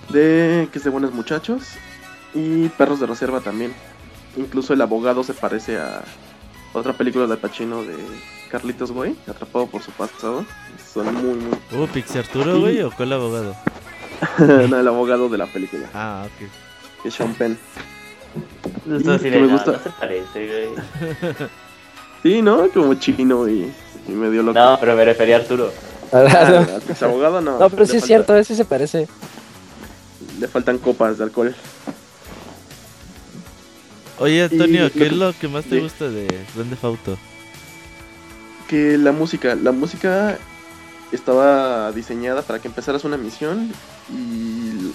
de 0.10 0.68
que 0.72 0.77
es 0.80 0.84
de 0.84 0.90
buenos 0.90 1.14
muchachos, 1.14 1.64
y 2.34 2.69
Perros 2.69 2.99
de 2.99 3.06
Reserva 3.07 3.41
también. 3.41 3.73
Incluso 4.38 4.73
el 4.73 4.81
abogado 4.81 5.23
se 5.23 5.34
parece 5.34 5.77
a 5.77 6.02
otra 6.73 6.94
película 6.94 7.26
de 7.27 7.36
Pacino 7.38 7.84
de 7.84 7.95
Carlitos 8.52 8.91
Way, 8.91 9.18
atrapado 9.27 9.68
por 9.68 9.81
su 9.81 9.91
pasado. 9.91 10.45
Son 10.94 11.14
muy, 11.14 11.36
muy. 11.36 11.80
Uh, 11.84 11.88
Pixie 11.88 12.19
Arturo, 12.19 12.60
güey, 12.60 12.81
o 12.81 12.91
cuál 12.91 13.14
abogado? 13.14 13.56
no, 14.68 14.80
el 14.80 14.88
abogado 14.88 15.30
de 15.30 15.38
la 15.38 15.48
película, 15.48 15.88
Ah, 15.94 16.26
ok. 16.26 17.02
que 17.03 17.07
es 17.10 17.14
Sean 17.14 17.34
Penn. 17.34 17.57
Y 18.86 18.99
sí 18.99 19.30
me 19.30 19.41
no, 19.41 19.49
gusta. 19.49 19.72
no 19.73 19.80
se 19.80 19.90
parece, 19.91 20.48
güey. 20.48 21.30
Sí, 22.22 22.41
¿no? 22.41 22.68
Como 22.69 22.95
chino 22.95 23.48
y, 23.48 23.72
y 24.07 24.11
medio 24.11 24.44
loco. 24.44 24.60
No, 24.60 24.77
pero 24.80 24.94
me 24.95 25.06
refería 25.06 25.38
a 25.38 25.40
Arturo. 25.40 25.72
Ah, 26.11 26.19
al 26.19 26.81
ese 26.90 27.06
abogado 27.06 27.40
no. 27.40 27.57
No, 27.57 27.69
pero 27.69 27.86
sí 27.86 27.94
es 27.95 28.02
falta- 28.03 28.07
cierto, 28.07 28.36
ese 28.36 28.56
se 28.56 28.65
parece. 28.65 29.07
Le 30.39 30.47
faltan 30.47 30.77
copas 30.77 31.17
de 31.17 31.23
alcohol. 31.25 31.55
Oye, 34.19 34.43
Antonio, 34.43 34.87
Y 34.87 34.89
¿qué 34.91 35.05
es 35.07 35.13
lo 35.13 35.33
que 35.33 35.47
más 35.47 35.65
te 35.65 35.75
de- 35.75 35.81
gusta 35.81 36.09
de 36.09 36.27
Grande 36.55 36.75
Fauto? 36.75 37.17
Que 38.67 38.97
la 38.97 39.11
música, 39.11 39.55
la 39.55 39.71
música 39.71 40.37
estaba 41.11 41.91
diseñada 41.91 42.41
para 42.41 42.59
que 42.59 42.67
empezaras 42.67 43.03
una 43.03 43.17
misión 43.17 43.71
y 44.11 44.91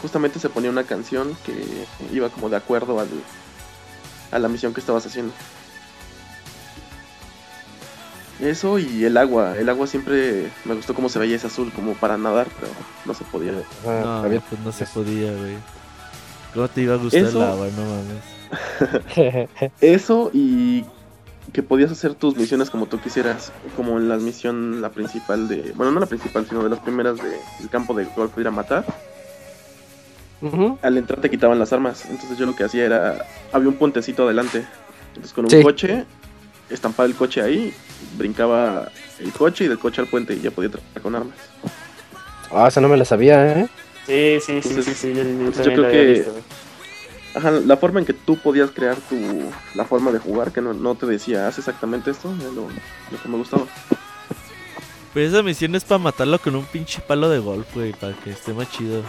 justamente 0.00 0.38
se 0.38 0.48
ponía 0.48 0.70
una 0.70 0.84
canción 0.84 1.36
que 1.44 1.86
iba 2.12 2.28
como 2.28 2.48
de 2.50 2.56
acuerdo 2.56 3.00
al, 3.00 3.08
a 4.30 4.38
la 4.38 4.48
misión 4.48 4.72
que 4.74 4.80
estabas 4.80 5.06
haciendo. 5.06 5.32
Eso 8.40 8.78
y 8.78 9.04
el 9.04 9.16
agua, 9.16 9.56
el 9.58 9.68
agua 9.68 9.86
siempre 9.86 10.50
me 10.64 10.74
gustó 10.74 10.94
cómo 10.94 11.08
se 11.08 11.18
veía 11.18 11.36
ese 11.36 11.46
azul 11.48 11.70
como 11.74 11.92
para 11.94 12.16
nadar, 12.16 12.46
pero 12.58 12.72
no 13.04 13.12
se 13.14 13.24
podía. 13.24 13.52
Ah, 13.86 14.00
No, 14.02 14.12
había- 14.24 14.40
pues 14.40 14.60
no 14.62 14.72
se 14.72 14.86
podía, 14.86 15.30
güey. 15.32 15.56
¿Cómo 16.54 16.68
te 16.68 16.80
iba 16.82 16.94
a 16.94 16.98
gustar 16.98 17.20
Eso- 17.22 17.38
el 17.44 17.50
agua? 17.50 17.68
No 17.76 17.84
mames. 17.84 19.50
Eso 19.80 20.30
y 20.32 20.84
que 21.52 21.62
podías 21.62 21.90
hacer 21.90 22.14
tus 22.14 22.36
misiones 22.36 22.70
como 22.70 22.86
tú 22.86 23.00
quisieras, 23.00 23.52
como 23.76 23.98
en 23.98 24.08
la 24.08 24.16
misión, 24.16 24.80
la 24.80 24.90
principal 24.90 25.46
de, 25.48 25.72
bueno, 25.74 25.92
no 25.92 26.00
la 26.00 26.06
principal, 26.06 26.46
sino 26.48 26.62
de 26.62 26.70
las 26.70 26.78
primeras 26.78 27.16
de- 27.18 27.38
del 27.58 27.68
campo 27.70 27.92
de 27.94 28.04
golf 28.16 28.34
de 28.36 28.40
ir 28.42 28.48
a 28.48 28.52
matar. 28.52 28.84
Al 30.80 30.96
entrar 30.96 31.20
te 31.20 31.28
quitaban 31.28 31.58
las 31.58 31.72
armas, 31.74 32.06
entonces 32.08 32.38
yo 32.38 32.46
lo 32.46 32.56
que 32.56 32.64
hacía 32.64 32.84
era, 32.86 33.26
había 33.52 33.68
un 33.68 33.74
puentecito 33.74 34.24
adelante, 34.24 34.64
entonces 35.08 35.34
con 35.34 35.44
un 35.44 35.50
Sí. 35.50 35.62
coche, 35.62 36.06
estampaba 36.70 37.06
el 37.08 37.14
coche 37.14 37.42
ahí, 37.42 37.74
brincaba 38.16 38.90
el 39.18 39.32
coche 39.32 39.64
y 39.64 39.68
del 39.68 39.78
coche 39.78 40.00
al 40.00 40.06
puente 40.08 40.34
y 40.34 40.40
ya 40.40 40.50
podía 40.50 40.66
entrar 40.66 41.02
con 41.02 41.14
armas. 41.14 41.36
Ah, 42.50 42.68
esa 42.68 42.80
no 42.80 42.88
me 42.88 42.96
la 42.96 43.04
sabía, 43.04 43.60
¿eh? 43.60 43.68
Sí, 44.06 44.38
sí, 44.40 44.60
sí, 44.60 44.62
sí, 44.62 44.68
Entonces, 44.70 44.96
sí, 44.96 45.08
yo, 45.14 45.22
yo 45.22 45.28
entonces 45.28 45.66
yo 45.66 45.72
creo 45.74 45.90
que- 45.90 46.12
visto. 46.12 46.34
Ajá, 47.32 47.52
la 47.52 47.76
forma 47.76 48.00
en 48.00 48.06
que 48.06 48.12
tú 48.12 48.36
podías 48.38 48.72
crear 48.72 48.96
tu, 48.96 49.16
la 49.76 49.84
forma 49.84 50.10
de 50.10 50.18
jugar, 50.18 50.50
que 50.50 50.60
no, 50.60 50.72
no 50.72 50.96
te 50.96 51.06
decía, 51.06 51.46
haz 51.46 51.58
exactamente 51.58 52.10
esto, 52.10 52.28
era 52.40 52.50
lo, 52.50 52.62
lo 52.62 53.22
que 53.22 53.28
me 53.28 53.36
gustaba. 53.36 53.66
Pero 55.14 55.28
esa 55.28 55.42
misión 55.44 55.74
es 55.76 55.84
para 55.84 55.98
matarlo 55.98 56.40
con 56.40 56.56
un 56.56 56.64
pinche 56.64 57.00
palo 57.00 57.28
de 57.28 57.38
golf, 57.38 57.72
güey, 57.74 57.92
para 57.92 58.14
que 58.14 58.30
esté 58.30 58.52
más 58.52 58.68
chido. 58.72 59.02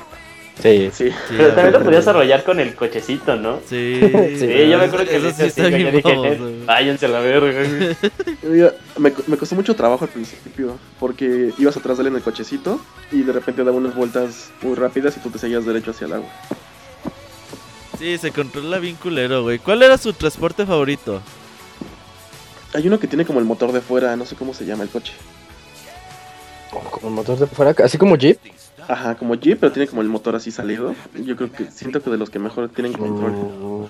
Sí. 0.61 0.89
Sí, 0.93 1.09
Sí, 1.09 1.35
Pero 1.37 1.53
también 1.53 1.73
lo 1.73 1.83
podías 1.83 2.07
arrollar 2.07 2.43
con 2.43 2.59
el 2.59 2.75
cochecito, 2.75 3.35
¿no? 3.35 3.59
Sí, 3.67 3.99
Sí, 4.37 4.47
yo 4.69 4.77
me 4.77 4.85
acuerdo 4.85 5.05
que 5.05 5.15
eso 5.17 5.31
sí 5.31 5.43
está 5.43 5.63
así, 5.63 5.73
bien 5.73 5.87
yo 5.87 5.91
dije, 5.91 6.11
"Eh, 6.33 6.63
váyanse 6.65 7.05
a 7.05 7.09
la 7.09 7.19
verga, 7.19 7.63
güey". 7.63 7.95
Oiga, 8.51 8.73
me, 8.97 9.13
me 9.27 9.37
costó 9.37 9.55
mucho 9.55 9.75
trabajo 9.75 10.03
al 10.05 10.09
principio, 10.11 10.77
porque 10.99 11.51
ibas 11.57 11.77
atrás 11.77 11.97
de 11.97 12.01
él 12.03 12.07
en 12.07 12.15
el 12.17 12.21
cochecito 12.21 12.79
y 13.11 13.23
de 13.23 13.31
repente 13.33 13.63
daba 13.63 13.77
unas 13.77 13.95
vueltas 13.95 14.51
muy 14.61 14.75
rápidas 14.75 15.15
y 15.17 15.19
tú 15.21 15.29
te 15.29 15.39
seguías 15.39 15.65
derecho 15.65 15.91
hacia 15.91 16.07
el 16.07 16.13
agua. 16.13 16.29
Sí, 17.97 18.17
se 18.17 18.31
controla 18.31 18.79
bien 18.79 18.95
culero, 18.95 19.43
güey. 19.43 19.59
¿Cuál 19.59 19.83
era 19.83 19.97
su 19.97 20.13
transporte 20.13 20.65
favorito? 20.65 21.21
Hay 22.73 22.87
uno 22.87 22.99
que 22.99 23.07
tiene 23.07 23.25
como 23.25 23.39
el 23.39 23.45
motor 23.45 23.71
de 23.71 23.81
fuera, 23.81 24.15
no 24.15 24.25
sé 24.25 24.35
cómo 24.35 24.53
se 24.53 24.65
llama 24.65 24.83
el 24.83 24.89
coche. 24.89 25.13
Con 26.71 27.05
el 27.09 27.11
motor 27.11 27.37
de 27.37 27.47
fuera, 27.47 27.75
así 27.83 27.97
como 27.97 28.15
Jeep. 28.15 28.39
Ajá, 28.87 29.15
como 29.15 29.35
Jeep, 29.35 29.59
pero 29.59 29.71
tiene 29.71 29.87
como 29.87 30.01
el 30.01 30.07
motor 30.09 30.35
así 30.35 30.51
salido. 30.51 30.93
Yo 31.23 31.35
creo 31.35 31.51
que 31.51 31.65
siento 31.71 32.01
que 32.01 32.09
de 32.09 32.17
los 32.17 32.29
que 32.29 32.39
mejor 32.39 32.69
tienen 32.69 32.93
control. 32.93 33.89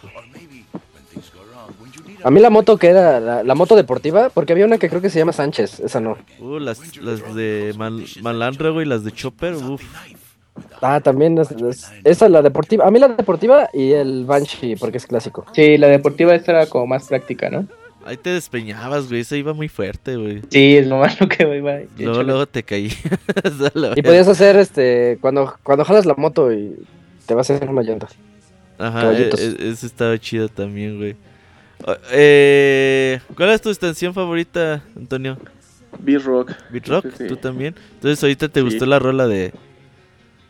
A 2.23 2.30
mí 2.30 2.39
la 2.39 2.49
moto 2.51 2.77
que 2.77 2.88
era, 2.88 3.19
la, 3.19 3.43
la 3.43 3.55
moto 3.55 3.76
deportiva, 3.76 4.30
porque 4.30 4.53
había 4.53 4.65
una 4.65 4.77
que 4.77 4.89
creo 4.89 5.01
que 5.01 5.09
se 5.09 5.18
llama 5.18 5.34
Sánchez, 5.34 5.80
esa 5.80 5.99
no. 5.99 6.18
Uh, 6.39 6.59
las, 6.59 6.95
las 6.97 7.34
de 7.34 7.73
Mal 7.77 8.05
Malandro, 8.22 8.73
güey, 8.73 8.85
las 8.85 9.03
de 9.03 9.11
Chopper, 9.11 9.55
uff. 9.55 9.81
Ah, 10.81 10.99
también 10.99 11.38
es, 11.39 11.49
es- 11.51 11.91
esa 12.03 12.30
la 12.30 12.41
deportiva. 12.43 12.85
A 12.85 12.91
mí 12.91 12.99
la 12.99 13.07
deportiva 13.07 13.69
y 13.73 13.93
el 13.93 14.26
Banshee, 14.26 14.76
porque 14.76 14.97
es 14.97 15.07
clásico. 15.07 15.45
Sí, 15.53 15.77
la 15.77 15.88
deportiva 15.88 16.35
esta 16.35 16.51
era 16.51 16.65
como 16.68 16.85
más 16.88 17.07
práctica, 17.07 17.49
¿no? 17.49 17.65
Ahí 18.06 18.18
te 18.18 18.32
despeñabas, 18.32 19.07
güey, 19.10 19.22
esa 19.22 19.38
iba 19.38 19.53
muy 19.53 19.69
fuerte, 19.69 20.15
güey. 20.15 20.41
Sí, 20.49 20.78
es 20.78 20.88
lo 20.88 20.98
malo 20.98 21.28
que 21.30 21.44
iba. 21.57 21.80
Luego, 21.99 22.23
luego 22.23 22.45
te 22.48 22.65
la 23.76 23.94
Y 23.95 24.02
podías 24.02 24.28
hacer 24.28 24.56
este, 24.57 25.18
cuando, 25.22 25.56
cuando 25.64 25.86
jalas 25.86 26.06
la 26.06 26.15
moto 26.15 26.52
y 26.52 26.76
te 27.28 27.34
vas 27.36 27.49
a 27.49 27.56
hacer 27.56 27.69
una 27.69 27.84
llanta. 27.84 28.07
Ajá, 28.80 29.14
e- 29.14 29.30
e- 29.38 29.69
eso 29.69 29.86
estaba 29.86 30.18
chido 30.18 30.49
también, 30.49 30.98
güey. 30.98 31.15
Eh, 32.11 33.19
¿Cuál 33.36 33.49
es 33.52 33.61
tu 33.61 33.69
estación 33.69 34.14
favorita, 34.14 34.84
Antonio? 34.95 35.38
B-Rock. 35.99 36.53
¿Beatrock? 36.72 37.02
Creo 37.06 37.18
que 37.18 37.26
¿Tú 37.26 37.36
también? 37.38 37.76
Entonces 37.95 38.23
ahorita 38.23 38.48
te 38.49 38.60
Sí. 38.61 38.65
gustó 38.65 38.86
la 38.86 38.98
rola 38.99 39.28
de, 39.28 39.53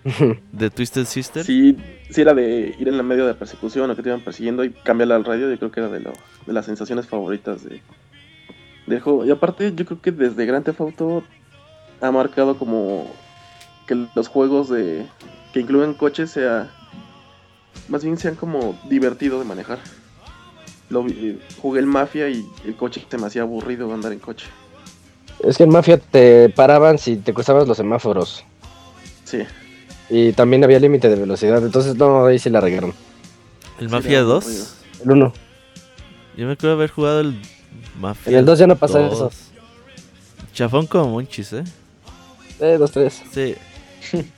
de 0.52 0.69
Twisted 0.69 1.06
Sister. 1.06 1.44
Sí, 1.44 1.76
sí 2.11 2.21
era 2.21 2.33
de 2.33 2.75
ir 2.77 2.88
en 2.88 2.97
la 2.97 3.03
medio 3.03 3.25
de 3.25 3.33
persecución 3.33 3.89
o 3.89 3.95
que 3.95 4.03
te 4.03 4.09
iban 4.09 4.21
persiguiendo 4.21 4.63
y 4.63 4.71
cambiarle 4.71 5.15
al 5.15 5.25
radio. 5.25 5.49
Yo 5.49 5.57
creo 5.57 5.71
que 5.71 5.79
era 5.79 5.89
de, 5.89 6.01
lo, 6.01 6.13
de 6.45 6.53
las 6.53 6.65
sensaciones 6.65 7.07
favoritas 7.07 7.63
de, 7.63 7.81
del 8.88 8.99
juego. 8.99 9.25
Y 9.25 9.31
aparte, 9.31 9.73
yo 9.75 9.85
creo 9.85 10.01
que 10.01 10.11
desde 10.11 10.45
Grand 10.45 10.65
Theft 10.65 10.81
Auto 10.81 11.23
ha 12.01 12.11
marcado 12.11 12.57
como 12.57 13.07
que 13.88 14.07
los 14.15 14.27
juegos 14.27 14.69
de 14.69 15.05
que 15.53 15.61
incluyen 15.61 15.93
coches 15.93 16.31
sea 16.31 16.69
más 17.89 18.03
bien 18.03 18.17
sean 18.17 18.35
como 18.35 18.79
divertidos 18.89 19.39
de 19.39 19.45
manejar. 19.45 19.79
Lo, 20.89 21.05
eh, 21.07 21.39
jugué 21.61 21.79
el 21.79 21.85
Mafia 21.85 22.29
y 22.29 22.45
el 22.65 22.75
coche 22.75 23.05
se 23.09 23.17
me 23.17 23.27
hacía 23.27 23.43
aburrido 23.43 23.93
andar 23.93 24.11
en 24.11 24.19
coche. 24.19 24.47
Es 25.39 25.57
que 25.57 25.63
en 25.63 25.69
Mafia 25.69 25.97
te 25.97 26.49
paraban 26.49 26.97
si 26.97 27.17
te 27.17 27.33
cruzabas 27.33 27.67
los 27.67 27.77
semáforos. 27.77 28.43
Sí. 29.23 29.43
Y 30.13 30.33
también 30.33 30.61
había 30.63 30.77
límite 30.79 31.07
de 31.09 31.15
velocidad, 31.15 31.63
entonces 31.63 31.95
no, 31.95 32.25
ahí 32.25 32.38
sí 32.38 32.49
la 32.49 32.59
regaron. 32.59 32.93
¿El 33.79 33.88
Mafia 33.89 34.11
era 34.19 34.21
2? 34.23 34.43
aburrido. 34.43 34.65
El 35.05 35.11
1. 35.11 35.33
Yo 36.38 36.45
me 36.47 36.53
acuerdo 36.53 36.75
haber 36.75 36.89
jugado 36.91 37.21
el 37.21 37.41
Mafia 37.99 38.31
En 38.33 38.39
el 38.39 38.45
2 38.45 38.59
ya 38.59 38.67
no 38.67 38.75
pasa 38.75 38.99
2. 38.99 39.13
eso. 39.13 39.31
Chafón 40.53 40.85
como 40.85 41.07
monchis, 41.13 41.53
¿eh? 41.53 41.63
Eh, 42.59 42.75
2, 42.77 42.91
3. 42.91 43.21
Sí. 43.31 43.55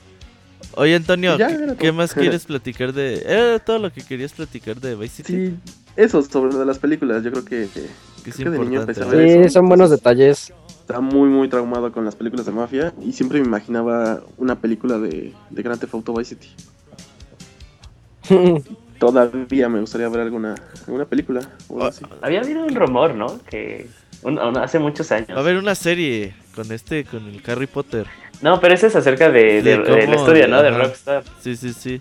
Oye, 0.76 0.94
Antonio, 0.94 1.36
Ya, 1.36 1.74
¿qué, 1.76 1.90
más 1.92 2.14
quieres 2.14 2.44
platicar 2.44 2.92
de...? 2.92 3.22
Era 3.26 3.58
todo 3.58 3.78
lo 3.80 3.92
que 3.92 4.02
querías 4.02 4.32
platicar 4.32 4.80
de 4.80 4.94
Vice 4.94 5.22
City. 5.22 5.32
Sí, 5.32 5.56
eso 5.96 6.22
sobre 6.22 6.52
lo 6.52 6.58
de 6.60 6.66
las 6.66 6.78
películas. 6.78 7.22
Yo 7.24 7.30
creo 7.32 7.44
que, 7.44 7.68
que, 7.74 7.86
Que 8.22 8.30
es 8.30 8.36
creo 8.36 8.52
que 8.52 8.58
de 8.58 8.64
niño 8.64 8.86
Sí, 8.86 9.40
eso. 9.40 9.48
son 9.50 9.68
buenos 9.68 9.90
detalles. 9.90 10.52
Estaba 10.84 11.00
muy, 11.00 11.30
muy 11.30 11.48
traumado 11.48 11.90
con 11.92 12.04
las 12.04 12.14
películas 12.14 12.44
de 12.44 12.52
mafia 12.52 12.92
y 13.02 13.12
siempre 13.12 13.40
me 13.40 13.46
imaginaba 13.46 14.20
una 14.36 14.56
película 14.60 14.98
de, 14.98 15.32
de 15.48 15.62
Grand 15.62 15.80
Theft 15.80 15.94
Auto 15.94 16.12
Vice 16.12 16.34
City. 16.36 16.50
Todavía 18.98 19.68
me 19.68 19.80
gustaría 19.80 20.08
ver 20.10 20.20
alguna, 20.20 20.54
alguna 20.86 21.04
película 21.06 21.40
o 21.68 21.76
algo 21.76 21.86
así. 21.86 22.04
Había 22.22 22.40
habido 22.40 22.64
un 22.64 22.74
rumor, 22.74 23.14
¿no? 23.14 23.40
Que 23.48 23.88
un- 24.22 24.38
un- 24.38 24.56
hace 24.58 24.78
muchos 24.78 25.10
años. 25.10 25.30
Va 25.30 25.36
a 25.36 25.40
haber 25.40 25.56
una 25.56 25.74
serie 25.74 26.34
con 26.54 26.70
este, 26.70 27.04
con 27.04 27.26
el 27.28 27.42
Harry 27.46 27.66
Potter. 27.66 28.06
No, 28.42 28.60
pero 28.60 28.74
ese 28.74 28.86
es 28.88 28.96
acerca 28.96 29.30
de, 29.30 29.62
de, 29.62 29.78
del 29.78 30.12
estudio, 30.14 30.48
¿no? 30.48 30.62
De 30.62 30.68
ajá. 30.68 30.78
Rockstar. 30.78 31.24
Sí, 31.40 31.56
sí, 31.56 31.72
sí. 31.72 32.00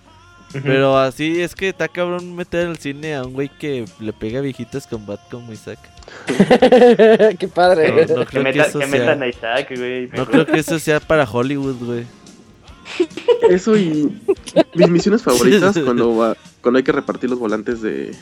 Pero 0.61 0.97
así 0.97 1.41
es 1.41 1.55
que 1.55 1.69
está 1.69 1.87
cabrón 1.87 2.35
meter 2.35 2.67
al 2.67 2.77
cine 2.77 3.15
a 3.15 3.23
un 3.23 3.33
güey 3.33 3.49
que 3.49 3.85
le 3.99 4.13
pega 4.13 4.41
viejitas 4.41 4.85
con 4.85 5.05
Bat 5.05 5.19
como 5.31 5.51
Isaac. 5.51 5.79
Qué 6.27 7.47
padre. 7.53 7.89
No, 8.07 8.25
creo 8.25 8.25
que 8.25 8.39
meta- 8.39 8.65
eso 8.65 8.79
que 8.79 8.87
sea. 8.87 8.99
metan 8.99 9.23
a 9.23 9.27
Isaac, 9.27 9.67
güey. 9.75 10.09
No 10.15 10.25
creo 10.25 10.45
que 10.45 10.59
eso 10.59 10.77
sea 10.79 10.99
para 10.99 11.23
Hollywood, 11.29 11.75
güey. 11.83 12.05
Eso 13.49 13.75
y 13.77 14.11
mis 14.75 14.89
misiones 14.89 15.23
favoritas 15.23 15.77
cuando, 15.85 16.15
va, 16.15 16.35
cuando 16.61 16.77
hay 16.77 16.83
que 16.83 16.91
repartir 16.91 17.29
los 17.29 17.39
volantes 17.39 17.81
de, 17.81 18.13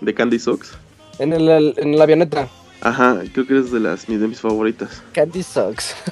de 0.00 0.14
Candy 0.14 0.38
Socks. 0.38 0.72
En, 1.18 1.32
el, 1.32 1.74
en 1.76 1.96
la 1.98 2.04
avioneta. 2.04 2.48
Ajá, 2.80 3.20
creo 3.32 3.46
que 3.46 3.58
es 3.58 3.70
de 3.70 3.80
las 3.80 4.08
mis, 4.08 4.20
de 4.20 4.28
mis 4.28 4.40
favoritas. 4.40 5.02
Candy 5.12 5.42
Sucks. 5.42 5.94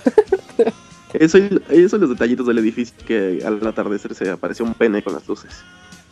Eso 1.14 1.38
eso 1.70 1.98
los 1.98 2.10
detallitos 2.10 2.46
del 2.46 2.58
edificio 2.58 2.94
que 3.06 3.42
al 3.44 3.64
atardecer 3.66 4.14
se 4.14 4.28
apareció 4.30 4.64
un 4.64 4.74
pene 4.74 5.02
con 5.02 5.14
las 5.14 5.26
luces. 5.28 5.62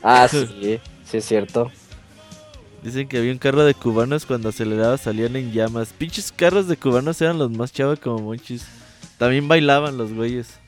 Ah, 0.02 0.28
sí, 0.28 0.78
sí 1.04 1.16
es 1.16 1.24
cierto. 1.24 1.70
Dicen 2.82 3.06
que 3.08 3.18
había 3.18 3.32
un 3.32 3.38
carro 3.38 3.64
de 3.64 3.74
cubanos 3.74 4.26
cuando 4.26 4.48
aceleraba 4.48 4.98
salían 4.98 5.36
en 5.36 5.52
llamas. 5.52 5.92
Pinches 5.96 6.32
carros 6.32 6.66
de 6.66 6.76
cubanos 6.76 7.20
eran 7.20 7.38
los 7.38 7.50
más 7.50 7.72
chavos 7.72 8.00
como 8.00 8.18
monchis. 8.20 8.64
También 9.18 9.46
bailaban 9.46 9.96
los 9.96 10.12
güeyes. 10.12 10.58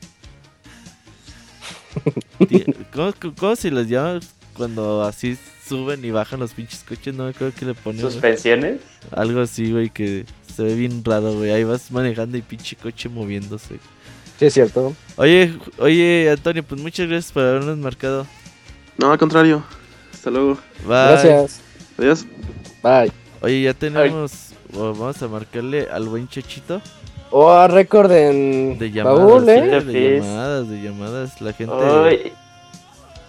¿Cómo, 2.93 3.13
cómo 3.37 3.55
se 3.55 3.71
les 3.71 3.87
llama 3.87 4.19
cuando 4.55 5.03
así 5.03 5.37
suben 5.67 6.03
y 6.05 6.11
bajan 6.11 6.39
los 6.39 6.53
pinches 6.53 6.83
coches? 6.83 7.13
No 7.13 7.25
me 7.25 7.29
acuerdo 7.31 7.53
que 7.57 7.65
le 7.65 7.73
ponen. 7.73 8.01
güey. 8.01 8.13
Suspensiones. 8.13 8.81
Algo 9.11 9.41
así, 9.41 9.71
güey, 9.71 9.89
que 9.89 10.25
se 10.53 10.63
ve 10.63 10.75
bien 10.75 11.03
raro, 11.03 11.33
güey. 11.33 11.51
Ahí 11.51 11.63
vas 11.65 11.91
manejando 11.91 12.37
y 12.37 12.41
pinche 12.41 12.75
coche 12.77 13.09
moviéndose. 13.09 13.79
Sí 14.37 14.45
es 14.45 14.53
cierto. 14.53 14.93
Oye, 15.15 15.53
oye, 15.77 16.29
Antonio, 16.29 16.63
pues 16.63 16.81
muchas 16.81 17.07
gracias 17.07 17.31
por 17.31 17.43
habernos 17.43 17.77
marcado. 17.77 18.27
No, 18.97 19.11
al 19.11 19.17
contrario. 19.17 19.63
Hasta 20.13 20.29
luego. 20.29 20.55
Bye. 20.85 20.87
Gracias. 20.87 21.61
Adiós. 21.97 22.25
Bye. 22.83 23.11
Oye, 23.41 23.61
ya 23.61 23.73
tenemos. 23.73 24.51
o 24.73 24.93
vamos 24.93 25.21
a 25.21 25.27
marcarle 25.27 25.87
al 25.89 26.07
buen 26.07 26.27
Chachito. 26.27 26.81
Oh, 27.31 27.49
a 27.49 27.67
récord 27.67 28.11
en 28.11 28.77
De 28.77 28.91
llamadas, 28.91 29.19
baúl, 29.19 29.45
sí, 29.45 29.51
¿eh? 29.51 29.81
de 29.81 30.19
llamadas, 30.21 30.69
de 30.69 30.81
llamadas. 30.81 31.41
La 31.41 31.53
gente. 31.53 32.33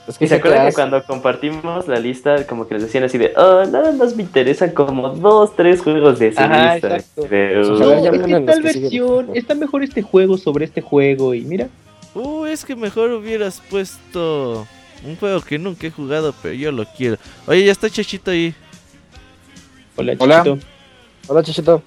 Es 0.07 0.19
que 0.19 0.25
Y 0.27 0.29
se 0.29 0.37
acuerdan 0.37 0.69
que 0.69 0.75
cuando 0.75 1.03
compartimos 1.03 1.89
la 1.89 1.99
lista, 1.99 2.47
como 2.47 2.69
que 2.69 2.75
les 2.75 2.85
decían 2.85 3.03
así 3.05 3.19
de, 3.19 3.33
oh, 3.37 3.65
nada 3.67 3.91
más 3.93 4.15
me 4.15 4.23
interesan 4.23 4.71
como 4.71 5.09
dos, 5.11 5.57
tres 5.57 5.81
juegos 5.83 6.19
de 6.21 6.29
esa 6.29 6.45
Ajá, 6.45 6.75
lista. 6.75 6.99
"Uh, 7.17 7.25
ya 7.29 8.11
es 8.11 8.23
que 8.25 8.41
tal 8.41 8.63
versión, 8.63 9.31
está 9.35 9.55
mejor 9.57 9.83
este 9.83 10.03
juego 10.03 10.39
sobre 10.39 10.65
este 10.67 10.81
juego 10.81 11.35
y 11.35 11.41
mira. 11.43 11.69
Uh, 12.15 12.45
es 12.47 12.65
que 12.65 12.77
mejor 12.77 13.11
hubieras 13.11 13.61
puesto 13.69 14.67
un 15.05 15.17
juego 15.17 15.41
que 15.41 15.59
nunca 15.59 15.89
he 15.89 15.91
jugado, 15.91 16.33
pero 16.41 16.55
yo 16.55 16.71
lo 16.71 16.85
quiero. 16.85 17.17
Oye, 17.47 17.65
ya 17.65 17.73
está 17.73 17.91
Chachito 17.91 18.31
ahí. 18.31 18.55
Hola, 19.97 20.15
Hola. 20.19 20.43
chiquito. 20.45 20.67
Hola, 21.29 21.43
Chichito. 21.43 21.83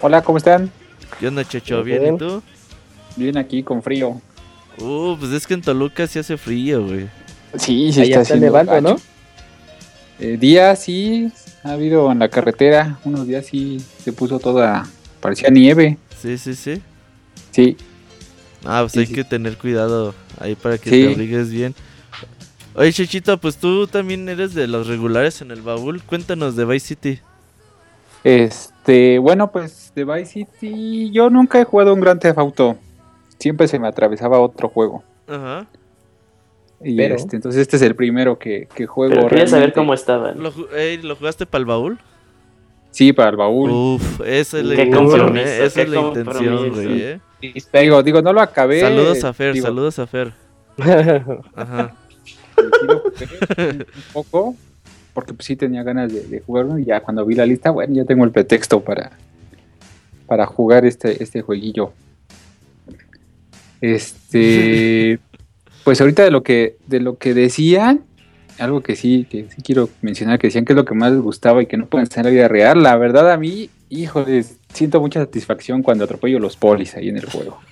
Hola, 0.00 0.22
¿cómo 0.22 0.38
están? 0.38 0.70
¿Qué 1.18 1.26
onda, 1.26 1.44
Chacho? 1.44 1.82
¿Bien? 1.82 2.00
bien. 2.02 2.14
¿Y 2.14 2.18
tú? 2.18 2.42
Bien 3.16 3.36
aquí 3.36 3.62
con 3.62 3.82
frío. 3.82 4.20
Uh, 4.78 5.16
pues 5.18 5.32
es 5.32 5.46
que 5.46 5.54
en 5.54 5.62
Toluca 5.62 6.06
sí 6.06 6.18
hace 6.18 6.36
frío, 6.36 6.84
güey. 6.86 7.08
Sí, 7.56 7.92
sí 7.92 8.00
Allá 8.00 8.02
está 8.02 8.20
está 8.22 8.34
haciendo 8.34 8.46
nevando, 8.46 8.80
¿no? 8.80 8.96
Eh, 10.20 10.36
días 10.38 10.78
sí, 10.80 11.30
ha 11.62 11.72
habido 11.72 12.10
en 12.12 12.18
la 12.20 12.28
carretera, 12.28 12.98
unos 13.04 13.26
días 13.26 13.46
sí 13.46 13.80
se 13.98 14.12
puso 14.12 14.38
toda, 14.38 14.86
parecía 15.20 15.50
nieve. 15.50 15.98
Sí, 16.20 16.38
sí, 16.38 16.54
sí. 16.54 16.80
Sí, 17.50 17.76
Ah, 18.66 18.80
pues 18.80 18.92
Sí, 18.92 19.00
hay 19.00 19.06
sí. 19.06 19.14
que 19.14 19.24
tener 19.24 19.58
cuidado 19.58 20.14
ahí 20.40 20.54
para 20.54 20.78
que 20.78 20.88
Sí. 20.90 21.02
te 21.04 21.12
abrigues 21.12 21.50
bien. 21.50 21.74
Oye, 22.74 22.92
Chachito, 22.92 23.38
pues 23.38 23.56
tú 23.58 23.86
también 23.86 24.28
eres 24.28 24.54
de 24.54 24.66
los 24.66 24.86
regulares 24.88 25.42
en 25.42 25.50
el 25.50 25.60
baúl. 25.62 26.02
Cuéntanos 26.02 26.56
de 26.56 26.64
Vice 26.64 26.86
City. 26.88 27.20
este, 28.24 29.18
bueno, 29.18 29.50
pues 29.52 29.92
de 29.94 30.04
Vice 30.04 30.46
City 30.60 31.10
yo 31.12 31.28
nunca 31.30 31.60
he 31.60 31.64
jugado 31.64 31.92
un 31.92 32.00
Grand 32.00 32.20
Theft 32.20 32.38
Auto. 32.38 32.76
Siempre 33.38 33.68
se 33.68 33.78
me 33.78 33.86
atravesaba 33.86 34.38
otro 34.40 34.68
juego. 34.70 35.04
Ajá. 35.28 35.66
Y 36.84 36.96
Pero- 36.96 37.14
este, 37.16 37.36
entonces 37.36 37.62
este 37.62 37.76
es 37.76 37.82
el 37.82 37.94
primero 37.96 38.38
que, 38.38 38.68
que 38.74 38.86
juego. 38.86 39.14
Pero 39.14 39.28
quería 39.28 39.46
saber 39.46 39.72
cómo 39.72 39.94
estaban. 39.94 40.42
¿Lo, 40.42 40.52
ju- 40.52 40.68
ey, 40.76 40.98
¿lo 41.02 41.16
jugaste 41.16 41.46
para 41.46 41.60
el 41.60 41.66
baúl? 41.66 41.98
Sí, 42.90 43.12
para 43.12 43.30
el 43.30 43.36
baúl. 43.36 43.70
Uf, 43.70 44.20
esa 44.24 44.58
es 44.58 44.64
la 44.64 44.76
Qué 44.76 44.82
intención, 44.82 45.36
¿eh? 45.38 45.64
Esa 45.64 45.82
es 45.82 45.88
la 45.88 46.00
intención, 46.00 46.70
güey, 46.70 47.02
¿eh? 47.02 47.20
Digo, 47.72 48.02
digo, 48.02 48.22
no 48.22 48.32
lo 48.32 48.40
acabé. 48.40 48.80
Saludos 48.80 49.24
a 49.24 49.32
Fer, 49.32 49.52
digo, 49.54 49.66
saludos 49.66 49.98
a 49.98 50.06
Fer. 50.06 50.32
Ajá. 51.56 51.94
un 52.56 53.84
poco, 54.12 54.54
porque 55.12 55.32
pues 55.34 55.46
sí 55.46 55.56
tenía 55.56 55.82
ganas 55.82 56.12
de, 56.12 56.22
de 56.24 56.40
jugarlo 56.40 56.78
y 56.78 56.84
ya 56.84 57.00
cuando 57.00 57.24
vi 57.26 57.34
la 57.34 57.46
lista, 57.46 57.70
bueno, 57.70 57.94
ya 57.94 58.04
tengo 58.04 58.24
el 58.24 58.30
pretexto 58.30 58.80
para, 58.80 59.10
para 60.26 60.46
jugar 60.46 60.84
este, 60.84 61.22
este 61.22 61.42
jueguillo. 61.42 61.92
Este, 63.80 65.18
pues 65.84 66.00
ahorita 66.00 66.24
de 66.24 66.30
lo 66.30 66.42
que 66.42 66.76
de 66.86 67.00
lo 67.00 67.18
que 67.18 67.34
decían, 67.34 68.04
algo 68.58 68.82
que 68.82 68.96
sí 68.96 69.26
que 69.30 69.46
sí 69.54 69.62
quiero 69.62 69.88
mencionar 70.02 70.38
que 70.38 70.48
decían 70.48 70.64
que 70.64 70.72
es 70.72 70.76
lo 70.76 70.84
que 70.84 70.94
más 70.94 71.12
les 71.12 71.20
gustaba 71.20 71.62
y 71.62 71.66
que 71.66 71.76
no 71.76 71.86
pueden 71.86 72.04
estar 72.04 72.20
en 72.20 72.24
la 72.24 72.30
vida 72.30 72.48
real. 72.48 72.82
La 72.82 72.96
verdad 72.96 73.30
a 73.30 73.36
mí, 73.36 73.70
híjoles, 73.90 74.58
siento 74.72 75.00
mucha 75.00 75.20
satisfacción 75.20 75.82
cuando 75.82 76.04
atropello 76.04 76.38
los 76.38 76.56
polis 76.56 76.94
ahí 76.96 77.08
en 77.08 77.18
el 77.18 77.26
juego. 77.26 77.60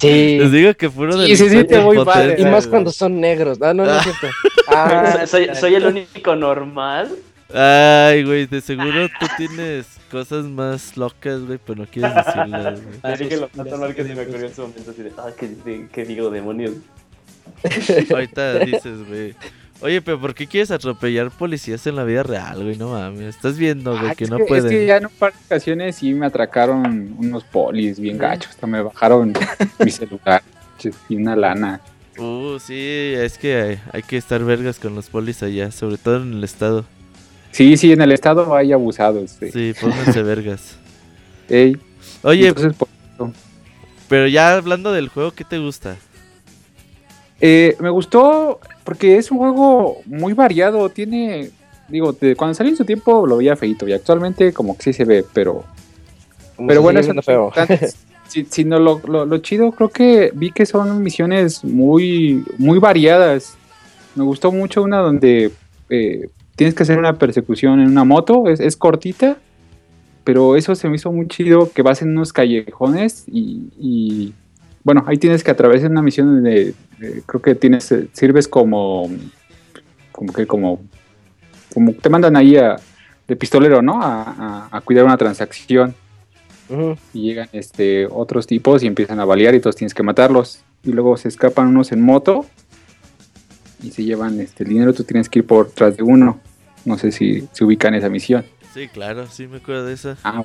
Sí. 0.00 0.38
Les 0.38 0.52
digo 0.52 0.72
que 0.74 0.88
puro 0.88 1.26
Sí, 1.26 1.34
se 1.34 1.50
siente 1.50 1.80
muy 1.80 2.04
padre. 2.04 2.36
Y 2.38 2.44
más 2.44 2.68
cuando 2.68 2.92
son 2.92 3.20
negros. 3.20 3.58
Ah, 3.60 3.74
no, 3.74 3.84
no 3.84 3.96
es 3.96 4.04
cierto. 4.04 4.28
Ah, 4.68 5.24
soy, 5.26 5.48
soy 5.58 5.74
el 5.74 5.86
único 5.86 6.36
normal. 6.36 7.10
Ay, 7.52 8.22
güey, 8.22 8.46
de 8.46 8.60
seguro 8.60 9.08
tú 9.18 9.26
tienes 9.36 9.97
cosas 10.10 10.44
más 10.46 10.96
locas, 10.96 11.42
güey, 11.44 11.58
pero 11.64 11.80
no 11.82 11.86
quieres 11.86 12.14
decirlas, 12.14 12.80
güey. 12.82 12.96
Así 13.02 13.26
que 13.28 13.36
lo 13.36 13.48
más 13.54 13.94
que 13.94 14.04
se 14.04 14.14
me 14.14 14.22
ocurrió 14.22 14.40
en 14.46 14.52
ese 14.52 14.60
momento 14.60 14.90
así 14.90 15.02
de, 15.02 15.12
ah, 15.18 15.30
¿qué, 15.38 15.86
qué 15.92 16.04
digo, 16.04 16.30
demonios? 16.30 16.74
Ahorita 18.10 18.58
dices, 18.60 19.06
güey. 19.06 19.34
Oye, 19.80 20.02
pero 20.02 20.20
¿por 20.20 20.34
qué 20.34 20.46
quieres 20.48 20.72
atropellar 20.72 21.30
policías 21.30 21.86
en 21.86 21.94
la 21.94 22.02
vida 22.04 22.24
real, 22.24 22.64
güey? 22.64 22.76
No 22.76 22.90
mames. 22.90 23.36
Estás 23.36 23.56
viendo, 23.56 23.92
güey, 23.96 24.10
Ah, 24.10 24.14
que 24.16 24.24
es 24.24 24.30
no 24.30 24.38
que- 24.38 24.44
pueden. 24.44 24.66
Es 24.66 24.70
que 24.72 24.86
ya 24.86 24.96
en 24.96 25.06
un 25.06 25.12
par 25.12 25.32
de 25.32 25.38
ocasiones 25.46 25.96
sí 25.96 26.12
me 26.14 26.26
atracaron 26.26 27.14
unos 27.16 27.44
polis 27.44 28.00
bien 28.00 28.18
gachos. 28.18 28.50
Hasta 28.50 28.66
me 28.66 28.82
bajaron 28.82 29.32
mi 29.84 29.90
celular 29.90 30.42
y 31.08 31.16
una 31.16 31.36
lana. 31.36 31.80
Uh, 32.18 32.58
sí, 32.58 33.12
es 33.16 33.38
que 33.38 33.54
hay, 33.54 33.80
hay 33.92 34.02
que 34.02 34.16
estar 34.16 34.42
vergas 34.42 34.80
con 34.80 34.96
los 34.96 35.08
polis 35.08 35.44
allá, 35.44 35.70
sobre 35.70 35.96
todo 35.98 36.22
en 36.22 36.32
el 36.32 36.42
estado. 36.44 36.84
Sí, 37.58 37.76
sí, 37.76 37.90
en 37.90 38.00
el 38.00 38.12
estado 38.12 38.54
hay 38.54 38.72
abusados. 38.72 39.32
Sí. 39.40 39.50
Sí, 39.50 39.74
pónganse 39.80 40.22
vergas. 40.22 40.76
Ey, 41.48 41.76
Oye, 42.22 42.46
entonces, 42.46 42.72
por- 42.74 42.86
pero 44.08 44.28
ya 44.28 44.54
hablando 44.54 44.92
del 44.92 45.08
juego, 45.08 45.32
¿qué 45.32 45.42
te 45.42 45.58
gusta? 45.58 45.96
eh, 47.40 47.76
me 47.80 47.90
gustó 47.90 48.60
porque 48.84 49.16
es 49.16 49.32
un 49.32 49.38
juego 49.38 50.02
muy 50.06 50.34
variado. 50.34 50.88
Tiene, 50.88 51.50
digo, 51.88 52.12
de- 52.12 52.36
cuando 52.36 52.54
salió 52.54 52.70
en 52.70 52.76
su 52.76 52.84
tiempo 52.84 53.26
lo 53.26 53.38
veía 53.38 53.56
feito 53.56 53.88
y 53.88 53.92
actualmente 53.92 54.52
como 54.52 54.76
que 54.76 54.84
sí 54.84 54.92
se 54.92 55.04
ve, 55.04 55.24
pero 55.32 55.64
Como 56.54 56.68
Pero 56.68 56.80
bueno, 56.80 57.00
eso 57.00 57.12
no. 57.12 57.22
Si, 58.28 58.44
si 58.44 58.64
no, 58.64 58.78
lo, 58.78 59.00
lo, 59.04 59.24
lo 59.26 59.38
chido 59.38 59.72
creo 59.72 59.88
que 59.88 60.30
vi 60.32 60.52
que 60.52 60.64
son 60.64 61.02
misiones 61.02 61.64
muy, 61.64 62.44
muy 62.58 62.78
variadas. 62.78 63.54
Me 64.14 64.22
gustó 64.22 64.52
mucho 64.52 64.82
una 64.82 64.98
donde 64.98 65.50
eh, 65.90 66.28
tienes 66.58 66.74
que 66.74 66.82
hacer 66.82 66.98
una 66.98 67.14
persecución 67.18 67.78
en 67.80 67.86
una 67.88 68.02
moto, 68.04 68.48
es, 68.48 68.58
es 68.58 68.76
cortita, 68.76 69.36
pero 70.24 70.56
eso 70.56 70.74
se 70.74 70.88
me 70.88 70.96
hizo 70.96 71.12
muy 71.12 71.28
chido, 71.28 71.70
que 71.72 71.82
vas 71.82 72.02
en 72.02 72.10
unos 72.10 72.32
callejones 72.32 73.24
y, 73.28 73.68
y, 73.78 74.34
bueno, 74.82 75.04
ahí 75.06 75.18
tienes 75.18 75.44
que 75.44 75.52
atravesar 75.52 75.90
una 75.90 76.02
misión 76.02 76.26
donde 76.34 76.74
eh, 77.00 77.22
creo 77.26 77.40
que 77.40 77.54
tienes, 77.54 77.90
eh, 77.92 78.08
sirves 78.12 78.48
como, 78.48 79.08
como 80.10 80.32
que 80.32 80.46
como, 80.46 80.80
como 81.72 81.92
te 81.92 82.08
mandan 82.10 82.34
ahí 82.36 82.56
a, 82.56 82.74
de 83.28 83.36
pistolero, 83.36 83.80
¿no? 83.80 84.02
A, 84.02 84.22
a- 84.22 84.68
a 84.76 84.80
cuidar 84.80 85.04
una 85.04 85.16
transacción. 85.16 85.94
Y 87.14 87.22
llegan 87.22 87.48
este 87.52 88.06
otros 88.10 88.46
tipos 88.46 88.82
y 88.82 88.86
empiezan 88.86 89.20
a 89.20 89.24
balear 89.24 89.54
y 89.54 89.60
todos 89.60 89.76
tienes 89.76 89.94
que 89.94 90.02
matarlos. 90.02 90.60
Y 90.82 90.92
luego 90.92 91.16
se 91.16 91.28
escapan 91.28 91.68
unos 91.68 91.92
en 91.92 92.02
moto 92.02 92.44
y 93.82 93.90
se 93.90 94.02
llevan 94.04 94.40
este 94.40 94.64
el 94.64 94.70
dinero 94.70 94.92
tú 94.92 95.04
tienes 95.04 95.28
que 95.28 95.40
ir 95.40 95.46
por 95.46 95.70
tras 95.70 95.96
de 95.96 96.02
uno 96.02 96.40
no 96.84 96.98
sé 96.98 97.12
si 97.12 97.46
se 97.52 97.64
ubican 97.64 97.94
esa 97.94 98.08
misión 98.08 98.44
Sí, 98.74 98.86
claro, 98.88 99.26
sí 99.28 99.46
me 99.46 99.56
acuerdo 99.58 99.86
de 99.86 99.94
esa. 99.94 100.16
ah 100.24 100.44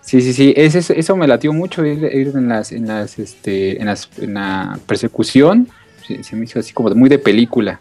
sí 0.00 0.20
sí 0.20 0.32
sí 0.32 0.52
ese- 0.56 0.78
ese- 0.78 0.98
eso 0.98 1.16
me 1.16 1.26
latió 1.26 1.52
mucho 1.52 1.84
ir, 1.84 2.02
ir 2.04 2.28
en 2.34 2.48
las 2.48 2.72
en 2.72 2.86
las 2.86 3.18
este 3.18 3.80
en 3.80 3.86
las 3.86 4.08
en 4.18 4.34
la 4.34 4.78
persecución 4.86 5.68
se, 6.06 6.22
se 6.22 6.36
me 6.36 6.44
hizo 6.44 6.58
así 6.58 6.72
como 6.72 6.88
de- 6.90 6.94
muy 6.96 7.08
de 7.08 7.18
película 7.18 7.80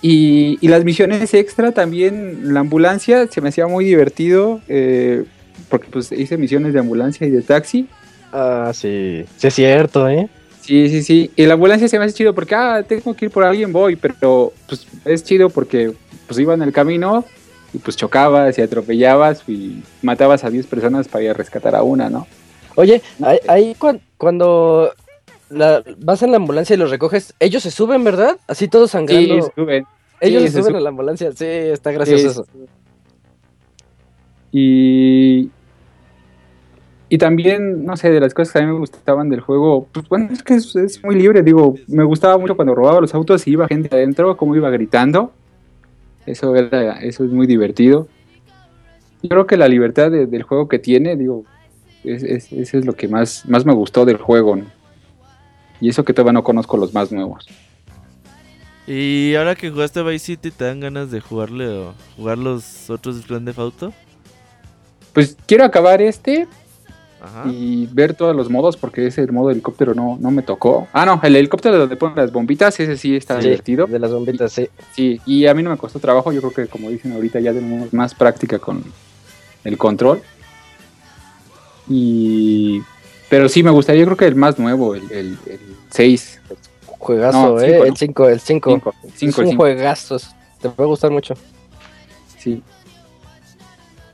y, 0.00 0.58
y 0.60 0.68
las 0.68 0.84
misiones 0.84 1.32
extra 1.34 1.72
también 1.72 2.52
la 2.52 2.60
ambulancia 2.60 3.26
se 3.28 3.40
me 3.40 3.50
hacía 3.50 3.66
muy 3.68 3.84
divertido 3.84 4.60
eh, 4.68 5.24
porque 5.68 5.88
pues 5.90 6.10
hice 6.12 6.36
misiones 6.36 6.72
de 6.72 6.80
ambulancia 6.80 7.26
y 7.26 7.30
de 7.30 7.42
taxi 7.42 7.88
Ah, 8.34 8.70
sí. 8.74 9.26
Sí, 9.36 9.46
es 9.48 9.54
cierto, 9.54 10.08
¿eh? 10.08 10.26
Sí, 10.62 10.88
sí, 10.88 11.02
sí. 11.02 11.30
Y 11.36 11.44
la 11.46 11.54
ambulancia 11.54 11.88
se 11.88 11.98
me 11.98 12.04
hace 12.04 12.14
chido 12.14 12.34
porque, 12.34 12.54
ah, 12.54 12.82
tengo 12.86 13.14
que 13.14 13.26
ir 13.26 13.30
por 13.30 13.42
alguien, 13.44 13.72
voy, 13.72 13.96
pero 13.96 14.52
pues 14.68 14.86
es 15.04 15.22
chido 15.24 15.50
porque 15.50 15.92
pues 16.26 16.38
iba 16.38 16.54
en 16.54 16.62
el 16.62 16.72
camino 16.72 17.24
y 17.74 17.78
pues 17.78 17.96
chocabas 17.96 18.56
y 18.58 18.62
atropellabas 18.62 19.42
y 19.48 19.82
matabas 20.02 20.44
a 20.44 20.50
10 20.50 20.66
personas 20.66 21.08
para 21.08 21.24
ir 21.24 21.30
a 21.30 21.34
rescatar 21.34 21.74
a 21.74 21.82
una, 21.82 22.08
¿no? 22.08 22.26
Oye, 22.76 23.02
ahí, 23.22 23.38
ahí 23.48 23.74
cuan- 23.76 24.00
cuando 24.16 24.92
la- 25.50 25.82
vas 25.98 26.22
en 26.22 26.30
la 26.30 26.36
ambulancia 26.38 26.74
y 26.74 26.78
los 26.78 26.90
recoges, 26.90 27.34
ellos 27.40 27.62
se 27.64 27.70
suben, 27.72 28.04
¿verdad? 28.04 28.38
Así 28.46 28.68
todos 28.68 28.92
sangrando. 28.92 29.42
Sí, 29.42 29.50
suben. 29.56 29.84
ellos 30.20 30.42
sí, 30.42 30.46
se 30.48 30.52
se 30.52 30.58
suben 30.60 30.64
suben. 30.66 30.76
a 30.76 30.80
la 30.80 30.88
ambulancia. 30.90 31.32
Sí, 31.32 31.44
está 31.44 31.90
gracioso 31.90 32.22
Sí, 32.22 32.28
eso. 32.28 32.46
Y, 34.52 35.50
y 37.14 37.18
también, 37.18 37.84
no 37.84 37.94
sé, 37.98 38.10
de 38.10 38.20
las 38.20 38.32
cosas 38.32 38.52
que 38.54 38.58
a 38.60 38.62
mí 38.62 38.68
me 38.72 38.78
gustaban 38.78 39.28
del 39.28 39.40
juego, 39.40 39.86
pues 39.92 40.08
bueno, 40.08 40.30
es 40.32 40.42
que 40.42 40.54
es, 40.54 40.74
es 40.76 41.04
muy 41.04 41.14
libre, 41.14 41.42
digo, 41.42 41.74
me 41.86 42.04
gustaba 42.04 42.38
mucho 42.38 42.56
cuando 42.56 42.74
robaba 42.74 43.02
los 43.02 43.14
autos 43.14 43.46
y 43.46 43.50
iba 43.50 43.68
gente 43.68 43.94
adentro, 43.94 44.34
cómo 44.38 44.56
iba 44.56 44.70
gritando. 44.70 45.30
Eso, 46.24 46.56
era, 46.56 47.00
eso 47.02 47.22
es 47.24 47.30
muy 47.30 47.46
divertido. 47.46 48.08
Yo 49.22 49.28
creo 49.28 49.46
que 49.46 49.58
la 49.58 49.68
libertad 49.68 50.10
de- 50.10 50.24
del 50.26 50.42
juego 50.42 50.68
que 50.68 50.78
tiene, 50.78 51.14
digo, 51.16 51.44
es, 52.02 52.22
es- 52.22 52.50
eso 52.50 52.78
es 52.78 52.86
lo 52.86 52.94
que 52.94 53.08
más, 53.08 53.44
más 53.46 53.66
me 53.66 53.74
gustó 53.74 54.06
del 54.06 54.16
juego. 54.16 54.56
¿no? 54.56 54.64
Y 55.82 55.90
eso 55.90 56.04
que 56.06 56.14
todavía 56.14 56.32
no 56.32 56.42
conozco 56.44 56.78
los 56.78 56.94
más 56.94 57.12
nuevos. 57.12 57.46
Y 58.86 59.34
ahora 59.34 59.54
que 59.54 59.70
jugaste 59.70 60.02
Vice 60.02 60.24
City, 60.24 60.50
¿te 60.50 60.64
dan 60.64 60.80
ganas 60.80 61.10
de 61.10 61.20
jugarle 61.20 61.68
o 61.68 61.92
jugar 62.16 62.38
los 62.38 62.88
otros 62.88 63.26
Grand 63.28 63.44
Theft 63.46 63.58
Auto? 63.58 63.92
Pues 65.12 65.36
quiero 65.46 65.64
acabar 65.64 66.00
este 66.00 66.48
Ajá. 67.24 67.44
y 67.48 67.86
ver 67.92 68.14
todos 68.14 68.34
los 68.34 68.50
modos 68.50 68.76
porque 68.76 69.06
ese 69.06 69.24
modo 69.28 69.50
helicóptero 69.50 69.94
no, 69.94 70.18
no 70.20 70.30
me 70.32 70.42
tocó. 70.42 70.88
Ah, 70.92 71.06
no, 71.06 71.20
el 71.22 71.36
helicóptero 71.36 71.78
donde 71.78 71.96
ponen 71.96 72.16
las 72.16 72.32
bombitas, 72.32 72.78
ese 72.80 72.96
sí 72.96 73.14
está 73.14 73.36
Sí, 73.40 73.44
divertido. 73.48 73.86
De 73.86 73.98
las 73.98 74.10
bombitas, 74.10 74.52
sí. 74.52 74.68
Sí, 74.94 75.20
y 75.24 75.46
a 75.46 75.54
mí 75.54 75.62
no 75.62 75.70
me 75.70 75.76
costó 75.76 75.98
trabajo, 76.00 76.32
yo 76.32 76.40
creo 76.40 76.52
que 76.52 76.66
como 76.66 76.90
dicen 76.90 77.12
ahorita 77.12 77.38
ya 77.40 77.52
tenemos 77.52 77.92
más 77.92 78.14
práctica 78.14 78.58
con 78.58 78.82
el 79.64 79.78
control. 79.78 80.20
Y 81.88 82.80
pero 83.28 83.48
sí 83.48 83.62
me 83.62 83.70
gustaría, 83.70 84.00
yo 84.00 84.06
creo 84.06 84.16
que 84.16 84.26
el 84.26 84.34
más 84.36 84.58
nuevo, 84.58 84.94
el, 84.94 85.10
el, 85.10 85.38
el 85.46 85.60
6, 85.90 86.40
Juegazo, 86.86 87.54
No, 87.56 87.60
eh. 87.60 87.66
cinco, 87.72 87.84
el 87.84 87.90
¿no? 87.90 87.96
5, 87.96 88.28
el 88.28 88.40
5. 88.40 88.70
Cinco, 88.70 88.94
Es 89.14 89.22
un 89.38 89.46
cinco. 89.46 89.56
juegazo. 89.62 90.18
Te 90.60 90.68
va 90.68 90.74
a 90.78 90.84
gustar 90.84 91.10
mucho. 91.10 91.34
Sí. 92.38 92.62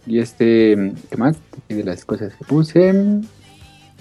Y 0.08 0.18
este, 0.20 0.92
¿qué 1.10 1.16
más? 1.16 1.36
De 1.68 1.84
las 1.84 2.04
cosas 2.04 2.32
que 2.34 2.44
puse. 2.44 2.94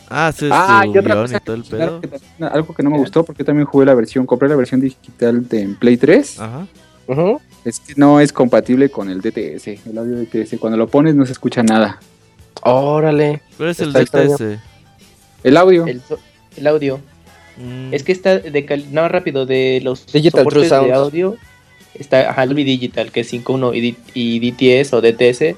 Ah, 0.10 0.32
sí, 0.36 0.48
Ah, 0.52 0.86
y 0.88 0.98
otra 0.98 1.16
cosa 1.16 1.38
y 1.38 1.40
todo 1.42 1.56
el 1.58 1.64
pedo. 1.64 2.00
que 2.02 2.08
también- 2.08 2.52
algo 2.54 2.74
que 2.74 2.82
no 2.82 2.90
me 2.90 2.98
gustó 2.98 3.26
porque 3.26 3.42
yo 3.42 3.46
también 3.46 3.66
jugué 3.66 3.86
la 3.86 3.94
versión, 3.94 4.26
compré 4.26 4.48
la 4.48 4.56
versión 4.56 4.80
digital 4.80 5.48
de 5.50 5.62
en 5.62 5.76
Play 5.76 5.98
3. 5.98 6.40
Ajá. 6.40 6.66
Ujú. 7.08 7.42
Es 7.66 7.80
que 7.82 7.94
no 7.98 8.20
es 8.22 8.32
compatible 8.32 8.90
con 8.90 9.10
el 9.10 9.20
DTS, 9.22 9.80
el 9.86 9.98
audio 9.98 10.16
DTS. 10.18 10.58
Cuando 10.60 10.78
lo 10.78 10.88
pones 10.88 11.14
no 11.16 11.26
se 11.26 11.34
escucha 11.34 11.62
nada. 11.64 12.00
Órale. 12.64 13.42
¿Cuál 13.58 13.70
es 13.70 13.80
el 13.82 13.96
extraño. 13.96 14.36
DTS? 14.38 14.60
El 15.44 15.58
audio. 15.58 15.86
El, 15.88 16.02
el 16.56 16.68
audio. 16.68 17.00
Mm, 17.58 17.94
Es 17.94 18.04
que 18.04 18.12
está 18.12 18.38
de 18.40 18.66
cal- 18.66 18.86
no 18.94 19.08
rápido 19.10 19.46
de 19.46 19.82
los 19.84 20.06
Digital 20.06 20.42
soportes 20.44 20.70
de 20.70 20.94
audio. 20.94 21.36
Está 21.96 22.32
Dolby 22.46 22.64
Digital, 22.64 23.12
que 23.12 23.22
es 23.22 23.28
5.1 23.34 23.74
y, 23.74 23.82
D- 23.92 23.98
y 24.14 24.40
DTS 24.52 24.94
o 24.94 25.02
DTS 25.02 25.56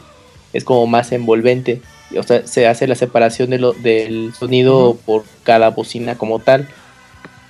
es 0.53 0.63
como 0.63 0.88
más 0.88 1.11
envolvente. 1.11 1.81
O 2.17 2.23
sea, 2.23 2.45
se 2.47 2.67
hace 2.67 2.88
la 2.88 2.95
separación 2.95 3.49
de 3.51 3.59
lo, 3.59 3.73
del 3.73 4.34
sonido 4.34 4.97
por 5.05 5.23
cada 5.43 5.69
bocina 5.69 6.15
como 6.15 6.39
tal. 6.39 6.67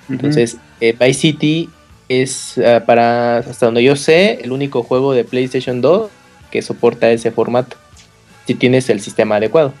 Entonces, 0.08 0.56
eh, 0.80 0.94
Vice 0.98 1.14
City 1.20 1.70
es 2.08 2.58
ah, 2.58 2.82
para, 2.84 3.38
hasta 3.38 3.66
donde 3.66 3.82
yo 3.82 3.96
sé, 3.96 4.40
el 4.42 4.52
único 4.52 4.82
juego 4.82 5.12
de 5.12 5.24
PlayStation 5.24 5.80
2 5.80 6.10
que 6.50 6.60
soporta 6.62 7.10
ese 7.10 7.30
formato. 7.30 7.76
Si 8.46 8.54
tienes 8.54 8.90
el 8.90 9.00
sistema 9.00 9.36
adecuado. 9.36 9.72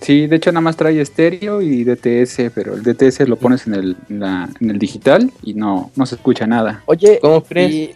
Sí, 0.00 0.26
de 0.26 0.36
hecho 0.36 0.50
nada 0.50 0.62
más 0.62 0.76
trae 0.76 1.00
estéreo 1.00 1.62
y 1.62 1.84
DTS, 1.84 2.50
pero 2.54 2.74
el 2.74 2.82
DTS 2.82 3.20
lo 3.28 3.36
pones 3.36 3.66
en 3.68 3.74
el, 3.74 3.96
en 4.10 4.20
la- 4.20 4.48
en 4.60 4.70
el 4.70 4.78
digital 4.78 5.30
y 5.44 5.54
no, 5.54 5.92
no 5.94 6.06
se 6.06 6.16
escucha 6.16 6.44
nada. 6.46 6.82
Oye, 6.86 7.18
¿Cómo 7.22 7.40
crees? 7.42 7.70
y, 7.72 7.94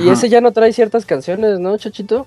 y 0.00 0.08
ese 0.08 0.30
ya 0.30 0.40
no 0.40 0.52
trae 0.52 0.72
ciertas 0.72 1.04
canciones, 1.04 1.60
¿no, 1.60 1.76
Chachito? 1.76 2.26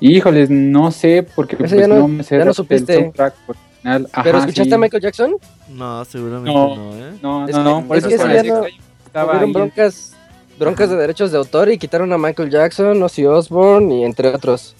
Híjoles, 0.00 0.48
no 0.50 0.90
sé 0.92 1.26
porque 1.34 1.56
pues, 1.56 1.70
ya 1.72 1.88
no- 1.88 2.06
me 2.08 2.22
sé 2.22 2.38
ya 2.38 2.44
no 2.44 2.50
el 2.50 2.54
supiste. 2.54 2.94
soundtrack 2.94 3.34
original. 3.48 4.08
¿Pero 4.22 4.38
escuchaste 4.38 4.70
sí. 4.70 4.74
a 4.74 4.78
Michael 4.78 5.02
Jackson? 5.02 5.36
No, 5.70 6.04
seguramente 6.04 6.52
No. 6.52 6.76
no, 6.76 6.94
¿eh? 6.96 7.12
No, 7.20 7.48
Es 7.48 7.56
no, 7.56 7.64
que- 7.64 7.70
no, 7.70 7.84
por 7.88 7.96
es 7.96 8.04
eso 8.04 8.10
que 8.10 8.18
se 8.18 8.36
ese 8.38 8.48
no- 8.48 9.52
broncas, 9.52 10.12
broncas 10.58 10.90
de 10.90 10.96
derechos 10.96 11.32
de 11.32 11.38
autor 11.38 11.70
y 11.70 11.78
quitaron 11.78 12.12
a 12.12 12.18
Michael 12.18 12.50
Jackson, 12.50 13.02
Ozzy 13.02 13.26
Osbourne 13.26 13.94
y 13.96 14.04
entre 14.04 14.28
otros. 14.28 14.74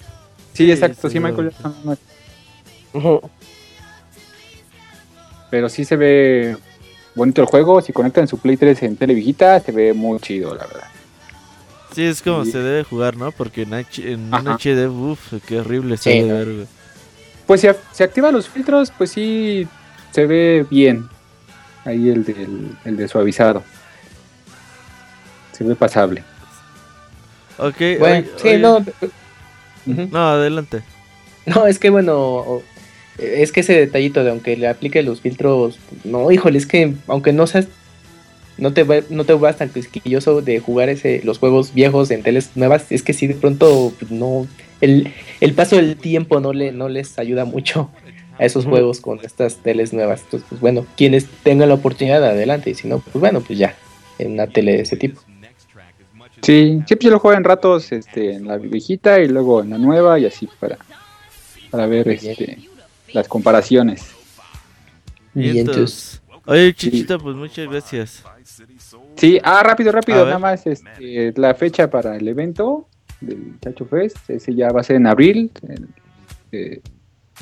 Sí, 0.52 0.70
exacto, 0.70 1.08
sí, 1.08 1.14
Sí, 1.14 1.20
Michael. 1.20 1.50
Jackson. 1.50 1.74
no, 1.84 1.96
Ujú. 2.94 3.20
Pero 5.50 5.68
sí 5.68 5.84
se 5.84 5.96
ve 5.96 6.56
bonito 7.14 7.40
el 7.40 7.46
juego. 7.46 7.80
Si 7.80 7.92
conectan 7.92 8.28
su 8.28 8.38
Play 8.38 8.56
3 8.56 8.82
en 8.82 8.96
tele 8.96 9.14
viejita, 9.14 9.58
se 9.60 9.72
ve 9.72 9.92
muy 9.94 10.18
chido, 10.20 10.54
la 10.54 10.66
verdad. 10.66 10.88
Sí, 11.98 12.04
es 12.04 12.22
como 12.22 12.44
Sí. 12.44 12.52
se 12.52 12.58
debe 12.58 12.84
jugar, 12.84 13.16
¿no? 13.16 13.32
Porque 13.32 13.62
en, 13.62 13.74
H 13.74 14.12
en 14.12 14.32
un. 14.32 14.46
HD, 14.46 14.86
uff, 14.88 15.32
qué 15.48 15.58
horrible 15.58 15.96
se 15.96 16.12
Sí, 16.12 16.18
debe 16.20 16.28
¿no? 16.28 16.34
ver, 16.36 16.54
güey. 16.54 16.66
Pues 17.44 17.60
si 17.62 17.66
se 17.90 18.04
activan 18.04 18.32
los 18.34 18.48
filtros, 18.48 18.92
pues 18.96 19.10
sí 19.10 19.66
se 20.12 20.24
ve 20.26 20.64
bien. 20.70 21.08
Ahí 21.84 22.08
el, 22.08 22.22
del, 22.24 22.70
el 22.84 22.96
de 22.96 23.08
suavizado. 23.08 23.64
Se 25.50 25.64
ve 25.64 25.74
pasable. 25.74 26.22
Ok, 27.56 27.74
Bueno, 27.98 28.18
oye- 28.18 28.30
sí, 28.36 28.48
oye- 28.50 28.58
no. 28.58 28.76
Ujú. 28.76 30.08
No, 30.12 30.28
adelante. 30.28 30.82
No, 31.46 31.66
es 31.66 31.80
que 31.80 31.90
bueno, 31.90 32.62
es 33.18 33.50
que 33.50 33.58
ese 33.60 33.72
detallito 33.72 34.22
de 34.22 34.30
aunque 34.30 34.56
le 34.56 34.68
aplique 34.68 35.02
los 35.02 35.20
filtros, 35.20 35.80
no, 36.04 36.30
híjole, 36.30 36.58
es 36.58 36.66
que 36.66 36.94
aunque 37.08 37.32
no 37.32 37.48
seas, 37.48 37.66
no 38.58 38.72
te 38.72 38.82
va- 38.84 39.02
no 39.10 39.24
te 39.24 39.32
vas 39.34 39.56
tan 39.56 39.68
quisquilloso 39.70 40.42
de 40.42 40.58
jugar 40.60 40.88
ese, 40.88 41.20
los 41.24 41.38
juegos 41.38 41.72
viejos 41.74 42.10
en 42.10 42.22
teles 42.22 42.50
nuevas, 42.56 42.90
es 42.90 43.02
que 43.02 43.12
sí 43.12 43.26
de 43.26 43.34
pronto 43.34 43.92
pues, 43.98 44.10
no, 44.10 44.46
el, 44.80 45.12
el 45.40 45.54
paso 45.54 45.76
del 45.76 45.96
tiempo 45.96 46.40
no 46.40 46.52
le, 46.52 46.72
no 46.72 46.88
les 46.88 47.18
ayuda 47.18 47.44
mucho 47.44 47.90
a 48.38 48.44
esos 48.44 48.64
juegos 48.66 49.00
con 49.00 49.18
estas 49.24 49.56
teles 49.56 49.92
nuevas. 49.92 50.22
Entonces, 50.22 50.46
pues 50.48 50.60
bueno, 50.60 50.86
quienes 50.96 51.26
tengan 51.42 51.68
la 51.68 51.74
oportunidad 51.76 52.24
adelante, 52.24 52.70
y 52.70 52.74
si 52.74 52.86
no, 52.88 53.00
pues 53.00 53.14
bueno, 53.14 53.40
pues 53.40 53.58
ya, 53.58 53.74
en 54.18 54.32
una 54.32 54.46
tele 54.46 54.72
de 54.72 54.82
ese 54.82 54.96
tipo. 54.96 55.20
Sí, 56.42 56.82
siempre 56.86 57.06
yo 57.06 57.10
lo 57.10 57.18
juego 57.18 57.36
en 57.36 57.42
ratos 57.44 57.90
este, 57.90 58.34
en 58.34 58.46
la 58.46 58.56
viejita 58.58 59.20
y 59.20 59.26
luego 59.28 59.62
en 59.62 59.70
la 59.70 59.78
nueva 59.78 60.18
y 60.20 60.26
así 60.26 60.48
para, 60.60 60.78
para 61.70 61.86
ver 61.86 62.08
este, 62.08 62.58
las 63.12 63.26
comparaciones. 63.26 64.02
Y 65.34 65.58
entonces, 65.58 66.22
Oye, 66.46 66.72
Chichita, 66.74 67.18
pues 67.18 67.36
muchas 67.36 67.68
gracias. 67.68 68.22
Sí, 69.16 69.38
ah, 69.42 69.62
rápido, 69.62 69.90
A 69.90 69.92
rápido, 69.92 70.18
ver. 70.18 70.26
nada 70.26 70.38
más 70.38 70.66
este, 70.66 71.32
la 71.36 71.54
fecha 71.54 71.90
para 71.90 72.16
el 72.16 72.26
evento 72.28 72.88
del 73.20 73.54
Chacho 73.60 73.84
Fest, 73.84 74.16
ese 74.30 74.54
ya 74.54 74.70
va 74.70 74.80
a 74.80 74.84
ser 74.84 74.96
en 74.96 75.06
abril, 75.06 75.50
en- 75.68 75.88
eh, 76.52 76.80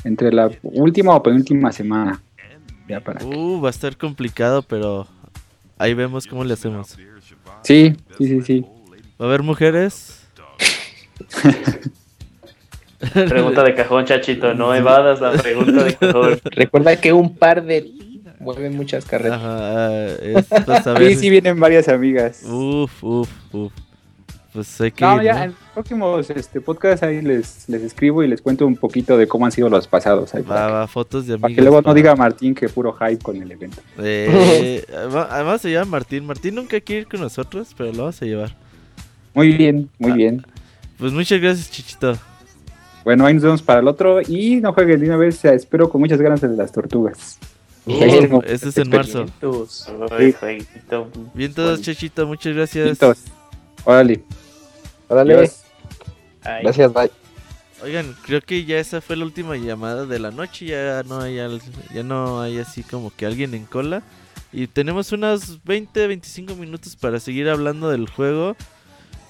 entre 0.03 0.31
la 0.31 0.49
última 0.63 1.15
o 1.15 1.23
penúltima 1.23 1.71
semana. 1.71 2.21
Ya 2.87 2.99
para 2.99 3.19
que- 3.19 3.25
Uh, 3.25 3.61
va 3.61 3.69
a 3.69 3.71
estar 3.71 3.95
complicado, 3.97 4.61
pero 4.63 5.07
ahí 5.77 5.93
vemos 5.93 6.27
cómo 6.27 6.43
le 6.43 6.53
hacemos. 6.53 6.97
Sí, 7.63 7.95
sí, 8.17 8.27
sí, 8.27 8.41
sí. 8.41 8.65
¿Va 9.19 9.25
a 9.25 9.27
haber 9.29 9.43
mujeres? 9.43 10.23
Pregunta 13.13 13.63
de 13.63 13.75
cajón, 13.75 14.05
chachito. 14.05 14.53
No 14.53 14.73
evadas 14.73 15.21
la 15.21 15.31
pregunta 15.33 15.83
de 15.83 15.95
cajón. 15.95 16.39
recuerda 16.45 16.99
que 16.99 17.13
un 17.13 17.35
par 17.35 17.63
de 17.63 17.81
mueven 18.55 18.75
muchas 18.75 19.05
carreras. 19.05 19.39
Ajá, 19.41 20.05
es 20.21 20.45
para 20.65 20.81
saber. 20.83 21.03
Sí, 21.09 21.15
sí 21.15 21.29
vienen 21.29 21.59
varias 21.59 21.87
amigas. 21.89 22.43
Uf, 22.43 23.03
uf, 23.03 23.29
uf. 23.53 23.73
Pues 24.53 24.81
hay 24.81 24.91
que 24.91 25.05
No, 25.05 25.17
ir, 25.17 25.23
ya 25.23 25.33
¿no? 25.35 25.43
en 25.43 25.55
próximos 25.73 26.29
este, 26.31 26.61
podcast 26.61 27.03
ahí 27.03 27.21
les, 27.21 27.67
les 27.69 27.83
escribo 27.83 28.23
y 28.23 28.27
les 28.27 28.41
cuento 28.41 28.65
un 28.65 28.75
poquito 28.75 29.15
de 29.17 29.27
cómo 29.27 29.45
han 29.45 29.51
sido 29.51 29.69
los 29.69 29.87
pasados. 29.87 30.33
Ahí, 30.33 30.41
Va, 30.41 30.47
para, 30.47 30.67
va, 30.71 30.87
fotos 30.87 31.27
de 31.27 31.35
que, 31.35 31.39
para 31.39 31.53
que 31.53 31.61
luego 31.61 31.81
no 31.81 31.93
diga 31.93 32.15
Martín 32.15 32.55
que 32.55 32.67
puro 32.69 32.93
hype 32.93 33.19
con 33.21 33.39
el 33.39 33.51
evento. 33.51 33.77
Eh, 33.99 34.83
además- 35.29 35.61
se 35.61 35.69
llama 35.71 35.91
Martín. 35.91 36.25
Martín 36.25 36.55
nunca 36.55 36.79
quiere 36.81 37.01
ir 37.01 37.07
con 37.07 37.19
nosotros, 37.21 37.75
pero 37.77 37.91
lo 37.91 37.97
vamos 37.99 38.21
a 38.21 38.25
llevar. 38.25 38.55
Muy 39.35 39.51
bien, 39.51 39.89
muy 39.99 40.13
bien. 40.13 40.43
Pues 40.97 41.11
muchas 41.13 41.39
gracias, 41.39 41.69
Chichito. 41.69 42.17
Bueno, 43.03 43.25
ahí 43.25 43.35
nos 43.35 43.43
vemos 43.43 43.61
para 43.61 43.79
el 43.81 43.87
otro 43.87 44.21
y 44.21 44.55
no 44.57 44.73
jueguen 44.73 44.99
de 44.99 45.05
una 45.07 45.17
vez, 45.17 45.45
espero 45.45 45.87
con 45.89 46.01
muchas 46.01 46.19
ganas 46.19 46.41
de 46.41 46.47
las 46.49 46.71
tortugas. 46.71 47.37
Uh, 47.87 48.41
ese 48.45 48.69
es 48.69 48.77
en 48.77 48.89
marzo. 48.97 49.25
Ay, 50.11 50.33
jueguito. 50.33 51.09
Bien 51.33 51.53
todos, 51.53 51.81
Chichito, 51.81 52.27
muchas 52.27 52.53
gracias. 52.55 52.85
Órale. 53.85 54.23
Órale, 55.07 55.35
gracias, 56.63 56.93
bye. 56.93 57.11
Oigan, 57.83 58.15
creo 58.25 58.41
que 58.41 58.65
ya 58.65 58.79
esa 58.79 59.01
fue 59.01 59.15
la 59.15 59.23
última 59.25 59.55
llamada 59.55 60.05
de 60.05 60.19
la 60.19 60.31
noche. 60.31 60.65
Ya 60.65 61.03
no 61.03 61.21
hay, 61.21 61.39
al- 61.39 61.61
ya 61.93 62.03
no 62.03 62.41
hay 62.41 62.57
así 62.59 62.83
como 62.83 63.11
que 63.15 63.25
alguien 63.25 63.53
en 63.53 63.65
cola. 63.65 64.01
Y 64.51 64.67
tenemos 64.67 65.11
unos 65.11 65.63
20, 65.63 66.07
25 66.07 66.55
minutos 66.55 66.95
para 66.95 67.19
seguir 67.19 67.49
hablando 67.49 67.89
del 67.89 68.09
juego. 68.09 68.55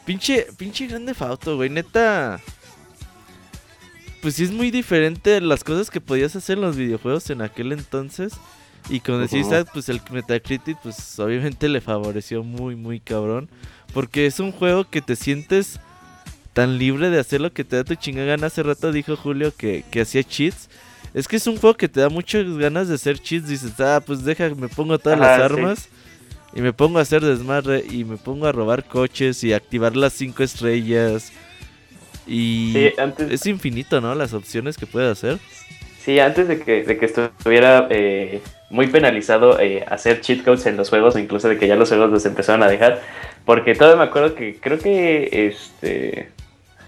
Pinche, 0.06 0.48
pinche 0.58 0.88
grande 0.88 1.14
Fauto, 1.14 1.58
güey. 1.58 1.70
Neta. 1.70 2.40
Pues 4.22 4.36
sí 4.36 4.44
es 4.44 4.52
muy 4.52 4.72
diferente 4.72 5.40
las 5.42 5.64
cosas 5.64 5.90
que 5.90 6.02
podías 6.02 6.36
hacer 6.36 6.58
en 6.58 6.64
los 6.64 6.76
videojuegos 6.76 7.30
en 7.30 7.42
aquel 7.42 7.72
entonces. 7.72 8.34
Y 8.90 9.02
como 9.02 9.20
decís, 9.20 9.48
Ujú. 9.48 9.56
ah, 9.56 9.66
pues 9.72 9.90
el 9.90 10.02
Metacritic, 10.12 10.78
pues 10.82 11.20
obviamente 11.20 11.68
le 11.68 11.82
favoreció 11.82 12.44
muy, 12.44 12.76
muy 12.76 13.00
cabrón. 13.00 13.50
Porque 13.94 14.26
es 14.26 14.40
un 14.40 14.52
juego 14.52 14.90
que 14.90 15.02
te 15.02 15.16
sientes 15.16 15.80
tan 16.54 16.78
libre 16.78 17.10
de 17.10 17.20
hacer 17.20 17.42
lo 17.42 17.54
que 17.54 17.64
te 17.64 17.76
da 17.76 17.84
tu 17.84 17.96
chingada 17.96 18.28
gana. 18.28 18.48
Hace 18.48 18.64
rato 18.64 18.92
dijo 18.92 19.16
Julio 19.16 19.54
que, 19.56 19.84
que 19.92 20.02
hacía 20.02 20.24
cheats. 20.24 20.70
Es 21.14 21.28
que 21.28 21.36
es 21.36 21.48
un 21.48 21.58
juego 21.58 21.76
que 21.76 21.90
te 21.90 22.00
da 22.00 22.10
muchas 22.10 22.46
ganas 22.58 22.88
de 22.88 22.96
hacer 22.96 23.20
cheats. 23.20 23.48
Dices, 23.48 23.80
ah, 23.80 24.02
pues 24.06 24.24
deja, 24.24 24.50
me 24.56 24.68
pongo 24.68 24.98
todas 25.00 25.20
las 25.20 25.38
sí. 25.38 25.42
armas. 25.42 25.90
Y 26.54 26.62
me 26.62 26.74
pongo 26.74 27.00
a 27.00 27.02
hacer 27.02 27.24
desmadre. 27.24 27.86
Y 27.90 28.04
me 28.06 28.18
pongo 28.18 28.48
a 28.48 28.52
robar 28.52 28.86
coches 28.86 29.44
y 29.44 29.54
activar 29.54 29.96
las 29.96 30.14
cinco 30.14 30.44
estrellas. 30.44 31.32
Y 32.28 32.72
Sí, 32.74 32.94
antes, 33.00 33.32
es 33.32 33.46
infinito, 33.46 34.02
¿no? 34.02 34.14
Las 34.16 34.34
opciones 34.34 34.78
que 34.78 34.86
puedes 34.86 35.12
hacer. 35.12 35.38
sí, 36.00 36.20
antes 36.20 36.48
de 36.48 36.60
que, 36.60 36.84
de 36.84 36.98
que 36.98 37.06
estuviera 37.06 37.88
eh, 37.90 38.42
muy 38.70 38.88
penalizado 38.88 39.60
eh, 39.60 39.84
hacer 39.88 40.22
cheat 40.22 40.44
codes 40.44 40.66
en 40.66 40.78
los 40.78 40.90
juegos, 40.90 41.16
o 41.16 41.20
incluso 41.20 41.48
de 41.50 41.58
que 41.58 41.68
ya 41.68 41.76
los 41.76 41.90
juegos 41.90 42.10
los 42.12 42.26
empezaron 42.26 42.64
a 42.64 42.68
dejar, 42.68 43.02
porque 43.46 43.76
todavía 43.76 43.98
me 44.04 44.10
acuerdo 44.10 44.36
que 44.36 44.58
creo 44.60 44.78
que 44.80 45.48
este 45.48 46.30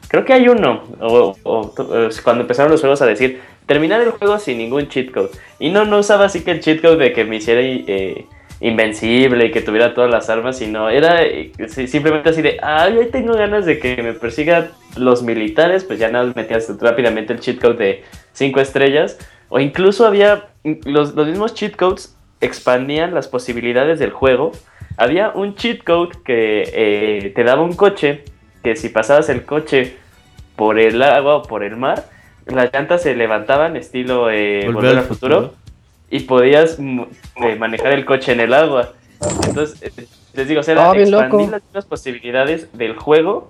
creo 0.10 0.26
que 0.26 0.34
hay 0.34 0.48
uno, 0.50 0.84
o, 1.00 1.36
o- 1.44 1.74
o- 1.78 2.10
cuando 2.24 2.42
empezaron 2.42 2.72
los 2.72 2.82
juegos 2.82 3.02
a 3.02 3.06
decir 3.06 3.40
terminar 3.68 4.02
el 4.02 4.10
juego 4.12 4.40
sin 4.40 4.58
ningún 4.58 4.88
cheat 4.90 5.12
code, 5.12 5.30
y 5.60 5.70
no, 5.70 5.86
no 5.86 6.00
usaba 6.00 6.26
así 6.26 6.42
que 6.42 6.52
el 6.52 6.60
cheat 6.62 6.82
code 6.82 6.98
de 6.98 7.14
que 7.14 7.26
me 7.26 7.38
hiciera 7.38 7.62
eh, 7.62 8.26
invencible 8.62 9.46
y 9.46 9.52
que 9.52 9.62
tuviera 9.62 9.94
todas 9.94 10.12
las 10.12 10.30
armas, 10.30 10.58
sino 10.58 10.90
era 10.90 11.24
eh, 11.24 11.52
simplemente 11.68 12.30
así 12.30 12.42
de, 12.42 12.58
ay, 12.62 12.98
hoy 12.98 13.08
tengo 13.08 13.34
ganas 13.34 13.66
de 13.66 13.80
que 13.80 14.02
me 14.04 14.14
persigan 14.14 14.70
los 14.98 15.24
militares, 15.24 15.84
pues 15.86 16.00
ya 16.00 16.10
nada, 16.10 16.32
metías 16.36 16.70
rápidamente 16.80 17.34
el 17.34 17.40
cheat 17.40 17.60
code 17.60 17.76
de 17.76 18.04
5 18.34 18.60
estrellas, 18.60 19.18
o 19.50 19.60
incluso 19.60 20.06
había 20.06 20.48
los, 20.86 21.16
los 21.16 21.28
mismos 21.28 21.54
cheat 21.54 21.76
codes 21.76 22.16
expandían 22.42 23.14
las 23.14 23.28
posibilidades 23.28 24.00
del 24.00 24.12
juego, 24.12 24.52
había 24.98 25.30
un 25.30 25.56
cheat 25.56 25.84
code 25.84 26.12
que 26.26 26.64
eh, 26.74 27.32
te 27.34 27.44
daba 27.44 27.62
un 27.62 27.74
coche, 27.74 28.24
que 28.64 28.76
si 28.76 28.90
pasabas 28.90 29.30
el 29.30 29.46
coche 29.46 29.96
por 30.56 30.78
el 30.80 31.02
agua 31.02 31.38
o 31.38 31.44
por 31.44 31.64
el 31.64 31.78
mar, 31.78 32.06
las 32.46 32.74
llantas 32.74 33.04
se 33.04 33.16
levantaban 33.16 33.76
estilo 33.76 34.30
eh, 34.30 34.64
Volver, 34.66 34.98
al 34.98 35.04
futuro, 35.04 35.54
y 36.10 36.22
podías 36.22 36.78
eh, 36.80 37.56
manejar 37.58 37.94
el 37.94 38.06
coche 38.06 38.32
en 38.32 38.40
el 38.40 38.54
agua. 38.54 38.94
Entonces, 39.46 39.82
eh, 39.82 40.06
les 40.34 40.48
digo, 40.48 40.62
o 40.62 40.64
sea, 40.64 40.74
era 40.74 40.90
Ah, 40.90 40.94
bien 40.94 41.08
expandir 41.10 41.50
las 41.52 41.64
mismas 41.64 41.86
posibilidades 41.86 42.70
del 42.78 42.96
juego 42.96 43.50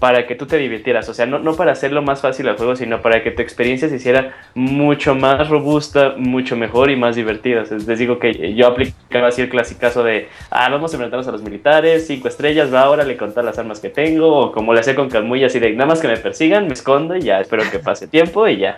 para 0.00 0.26
que 0.26 0.34
tú 0.34 0.46
te 0.46 0.56
divirtieras. 0.56 1.08
O 1.08 1.14
sea, 1.14 1.26
no, 1.26 1.38
no 1.38 1.54
para 1.54 1.70
hacerlo 1.70 2.02
más 2.02 2.20
fácil 2.22 2.48
al 2.48 2.56
juego, 2.56 2.74
sino 2.74 3.00
para 3.02 3.22
que 3.22 3.30
tu 3.30 3.40
experiencia 3.40 3.88
se 3.88 3.96
hiciera 3.96 4.34
mucho 4.54 5.14
más 5.14 5.48
robusta, 5.48 6.14
mucho 6.16 6.56
mejor 6.56 6.90
y 6.90 6.96
más 6.96 7.14
divertida. 7.14 7.62
O 7.62 7.66
sea, 7.66 7.76
les 7.78 7.98
digo 8.00 8.18
que 8.18 8.52
yo 8.54 8.66
aplicaba 8.66 9.28
así 9.28 9.42
el 9.42 9.48
clasicazo 9.48 10.02
de, 10.02 10.28
ah, 10.50 10.68
vamos 10.70 10.92
a 10.92 10.96
enfrentarnos 10.96 11.28
a 11.28 11.32
los 11.32 11.42
militares, 11.42 12.06
cinco 12.08 12.26
estrellas, 12.26 12.74
va 12.74 12.80
ahora 12.80 13.04
le 13.04 13.16
contar 13.16 13.44
las 13.44 13.58
armas 13.60 13.78
que 13.78 13.90
tengo, 13.90 14.36
o 14.38 14.50
como 14.52 14.74
le 14.74 14.80
hacía 14.80 14.96
con 14.96 15.08
Camuy, 15.08 15.44
así 15.44 15.60
de, 15.60 15.70
nada 15.72 15.86
más 15.86 16.00
que 16.00 16.08
me 16.08 16.16
persigan, 16.16 16.66
me 16.66 16.72
escondo 16.72 17.14
y 17.14 17.20
ya, 17.20 17.40
espero 17.40 17.62
que 17.70 17.78
pase 17.78 18.08
tiempo 18.08 18.48
y 18.48 18.56
ya. 18.56 18.76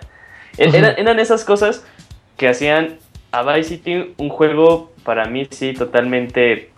E- 0.59 0.69
eran 0.97 1.19
esas 1.19 1.43
cosas 1.43 1.87
que 2.37 2.47
hacían 2.49 2.97
a 3.39 3.43
Vice 3.55 3.69
City 3.69 4.13
un 4.17 4.29
juego 4.29 4.91
para 5.03 5.25
mí 5.25 5.47
sí 5.49 5.73
totalmente 5.73 6.69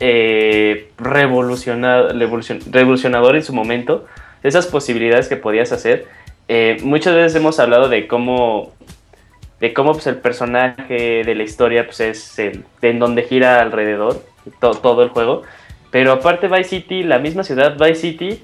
eh, 0.00 0.90
revolucionado, 0.98 2.10
revolucion- 2.12 2.62
revolucionador 2.70 3.36
en 3.36 3.42
su 3.42 3.52
momento. 3.52 4.04
Esas 4.42 4.66
posibilidades 4.66 5.28
que 5.28 5.36
podías 5.36 5.72
hacer. 5.72 6.06
Eh, 6.48 6.78
muchas 6.82 7.14
veces 7.14 7.34
hemos 7.36 7.60
hablado 7.60 7.88
de 7.88 8.06
cómo 8.08 8.72
de 9.60 9.72
cómo 9.72 9.92
pues, 9.92 10.08
el 10.08 10.16
personaje 10.16 11.22
de 11.24 11.34
la 11.36 11.44
historia 11.44 11.86
pues, 11.86 12.00
es 12.00 12.36
el, 12.40 12.64
en 12.82 12.98
donde 12.98 13.22
gira 13.22 13.60
alrededor 13.60 14.20
to- 14.60 14.72
todo 14.74 15.04
el 15.04 15.10
juego. 15.10 15.42
Pero 15.92 16.10
aparte 16.10 16.48
Vice 16.48 16.64
City, 16.70 17.04
la 17.04 17.20
misma 17.20 17.44
ciudad 17.44 17.76
Vice 17.78 17.94
City, 17.94 18.42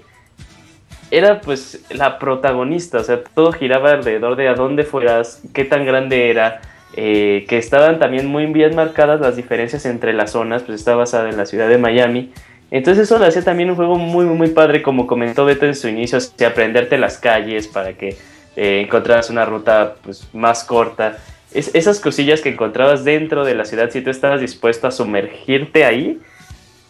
era 1.10 1.40
pues 1.40 1.84
la 1.90 2.18
protagonista, 2.20 2.98
o 2.98 3.02
sea, 3.02 3.24
todo 3.34 3.50
giraba 3.52 3.90
alrededor 3.92 4.36
de 4.36 4.46
a 4.48 4.54
dónde 4.54 4.84
fueras, 4.84 5.42
qué 5.54 5.64
tan 5.64 5.84
grande 5.84 6.30
era, 6.30 6.60
eh, 6.94 7.44
que 7.48 7.58
estaban 7.58 7.98
también 7.98 8.26
muy 8.26 8.46
bien 8.46 8.74
marcadas 8.74 9.20
las 9.20 9.36
diferencias 9.36 9.84
entre 9.86 10.12
las 10.12 10.32
zonas, 10.32 10.62
pues 10.62 10.78
está 10.80 10.94
basada 10.96 11.28
en 11.28 11.36
la 11.36 11.46
ciudad 11.46 11.68
de 11.68 11.78
Miami. 11.78 12.32
Entonces 12.70 13.04
eso 13.04 13.18
le 13.18 13.26
hacía 13.26 13.42
también 13.42 13.70
un 13.70 13.76
juego 13.76 13.96
muy, 13.96 14.26
muy, 14.26 14.36
muy 14.36 14.48
padre, 14.48 14.82
como 14.82 15.06
comentó 15.06 15.44
Beto 15.44 15.64
en 15.66 15.74
su 15.74 15.88
inicio, 15.88 16.18
de 16.36 16.46
aprenderte 16.46 16.98
las 16.98 17.18
calles 17.18 17.66
para 17.68 17.92
que 17.94 18.16
eh, 18.56 18.80
encontraras 18.84 19.30
una 19.30 19.44
ruta 19.44 19.94
pues, 20.02 20.28
más 20.34 20.64
corta. 20.64 21.16
Es- 21.54 21.74
esas 21.74 22.00
cosillas 22.00 22.40
que 22.42 22.50
encontrabas 22.50 23.04
dentro 23.04 23.44
de 23.44 23.54
la 23.54 23.64
ciudad, 23.64 23.88
si 23.90 24.02
tú 24.02 24.10
estabas 24.10 24.40
dispuesto 24.40 24.86
a 24.86 24.90
sumergirte 24.90 25.84
ahí, 25.84 26.20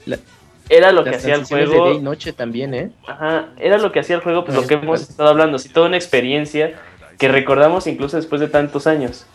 La- 0.06 0.18
era 0.68 0.90
lo 0.92 1.04
que 1.04 1.10
hacía 1.10 1.34
el 1.34 1.44
juego. 1.44 1.84
de 1.84 1.90
día 1.90 1.98
y 1.98 2.02
noche 2.02 2.32
también, 2.32 2.74
¿eh? 2.74 2.90
Ajá, 3.06 3.48
era 3.58 3.78
lo 3.78 3.92
que 3.92 4.00
hacía 4.00 4.16
el 4.16 4.22
juego, 4.22 4.44
pues 4.44 4.56
lo 4.56 4.66
que 4.66 4.74
hemos 4.74 5.00
estado 5.02 5.28
hablando, 5.28 5.58
sí, 5.58 5.68
toda 5.68 5.86
una 5.86 5.96
experiencia 5.96 6.72
que 7.18 7.28
recordamos 7.28 7.86
incluso 7.86 8.16
después 8.16 8.40
de 8.40 8.48
tantos 8.48 8.86
años. 8.86 9.26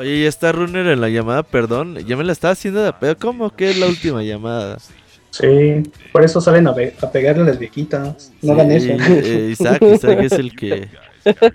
Oye, 0.00 0.22
ya 0.22 0.28
está 0.30 0.50
Runner 0.52 0.86
en 0.86 1.00
la 1.00 1.10
llamada, 1.10 1.42
perdón. 1.42 1.96
Ya 2.06 2.16
me 2.16 2.24
la 2.24 2.32
estaba 2.32 2.52
haciendo 2.52 2.82
de 2.82 2.90
pedo. 2.94 3.18
¿Cómo 3.18 3.50
que 3.54 3.68
es 3.70 3.78
la 3.78 3.86
última 3.86 4.22
llamada? 4.22 4.78
Sí, 5.30 5.82
por 6.10 6.24
eso 6.24 6.40
salen 6.40 6.66
a, 6.66 6.74
pe- 6.74 6.94
a 7.02 7.12
pegarle 7.12 7.42
a 7.42 7.46
las 7.46 7.58
viejitas. 7.58 8.32
No 8.40 8.54
hagan 8.54 8.80
Sí, 8.80 8.90
eso. 8.92 9.02
eh, 9.12 9.48
Isaac, 9.52 9.82
Isaac 9.82 10.18
es 10.22 10.32
el 10.32 10.56
que. 10.56 10.88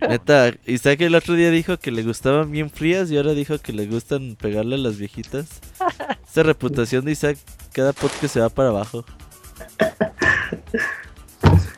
Neta, 0.07 0.53
Isaac 0.67 1.01
el 1.01 1.15
otro 1.15 1.33
día 1.33 1.49
dijo 1.49 1.77
que 1.77 1.89
le 1.91 2.03
gustaban 2.03 2.51
bien 2.51 2.69
frías 2.69 3.09
y 3.09 3.17
ahora 3.17 3.33
dijo 3.33 3.57
que 3.57 3.73
le 3.73 3.87
gustan 3.87 4.35
pegarle 4.39 4.75
a 4.75 4.77
las 4.77 4.97
viejitas. 4.99 5.47
Esa 6.29 6.43
reputación 6.43 7.03
de 7.03 7.13
Isaac, 7.13 7.37
cada 7.73 7.93
podcast 7.93 8.31
se 8.35 8.39
va 8.41 8.49
para 8.49 8.69
abajo. 8.69 9.03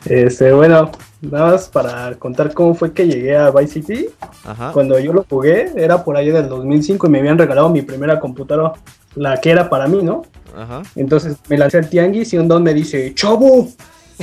Este, 0.08 0.52
bueno, 0.52 0.90
nada 1.20 1.52
más 1.52 1.68
para 1.68 2.14
contar 2.14 2.54
cómo 2.54 2.74
fue 2.74 2.92
que 2.92 3.06
llegué 3.06 3.36
a 3.36 3.50
Vice 3.50 3.74
City. 3.74 4.06
Ajá. 4.44 4.72
Cuando 4.72 4.98
yo 4.98 5.12
lo 5.12 5.24
jugué, 5.28 5.70
era 5.76 6.02
por 6.02 6.16
ahí 6.16 6.30
del 6.30 6.48
2005 6.48 7.06
y 7.06 7.10
me 7.10 7.18
habían 7.18 7.38
regalado 7.38 7.68
mi 7.68 7.82
primera 7.82 8.18
computadora, 8.18 8.72
la 9.14 9.38
que 9.40 9.50
era 9.50 9.68
para 9.68 9.86
mí, 9.86 10.02
¿no? 10.02 10.22
Ajá. 10.56 10.82
Entonces 10.96 11.36
me 11.48 11.58
lancé 11.58 11.78
al 11.78 11.88
tianguis 11.88 12.32
y 12.32 12.38
un 12.38 12.48
don 12.48 12.62
me 12.62 12.72
dice, 12.72 13.12
chavo, 13.14 13.68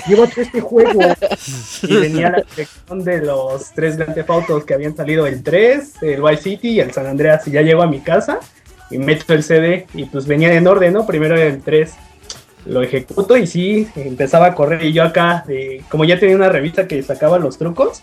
llévate 0.07 0.41
este 0.41 0.61
juego. 0.61 0.99
y 1.83 1.95
venía 1.95 2.31
la 2.31 2.43
sección 2.55 3.03
de 3.03 3.21
los 3.21 3.71
tres 3.71 3.97
Grand 3.97 4.13
Theft 4.13 4.29
Autos 4.29 4.65
que 4.65 4.73
habían 4.73 4.95
salido, 4.95 5.27
el 5.27 5.43
3, 5.43 6.03
el 6.03 6.21
Vice 6.21 6.41
City 6.41 6.69
y 6.69 6.79
el 6.79 6.91
San 6.91 7.05
Andreas. 7.05 7.47
Y 7.47 7.51
ya 7.51 7.61
llego 7.61 7.83
a 7.83 7.87
mi 7.87 7.99
casa 7.99 8.39
y 8.89 8.97
meto 8.97 9.33
el 9.33 9.43
CD 9.43 9.87
y 9.93 10.05
pues 10.05 10.25
venía 10.25 10.53
en 10.53 10.67
orden, 10.67 10.93
¿no? 10.93 11.05
Primero 11.05 11.35
el 11.35 11.61
3. 11.61 11.93
Lo 12.65 12.81
ejecuto 12.81 13.37
y 13.37 13.47
sí, 13.47 13.87
empezaba 13.95 14.47
a 14.47 14.55
correr 14.55 14.83
y 14.83 14.93
yo 14.93 15.03
acá, 15.03 15.45
eh, 15.47 15.81
como 15.89 16.03
ya 16.03 16.19
tenía 16.19 16.35
una 16.35 16.49
revista 16.49 16.87
que 16.87 17.01
sacaba 17.03 17.37
los 17.37 17.57
trucos, 17.57 18.01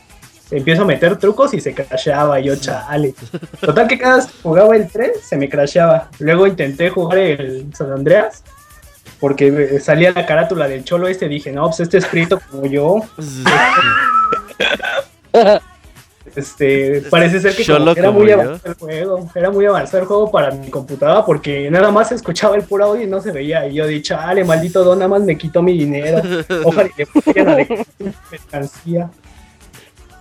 empiezo 0.50 0.82
a 0.82 0.84
meter 0.84 1.18
trucos 1.18 1.54
y 1.54 1.60
se 1.60 1.74
crasheaba 1.74 2.38
y 2.40 2.44
yo, 2.44 2.56
chale. 2.56 3.14
Total 3.60 3.88
que 3.88 3.98
cada 3.98 4.16
vez 4.16 4.26
que 4.26 4.42
jugaba 4.42 4.76
el 4.76 4.88
3 4.88 5.20
se 5.20 5.36
me 5.36 5.48
crasheaba. 5.48 6.10
Luego 6.20 6.46
intenté 6.46 6.90
jugar 6.90 7.18
el 7.18 7.74
San 7.74 7.90
Andreas 7.90 8.44
porque 9.18 9.48
eh, 9.48 9.80
salía 9.80 10.12
la 10.12 10.26
carátula 10.26 10.68
del 10.68 10.84
cholo 10.84 11.08
este. 11.08 11.28
Dije, 11.28 11.52
no, 11.52 11.66
pues 11.66 11.80
este 11.80 11.98
es 11.98 12.06
frito 12.06 12.40
como 12.50 12.66
yo. 12.66 13.00
Este, 16.34 17.02
parece 17.10 17.40
ser 17.40 17.54
que 17.54 17.64
como 17.66 17.90
era 17.90 18.10
muy 18.10 18.30
avanzado 18.30 18.60
el 18.64 18.74
juego. 18.74 19.30
Era 19.34 19.50
muy 19.50 19.66
avanzado 19.66 20.02
el 20.02 20.06
juego 20.06 20.30
para 20.30 20.50
mi 20.50 20.70
computadora 20.70 21.24
porque 21.24 21.70
nada 21.70 21.90
más 21.90 22.12
escuchaba 22.12 22.56
el 22.56 22.62
puro 22.62 22.86
audio 22.86 23.02
y 23.02 23.06
no 23.06 23.20
se 23.20 23.32
veía. 23.32 23.66
Y 23.66 23.74
yo 23.74 23.86
dije, 23.86 24.02
chale, 24.02 24.44
maldito 24.44 24.82
don, 24.84 24.98
nada 24.98 25.08
más 25.08 25.22
me 25.22 25.36
quitó 25.36 25.62
mi 25.62 25.76
dinero. 25.76 26.22
Ojalá 26.64 26.88
y 26.88 26.98
le 26.98 27.06
pusieran 27.06 27.66
mercancía. 28.30 29.10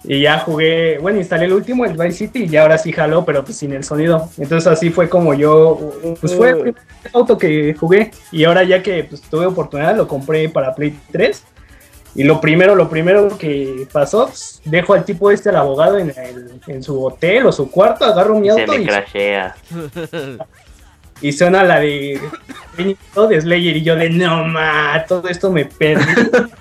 Y 0.03 0.21
ya 0.21 0.39
jugué, 0.39 0.97
bueno, 0.97 1.19
instalé 1.19 1.45
el 1.45 1.53
último, 1.53 1.85
el 1.85 1.95
Vice 1.95 2.11
City, 2.11 2.47
y 2.49 2.57
ahora 2.57 2.77
sí 2.79 2.91
jaló, 2.91 3.23
pero 3.23 3.43
pues 3.43 3.57
sin 3.57 3.71
el 3.71 3.83
sonido. 3.83 4.29
Entonces 4.38 4.65
así 4.65 4.89
fue 4.89 5.07
como 5.07 5.35
yo, 5.35 5.93
pues 6.19 6.33
fue 6.33 6.49
el 6.49 6.57
primer 6.57 6.81
auto 7.13 7.38
que 7.38 7.75
jugué. 7.79 8.11
Y 8.31 8.43
ahora 8.45 8.63
ya 8.63 8.81
que 8.81 9.03
pues, 9.03 9.21
tuve 9.21 9.45
oportunidad, 9.45 9.95
lo 9.95 10.07
compré 10.07 10.49
para 10.49 10.73
Play 10.73 10.97
3. 11.11 11.43
Y 12.13 12.23
lo 12.23 12.41
primero, 12.41 12.75
lo 12.75 12.89
primero 12.89 13.38
que 13.38 13.88
pasó, 13.91 14.29
dejo 14.65 14.93
al 14.93 15.05
tipo 15.05 15.31
este, 15.31 15.49
al 15.49 15.55
abogado, 15.55 15.97
en, 15.97 16.09
el- 16.09 16.59
en 16.67 16.83
su 16.83 17.01
hotel 17.03 17.45
o 17.45 17.51
su 17.51 17.71
cuarto, 17.71 18.03
agarro 18.05 18.38
mi 18.38 18.49
Se 18.51 18.59
auto 18.61 18.73
me 18.73 18.81
y, 18.81 18.85
crashea. 18.85 19.55
y 21.21 21.31
suena 21.31 21.63
la 21.63 21.79
de, 21.79 22.19
de 22.77 23.41
Slayer 23.41 23.77
y 23.77 23.83
yo 23.83 23.95
de, 23.95 24.09
no, 24.09 24.43
ma, 24.45 25.05
todo 25.07 25.27
esto 25.27 25.51
me 25.51 25.65
perdí. 25.65 26.03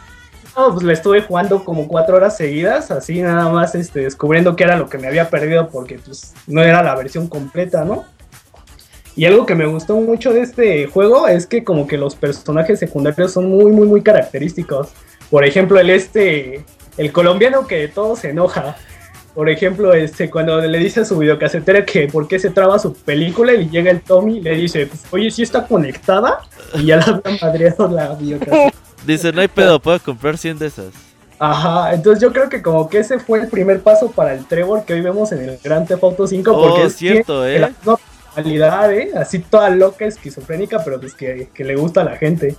No, 0.57 0.73
pues 0.75 0.83
la 0.83 0.93
estuve 0.93 1.23
jugando 1.23 1.65
como 1.65 1.87
cuatro 1.87 2.17
horas 2.17 2.37
seguidas, 2.37 2.91
así 2.91 3.23
nada 3.23 3.49
más 3.49 3.77
este, 3.77 4.01
descubriendo 4.01 4.57
qué 4.57 4.65
era 4.65 4.77
lo 4.77 4.89
que 4.89 4.99
me 4.99 5.07
había 5.07 5.31
perdido 5.31 5.69
porque 5.71 6.01
pues 6.05 6.35
no 6.49 6.61
era 6.61 6.83
la 6.83 6.97
versión 6.97 7.29
completa, 7.29 7.85
¿no? 7.85 8.05
Y 9.15 9.27
algo 9.27 9.47
que 9.47 9.55
me 9.55 9.65
gustó 9.67 9.95
mucho 9.97 10.33
de 10.33 10.41
este 10.41 10.87
juego 10.89 11.29
es 11.29 11.47
que 11.47 11.63
como 11.63 11.87
que 11.87 11.97
los 11.97 12.17
personajes 12.17 12.81
secundarios 12.81 13.33
son 13.33 13.49
muy, 13.49 13.71
muy, 13.71 13.87
muy 13.87 14.03
característicos. 14.03 14.89
Por 15.31 15.45
ejemplo, 15.45 15.79
el 15.79 15.91
este, 15.91 16.65
el 16.97 17.13
colombiano 17.13 17.67
que 17.67 17.77
de 17.77 17.89
todo 17.89 18.17
se 18.17 18.31
enoja. 18.31 18.77
Por 19.35 19.49
ejemplo, 19.49 19.95
este, 19.95 20.29
cuando 20.29 20.61
le 20.61 20.79
dice 20.79 21.01
a 21.01 21.05
su 21.05 21.17
videocasetera 21.17 21.85
que 21.85 22.09
por 22.09 22.27
qué 22.27 22.39
se 22.39 22.51
traba 22.51 22.79
su 22.79 22.93
película 22.93 23.55
y 23.55 23.71
llega 23.71 23.91
el 23.91 24.01
Tommy 24.01 24.39
y 24.39 24.41
le 24.41 24.57
dice, 24.57 24.87
pues, 24.87 25.05
oye, 25.13 25.31
si 25.31 25.43
está 25.43 25.67
conectada 25.67 26.41
y 26.75 26.87
ya 26.87 26.97
la 26.97 27.05
habían 27.25 27.39
madreado 27.41 27.89
la 27.89 28.15
videocasetera. 28.15 28.73
Dice, 29.07 29.33
no 29.33 29.41
hay 29.41 29.49
pedo, 29.49 29.81
puedo 29.81 29.99
comprar 30.01 30.37
100 30.37 30.59
de 30.59 30.67
esas. 30.67 30.93
Ajá, 31.39 31.95
entonces 31.95 32.23
yo 32.23 32.35
creo 32.35 32.51
que 32.51 32.61
como 32.61 32.89
que 32.91 32.99
ese 32.99 33.19
fue 33.19 33.41
el 33.41 33.49
primer 33.49 33.81
paso 33.81 34.11
para 34.11 34.35
el 34.35 34.45
Trevor 34.45 34.85
que 34.85 34.93
hoy 34.93 35.01
vemos 35.01 35.33
en 35.33 35.49
el 35.49 35.59
Grand 35.65 35.89
Theft 35.89 36.05
Auto 36.05 36.27
5 36.27 36.51
Oh, 36.53 36.69
porque 36.69 36.83
es 36.85 36.97
cierto, 36.97 37.47
¿eh? 37.47 37.59
la 37.59 37.71
personalidad, 37.71 38.93
¿eh? 38.93 39.13
Así 39.17 39.39
toda 39.39 39.71
loca, 39.71 40.05
esquizofrénica, 40.05 40.85
pero 40.85 41.01
pues 41.01 41.15
que, 41.15 41.49
que 41.55 41.65
le 41.65 41.77
gusta 41.77 42.03
a 42.03 42.05
la 42.05 42.17
gente. 42.19 42.57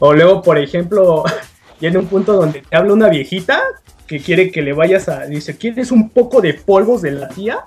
O 0.00 0.12
luego, 0.12 0.42
por 0.42 0.58
ejemplo, 0.58 1.22
viene 1.80 1.98
un 1.98 2.06
punto 2.06 2.34
donde 2.34 2.62
te 2.62 2.76
habla 2.76 2.92
una 2.92 3.08
viejita 3.08 3.60
que 4.06 4.20
quiere 4.20 4.50
que 4.50 4.62
le 4.62 4.72
vayas 4.72 5.08
a... 5.08 5.26
Dice, 5.26 5.56
¿quieres 5.56 5.90
un 5.92 6.10
poco 6.10 6.40
de 6.40 6.54
polvos 6.54 7.02
de 7.02 7.12
la 7.12 7.28
tía? 7.28 7.60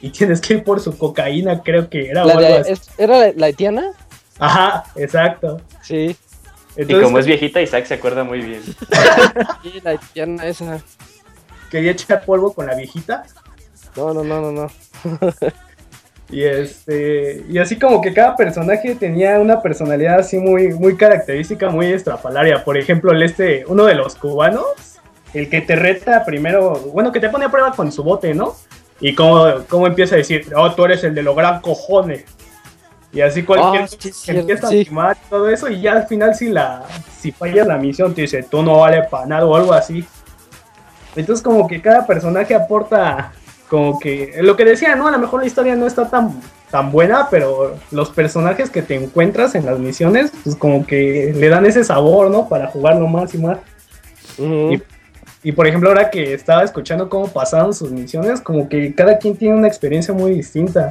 Y 0.00 0.10
tienes 0.10 0.40
que 0.40 0.54
ir 0.54 0.64
por 0.64 0.80
su 0.80 0.96
cocaína, 0.96 1.62
creo 1.62 1.88
que 1.90 2.08
era. 2.10 2.24
o 2.24 2.26
La 2.28 2.34
algo 2.34 2.48
de- 2.48 2.56
así. 2.58 2.72
es- 2.72 2.90
¿Era 2.98 3.18
la, 3.18 3.32
la 3.34 3.46
haitiana? 3.46 3.90
Ajá, 4.38 4.84
exacto. 4.94 5.60
Sí. 5.82 6.16
Y 6.76 6.84
como 7.02 7.18
es 7.18 7.26
viejita, 7.26 7.60
Isaac 7.60 7.86
se 7.86 7.94
acuerda 7.94 8.22
muy 8.22 8.40
bien. 8.40 8.62
Sí, 9.62 9.80
la 9.82 9.90
haitiana 9.90 10.46
esa. 10.46 10.80
Quería 11.70 11.90
echar 11.90 12.24
polvo 12.24 12.52
con 12.52 12.66
la 12.66 12.76
viejita. 12.76 13.24
No, 13.96 14.14
no, 14.14 14.22
no, 14.22 14.40
no, 14.40 14.52
no. 14.52 14.70
Y 16.30 16.44
este, 16.44 17.42
y 17.48 17.58
así 17.58 17.78
como 17.78 18.02
que 18.02 18.12
cada 18.12 18.36
personaje 18.36 18.94
tenía 18.94 19.38
una 19.38 19.62
personalidad 19.62 20.18
así 20.18 20.38
muy, 20.38 20.74
muy 20.74 20.96
característica, 20.96 21.70
muy 21.70 21.86
estrafalaria. 21.86 22.64
Por 22.64 22.76
ejemplo, 22.76 23.12
el 23.12 23.22
este, 23.22 23.64
uno 23.66 23.86
de 23.86 23.94
los 23.94 24.14
cubanos, 24.14 24.66
el 25.32 25.48
que 25.48 25.62
te 25.62 25.74
reta 25.74 26.24
primero, 26.24 26.74
bueno, 26.92 27.12
que 27.12 27.20
te 27.20 27.30
pone 27.30 27.46
a 27.46 27.50
prueba 27.50 27.72
con 27.72 27.90
su 27.90 28.02
bote, 28.02 28.34
¿no? 28.34 28.54
Y 29.00 29.14
cómo, 29.14 29.46
cómo 29.68 29.86
empieza 29.86 30.16
a 30.16 30.18
decir, 30.18 30.46
oh, 30.54 30.72
tú 30.72 30.84
eres 30.84 31.02
el 31.04 31.14
de 31.14 31.22
los 31.22 31.34
gran 31.34 31.60
cojones. 31.60 32.24
Y 33.10 33.22
así 33.22 33.42
cualquier 33.42 33.84
Ah, 33.84 33.88
sí, 33.88 34.12
que 34.26 34.38
empieza 34.38 34.66
a 34.66 34.70
sí. 34.70 34.84
quemar 34.84 35.16
y 35.16 35.30
todo 35.30 35.48
eso, 35.48 35.68
y 35.68 35.80
ya 35.80 35.92
al 35.92 36.06
final 36.06 36.34
si 36.34 36.50
la 36.50 36.84
si 37.18 37.32
fallas 37.32 37.66
la 37.66 37.78
misión 37.78 38.14
te 38.14 38.20
dice 38.22 38.42
tú 38.42 38.62
no 38.62 38.80
vale 38.80 39.02
para 39.04 39.24
nada 39.24 39.46
o 39.46 39.56
algo 39.56 39.72
así. 39.72 40.04
Entonces 41.16 41.42
como 41.42 41.66
que 41.66 41.80
cada 41.80 42.06
personaje 42.06 42.54
aporta 42.54 43.32
como 43.68 43.98
que 43.98 44.34
lo 44.40 44.56
que 44.56 44.64
decía, 44.64 44.96
¿no? 44.96 45.08
A 45.08 45.10
lo 45.10 45.18
mejor 45.18 45.40
la 45.40 45.46
historia 45.46 45.76
no 45.76 45.86
está 45.86 46.08
tan 46.08 46.40
tan 46.70 46.92
buena, 46.92 47.28
pero 47.30 47.76
los 47.90 48.10
personajes 48.10 48.70
que 48.70 48.82
te 48.82 48.94
encuentras 48.94 49.54
en 49.54 49.64
las 49.64 49.78
misiones, 49.78 50.32
pues 50.44 50.56
como 50.56 50.86
que 50.86 51.32
le 51.34 51.48
dan 51.48 51.66
ese 51.66 51.82
sabor, 51.82 52.30
¿no? 52.30 52.48
Para 52.48 52.66
jugarlo 52.66 53.06
más 53.06 53.34
y 53.34 53.38
más. 53.38 53.58
Ujú. 54.36 54.74
Y, 54.74 54.82
y, 55.42 55.52
por 55.52 55.66
ejemplo, 55.66 55.88
ahora 55.88 56.10
que 56.10 56.34
estaba 56.34 56.62
escuchando 56.62 57.08
cómo 57.08 57.28
pasaron 57.28 57.72
sus 57.72 57.90
misiones, 57.90 58.40
como 58.40 58.68
que 58.68 58.94
cada 58.94 59.18
quien 59.18 59.36
tiene 59.36 59.56
una 59.56 59.68
experiencia 59.68 60.12
muy 60.12 60.32
distinta. 60.32 60.90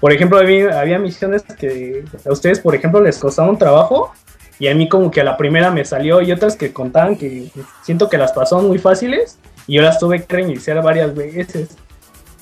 Por 0.00 0.12
ejemplo, 0.12 0.38
había, 0.38 0.78
había 0.78 0.98
misiones 0.98 1.42
que 1.42 2.04
a 2.26 2.32
ustedes, 2.32 2.60
por 2.60 2.74
ejemplo, 2.74 3.00
les 3.00 3.18
costaron 3.18 3.56
trabajo 3.56 4.12
y 4.58 4.68
a 4.68 4.74
mí 4.74 4.88
como 4.88 5.10
que 5.10 5.20
a 5.20 5.24
la 5.24 5.36
primera 5.36 5.70
me 5.70 5.84
salió 5.84 6.20
y 6.20 6.30
otras 6.32 6.56
que 6.56 6.72
contaban 6.72 7.16
que 7.16 7.50
siento 7.82 8.08
que 8.08 8.18
las 8.18 8.32
pasaron 8.32 8.68
muy 8.68 8.78
fáciles 8.78 9.38
y 9.66 9.74
yo 9.74 9.82
las 9.82 9.98
tuve 9.98 10.22
que 10.22 10.36
reiniciar 10.36 10.82
varias 10.82 11.14
veces. 11.14 11.76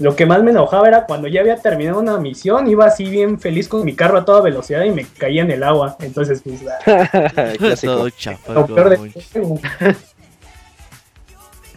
Lo 0.03 0.17
que 0.17 0.27
más 0.27 0.43
me 0.43 0.51
enojaba 0.51 0.89
era 0.89 1.07
cuando 1.07 1.29
ya 1.29 1.43
había 1.43 1.59
terminado 1.59 2.01
una 2.01 2.19
misión, 2.19 2.67
iba 2.67 2.87
así 2.87 3.05
bien 3.05 3.39
feliz 3.39 3.69
con 3.69 3.85
mi 3.85 3.95
carro 3.95 4.19
a 4.19 4.25
toda 4.25 4.41
velocidad 4.41 4.83
y 4.83 4.91
me 4.91 5.05
caía 5.05 5.43
en 5.43 5.53
el 5.53 5.63
agua. 5.63 5.97
Entonces, 6.01 6.43
pues, 6.43 6.61
ah. 6.87 7.77
Todo 7.81 8.11
chafa. 8.11 8.53
lo 8.53 8.67
peor 8.67 8.99
juego. 9.33 9.61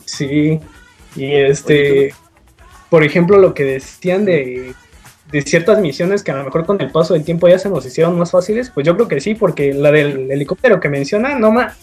Sí, 0.06 0.60
y 1.16 1.34
este, 1.34 2.14
por 2.90 3.04
ejemplo, 3.04 3.38
lo 3.38 3.54
que 3.54 3.66
decían 3.66 4.24
de, 4.24 4.74
de 5.32 5.42
ciertas 5.42 5.80
misiones 5.80 6.24
que 6.24 6.32
a 6.32 6.36
lo 6.36 6.46
mejor 6.46 6.66
con 6.66 6.80
el 6.80 6.92
paso 6.92 7.16
del 7.16 7.24
tiempo 7.24 7.48
ya 7.48 7.60
se 7.60 7.70
nos 7.70 7.86
hicieron 7.86 8.18
más 8.18 8.32
fáciles, 8.32 8.70
pues 8.70 8.86
yo 8.86 8.96
creo 8.96 9.08
que 9.08 9.20
sí, 9.20 9.36
porque 9.36 9.74
la 9.74 9.92
del 9.92 10.32
helicóptero 10.32 10.80
que 10.80 10.90
menciona, 10.90 11.38
no 11.38 11.52
más, 11.52 11.76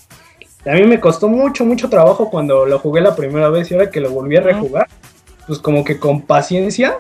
a 0.65 0.73
mí 0.75 0.85
me 0.85 1.01
costó 1.01 1.29
mucho, 1.29 1.65
mucho 1.65 1.91
trabajo 1.91 2.31
cuando 2.31 2.65
lo 2.65 2.79
jugué 2.79 3.01
la 3.01 3.15
primera 3.17 3.51
vez 3.51 3.71
y 3.71 3.75
ahora 3.75 3.91
que 3.91 4.01
lo 4.01 4.11
volví 4.11 4.37
a 4.37 4.41
rejugar, 4.41 4.89
pues 5.53 5.61
como 5.61 5.85
que 5.85 5.99
con 5.99 6.23
paciencia, 6.23 6.95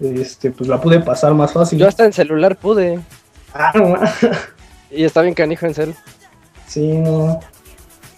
este, 0.00 0.50
pues 0.50 0.68
la 0.68 0.80
pude 0.80 0.98
pasar 0.98 1.34
más 1.34 1.52
fácil. 1.52 1.78
Yo 1.78 1.86
hasta 1.86 2.04
en 2.04 2.12
celular 2.12 2.56
pude. 2.56 2.98
Ah, 3.54 3.70
no. 3.76 3.94
Y 4.90 5.04
está 5.04 5.22
bien 5.22 5.34
canijo 5.34 5.66
en 5.66 5.74
cel. 5.74 5.94
Sí, 6.66 6.84
no. 6.98 7.38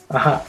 Ajá. 0.08 0.42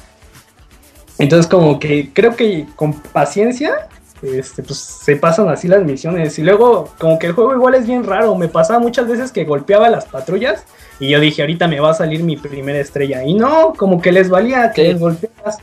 Entonces 1.17 1.51
como 1.51 1.81
que 1.81 2.13
creo 2.13 2.33
que 2.37 2.65
con 2.77 2.93
paciencia 2.93 3.89
este, 4.21 4.63
pues 4.63 4.79
se 4.79 5.17
pasan 5.17 5.49
así 5.49 5.67
las 5.67 5.83
misiones. 5.83 6.39
Y 6.39 6.43
luego 6.43 6.93
como 6.97 7.19
que 7.19 7.27
el 7.27 7.33
juego 7.33 7.53
igual 7.53 7.75
es 7.75 7.85
bien 7.85 8.05
raro. 8.05 8.35
Me 8.35 8.47
pasaba 8.47 8.79
muchas 8.79 9.09
veces 9.09 9.33
que 9.33 9.43
golpeaba 9.43 9.87
a 9.87 9.89
las 9.89 10.05
patrullas 10.05 10.63
y 10.97 11.09
yo 11.09 11.19
dije, 11.19 11.41
ahorita 11.41 11.67
me 11.67 11.81
va 11.81 11.91
a 11.91 11.93
salir 11.93 12.23
mi 12.23 12.37
primera 12.37 12.79
estrella. 12.79 13.25
Y 13.25 13.33
no, 13.33 13.73
como 13.73 14.01
que 14.01 14.13
les 14.13 14.29
valía 14.29 14.71
que 14.71 14.83
les 14.83 14.97
golpeas. 14.97 15.57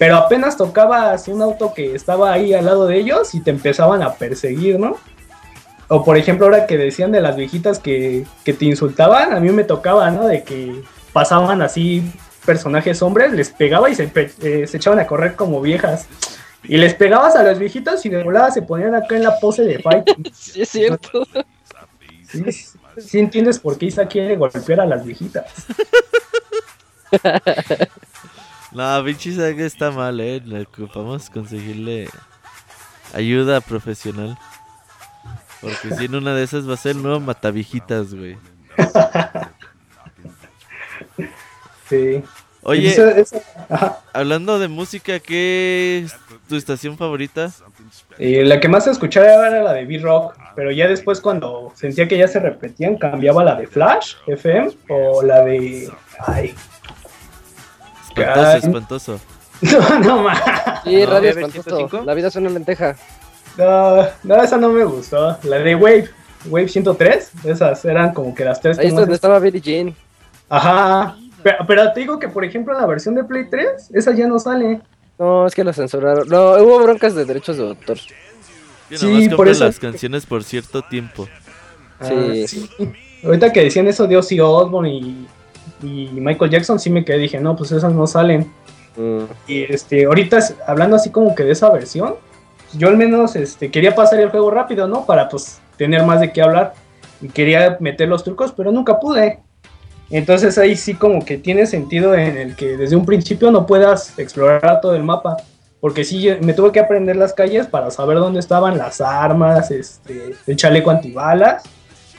Pero 0.00 0.16
apenas 0.16 0.56
tocaba 0.56 1.12
así 1.12 1.30
un 1.30 1.42
auto 1.42 1.74
que 1.74 1.94
estaba 1.94 2.32
ahí 2.32 2.54
al 2.54 2.64
lado 2.64 2.86
de 2.86 2.96
ellos 2.96 3.34
y 3.34 3.40
te 3.40 3.50
empezaban 3.50 4.02
a 4.02 4.14
perseguir, 4.14 4.80
¿no? 4.80 4.96
O 5.88 6.02
por 6.02 6.16
ejemplo, 6.16 6.46
ahora 6.46 6.66
que 6.66 6.78
decían 6.78 7.12
de 7.12 7.20
las 7.20 7.36
viejitas 7.36 7.78
que, 7.78 8.24
que 8.42 8.54
te 8.54 8.64
insultaban, 8.64 9.34
a 9.34 9.40
mí 9.40 9.50
me 9.50 9.62
tocaba, 9.62 10.10
¿no? 10.10 10.26
De 10.26 10.42
que 10.42 10.80
pasaban 11.12 11.60
así 11.60 12.02
personajes 12.46 13.02
hombres, 13.02 13.34
les 13.34 13.50
pegaba 13.50 13.90
y 13.90 13.94
se, 13.94 14.10
eh, 14.14 14.66
se 14.66 14.76
echaban 14.78 15.00
a 15.00 15.06
correr 15.06 15.36
como 15.36 15.60
viejas. 15.60 16.06
Y 16.64 16.78
les 16.78 16.94
pegabas 16.94 17.36
a 17.36 17.42
las 17.42 17.58
viejitas 17.58 18.06
y 18.06 18.08
de 18.08 18.22
volada 18.22 18.50
se 18.50 18.62
ponían 18.62 18.94
acá 18.94 19.16
en 19.16 19.24
la 19.24 19.38
pose 19.38 19.64
de 19.64 19.80
fight. 19.80 20.08
Sí, 20.32 20.62
es 20.62 20.70
cierto. 20.70 21.26
Sí, 22.26 22.42
sí 22.96 23.18
entiendes 23.18 23.58
por 23.58 23.76
qué 23.76 23.84
Isa 23.84 24.06
quiere 24.06 24.34
golpear 24.36 24.80
a 24.80 24.86
las 24.86 25.04
viejitas. 25.04 25.52
No, 28.72 29.04
pinche 29.04 29.32
Saga 29.34 29.64
está 29.66 29.90
mal, 29.90 30.20
eh. 30.20 30.40
Le 30.44 30.62
ocupamos 30.62 31.28
conseguirle 31.30 32.08
ayuda 33.14 33.60
profesional. 33.60 34.38
Porque 35.60 35.94
si 35.96 36.04
en 36.06 36.14
una 36.14 36.34
de 36.34 36.42
esas 36.44 36.68
va 36.68 36.74
a 36.74 36.76
ser 36.78 36.96
el 36.96 37.02
nuevo 37.02 37.20
Matavijitas, 37.20 38.14
güey. 38.14 38.36
Sí. 41.88 42.22
Oye, 42.62 42.88
Esa- 42.88 43.10
esa- 43.18 43.40
ajá. 43.70 43.98
hablando 44.12 44.58
de 44.58 44.68
música, 44.68 45.18
¿qué 45.18 46.02
es 46.04 46.14
tu 46.46 46.56
estación 46.56 46.98
favorita? 46.98 47.50
Eh, 48.18 48.44
la 48.44 48.60
que 48.60 48.68
más 48.68 48.86
escuchaba 48.86 49.48
era 49.48 49.62
la 49.62 49.72
de 49.72 49.86
B-Rock, 49.86 50.36
pero 50.54 50.70
ya 50.70 50.86
después 50.86 51.20
cuando 51.22 51.72
sentía 51.74 52.06
que 52.06 52.18
ya 52.18 52.28
se 52.28 52.38
repetían, 52.38 52.96
cambiaba 52.98 53.42
la 53.44 53.54
de 53.54 53.66
Flash, 53.66 54.16
FM, 54.26 54.72
o 54.90 55.22
la 55.22 55.42
de... 55.42 55.90
Ay, 56.18 56.54
Espantoso, 58.20 58.50
Ay. 58.50 58.60
espantoso. 58.62 59.20
no, 59.62 59.98
no, 60.00 60.22
ma. 60.22 60.80
Sí, 60.84 60.96
No, 61.04 61.10
radio 61.10 61.30
¿BB105? 61.32 61.56
espantoso. 61.58 62.04
La 62.04 62.14
vida 62.14 62.28
es 62.28 62.36
una 62.36 62.50
lenteja. 62.50 62.96
No, 63.58 64.06
no, 64.22 64.42
esa 64.42 64.56
no 64.56 64.68
me 64.70 64.84
gustó. 64.84 65.36
La 65.42 65.58
de 65.58 65.74
Wave, 65.74 66.08
Wave 66.46 66.68
103, 66.68 67.32
esas 67.44 67.84
eran 67.84 68.14
como 68.14 68.34
que 68.34 68.44
las 68.44 68.60
tres 68.60 68.78
Ahí 68.78 68.86
es 68.86 68.92
más 68.94 69.02
donde 69.02 69.14
estaba 69.16 69.38
Billie 69.38 69.60
Jean. 69.60 69.94
Ajá. 70.48 71.16
Pero, 71.42 71.56
pero 71.66 71.92
te 71.92 72.00
digo 72.00 72.18
que, 72.18 72.28
por 72.28 72.44
ejemplo, 72.44 72.74
en 72.74 72.80
la 72.80 72.86
versión 72.86 73.14
de 73.14 73.24
Play 73.24 73.46
3, 73.50 73.90
esa 73.94 74.12
ya 74.14 74.26
no 74.26 74.38
sale. 74.38 74.80
No, 75.18 75.46
es 75.46 75.54
que 75.54 75.64
lo 75.64 75.72
censuraron. 75.72 76.28
No, 76.28 76.52
hubo 76.62 76.78
broncas 76.82 77.14
de 77.14 77.24
derechos 77.24 77.56
de 77.56 77.68
autor. 77.68 77.98
Yo 78.90 78.98
Sí, 78.98 79.28
por 79.30 79.48
eso- 79.48 79.64
las 79.64 79.78
canciones 79.78 80.26
por 80.26 80.42
cierto 80.44 80.82
tiempo. 80.82 81.28
Sí. 82.02 82.12
Ah, 82.14 82.46
sí. 82.48 82.70
Ahorita 83.24 83.52
que 83.52 83.64
decían 83.64 83.86
eso 83.86 84.06
de 84.06 84.16
Ozzy 84.16 84.40
Osbourne 84.40 84.90
y, 84.90 85.26
y 85.82 86.08
Michael 86.12 86.50
Jackson, 86.50 86.78
sí 86.78 86.90
me 86.90 87.04
quedé, 87.04 87.18
dije, 87.18 87.40
no, 87.40 87.56
pues 87.56 87.72
esas 87.72 87.92
no 87.92 88.06
salen. 88.06 88.50
Mm. 88.96 89.24
Y 89.46 89.62
este, 89.72 90.04
ahorita 90.04 90.38
hablando 90.66 90.96
así 90.96 91.10
como 91.10 91.34
que 91.34 91.44
de 91.44 91.52
esa 91.52 91.70
versión, 91.70 92.14
yo 92.74 92.88
al 92.88 92.96
menos 92.96 93.36
este, 93.36 93.70
quería 93.70 93.94
pasar 93.94 94.20
el 94.20 94.30
juego 94.30 94.50
rápido, 94.50 94.86
¿no? 94.86 95.06
Para 95.06 95.28
pues 95.28 95.60
tener 95.76 96.04
más 96.04 96.20
de 96.20 96.32
qué 96.32 96.42
hablar. 96.42 96.74
Y 97.20 97.28
quería 97.28 97.76
meter 97.80 98.08
los 98.08 98.24
trucos, 98.24 98.52
pero 98.56 98.72
nunca 98.72 98.98
pude. 98.98 99.40
Entonces 100.10 100.58
ahí 100.58 100.74
sí 100.76 100.94
como 100.94 101.24
que 101.24 101.36
tiene 101.36 101.66
sentido 101.66 102.14
en 102.14 102.36
el 102.36 102.56
que 102.56 102.76
desde 102.76 102.96
un 102.96 103.06
principio 103.06 103.50
no 103.50 103.66
puedas 103.66 104.18
explorar 104.18 104.80
todo 104.80 104.94
el 104.94 105.02
mapa. 105.04 105.36
Porque 105.80 106.04
sí, 106.04 106.20
yo- 106.20 106.34
me 106.42 106.52
tuve 106.52 106.72
que 106.72 106.80
aprender 106.80 107.16
las 107.16 107.32
calles 107.32 107.66
para 107.66 107.90
saber 107.90 108.18
dónde 108.18 108.40
estaban 108.40 108.76
las 108.76 109.00
armas, 109.00 109.70
este, 109.70 110.34
el 110.46 110.56
chaleco 110.56 110.90
antibalas. 110.90 111.62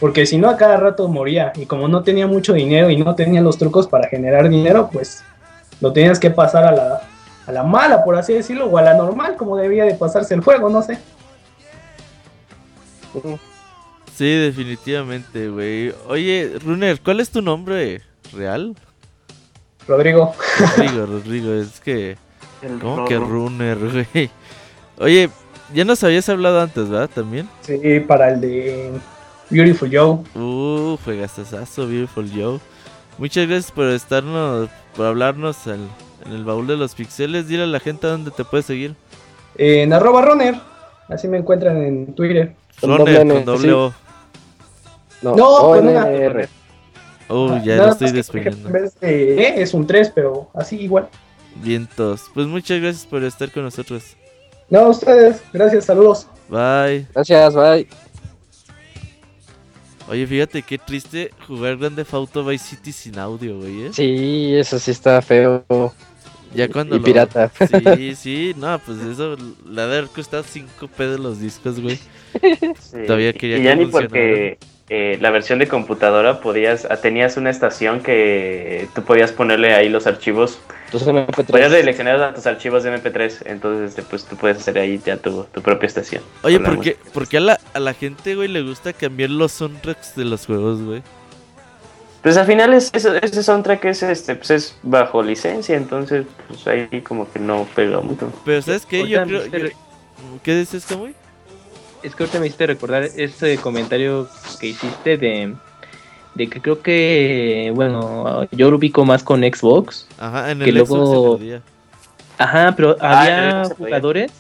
Porque 0.02 0.26
si 0.26 0.40
no, 0.40 0.49
a 0.49 0.57
cada 0.57 0.78
rato 0.78 1.07
moría. 1.07 1.53
Y 1.56 1.68
como 1.68 1.88
no 1.88 2.02
tenía 2.02 2.26
mucho 2.26 2.53
dinero 2.53 2.90
y 2.90 2.98
no 2.98 3.14
tenía 3.14 3.40
los 3.40 3.60
trucos 3.60 3.88
para 3.88 4.10
generar 4.10 4.49
dinero, 4.49 4.90
pues 4.91 5.23
lo 5.80 5.94
tenías 5.94 6.19
que 6.19 6.32
pasar 6.32 6.65
a 6.65 6.72
la, 6.72 7.02
a 7.45 7.52
la 7.52 7.64
mala, 7.64 8.03
por 8.03 8.15
así 8.15 8.34
decirlo, 8.34 8.65
o 8.65 8.80
a 8.80 8.82
la 8.82 8.95
normal, 8.95 9.36
como 9.38 9.56
debía 9.57 9.86
de 9.86 9.94
pasarse 9.94 10.34
el 10.34 10.41
juego, 10.41 10.69
no 10.69 10.82
sé. 10.82 10.98
Sí, 14.15 14.38
definitivamente, 14.38 15.49
güey. 15.49 15.94
Oye, 16.07 16.53
Runner, 16.65 16.99
¿cuál 16.99 17.19
es 17.19 17.30
tu 17.30 17.44
nombre 17.44 18.02
real? 18.34 18.76
Rodrigo. 19.88 20.34
Rodrigo, 20.78 21.06
Rodrigo, 21.06 21.53
es 21.53 21.80
que... 21.80 22.18
El 22.64 22.80
¿Cómo 22.80 23.06
que. 23.06 23.18
Runner, 23.18 23.78
güey? 23.78 24.32
Oye, 24.98 25.30
ya 25.76 25.86
nos 25.86 26.03
habías 26.03 26.28
hablado 26.28 26.60
antes, 26.60 26.90
¿verdad? 26.90 27.10
También. 27.14 27.48
Sí, 27.61 27.99
para 27.99 28.30
el 28.30 28.41
de 28.41 28.91
Beautiful 29.52 29.90
Joe. 29.91 30.19
Uh, 30.41 30.98
juegazazazo, 31.03 31.88
Beautiful 31.88 32.30
Joe. 32.34 32.60
Muchas 33.18 33.48
gracias 33.48 33.72
por 33.72 33.86
estarnos, 33.88 34.69
por 34.95 35.06
hablarnos 35.06 35.68
al- 35.68 35.88
en 36.26 36.32
el 36.32 36.44
baúl 36.45 36.65
de 36.68 36.78
los 36.78 36.95
pixeles. 36.95 37.48
Dile 37.48 37.64
a 37.64 37.68
la 37.68 37.80
gente 37.80 38.07
a 38.07 38.11
dónde 38.11 38.32
te 38.32 38.44
puedes 38.45 38.65
seguir. 38.65 38.95
En 39.57 39.91
arroba 39.94 40.22
runner. 40.23 40.56
Así 41.10 41.28
me 41.28 41.38
encuentran 41.38 41.78
en 41.78 42.14
Twitter. 42.15 42.56
Runner, 42.82 43.28
con 43.28 43.45
doble. 43.45 43.73
O. 43.73 43.94
No, 45.22 45.34
con 45.36 45.88
una- 45.88 46.06
ONR. 46.06 46.49
Oh, 47.28 47.57
ya 47.64 47.76
lo 47.78 47.88
estoy 47.91 48.11
más 48.11 48.28
que, 48.28 48.32
por 48.32 48.40
ejemplo, 48.40 48.49
despeinando. 48.52 48.68
En 48.68 48.73
vez 48.73 48.99
de 48.99 49.41
E 49.44 49.61
es 49.61 49.73
un 49.73 49.86
3, 49.88 50.11
pero 50.15 50.49
así 50.53 50.78
igual. 50.80 51.07
Vientos. 51.56 52.23
Pues 52.34 52.48
muchas 52.48 52.82
gracias 52.82 53.06
por 53.06 53.23
estar 53.23 53.52
con 53.52 53.64
nosotros. 53.64 54.15
No, 54.69 54.88
ustedes. 54.90 55.41
Gracias, 55.53 55.86
saludos. 55.86 56.28
Bye. 56.49 57.06
Gracias, 57.14 57.53
bye. 57.56 57.88
Oye, 60.12 60.28
fíjate 60.28 60.62
qué 60.62 60.78
triste 60.78 61.32
jugar 61.48 61.78
Grande 61.78 62.06
Auto 62.12 62.44
Vice 62.44 62.76
City 62.76 62.92
sin 62.92 63.18
audio, 63.18 63.60
güey. 63.60 63.84
¿eh? 63.86 63.90
Sí, 63.94 64.54
eso 64.58 64.78
sí 64.78 64.92
está 64.92 65.22
feo. 65.22 65.64
Ya 66.54 66.68
cuando 66.68 66.98
y 66.98 67.00
lo- 67.00 67.06
pirata. 67.06 67.50
Sí, 67.66 68.14
sí, 68.18 68.54
no, 68.58 68.78
pues 68.80 69.00
eso 69.00 69.38
le 69.66 69.82
ha 69.82 69.88
de 69.88 69.98
haber 70.00 70.10
costado 70.10 70.44
5 70.44 70.90
pesos 70.90 71.18
los 71.18 71.40
discos, 71.40 71.80
güey. 71.80 71.96
Sí, 71.96 72.98
Todavía 73.08 73.32
quería 73.32 73.56
y 73.56 73.60
que 73.62 73.66
ya 73.66 73.76
ni 73.76 73.86
porque 73.86 74.58
eh, 74.90 75.18
la 75.22 75.30
versión 75.30 75.60
de 75.60 75.70
computadora 75.70 76.42
podías 76.42 76.86
ah, 76.92 76.98
tenías 76.98 77.38
una 77.38 77.50
estación 77.50 78.02
que 78.02 78.90
tú 78.94 79.04
podías 79.04 79.32
ponerle 79.32 79.74
ahí 79.74 79.88
los 79.88 80.08
archivos 80.08 80.60
Tus 80.92 81.08
MP3. 81.08 81.46
Puedes 81.46 81.72
seleccionar 81.72 82.22
a 82.22 82.34
tus 82.34 82.46
archivos 82.46 82.84
de 82.84 82.92
MP3, 83.02 83.44
entonces 83.46 83.90
este, 83.90 84.02
pues 84.04 84.26
tú 84.26 84.36
puedes 84.36 84.58
hacer 84.58 84.78
ahí 84.78 85.00
ya 85.06 85.16
tu, 85.18 85.46
tu 85.46 85.62
propia 85.62 85.88
estación. 85.88 86.22
Oye, 86.44 86.60
¿por 86.60 86.72
qué, 86.82 86.92
música. 86.96 87.12
por 87.14 87.28
qué 87.30 87.38
a, 87.38 87.40
la, 87.42 87.60
a 87.74 87.80
la 87.80 87.94
gente, 87.94 88.36
güey, 88.36 88.50
le 88.50 88.62
gusta 88.62 88.92
cambiar 88.92 89.30
los 89.30 89.54
soundtracks 89.54 90.16
de 90.16 90.26
los 90.26 90.46
juegos, 90.46 90.82
güey? 90.82 91.02
Pues 92.22 92.38
al 92.38 92.46
final 92.46 92.74
es, 92.74 92.92
es- 92.94 93.06
ese 93.06 93.42
soundtrack 93.42 93.86
es, 93.86 94.04
este, 94.04 94.36
pues 94.36 94.52
es 94.52 94.78
bajo 94.84 95.24
licencia, 95.24 95.76
entonces 95.76 96.26
pues 96.48 96.68
ahí 96.68 97.02
como 97.02 97.32
que 97.32 97.40
no 97.40 97.66
pega 97.74 98.00
mucho. 98.02 98.32
Pero 98.46 98.62
¿sabes 98.62 98.86
qué? 98.86 99.08
Yo 99.08 99.24
creo... 99.24 99.46
yo- 99.48 99.70
¿Qué 100.44 100.56
dices, 100.56 100.86
Camuy? 100.86 101.16
Es 102.04 102.16
que 102.16 102.24
ahorita 102.24 102.40
me 102.40 102.48
hiciste 102.48 102.68
recordar 102.68 103.04
ese 103.04 103.58
comentario 103.58 104.28
que 104.60 104.68
hiciste 104.68 105.18
de, 105.18 105.56
de 106.36 106.48
que 106.48 106.62
creo 106.62 106.82
que, 106.82 107.72
bueno, 107.76 108.48
yo 108.52 108.72
lo 108.72 108.78
ubico 108.78 109.03
más 109.06 109.24
con 109.24 109.41
Xbox. 109.41 110.08
Ajá, 110.18 110.52
en 110.52 110.60
que 110.60 110.70
el 110.70 110.78
Xbox 110.78 110.88
se 110.90 110.95
luego-. 110.95 111.62
Ajá, 112.38 112.74
pero 112.76 112.95
Ah, 112.99 113.22
había 113.22 113.66
Xbox 113.66 113.78
jugadores, 113.78 114.32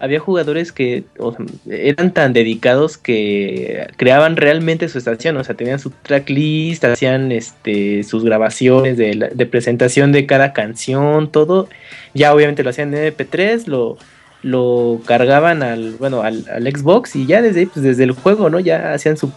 había 0.00 0.20
jugadores 0.20 0.72
que 0.72 1.04
o 1.18 1.32
sea, 1.32 1.44
eran 1.68 2.12
tan 2.12 2.32
dedicados 2.32 2.96
que 2.98 3.86
creaban 3.96 4.36
realmente 4.36 4.88
su 4.88 4.98
estación, 4.98 5.36
o 5.36 5.44
sea, 5.44 5.54
tenían 5.54 5.78
su 5.78 5.90
tracklist, 5.90 6.84
hacían 6.84 7.30
este 7.30 8.02
sus 8.04 8.24
grabaciones 8.24 8.96
de, 8.96 9.14
la- 9.14 9.28
de 9.28 9.46
presentación 9.46 10.10
de 10.12 10.26
cada 10.26 10.52
canción, 10.52 11.30
todo. 11.30 11.68
Ya 12.14 12.34
obviamente 12.34 12.62
lo 12.62 12.70
hacían 12.70 12.94
en 12.94 13.12
MP3, 13.14 13.66
lo 13.66 13.98
lo 14.44 15.00
cargaban 15.06 15.62
al 15.62 15.92
bueno 16.00 16.22
al, 16.22 16.44
al 16.52 16.64
Xbox 16.66 17.14
y 17.14 17.26
ya 17.26 17.42
desde 17.42 17.68
pues 17.68 17.84
desde 17.84 18.02
el 18.04 18.10
juego, 18.12 18.50
¿no? 18.50 18.58
Ya 18.58 18.92
hacían 18.92 19.16
su 19.16 19.30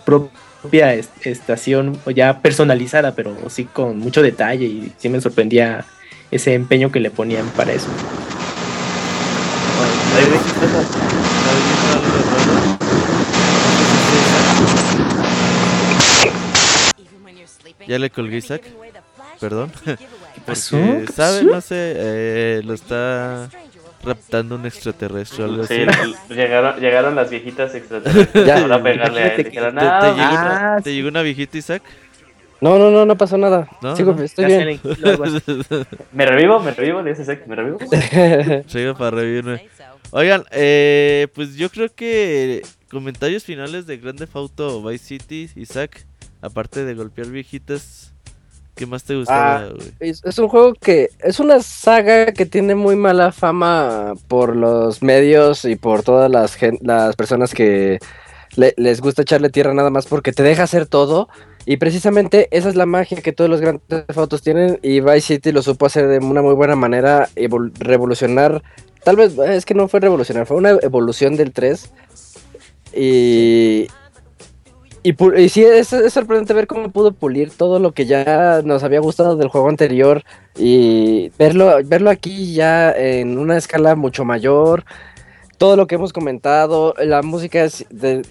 propia 0.65 0.93
es- 0.95 1.09
estación 1.23 1.99
ya 2.15 2.39
personalizada, 2.41 3.13
pero 3.15 3.35
sí 3.49 3.65
con 3.65 3.99
mucho 3.99 4.21
detalle 4.21 4.65
y 4.65 4.91
sí 4.97 5.09
me 5.09 5.21
sorprendía 5.21 5.85
ese 6.31 6.53
empeño 6.55 6.91
que 6.91 6.99
le 6.99 7.11
ponían 7.11 7.45
para 7.49 7.71
eso. 7.73 7.87
Ya 17.87 17.99
le 17.99 18.09
colgué 18.09 18.37
Isaac. 18.37 18.63
Perdón. 19.39 19.71
pasó? 20.45 20.77
Porque, 20.77 21.05
¿Qué 21.07 21.13
¿sabe? 21.13 21.39
pasó? 21.39 21.51
No 21.55 21.61
sé, 21.61 21.75
eh, 21.97 22.61
lo 22.63 22.73
está 22.73 23.49
raptando 24.05 24.55
un 24.55 24.65
extraterrestre 24.65 25.43
o 25.43 25.47
algo 25.47 25.65
Sí, 25.65 25.83
así. 25.87 26.13
llegaron, 26.33 26.79
llegaron 26.79 27.15
las 27.15 27.29
viejitas 27.29 27.73
extraterrestres 27.75 28.45
Ya. 28.45 28.61
para 28.61 28.81
pegarle 28.83 29.21
a 29.21 29.27
él. 29.27 29.35
¿Te, 29.43 29.43
te 29.49 29.55
"No, 29.59 29.69
llegó, 29.71 29.79
Ah, 29.81 30.71
una, 30.75 30.81
¿Te 30.83 30.93
llegó 30.93 31.07
una 31.09 31.21
viejita, 31.21 31.57
Isaac? 31.57 31.83
No, 32.61 32.79
no, 32.79 32.89
no, 32.89 33.05
no 33.05 33.17
pasó 33.17 33.37
nada. 33.37 33.67
No, 33.81 33.95
Sigo, 33.95 34.15
estoy 34.21 34.45
bien. 34.45 34.79
¿Me 36.13 36.25
revivo? 36.25 36.59
¿Me 36.61 36.71
revivo? 36.71 37.01
Le 37.01 37.13
¿me 37.47 37.55
revivo? 37.55 37.77
Sigo 38.67 38.95
para 38.95 39.11
revivirme. 39.11 39.67
Oigan, 40.11 40.45
eh, 40.51 41.27
pues 41.35 41.55
yo 41.55 41.69
creo 41.69 41.93
que 41.93 42.61
comentarios 42.89 43.43
finales 43.43 43.85
de 43.85 43.97
Grande 43.97 44.27
Auto 44.33 44.81
Vice 44.83 45.05
City, 45.05 45.49
Isaac, 45.55 46.05
aparte 46.41 46.85
de 46.85 46.93
golpear 46.93 47.27
viejitas, 47.27 48.13
¿qué 48.75 48.85
más 48.85 49.03
te 49.03 49.15
gustaba, 49.15 49.57
Ah, 49.57 49.69
güey? 49.73 49.93
Es, 49.99 50.21
es 50.23 50.37
un 50.39 50.47
juego 50.49 50.73
que 50.73 51.09
es 51.19 51.39
una 51.39 51.61
saga 51.61 52.33
que 52.33 52.45
tiene 52.45 52.75
muy 52.75 52.95
mala 52.95 53.31
fama 53.31 54.13
por 54.27 54.55
los 54.55 55.01
medios 55.01 55.65
y 55.65 55.75
por 55.75 56.03
todas 56.03 56.29
las, 56.29 56.57
las 56.81 57.15
personas 57.15 57.53
que 57.53 57.99
le- 58.55 58.73
les 58.77 59.01
gusta 59.01 59.21
echarle 59.23 59.49
tierra 59.49 59.73
nada 59.73 59.89
más 59.89 60.05
porque 60.07 60.31
te 60.33 60.43
deja 60.43 60.63
hacer 60.63 60.85
todo. 60.85 61.27
Y 61.67 61.77
precisamente 61.77 62.47
esa 62.51 62.69
es 62.69 62.75
la 62.75 62.85
magia 62.85 63.21
que 63.21 63.31
todos 63.31 63.49
los 63.49 63.59
grandes 63.59 64.03
fotos 64.13 64.43
tienen 64.43 64.77
y 64.83 64.99
Vice 64.99 65.21
City 65.21 65.51
lo 65.51 65.63
supo 65.63 65.87
hacer 65.87 66.07
de 66.07 66.19
una 66.19 66.43
muy 66.43 66.53
buena 66.53 66.75
manera, 66.75 67.27
evol- 67.35 67.71
revolucionar, 67.79 68.61
tal 69.03 69.15
vez 69.15 69.35
es 69.39 69.65
que 69.65 69.73
no 69.73 69.87
fue 69.87 69.99
revolucionar, 69.99 70.45
fue 70.45 70.57
una 70.57 70.71
evolución 70.81 71.35
del 71.35 71.53
3 71.53 71.91
y, 72.95 73.87
y, 75.09 75.41
y 75.41 75.49
sí, 75.49 75.63
es, 75.63 75.93
es 75.93 76.13
sorprendente 76.13 76.53
ver 76.53 76.67
cómo 76.67 76.89
pudo 76.89 77.11
pulir 77.11 77.51
todo 77.51 77.79
lo 77.79 77.91
que 77.93 78.05
ya 78.05 78.61
nos 78.63 78.83
había 78.83 78.99
gustado 78.99 79.35
del 79.35 79.47
juego 79.49 79.69
anterior 79.69 80.23
y 80.57 81.31
verlo, 81.37 81.77
verlo 81.85 82.09
aquí 82.09 82.53
ya 82.53 82.91
en 82.91 83.37
una 83.37 83.57
escala 83.57 83.95
mucho 83.95 84.25
mayor. 84.25 84.83
Todo 85.57 85.75
lo 85.77 85.87
que 85.87 85.95
hemos 85.95 86.11
comentado, 86.11 86.93
la 86.97 87.21
música 87.21 87.63
es 87.63 87.85
de- 87.89 88.23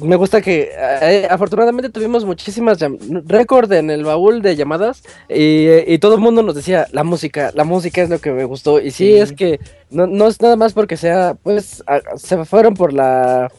me 0.00 0.16
gusta 0.16 0.40
que 0.40 0.70
eh, 1.02 1.26
afortunadamente 1.28 1.90
tuvimos 1.90 2.24
muchísimas 2.24 2.78
récord 3.26 3.70
en 3.74 3.90
el 3.90 4.04
baúl 4.04 4.40
de 4.40 4.56
llamadas 4.56 5.02
y, 5.28 5.66
y 5.86 5.98
todo 5.98 6.14
el 6.14 6.20
mundo 6.22 6.42
nos 6.42 6.54
decía 6.54 6.86
la 6.92 7.04
música, 7.04 7.50
la 7.52 7.64
música 7.64 8.00
es 8.00 8.08
lo 8.08 8.18
que 8.18 8.30
me 8.32 8.44
gustó 8.44 8.80
y 8.80 8.90
sí, 8.90 9.08
Sí. 9.12 9.14
es 9.18 9.32
que 9.32 9.60
no, 9.90 10.06
no 10.06 10.28
es 10.28 10.40
nada 10.40 10.56
más 10.56 10.72
porque 10.72 10.96
sea 10.96 11.34
pues 11.42 11.82
a- 11.86 12.00
se 12.16 12.42
fueron 12.46 12.72
por 12.72 12.94
la 12.94 13.52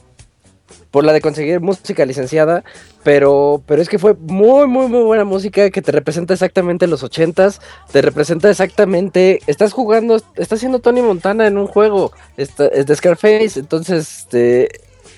por 0.92 1.04
la 1.04 1.14
de 1.14 1.22
conseguir 1.22 1.60
música 1.60 2.06
licenciada, 2.06 2.64
pero, 3.04 3.62
pero 3.66 3.82
es 3.82 3.90
que 3.90 4.00
fue 4.00 4.14
muy, 4.14 4.68
muy, 4.68 4.88
muy 4.88 5.04
buena 5.04 5.24
música 5.26 5.70
que 5.70 5.82
te 5.82 5.92
representa 5.92 6.34
exactamente 6.34 6.88
los 6.88 7.04
ochentas, 7.04 7.62
te 7.92 8.02
representa 8.02 8.50
exactamente, 8.50 9.40
estás 9.48 9.74
jugando, 9.74 10.16
estás 10.36 10.54
haciendo 10.60 10.80
Tony 10.80 11.02
Montana 11.02 11.48
en 11.48 11.58
un 11.58 11.68
juego, 11.68 12.12
está- 12.38 12.68
es 12.68 12.86
de 12.86 12.96
Scarface, 12.96 13.60
entonces 13.60 14.20
este, 14.20 14.70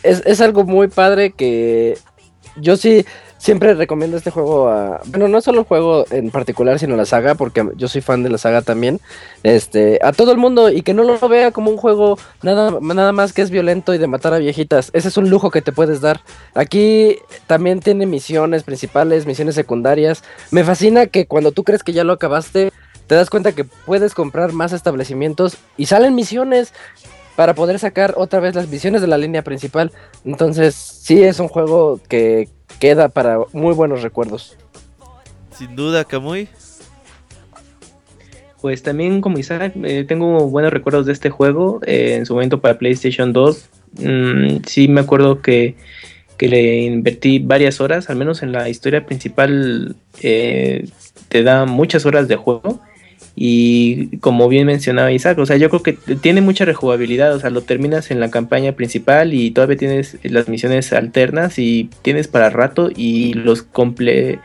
es, 0.04 0.22
es 0.26 0.42
algo 0.42 0.64
muy 0.64 0.88
padre 0.88 1.32
que 1.32 1.98
yo 2.58 2.78
sí 2.78 3.06
siempre 3.46 3.76
recomiendo 3.76 4.18
este 4.18 4.32
juego 4.32 4.70
a, 4.70 5.02
bueno, 5.06 5.28
no 5.28 5.40
solo 5.40 5.60
el 5.60 5.66
juego 5.66 6.06
en 6.10 6.32
particular, 6.32 6.80
sino 6.80 6.96
la 6.96 7.06
saga, 7.06 7.36
porque 7.36 7.64
yo 7.76 7.88
soy 7.88 8.02
fan 8.02 8.24
de 8.24 8.32
la 8.32 8.40
saga 8.40 8.64
también, 8.64 9.00
este, 9.44 10.00
a 10.02 10.14
todo 10.14 10.32
el 10.32 10.40
mundo 10.40 10.72
y 10.72 10.82
que 10.82 10.96
no 10.96 11.04
lo 11.04 11.20
vea 11.30 11.52
como 11.52 11.70
un 11.70 11.78
juego 11.78 12.18
nada, 12.42 12.80
nada 12.82 13.12
más 13.12 13.34
que 13.34 13.44
es 13.44 13.52
violento 13.52 13.94
y 13.94 14.00
de 14.00 14.08
matar 14.08 14.34
a 14.34 14.40
viejitas. 14.40 14.90
Ese 14.94 15.10
es 15.10 15.18
un 15.18 15.30
lujo 15.30 15.52
que 15.52 15.62
te 15.62 15.72
puedes 15.72 16.02
dar. 16.02 16.22
Aquí 16.56 17.20
también 17.46 17.82
tiene 17.82 18.08
misiones 18.08 18.64
principales, 18.64 19.28
misiones 19.28 19.54
secundarias. 19.54 20.24
Me 20.50 20.64
fascina 20.64 21.06
que 21.06 21.28
cuando 21.28 21.52
tú 21.52 21.64
crees 21.64 21.84
que 21.84 21.94
ya 21.94 22.04
lo 22.04 22.14
acabaste, 22.14 22.72
te 23.06 23.14
das 23.14 23.30
cuenta 23.30 23.52
que 23.52 23.64
puedes 23.64 24.16
comprar 24.16 24.54
más 24.54 24.74
establecimientos 24.74 25.58
y 25.78 25.86
salen 25.86 26.16
misiones 26.16 26.74
para 27.36 27.54
poder 27.54 27.78
sacar 27.78 28.16
otra 28.18 28.40
vez 28.40 28.56
las 28.56 28.70
misiones 28.70 29.02
de 29.02 29.08
la 29.08 29.20
línea 29.20 29.44
principal. 29.44 29.92
Entonces, 30.24 30.74
sí 30.74 31.22
es 31.22 31.40
un 31.40 31.48
juego 31.48 32.00
que 32.08 32.50
queda 32.80 33.10
para 33.10 33.40
muy 33.54 33.74
buenos 33.74 34.02
recuerdos. 34.02 34.58
Sin 35.58 35.76
duda, 35.76 36.04
Camuy. 36.04 36.50
Pues 38.62 38.82
también 38.82 39.22
como 39.22 39.38
Isaac, 39.38 39.74
eh, 39.84 40.06
tengo 40.08 40.50
buenos 40.50 40.74
recuerdos 40.74 41.06
de 41.06 41.14
este 41.14 41.30
juego. 41.30 41.80
eh, 41.86 42.16
en 42.16 42.26
su 42.26 42.34
momento 42.34 42.62
para 42.62 42.78
PlayStation 42.78 43.32
2. 43.32 43.70
mm, 44.00 44.58
sí 44.66 44.88
me 44.88 45.02
acuerdo 45.02 45.42
que, 45.42 45.76
que 46.38 46.48
le 46.50 46.82
invertí 46.82 47.40
varias 47.40 47.80
horas, 47.80 48.10
al 48.10 48.18
menos 48.18 48.44
en 48.44 48.52
la 48.52 48.68
historia 48.68 49.06
principal 49.06 49.96
eh, 50.22 50.88
te 51.30 51.44
da 51.44 51.66
muchas 51.66 52.06
horas 52.06 52.28
de 52.28 52.36
juego. 52.36 52.82
Y 53.36 54.18
como 54.20 54.48
bien 54.48 54.66
mencionaba 54.66 55.12
Isaac, 55.12 55.38
o 55.40 55.46
sea, 55.46 55.58
yo 55.58 55.70
creo 55.70 55.84
que 55.84 55.94
tiene 55.94 56.42
mucha 56.42 56.64
rejugabilidad, 56.64 57.36
o 57.36 57.40
sea, 57.40 57.50
lo 57.50 57.62
terminas 57.62 58.10
en 58.12 58.22
la 58.22 58.32
campaña 58.32 58.74
principal 58.74 59.34
y 59.34 59.52
todavía 59.52 59.76
tienes 59.78 60.18
las 60.24 60.48
misiones 60.48 60.94
alternas 60.94 61.60
y 61.60 61.90
tienes 62.02 62.30
para 62.30 62.50
rato 62.50 62.90
y 62.96 63.34
los 63.34 63.64
comple 63.64 64.40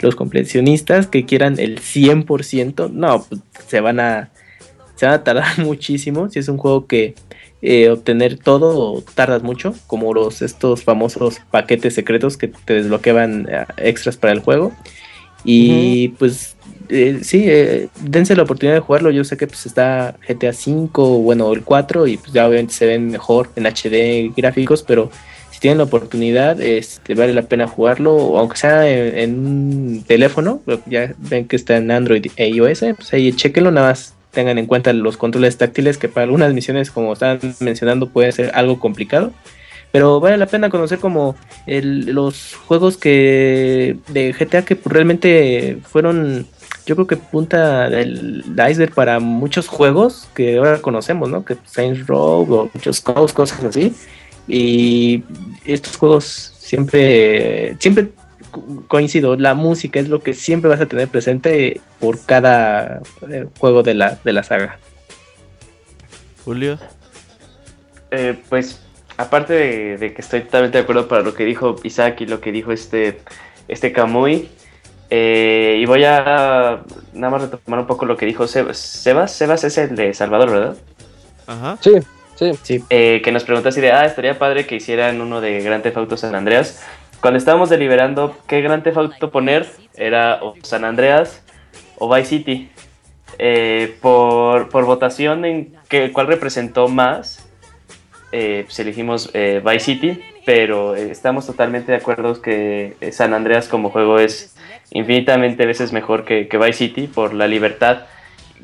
los 0.00 0.16
completionistas 0.16 1.06
que 1.06 1.24
quieran 1.24 1.58
el 1.58 1.80
100%, 1.80 2.90
no, 2.90 3.24
pues, 3.24 3.40
se 3.68 3.80
van 3.80 4.00
a 4.00 4.30
se 4.96 5.06
van 5.06 5.14
a 5.14 5.24
tardar 5.24 5.58
muchísimo, 5.64 6.28
si 6.28 6.38
es 6.40 6.48
un 6.48 6.58
juego 6.58 6.86
que 6.86 7.14
eh, 7.62 7.88
obtener 7.88 8.38
todo 8.38 9.02
tardas 9.14 9.42
mucho, 9.42 9.74
como 9.86 10.12
los 10.12 10.42
estos 10.42 10.84
famosos 10.84 11.40
paquetes 11.50 11.94
secretos 11.94 12.36
que 12.36 12.48
te 12.48 12.74
desbloqueaban 12.74 13.48
eh, 13.50 13.64
extras 13.78 14.16
para 14.16 14.32
el 14.32 14.40
juego. 14.40 14.72
Y 15.44 16.08
pues 16.18 16.53
eh, 16.88 17.20
sí, 17.22 17.44
eh, 17.46 17.88
dense 18.00 18.36
la 18.36 18.42
oportunidad 18.42 18.74
de 18.76 18.80
jugarlo. 18.80 19.10
Yo 19.10 19.24
sé 19.24 19.36
que 19.36 19.46
pues 19.46 19.66
está 19.66 20.16
GTA 20.26 20.50
V, 20.50 21.22
bueno, 21.22 21.52
el 21.52 21.62
4, 21.62 22.06
y 22.06 22.16
pues 22.16 22.32
ya 22.32 22.46
obviamente 22.46 22.74
se 22.74 22.86
ven 22.86 23.10
mejor 23.10 23.50
en 23.56 23.66
HD 23.66 24.32
gráficos, 24.36 24.82
pero 24.82 25.10
si 25.50 25.60
tienen 25.60 25.78
la 25.78 25.84
oportunidad, 25.84 26.60
este, 26.60 27.14
vale 27.14 27.32
la 27.32 27.42
pena 27.42 27.66
jugarlo, 27.66 28.38
aunque 28.38 28.56
sea 28.56 28.88
en, 28.88 29.38
un 29.46 30.04
teléfono, 30.06 30.60
ya 30.86 31.14
ven 31.18 31.46
que 31.46 31.56
está 31.56 31.76
en 31.76 31.90
Android 31.90 32.26
e 32.36 32.48
iOS, 32.48 32.80
pues 32.96 33.12
ahí 33.12 33.32
chequenlo, 33.32 33.70
nada 33.70 33.88
más 33.90 34.14
tengan 34.32 34.58
en 34.58 34.66
cuenta 34.66 34.92
los 34.92 35.16
controles 35.16 35.56
táctiles, 35.56 35.96
que 35.96 36.08
para 36.08 36.24
algunas 36.24 36.52
misiones, 36.52 36.90
como 36.90 37.12
estaban 37.12 37.38
mencionando, 37.60 38.08
puede 38.10 38.32
ser 38.32 38.50
algo 38.54 38.78
complicado. 38.80 39.32
Pero 39.92 40.18
vale 40.18 40.36
la 40.36 40.46
pena 40.46 40.70
conocer 40.70 40.98
como 40.98 41.36
el- 41.66 42.06
los 42.12 42.54
juegos 42.66 42.96
que 42.96 43.96
de 44.08 44.34
GTA 44.34 44.64
que 44.64 44.76
realmente 44.84 45.78
fueron, 45.84 46.48
yo 46.86 46.94
creo 46.96 47.06
que 47.06 47.16
punta 47.16 47.88
del 47.88 48.44
iceberg 48.70 48.92
para 48.94 49.20
muchos 49.20 49.68
juegos 49.68 50.28
que 50.34 50.58
ahora 50.58 50.82
conocemos, 50.82 51.30
¿no? 51.30 51.44
Que 51.44 51.56
Saints 51.64 52.06
Row 52.06 52.42
o 52.52 52.70
muchos 52.72 53.00
Codes, 53.00 53.32
cosas 53.32 53.64
así. 53.64 53.94
Y 54.46 55.24
estos 55.64 55.96
juegos 55.96 56.54
siempre, 56.58 57.76
siempre 57.78 58.10
co- 58.50 58.84
coincido, 58.88 59.36
la 59.36 59.54
música 59.54 59.98
es 59.98 60.08
lo 60.08 60.20
que 60.20 60.34
siempre 60.34 60.68
vas 60.68 60.80
a 60.80 60.86
tener 60.86 61.08
presente 61.08 61.80
por 62.00 62.20
cada 62.26 63.00
eh, 63.30 63.46
juego 63.58 63.82
de 63.82 63.94
la, 63.94 64.18
de 64.22 64.32
la 64.32 64.42
saga. 64.42 64.78
Julio. 66.44 66.78
Eh, 68.10 68.38
pues, 68.50 68.80
aparte 69.16 69.54
de, 69.54 69.96
de 69.96 70.12
que 70.12 70.20
estoy 70.20 70.42
totalmente 70.42 70.76
de 70.76 70.82
acuerdo 70.82 71.08
para 71.08 71.22
lo 71.22 71.32
que 71.32 71.44
dijo 71.44 71.76
Isaac 71.82 72.20
y 72.20 72.26
lo 72.26 72.40
que 72.42 72.52
dijo 72.52 72.70
este, 72.70 73.20
este 73.66 73.92
Kamui, 73.92 74.50
eh, 75.10 75.78
y 75.80 75.86
voy 75.86 76.04
a 76.04 76.80
nada 77.12 77.30
más 77.30 77.42
retomar 77.42 77.80
un 77.80 77.86
poco 77.86 78.06
lo 78.06 78.16
que 78.16 78.26
dijo 78.26 78.46
Sebas. 78.46 78.78
Sebas, 78.78 79.32
Sebas 79.32 79.64
es 79.64 79.78
el 79.78 79.96
de 79.96 80.14
Salvador, 80.14 80.50
¿verdad? 80.50 80.76
Ajá. 81.46 81.78
Sí, 81.80 81.92
sí. 82.36 82.52
Sí. 82.62 82.84
Eh, 82.90 83.20
que 83.22 83.32
nos 83.32 83.44
preguntó 83.44 83.68
así 83.68 83.80
de, 83.80 83.92
ah, 83.92 84.04
estaría 84.04 84.38
padre 84.38 84.66
que 84.66 84.76
hicieran 84.76 85.20
uno 85.20 85.40
de 85.40 85.60
Grand 85.62 85.82
Theft 85.82 85.96
Auto 85.96 86.16
San 86.16 86.34
Andreas. 86.34 86.84
Cuando 87.20 87.38
estábamos 87.38 87.70
deliberando 87.70 88.36
qué 88.46 88.60
Grand 88.60 88.82
Theft 88.82 88.96
Auto 88.96 89.30
poner, 89.30 89.66
era 89.96 90.40
o 90.42 90.54
San 90.62 90.84
Andreas 90.84 91.42
o 91.98 92.12
Vice 92.12 92.28
City. 92.28 92.70
Eh, 93.38 93.96
por, 94.00 94.68
por 94.68 94.84
votación 94.84 95.44
en 95.44 95.74
que, 95.88 96.12
cuál 96.12 96.28
representó 96.28 96.88
más, 96.88 97.48
eh, 98.30 98.62
pues 98.66 98.78
elegimos 98.78 99.30
eh, 99.34 99.60
Vice 99.64 99.80
City, 99.80 100.22
pero 100.44 100.94
eh, 100.96 101.10
estamos 101.10 101.46
totalmente 101.46 101.92
de 101.92 101.98
acuerdo 101.98 102.40
que 102.42 102.96
eh, 103.00 103.12
San 103.12 103.34
Andreas 103.34 103.68
como 103.68 103.90
juego 103.90 104.18
es 104.18 104.54
infinitamente 104.90 105.66
veces 105.66 105.92
mejor 105.92 106.24
que, 106.24 106.48
que 106.48 106.58
Vice 106.58 106.72
City 106.74 107.06
por 107.06 107.32
la 107.34 107.46
libertad 107.46 108.02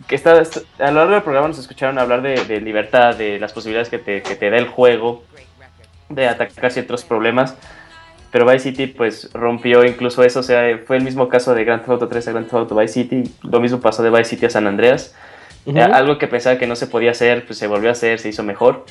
que 0.07 0.15
está, 0.15 0.41
est- 0.41 0.65
a 0.79 0.91
lo 0.91 1.01
largo 1.01 1.13
del 1.15 1.23
programa 1.23 1.49
nos 1.49 1.59
escucharon 1.59 1.99
hablar 1.99 2.23
de, 2.23 2.45
de 2.45 2.61
libertad, 2.61 3.15
de 3.17 3.39
las 3.39 3.53
posibilidades 3.53 3.89
que 3.91 3.99
te, 3.99 4.23
que 4.23 4.35
te 4.35 4.49
da 4.49 4.57
el 4.57 4.67
juego, 4.67 5.25
de 6.09 6.27
atacar 6.27 6.71
ciertos 6.73 7.05
problemas. 7.05 7.55
Pero 8.33 8.47
Vice 8.47 8.61
City 8.71 8.87
pues 8.87 9.29
rompió 9.35 9.85
incluso 9.85 10.23
eso, 10.25 10.41
o 10.41 10.43
sea, 10.43 10.79
fue 10.87 10.97
el 10.97 11.03
mismo 11.03 11.29
caso 11.29 11.55
de 11.55 11.65
Grand 11.65 11.81
Theft 11.83 11.91
Auto 11.91 12.09
3 12.09 12.29
a 12.29 12.31
Grand 12.33 12.47
Theft 12.47 12.55
Auto 12.55 12.77
Vice 12.77 12.95
City, 12.95 13.25
lo 13.43 13.61
mismo 13.61 13.81
pasó 13.81 14.03
de 14.03 14.11
Vice 14.11 14.25
City 14.25 14.47
a 14.47 14.51
San 14.51 14.67
Andreas. 14.67 15.15
Ujú. 15.67 15.77
Eh, 15.77 15.83
algo 15.83 16.17
que 16.17 16.29
pensaba 16.29 16.57
que 16.57 16.67
no 16.67 16.77
se 16.77 16.87
podía 16.87 17.11
hacer, 17.11 17.45
pues 17.45 17.59
se 17.59 17.67
volvió 17.67 17.89
a 17.91 17.93
hacer, 17.93 18.21
se 18.21 18.29
hizo 18.31 18.43
mejor. 18.43 18.87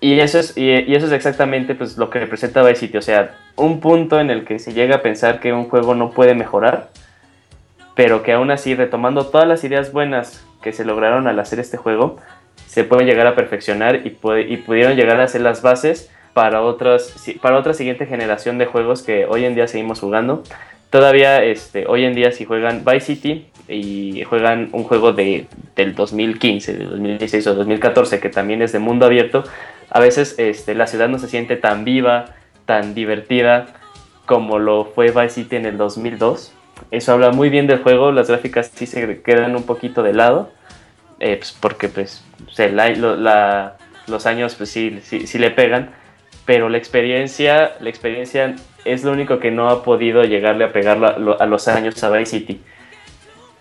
Y 0.00 0.18
eso 0.18 0.38
es, 0.38 0.56
y, 0.56 0.70
eso 0.94 1.06
es 1.06 1.12
exactamente 1.12 1.74
pues, 1.74 1.98
lo 1.98 2.08
que 2.08 2.20
representa 2.20 2.62
Vice 2.62 2.80
City, 2.80 2.96
o 2.96 3.02
sea, 3.02 3.34
un 3.56 3.80
punto 3.80 4.18
en 4.18 4.30
el 4.30 4.44
que 4.44 4.58
se 4.58 4.72
llega 4.72 4.96
a 4.96 5.02
pensar 5.02 5.40
que 5.40 5.52
un 5.52 5.68
juego 5.68 5.94
no 5.94 6.10
puede 6.10 6.34
mejorar, 6.34 6.88
pero 7.94 8.22
que 8.22 8.32
aún 8.32 8.50
así, 8.50 8.74
retomando 8.74 9.26
todas 9.26 9.46
las 9.46 9.62
ideas 9.62 9.92
buenas 9.92 10.42
que 10.62 10.72
se 10.72 10.86
lograron 10.86 11.26
al 11.26 11.38
hacer 11.38 11.60
este 11.60 11.76
juego, 11.76 12.16
se 12.66 12.84
pueden 12.84 13.06
llegar 13.06 13.26
a 13.26 13.34
perfeccionar 13.34 14.06
y, 14.06 14.10
puede- 14.10 14.48
y 14.50 14.56
pudieron 14.56 14.96
llegar 14.96 15.20
a 15.20 15.28
ser 15.28 15.42
las 15.42 15.60
bases 15.60 16.10
para, 16.32 16.62
otras, 16.62 17.14
para 17.42 17.58
otra 17.58 17.74
siguiente 17.74 18.06
generación 18.06 18.56
de 18.56 18.66
juegos 18.66 19.02
que 19.02 19.26
hoy 19.26 19.44
en 19.44 19.54
día 19.54 19.66
seguimos 19.66 20.00
jugando. 20.00 20.44
Todavía 20.88 21.42
este, 21.44 21.86
hoy 21.86 22.04
en 22.04 22.14
día 22.14 22.32
si 22.32 22.44
juegan 22.44 22.84
Vice 22.84 23.00
City 23.00 23.46
y 23.68 24.24
juegan 24.24 24.70
un 24.72 24.84
juego 24.84 25.12
de, 25.12 25.46
del 25.76 25.94
2015, 25.94 26.72
del 26.72 26.90
2016 26.90 27.46
o 27.48 27.54
2014 27.54 28.18
que 28.18 28.28
también 28.28 28.62
es 28.62 28.72
de 28.72 28.78
mundo 28.78 29.06
abierto, 29.06 29.44
a 29.90 30.00
veces 30.00 30.34
este, 30.38 30.74
la 30.74 30.86
ciudad 30.86 31.08
no 31.08 31.18
se 31.18 31.28
siente 31.28 31.56
tan 31.56 31.84
viva, 31.84 32.26
tan 32.66 32.94
divertida 32.94 33.66
como 34.26 34.58
lo 34.58 34.84
fue 34.84 35.10
Vice 35.10 35.30
City 35.30 35.56
en 35.56 35.66
el 35.66 35.76
2002. 35.76 36.52
Eso 36.90 37.12
habla 37.12 37.30
muy 37.30 37.50
bien 37.50 37.66
del 37.66 37.82
juego, 37.82 38.12
las 38.12 38.28
gráficas 38.28 38.70
sí 38.74 38.86
se 38.86 39.20
quedan 39.22 39.56
un 39.56 39.64
poquito 39.64 40.02
de 40.02 40.12
lado, 40.14 40.50
eh, 41.18 41.36
pues, 41.36 41.56
porque 41.60 41.88
pues, 41.88 42.24
la- 42.56 42.88
la- 42.90 43.76
los 44.06 44.26
años 44.26 44.54
pues, 44.54 44.70
sí, 44.70 45.00
sí, 45.02 45.26
sí 45.26 45.38
le 45.38 45.50
pegan, 45.50 45.90
pero 46.46 46.68
la 46.68 46.78
experiencia, 46.78 47.72
la 47.80 47.90
experiencia 47.90 48.54
es 48.84 49.04
lo 49.04 49.12
único 49.12 49.38
que 49.40 49.50
no 49.50 49.68
ha 49.68 49.82
podido 49.82 50.22
llegarle 50.22 50.64
a 50.64 50.72
pegar 50.72 51.04
a 51.04 51.46
los 51.46 51.68
años 51.68 52.02
a 52.02 52.10
Vice 52.10 52.38
City. 52.38 52.60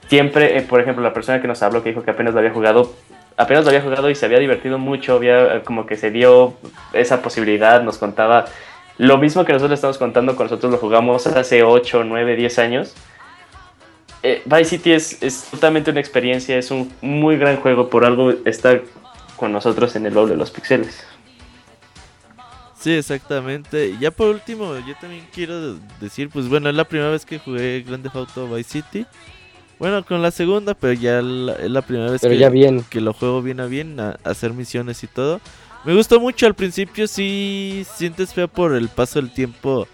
Siempre, 0.08 0.58
eh, 0.58 0.62
por 0.62 0.82
ejemplo, 0.82 1.04
la 1.04 1.14
persona 1.14 1.42
que 1.42 1.48
nos 1.48 1.62
habló 1.62 1.84
que 1.84 1.90
dijo 1.90 2.04
que 2.04 2.12
apenas 2.12 2.34
lo 2.34 2.40
había 2.40 2.52
jugado, 2.52 2.94
apenas 3.40 3.64
lo 3.64 3.70
había 3.70 3.82
jugado 3.82 4.10
y 4.10 4.16
se 4.16 4.26
había 4.26 4.38
divertido 4.38 4.78
mucho, 4.78 5.16
había 5.16 5.56
eh, 5.56 5.62
como 5.64 5.86
que 5.86 5.96
se 5.96 6.12
dio 6.12 6.56
esa 6.92 7.22
posibilidad, 7.22 7.82
nos 7.82 7.98
contaba 7.98 8.46
lo 8.98 9.18
mismo 9.18 9.46
que 9.46 9.54
nosotros 9.54 9.70
le 9.70 9.76
estamos 9.76 9.98
contando 9.98 10.36
con 10.36 10.48
nosotros 10.48 10.74
lo 10.74 10.78
jugamos 10.78 11.26
hace 11.26 11.64
8, 11.64 12.04
9, 12.04 12.36
10 12.36 12.60
años. 12.60 12.94
Eh, 14.24 14.42
Vice 14.44 14.66
City 14.66 14.92
es, 14.92 15.24
es 15.24 15.46
totalmente 15.46 15.90
una 15.90 16.02
experiencia, 16.02 16.58
es 16.58 16.70
un 16.70 16.92
muy 17.02 17.38
gran 17.38 17.56
juego, 17.56 17.90
por 17.90 18.04
algo 18.04 18.34
está 18.44 18.82
con 19.38 19.54
nosotros 19.54 19.96
en 19.96 20.06
el 20.06 20.14
doble 20.14 20.34
de 20.34 20.38
los 20.38 20.52
pixeles. 20.52 21.08
Sí, 22.78 22.92
exactamente. 22.92 23.96
Ya 24.02 24.12
por 24.12 24.28
último, 24.28 24.78
yo 24.86 24.96
también 25.00 25.26
quiero 25.34 25.76
decir, 26.02 26.30
pues 26.30 26.50
bueno, 26.50 26.68
es 26.70 26.76
la 26.76 26.84
primera 26.84 27.10
vez 27.10 27.26
que 27.26 27.40
jugué 27.40 27.84
Grand 27.88 28.04
Theft 28.04 28.16
Auto 28.18 28.54
Vice 28.54 28.82
City. 28.82 29.06
Bueno, 29.80 30.04
con 30.06 30.22
la 30.22 30.32
segunda, 30.32 30.74
pero 30.74 30.94
ya 30.94 31.22
la- 31.22 31.54
es 31.54 31.72
la 31.72 31.82
primera 31.82 32.12
vez 32.12 32.22
Pero 32.22 32.34
que, 32.34 32.40
ya 32.40 32.50
bien. 32.50 32.84
que 32.90 33.00
lo 33.02 33.14
juego 33.14 33.42
bien 33.42 33.60
a 33.62 33.66
bien, 33.66 34.00
a, 34.00 34.18
a 34.24 34.30
hacer 34.32 34.54
misiones 34.54 35.04
y 35.04 35.08
todo. 35.08 35.40
Me 35.86 35.96
gustó 35.96 36.20
mucho 36.20 36.46
al 36.46 36.54
principio, 36.54 37.08
sí 37.08 37.86
sientes 37.96 38.34
feo 38.34 38.50
por 38.50 38.74
el 38.76 38.90
paso 38.90 39.22
del 39.22 39.32
tiempo. 39.32 39.88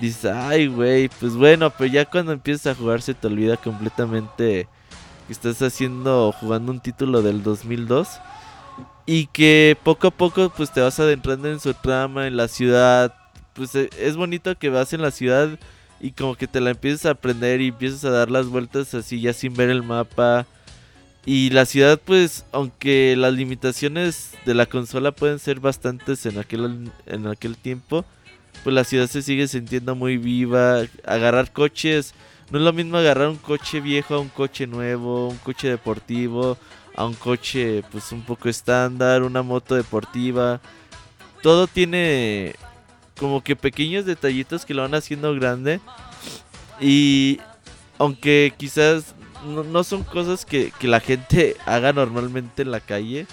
Dices, 0.00 0.24
ay, 0.24 0.66
güey, 0.68 1.10
pues 1.20 1.34
bueno, 1.34 1.70
pero 1.70 1.92
ya 1.92 2.06
cuando 2.06 2.32
empiezas 2.32 2.68
a 2.68 2.74
jugar 2.74 3.02
se 3.02 3.12
te 3.12 3.26
olvida 3.26 3.58
completamente 3.58 4.66
que 5.26 5.32
estás 5.32 5.60
haciendo, 5.60 6.32
jugando 6.32 6.72
un 6.72 6.80
título 6.80 7.20
del 7.22 7.42
2002 7.42 8.08
y 9.04 9.26
que 9.26 9.76
poco 9.84 10.06
a 10.08 10.10
poco 10.10 10.50
pues 10.56 10.72
te 10.72 10.80
vas 10.80 10.98
adentrando 10.98 11.50
en 11.50 11.60
su 11.60 11.74
trama, 11.74 12.26
en 12.26 12.36
la 12.38 12.48
ciudad. 12.48 13.14
Pues 13.52 13.74
e- 13.74 13.90
es 14.00 14.16
bonito 14.16 14.56
que 14.58 14.70
vas 14.70 14.94
en 14.94 15.02
la 15.02 15.10
ciudad 15.10 15.50
y 16.02 16.10
como 16.10 16.34
que 16.34 16.48
te 16.48 16.60
la 16.60 16.70
empiezas 16.70 17.06
a 17.06 17.10
aprender 17.10 17.60
y 17.60 17.68
empiezas 17.68 18.04
a 18.04 18.10
dar 18.10 18.30
las 18.30 18.48
vueltas 18.48 18.92
así 18.92 19.20
ya 19.20 19.32
sin 19.32 19.54
ver 19.54 19.70
el 19.70 19.84
mapa. 19.84 20.46
Y 21.24 21.50
la 21.50 21.64
ciudad 21.64 22.00
pues 22.04 22.44
aunque 22.50 23.14
las 23.16 23.32
limitaciones 23.32 24.32
de 24.44 24.54
la 24.54 24.66
consola 24.66 25.12
pueden 25.12 25.38
ser 25.38 25.60
bastantes 25.60 26.26
en 26.26 26.38
aquel, 26.38 26.90
en 27.06 27.26
aquel 27.28 27.56
tiempo, 27.56 28.04
pues 28.64 28.74
la 28.74 28.82
ciudad 28.82 29.06
se 29.06 29.22
sigue 29.22 29.46
sintiendo 29.46 29.94
muy 29.94 30.16
viva. 30.18 30.82
Agarrar 31.06 31.52
coches, 31.52 32.14
no 32.50 32.58
es 32.58 32.64
lo 32.64 32.72
mismo 32.72 32.96
agarrar 32.96 33.28
un 33.28 33.36
coche 33.36 33.80
viejo 33.80 34.16
a 34.16 34.18
un 34.18 34.28
coche 34.28 34.66
nuevo, 34.66 35.28
un 35.28 35.38
coche 35.38 35.68
deportivo, 35.68 36.58
a 36.96 37.06
un 37.06 37.14
coche 37.14 37.84
pues 37.92 38.10
un 38.10 38.22
poco 38.22 38.48
estándar, 38.48 39.22
una 39.22 39.42
moto 39.42 39.76
deportiva. 39.76 40.60
Todo 41.42 41.68
tiene 41.68 42.56
como 43.22 43.40
que 43.40 43.54
pequeños 43.54 44.04
detallitos 44.04 44.64
que 44.66 44.74
lo 44.74 44.82
van 44.82 44.96
haciendo 44.96 45.32
grande. 45.34 45.80
Y 46.80 47.38
aunque 47.98 48.52
quizás 48.56 49.14
no, 49.46 49.62
no 49.62 49.84
son 49.84 50.02
cosas 50.02 50.44
que, 50.44 50.72
que 50.78 50.88
la 50.88 50.98
gente 50.98 51.56
haga 51.66 51.92
normalmente 51.92 52.62
en 52.62 52.72
la 52.72 52.80
calle 52.80 53.26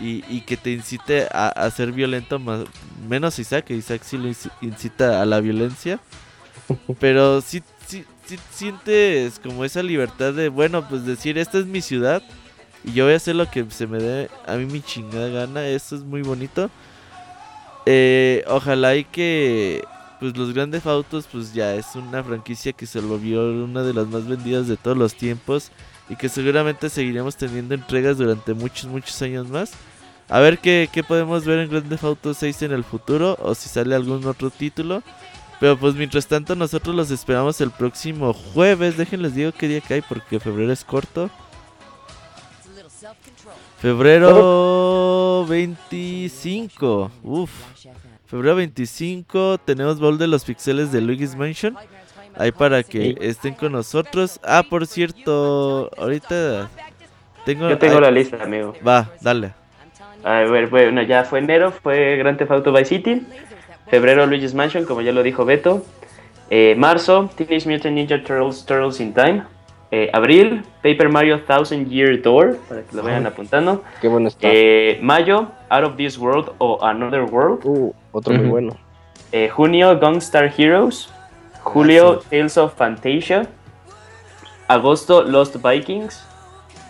y, 0.00 0.24
y 0.28 0.40
que 0.42 0.56
te 0.56 0.72
incite 0.72 1.28
a, 1.30 1.48
a 1.48 1.70
ser 1.70 1.92
violento, 1.92 2.40
más, 2.40 2.64
menos 3.08 3.38
Isaac, 3.38 3.66
que 3.66 3.76
Isaac 3.76 4.02
sí 4.04 4.18
lo 4.18 4.28
inci- 4.28 4.50
incita 4.60 5.22
a 5.22 5.26
la 5.26 5.40
violencia. 5.40 6.00
Pero 6.98 7.40
sí, 7.40 7.62
sí, 7.86 8.04
sí 8.26 8.36
sientes 8.52 9.38
como 9.38 9.64
esa 9.64 9.82
libertad 9.82 10.32
de, 10.32 10.48
bueno, 10.48 10.88
pues 10.88 11.04
decir, 11.06 11.38
esta 11.38 11.58
es 11.58 11.66
mi 11.66 11.80
ciudad 11.82 12.20
y 12.82 12.92
yo 12.94 13.04
voy 13.04 13.14
a 13.14 13.16
hacer 13.18 13.36
lo 13.36 13.48
que 13.48 13.64
se 13.70 13.86
me 13.86 13.98
dé 13.98 14.28
a 14.46 14.56
mí 14.56 14.66
mi 14.66 14.80
chingada 14.82 15.28
gana. 15.28 15.66
Eso 15.68 15.94
es 15.94 16.02
muy 16.02 16.22
bonito. 16.22 16.68
Eh, 17.86 18.44
ojalá 18.46 18.96
y 18.96 19.04
que 19.04 19.82
pues 20.20 20.36
los 20.36 20.52
grandes 20.52 20.84
autos 20.84 21.26
pues 21.32 21.54
ya 21.54 21.74
es 21.74 21.94
una 21.94 22.22
franquicia 22.22 22.72
que 22.74 22.86
se 22.86 23.00
volvió 23.00 23.42
una 23.64 23.82
de 23.82 23.94
las 23.94 24.06
más 24.06 24.26
vendidas 24.26 24.68
de 24.68 24.76
todos 24.76 24.96
los 24.96 25.14
tiempos 25.14 25.72
y 26.10 26.16
que 26.16 26.28
seguramente 26.28 26.90
seguiremos 26.90 27.36
teniendo 27.36 27.74
entregas 27.74 28.18
durante 28.18 28.52
muchos 28.52 28.86
muchos 28.86 29.20
años 29.22 29.48
más. 29.48 29.72
A 30.28 30.38
ver 30.40 30.58
qué, 30.58 30.88
qué 30.92 31.02
podemos 31.02 31.44
ver 31.44 31.60
en 31.60 31.70
Grand 31.70 31.88
Theft 31.88 32.04
Auto 32.04 32.34
6 32.34 32.62
en 32.62 32.72
el 32.72 32.84
futuro 32.84 33.36
o 33.40 33.54
si 33.54 33.68
sale 33.68 33.94
algún 33.94 34.24
otro 34.26 34.50
título. 34.50 35.02
Pero 35.58 35.76
pues 35.78 35.94
mientras 35.94 36.26
tanto 36.26 36.56
nosotros 36.56 36.94
los 36.96 37.10
esperamos 37.10 37.60
el 37.60 37.70
próximo 37.70 38.32
jueves. 38.32 38.96
Déjenles 38.96 39.34
digo 39.34 39.52
qué 39.52 39.68
día 39.68 39.80
cae 39.80 40.02
porque 40.02 40.40
febrero 40.40 40.72
es 40.72 40.84
corto. 40.84 41.30
Febrero 43.80 45.46
25. 45.48 47.10
Uf. 47.22 47.50
Febrero 48.26 48.56
25 48.56 49.58
tenemos 49.64 49.98
Ball 49.98 50.18
de 50.18 50.26
los 50.26 50.44
Pixeles 50.44 50.92
de 50.92 51.00
Luigi's 51.00 51.34
Mansion. 51.34 51.76
Ahí 52.36 52.52
para 52.52 52.82
que 52.82 53.16
estén 53.20 53.54
con 53.54 53.72
nosotros. 53.72 54.38
Ah, 54.44 54.62
por 54.68 54.86
cierto, 54.86 55.90
ahorita 55.98 56.68
tengo... 57.44 57.68
Yo 57.70 57.78
tengo 57.78 57.96
ahí- 57.96 58.02
la 58.02 58.10
lista, 58.10 58.42
amigo. 58.42 58.74
Va, 58.86 59.10
dale. 59.20 59.52
A 60.22 60.40
ver, 60.40 60.68
bueno, 60.68 61.02
ya 61.02 61.24
fue 61.24 61.38
enero, 61.38 61.72
fue 61.72 62.16
Grand 62.18 62.38
Theft 62.38 62.50
Auto 62.50 62.72
Vice 62.72 62.84
City. 62.84 63.22
Febrero, 63.88 64.26
Luigi's 64.26 64.54
Mansion, 64.54 64.84
como 64.84 65.00
ya 65.00 65.12
lo 65.12 65.22
dijo 65.22 65.44
Beto. 65.44 65.84
Eh, 66.50 66.74
marzo, 66.76 67.30
Teenage 67.34 67.68
Mutant 67.68 67.94
Ninja 67.94 68.22
Turtles, 68.22 68.64
Turtles 68.66 69.00
in 69.00 69.14
Time. 69.14 69.42
Eh, 69.92 70.08
abril, 70.12 70.62
Paper 70.82 71.08
Mario 71.08 71.40
Thousand 71.40 71.88
Year 71.88 72.22
Door, 72.22 72.58
para 72.68 72.82
que 72.82 72.94
lo 72.94 73.02
vayan 73.02 73.26
apuntando. 73.26 73.82
Qué 74.00 74.06
bueno 74.06 74.28
está. 74.28 74.48
Eh, 74.48 75.00
mayo, 75.02 75.48
Out 75.68 75.84
of 75.84 75.96
This 75.96 76.16
World 76.16 76.52
o 76.58 76.78
Another 76.84 77.22
World. 77.22 77.60
Uh, 77.64 77.92
otro 78.12 78.34
muy 78.34 78.46
bueno. 78.46 78.76
Eh, 79.32 79.48
junio, 79.48 79.98
Gunstar 79.98 80.52
Heroes. 80.56 81.10
Julio, 81.62 82.20
Tales 82.30 82.56
of 82.56 82.74
Fantasia. 82.74 83.48
Agosto, 84.68 85.24
Lost 85.24 85.56
Vikings. 85.56 86.24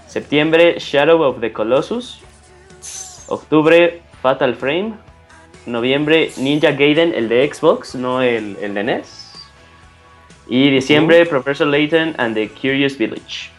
Septiembre, 0.07 0.79
Shadow 0.79 1.23
of 1.23 1.41
the 1.41 1.53
Colossus. 1.53 2.21
Octubre, 3.29 4.03
Fatal 4.21 4.55
Frame. 4.55 4.95
Noviembre, 5.67 6.33
Ninja 6.37 6.73
Gaiden, 6.73 7.15
el 7.15 7.29
de 7.29 7.51
Xbox, 7.53 7.95
no 7.95 8.23
el, 8.23 8.57
el 8.61 8.75
de 8.75 8.83
NES. 8.83 9.20
Y 10.51 10.69
diciembre, 10.71 11.25
Professor 11.27 11.67
Layton 11.67 12.15
and 12.19 12.35
the 12.35 12.49
Curious 12.51 12.99
Village. 12.99 13.51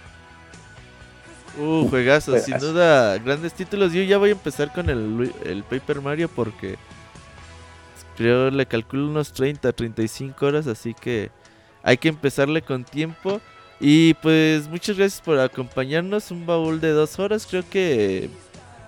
Uh, 1.58 1.88
juegazo, 1.90 2.38
sin 2.40 2.58
duda, 2.60 3.18
grandes 3.18 3.54
títulos. 3.54 3.92
Yo 3.94 4.04
ya 4.04 4.18
voy 4.18 4.30
a 4.30 4.34
empezar 4.34 4.72
con 4.74 4.90
el, 4.90 5.32
el 5.46 5.64
Paper 5.64 6.02
Mario 6.02 6.30
porque 6.30 6.76
creo 8.18 8.52
le 8.52 8.66
calculo 8.66 9.08
unos 9.08 9.32
30, 9.34 9.72
35 9.72 10.46
horas, 10.46 10.68
así 10.68 10.94
que 10.94 11.30
hay 11.84 11.98
que 11.98 12.10
empezarle 12.10 12.62
con 12.62 12.84
tiempo. 12.84 13.42
Y 13.80 14.14
pues 14.16 14.68
muchas 14.70 14.98
gracias 14.98 15.22
por 15.22 15.40
acompañarnos. 15.40 16.30
Un 16.30 16.46
baúl 16.46 16.80
de 16.80 16.90
dos 16.92 17.18
horas, 17.20 17.48
creo 17.50 17.64
que 17.70 18.30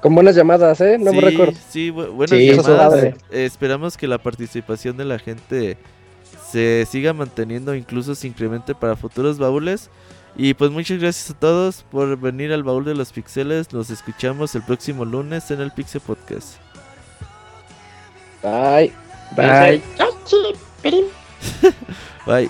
Con 0.02 0.14
buenas 0.14 0.36
llamadas, 0.36 0.80
¿eh? 0.82 0.98
No 1.00 1.12
me 1.14 1.22
recuerdo. 1.22 1.54
Sí, 1.70 1.90
bu- 1.90 2.12
buenas 2.12 2.38
Sí, 2.38 2.50
eso 2.50 2.62
es 2.62 2.68
llamadas. 2.68 3.04
Eh, 3.04 3.16
esperamos 3.32 3.98
que 3.98 4.08
la 4.08 4.18
participación 4.20 4.96
de 4.98 5.06
la 5.06 5.18
gente 5.20 5.78
se 6.54 6.86
siga 6.88 7.14
manteniendo, 7.14 7.74
incluso 7.74 8.14
se 8.14 8.28
incremente 8.28 8.76
para 8.76 8.96
futuros 8.96 9.40
baúles. 9.40 9.90
Y 10.36 10.54
pues 10.54 10.70
muchas 10.70 11.00
gracias 11.00 11.32
a 11.32 11.40
todos 11.40 11.84
por 11.90 12.16
venir 12.16 12.54
al 12.54 12.62
baúl 12.62 12.86
de 12.86 12.94
los 12.94 13.12
pixeles. 13.12 13.74
Nos 13.74 13.90
escuchamos 13.90 14.54
el 14.54 14.62
próximo 14.62 15.04
lunes 15.04 15.50
en 15.50 15.62
el 15.62 15.72
Pixel 15.72 16.02
Podcast. 16.02 16.58
Bye. 18.44 18.94
Bye. 19.36 19.82
Bye. 20.84 21.06
Baby, 22.28 22.50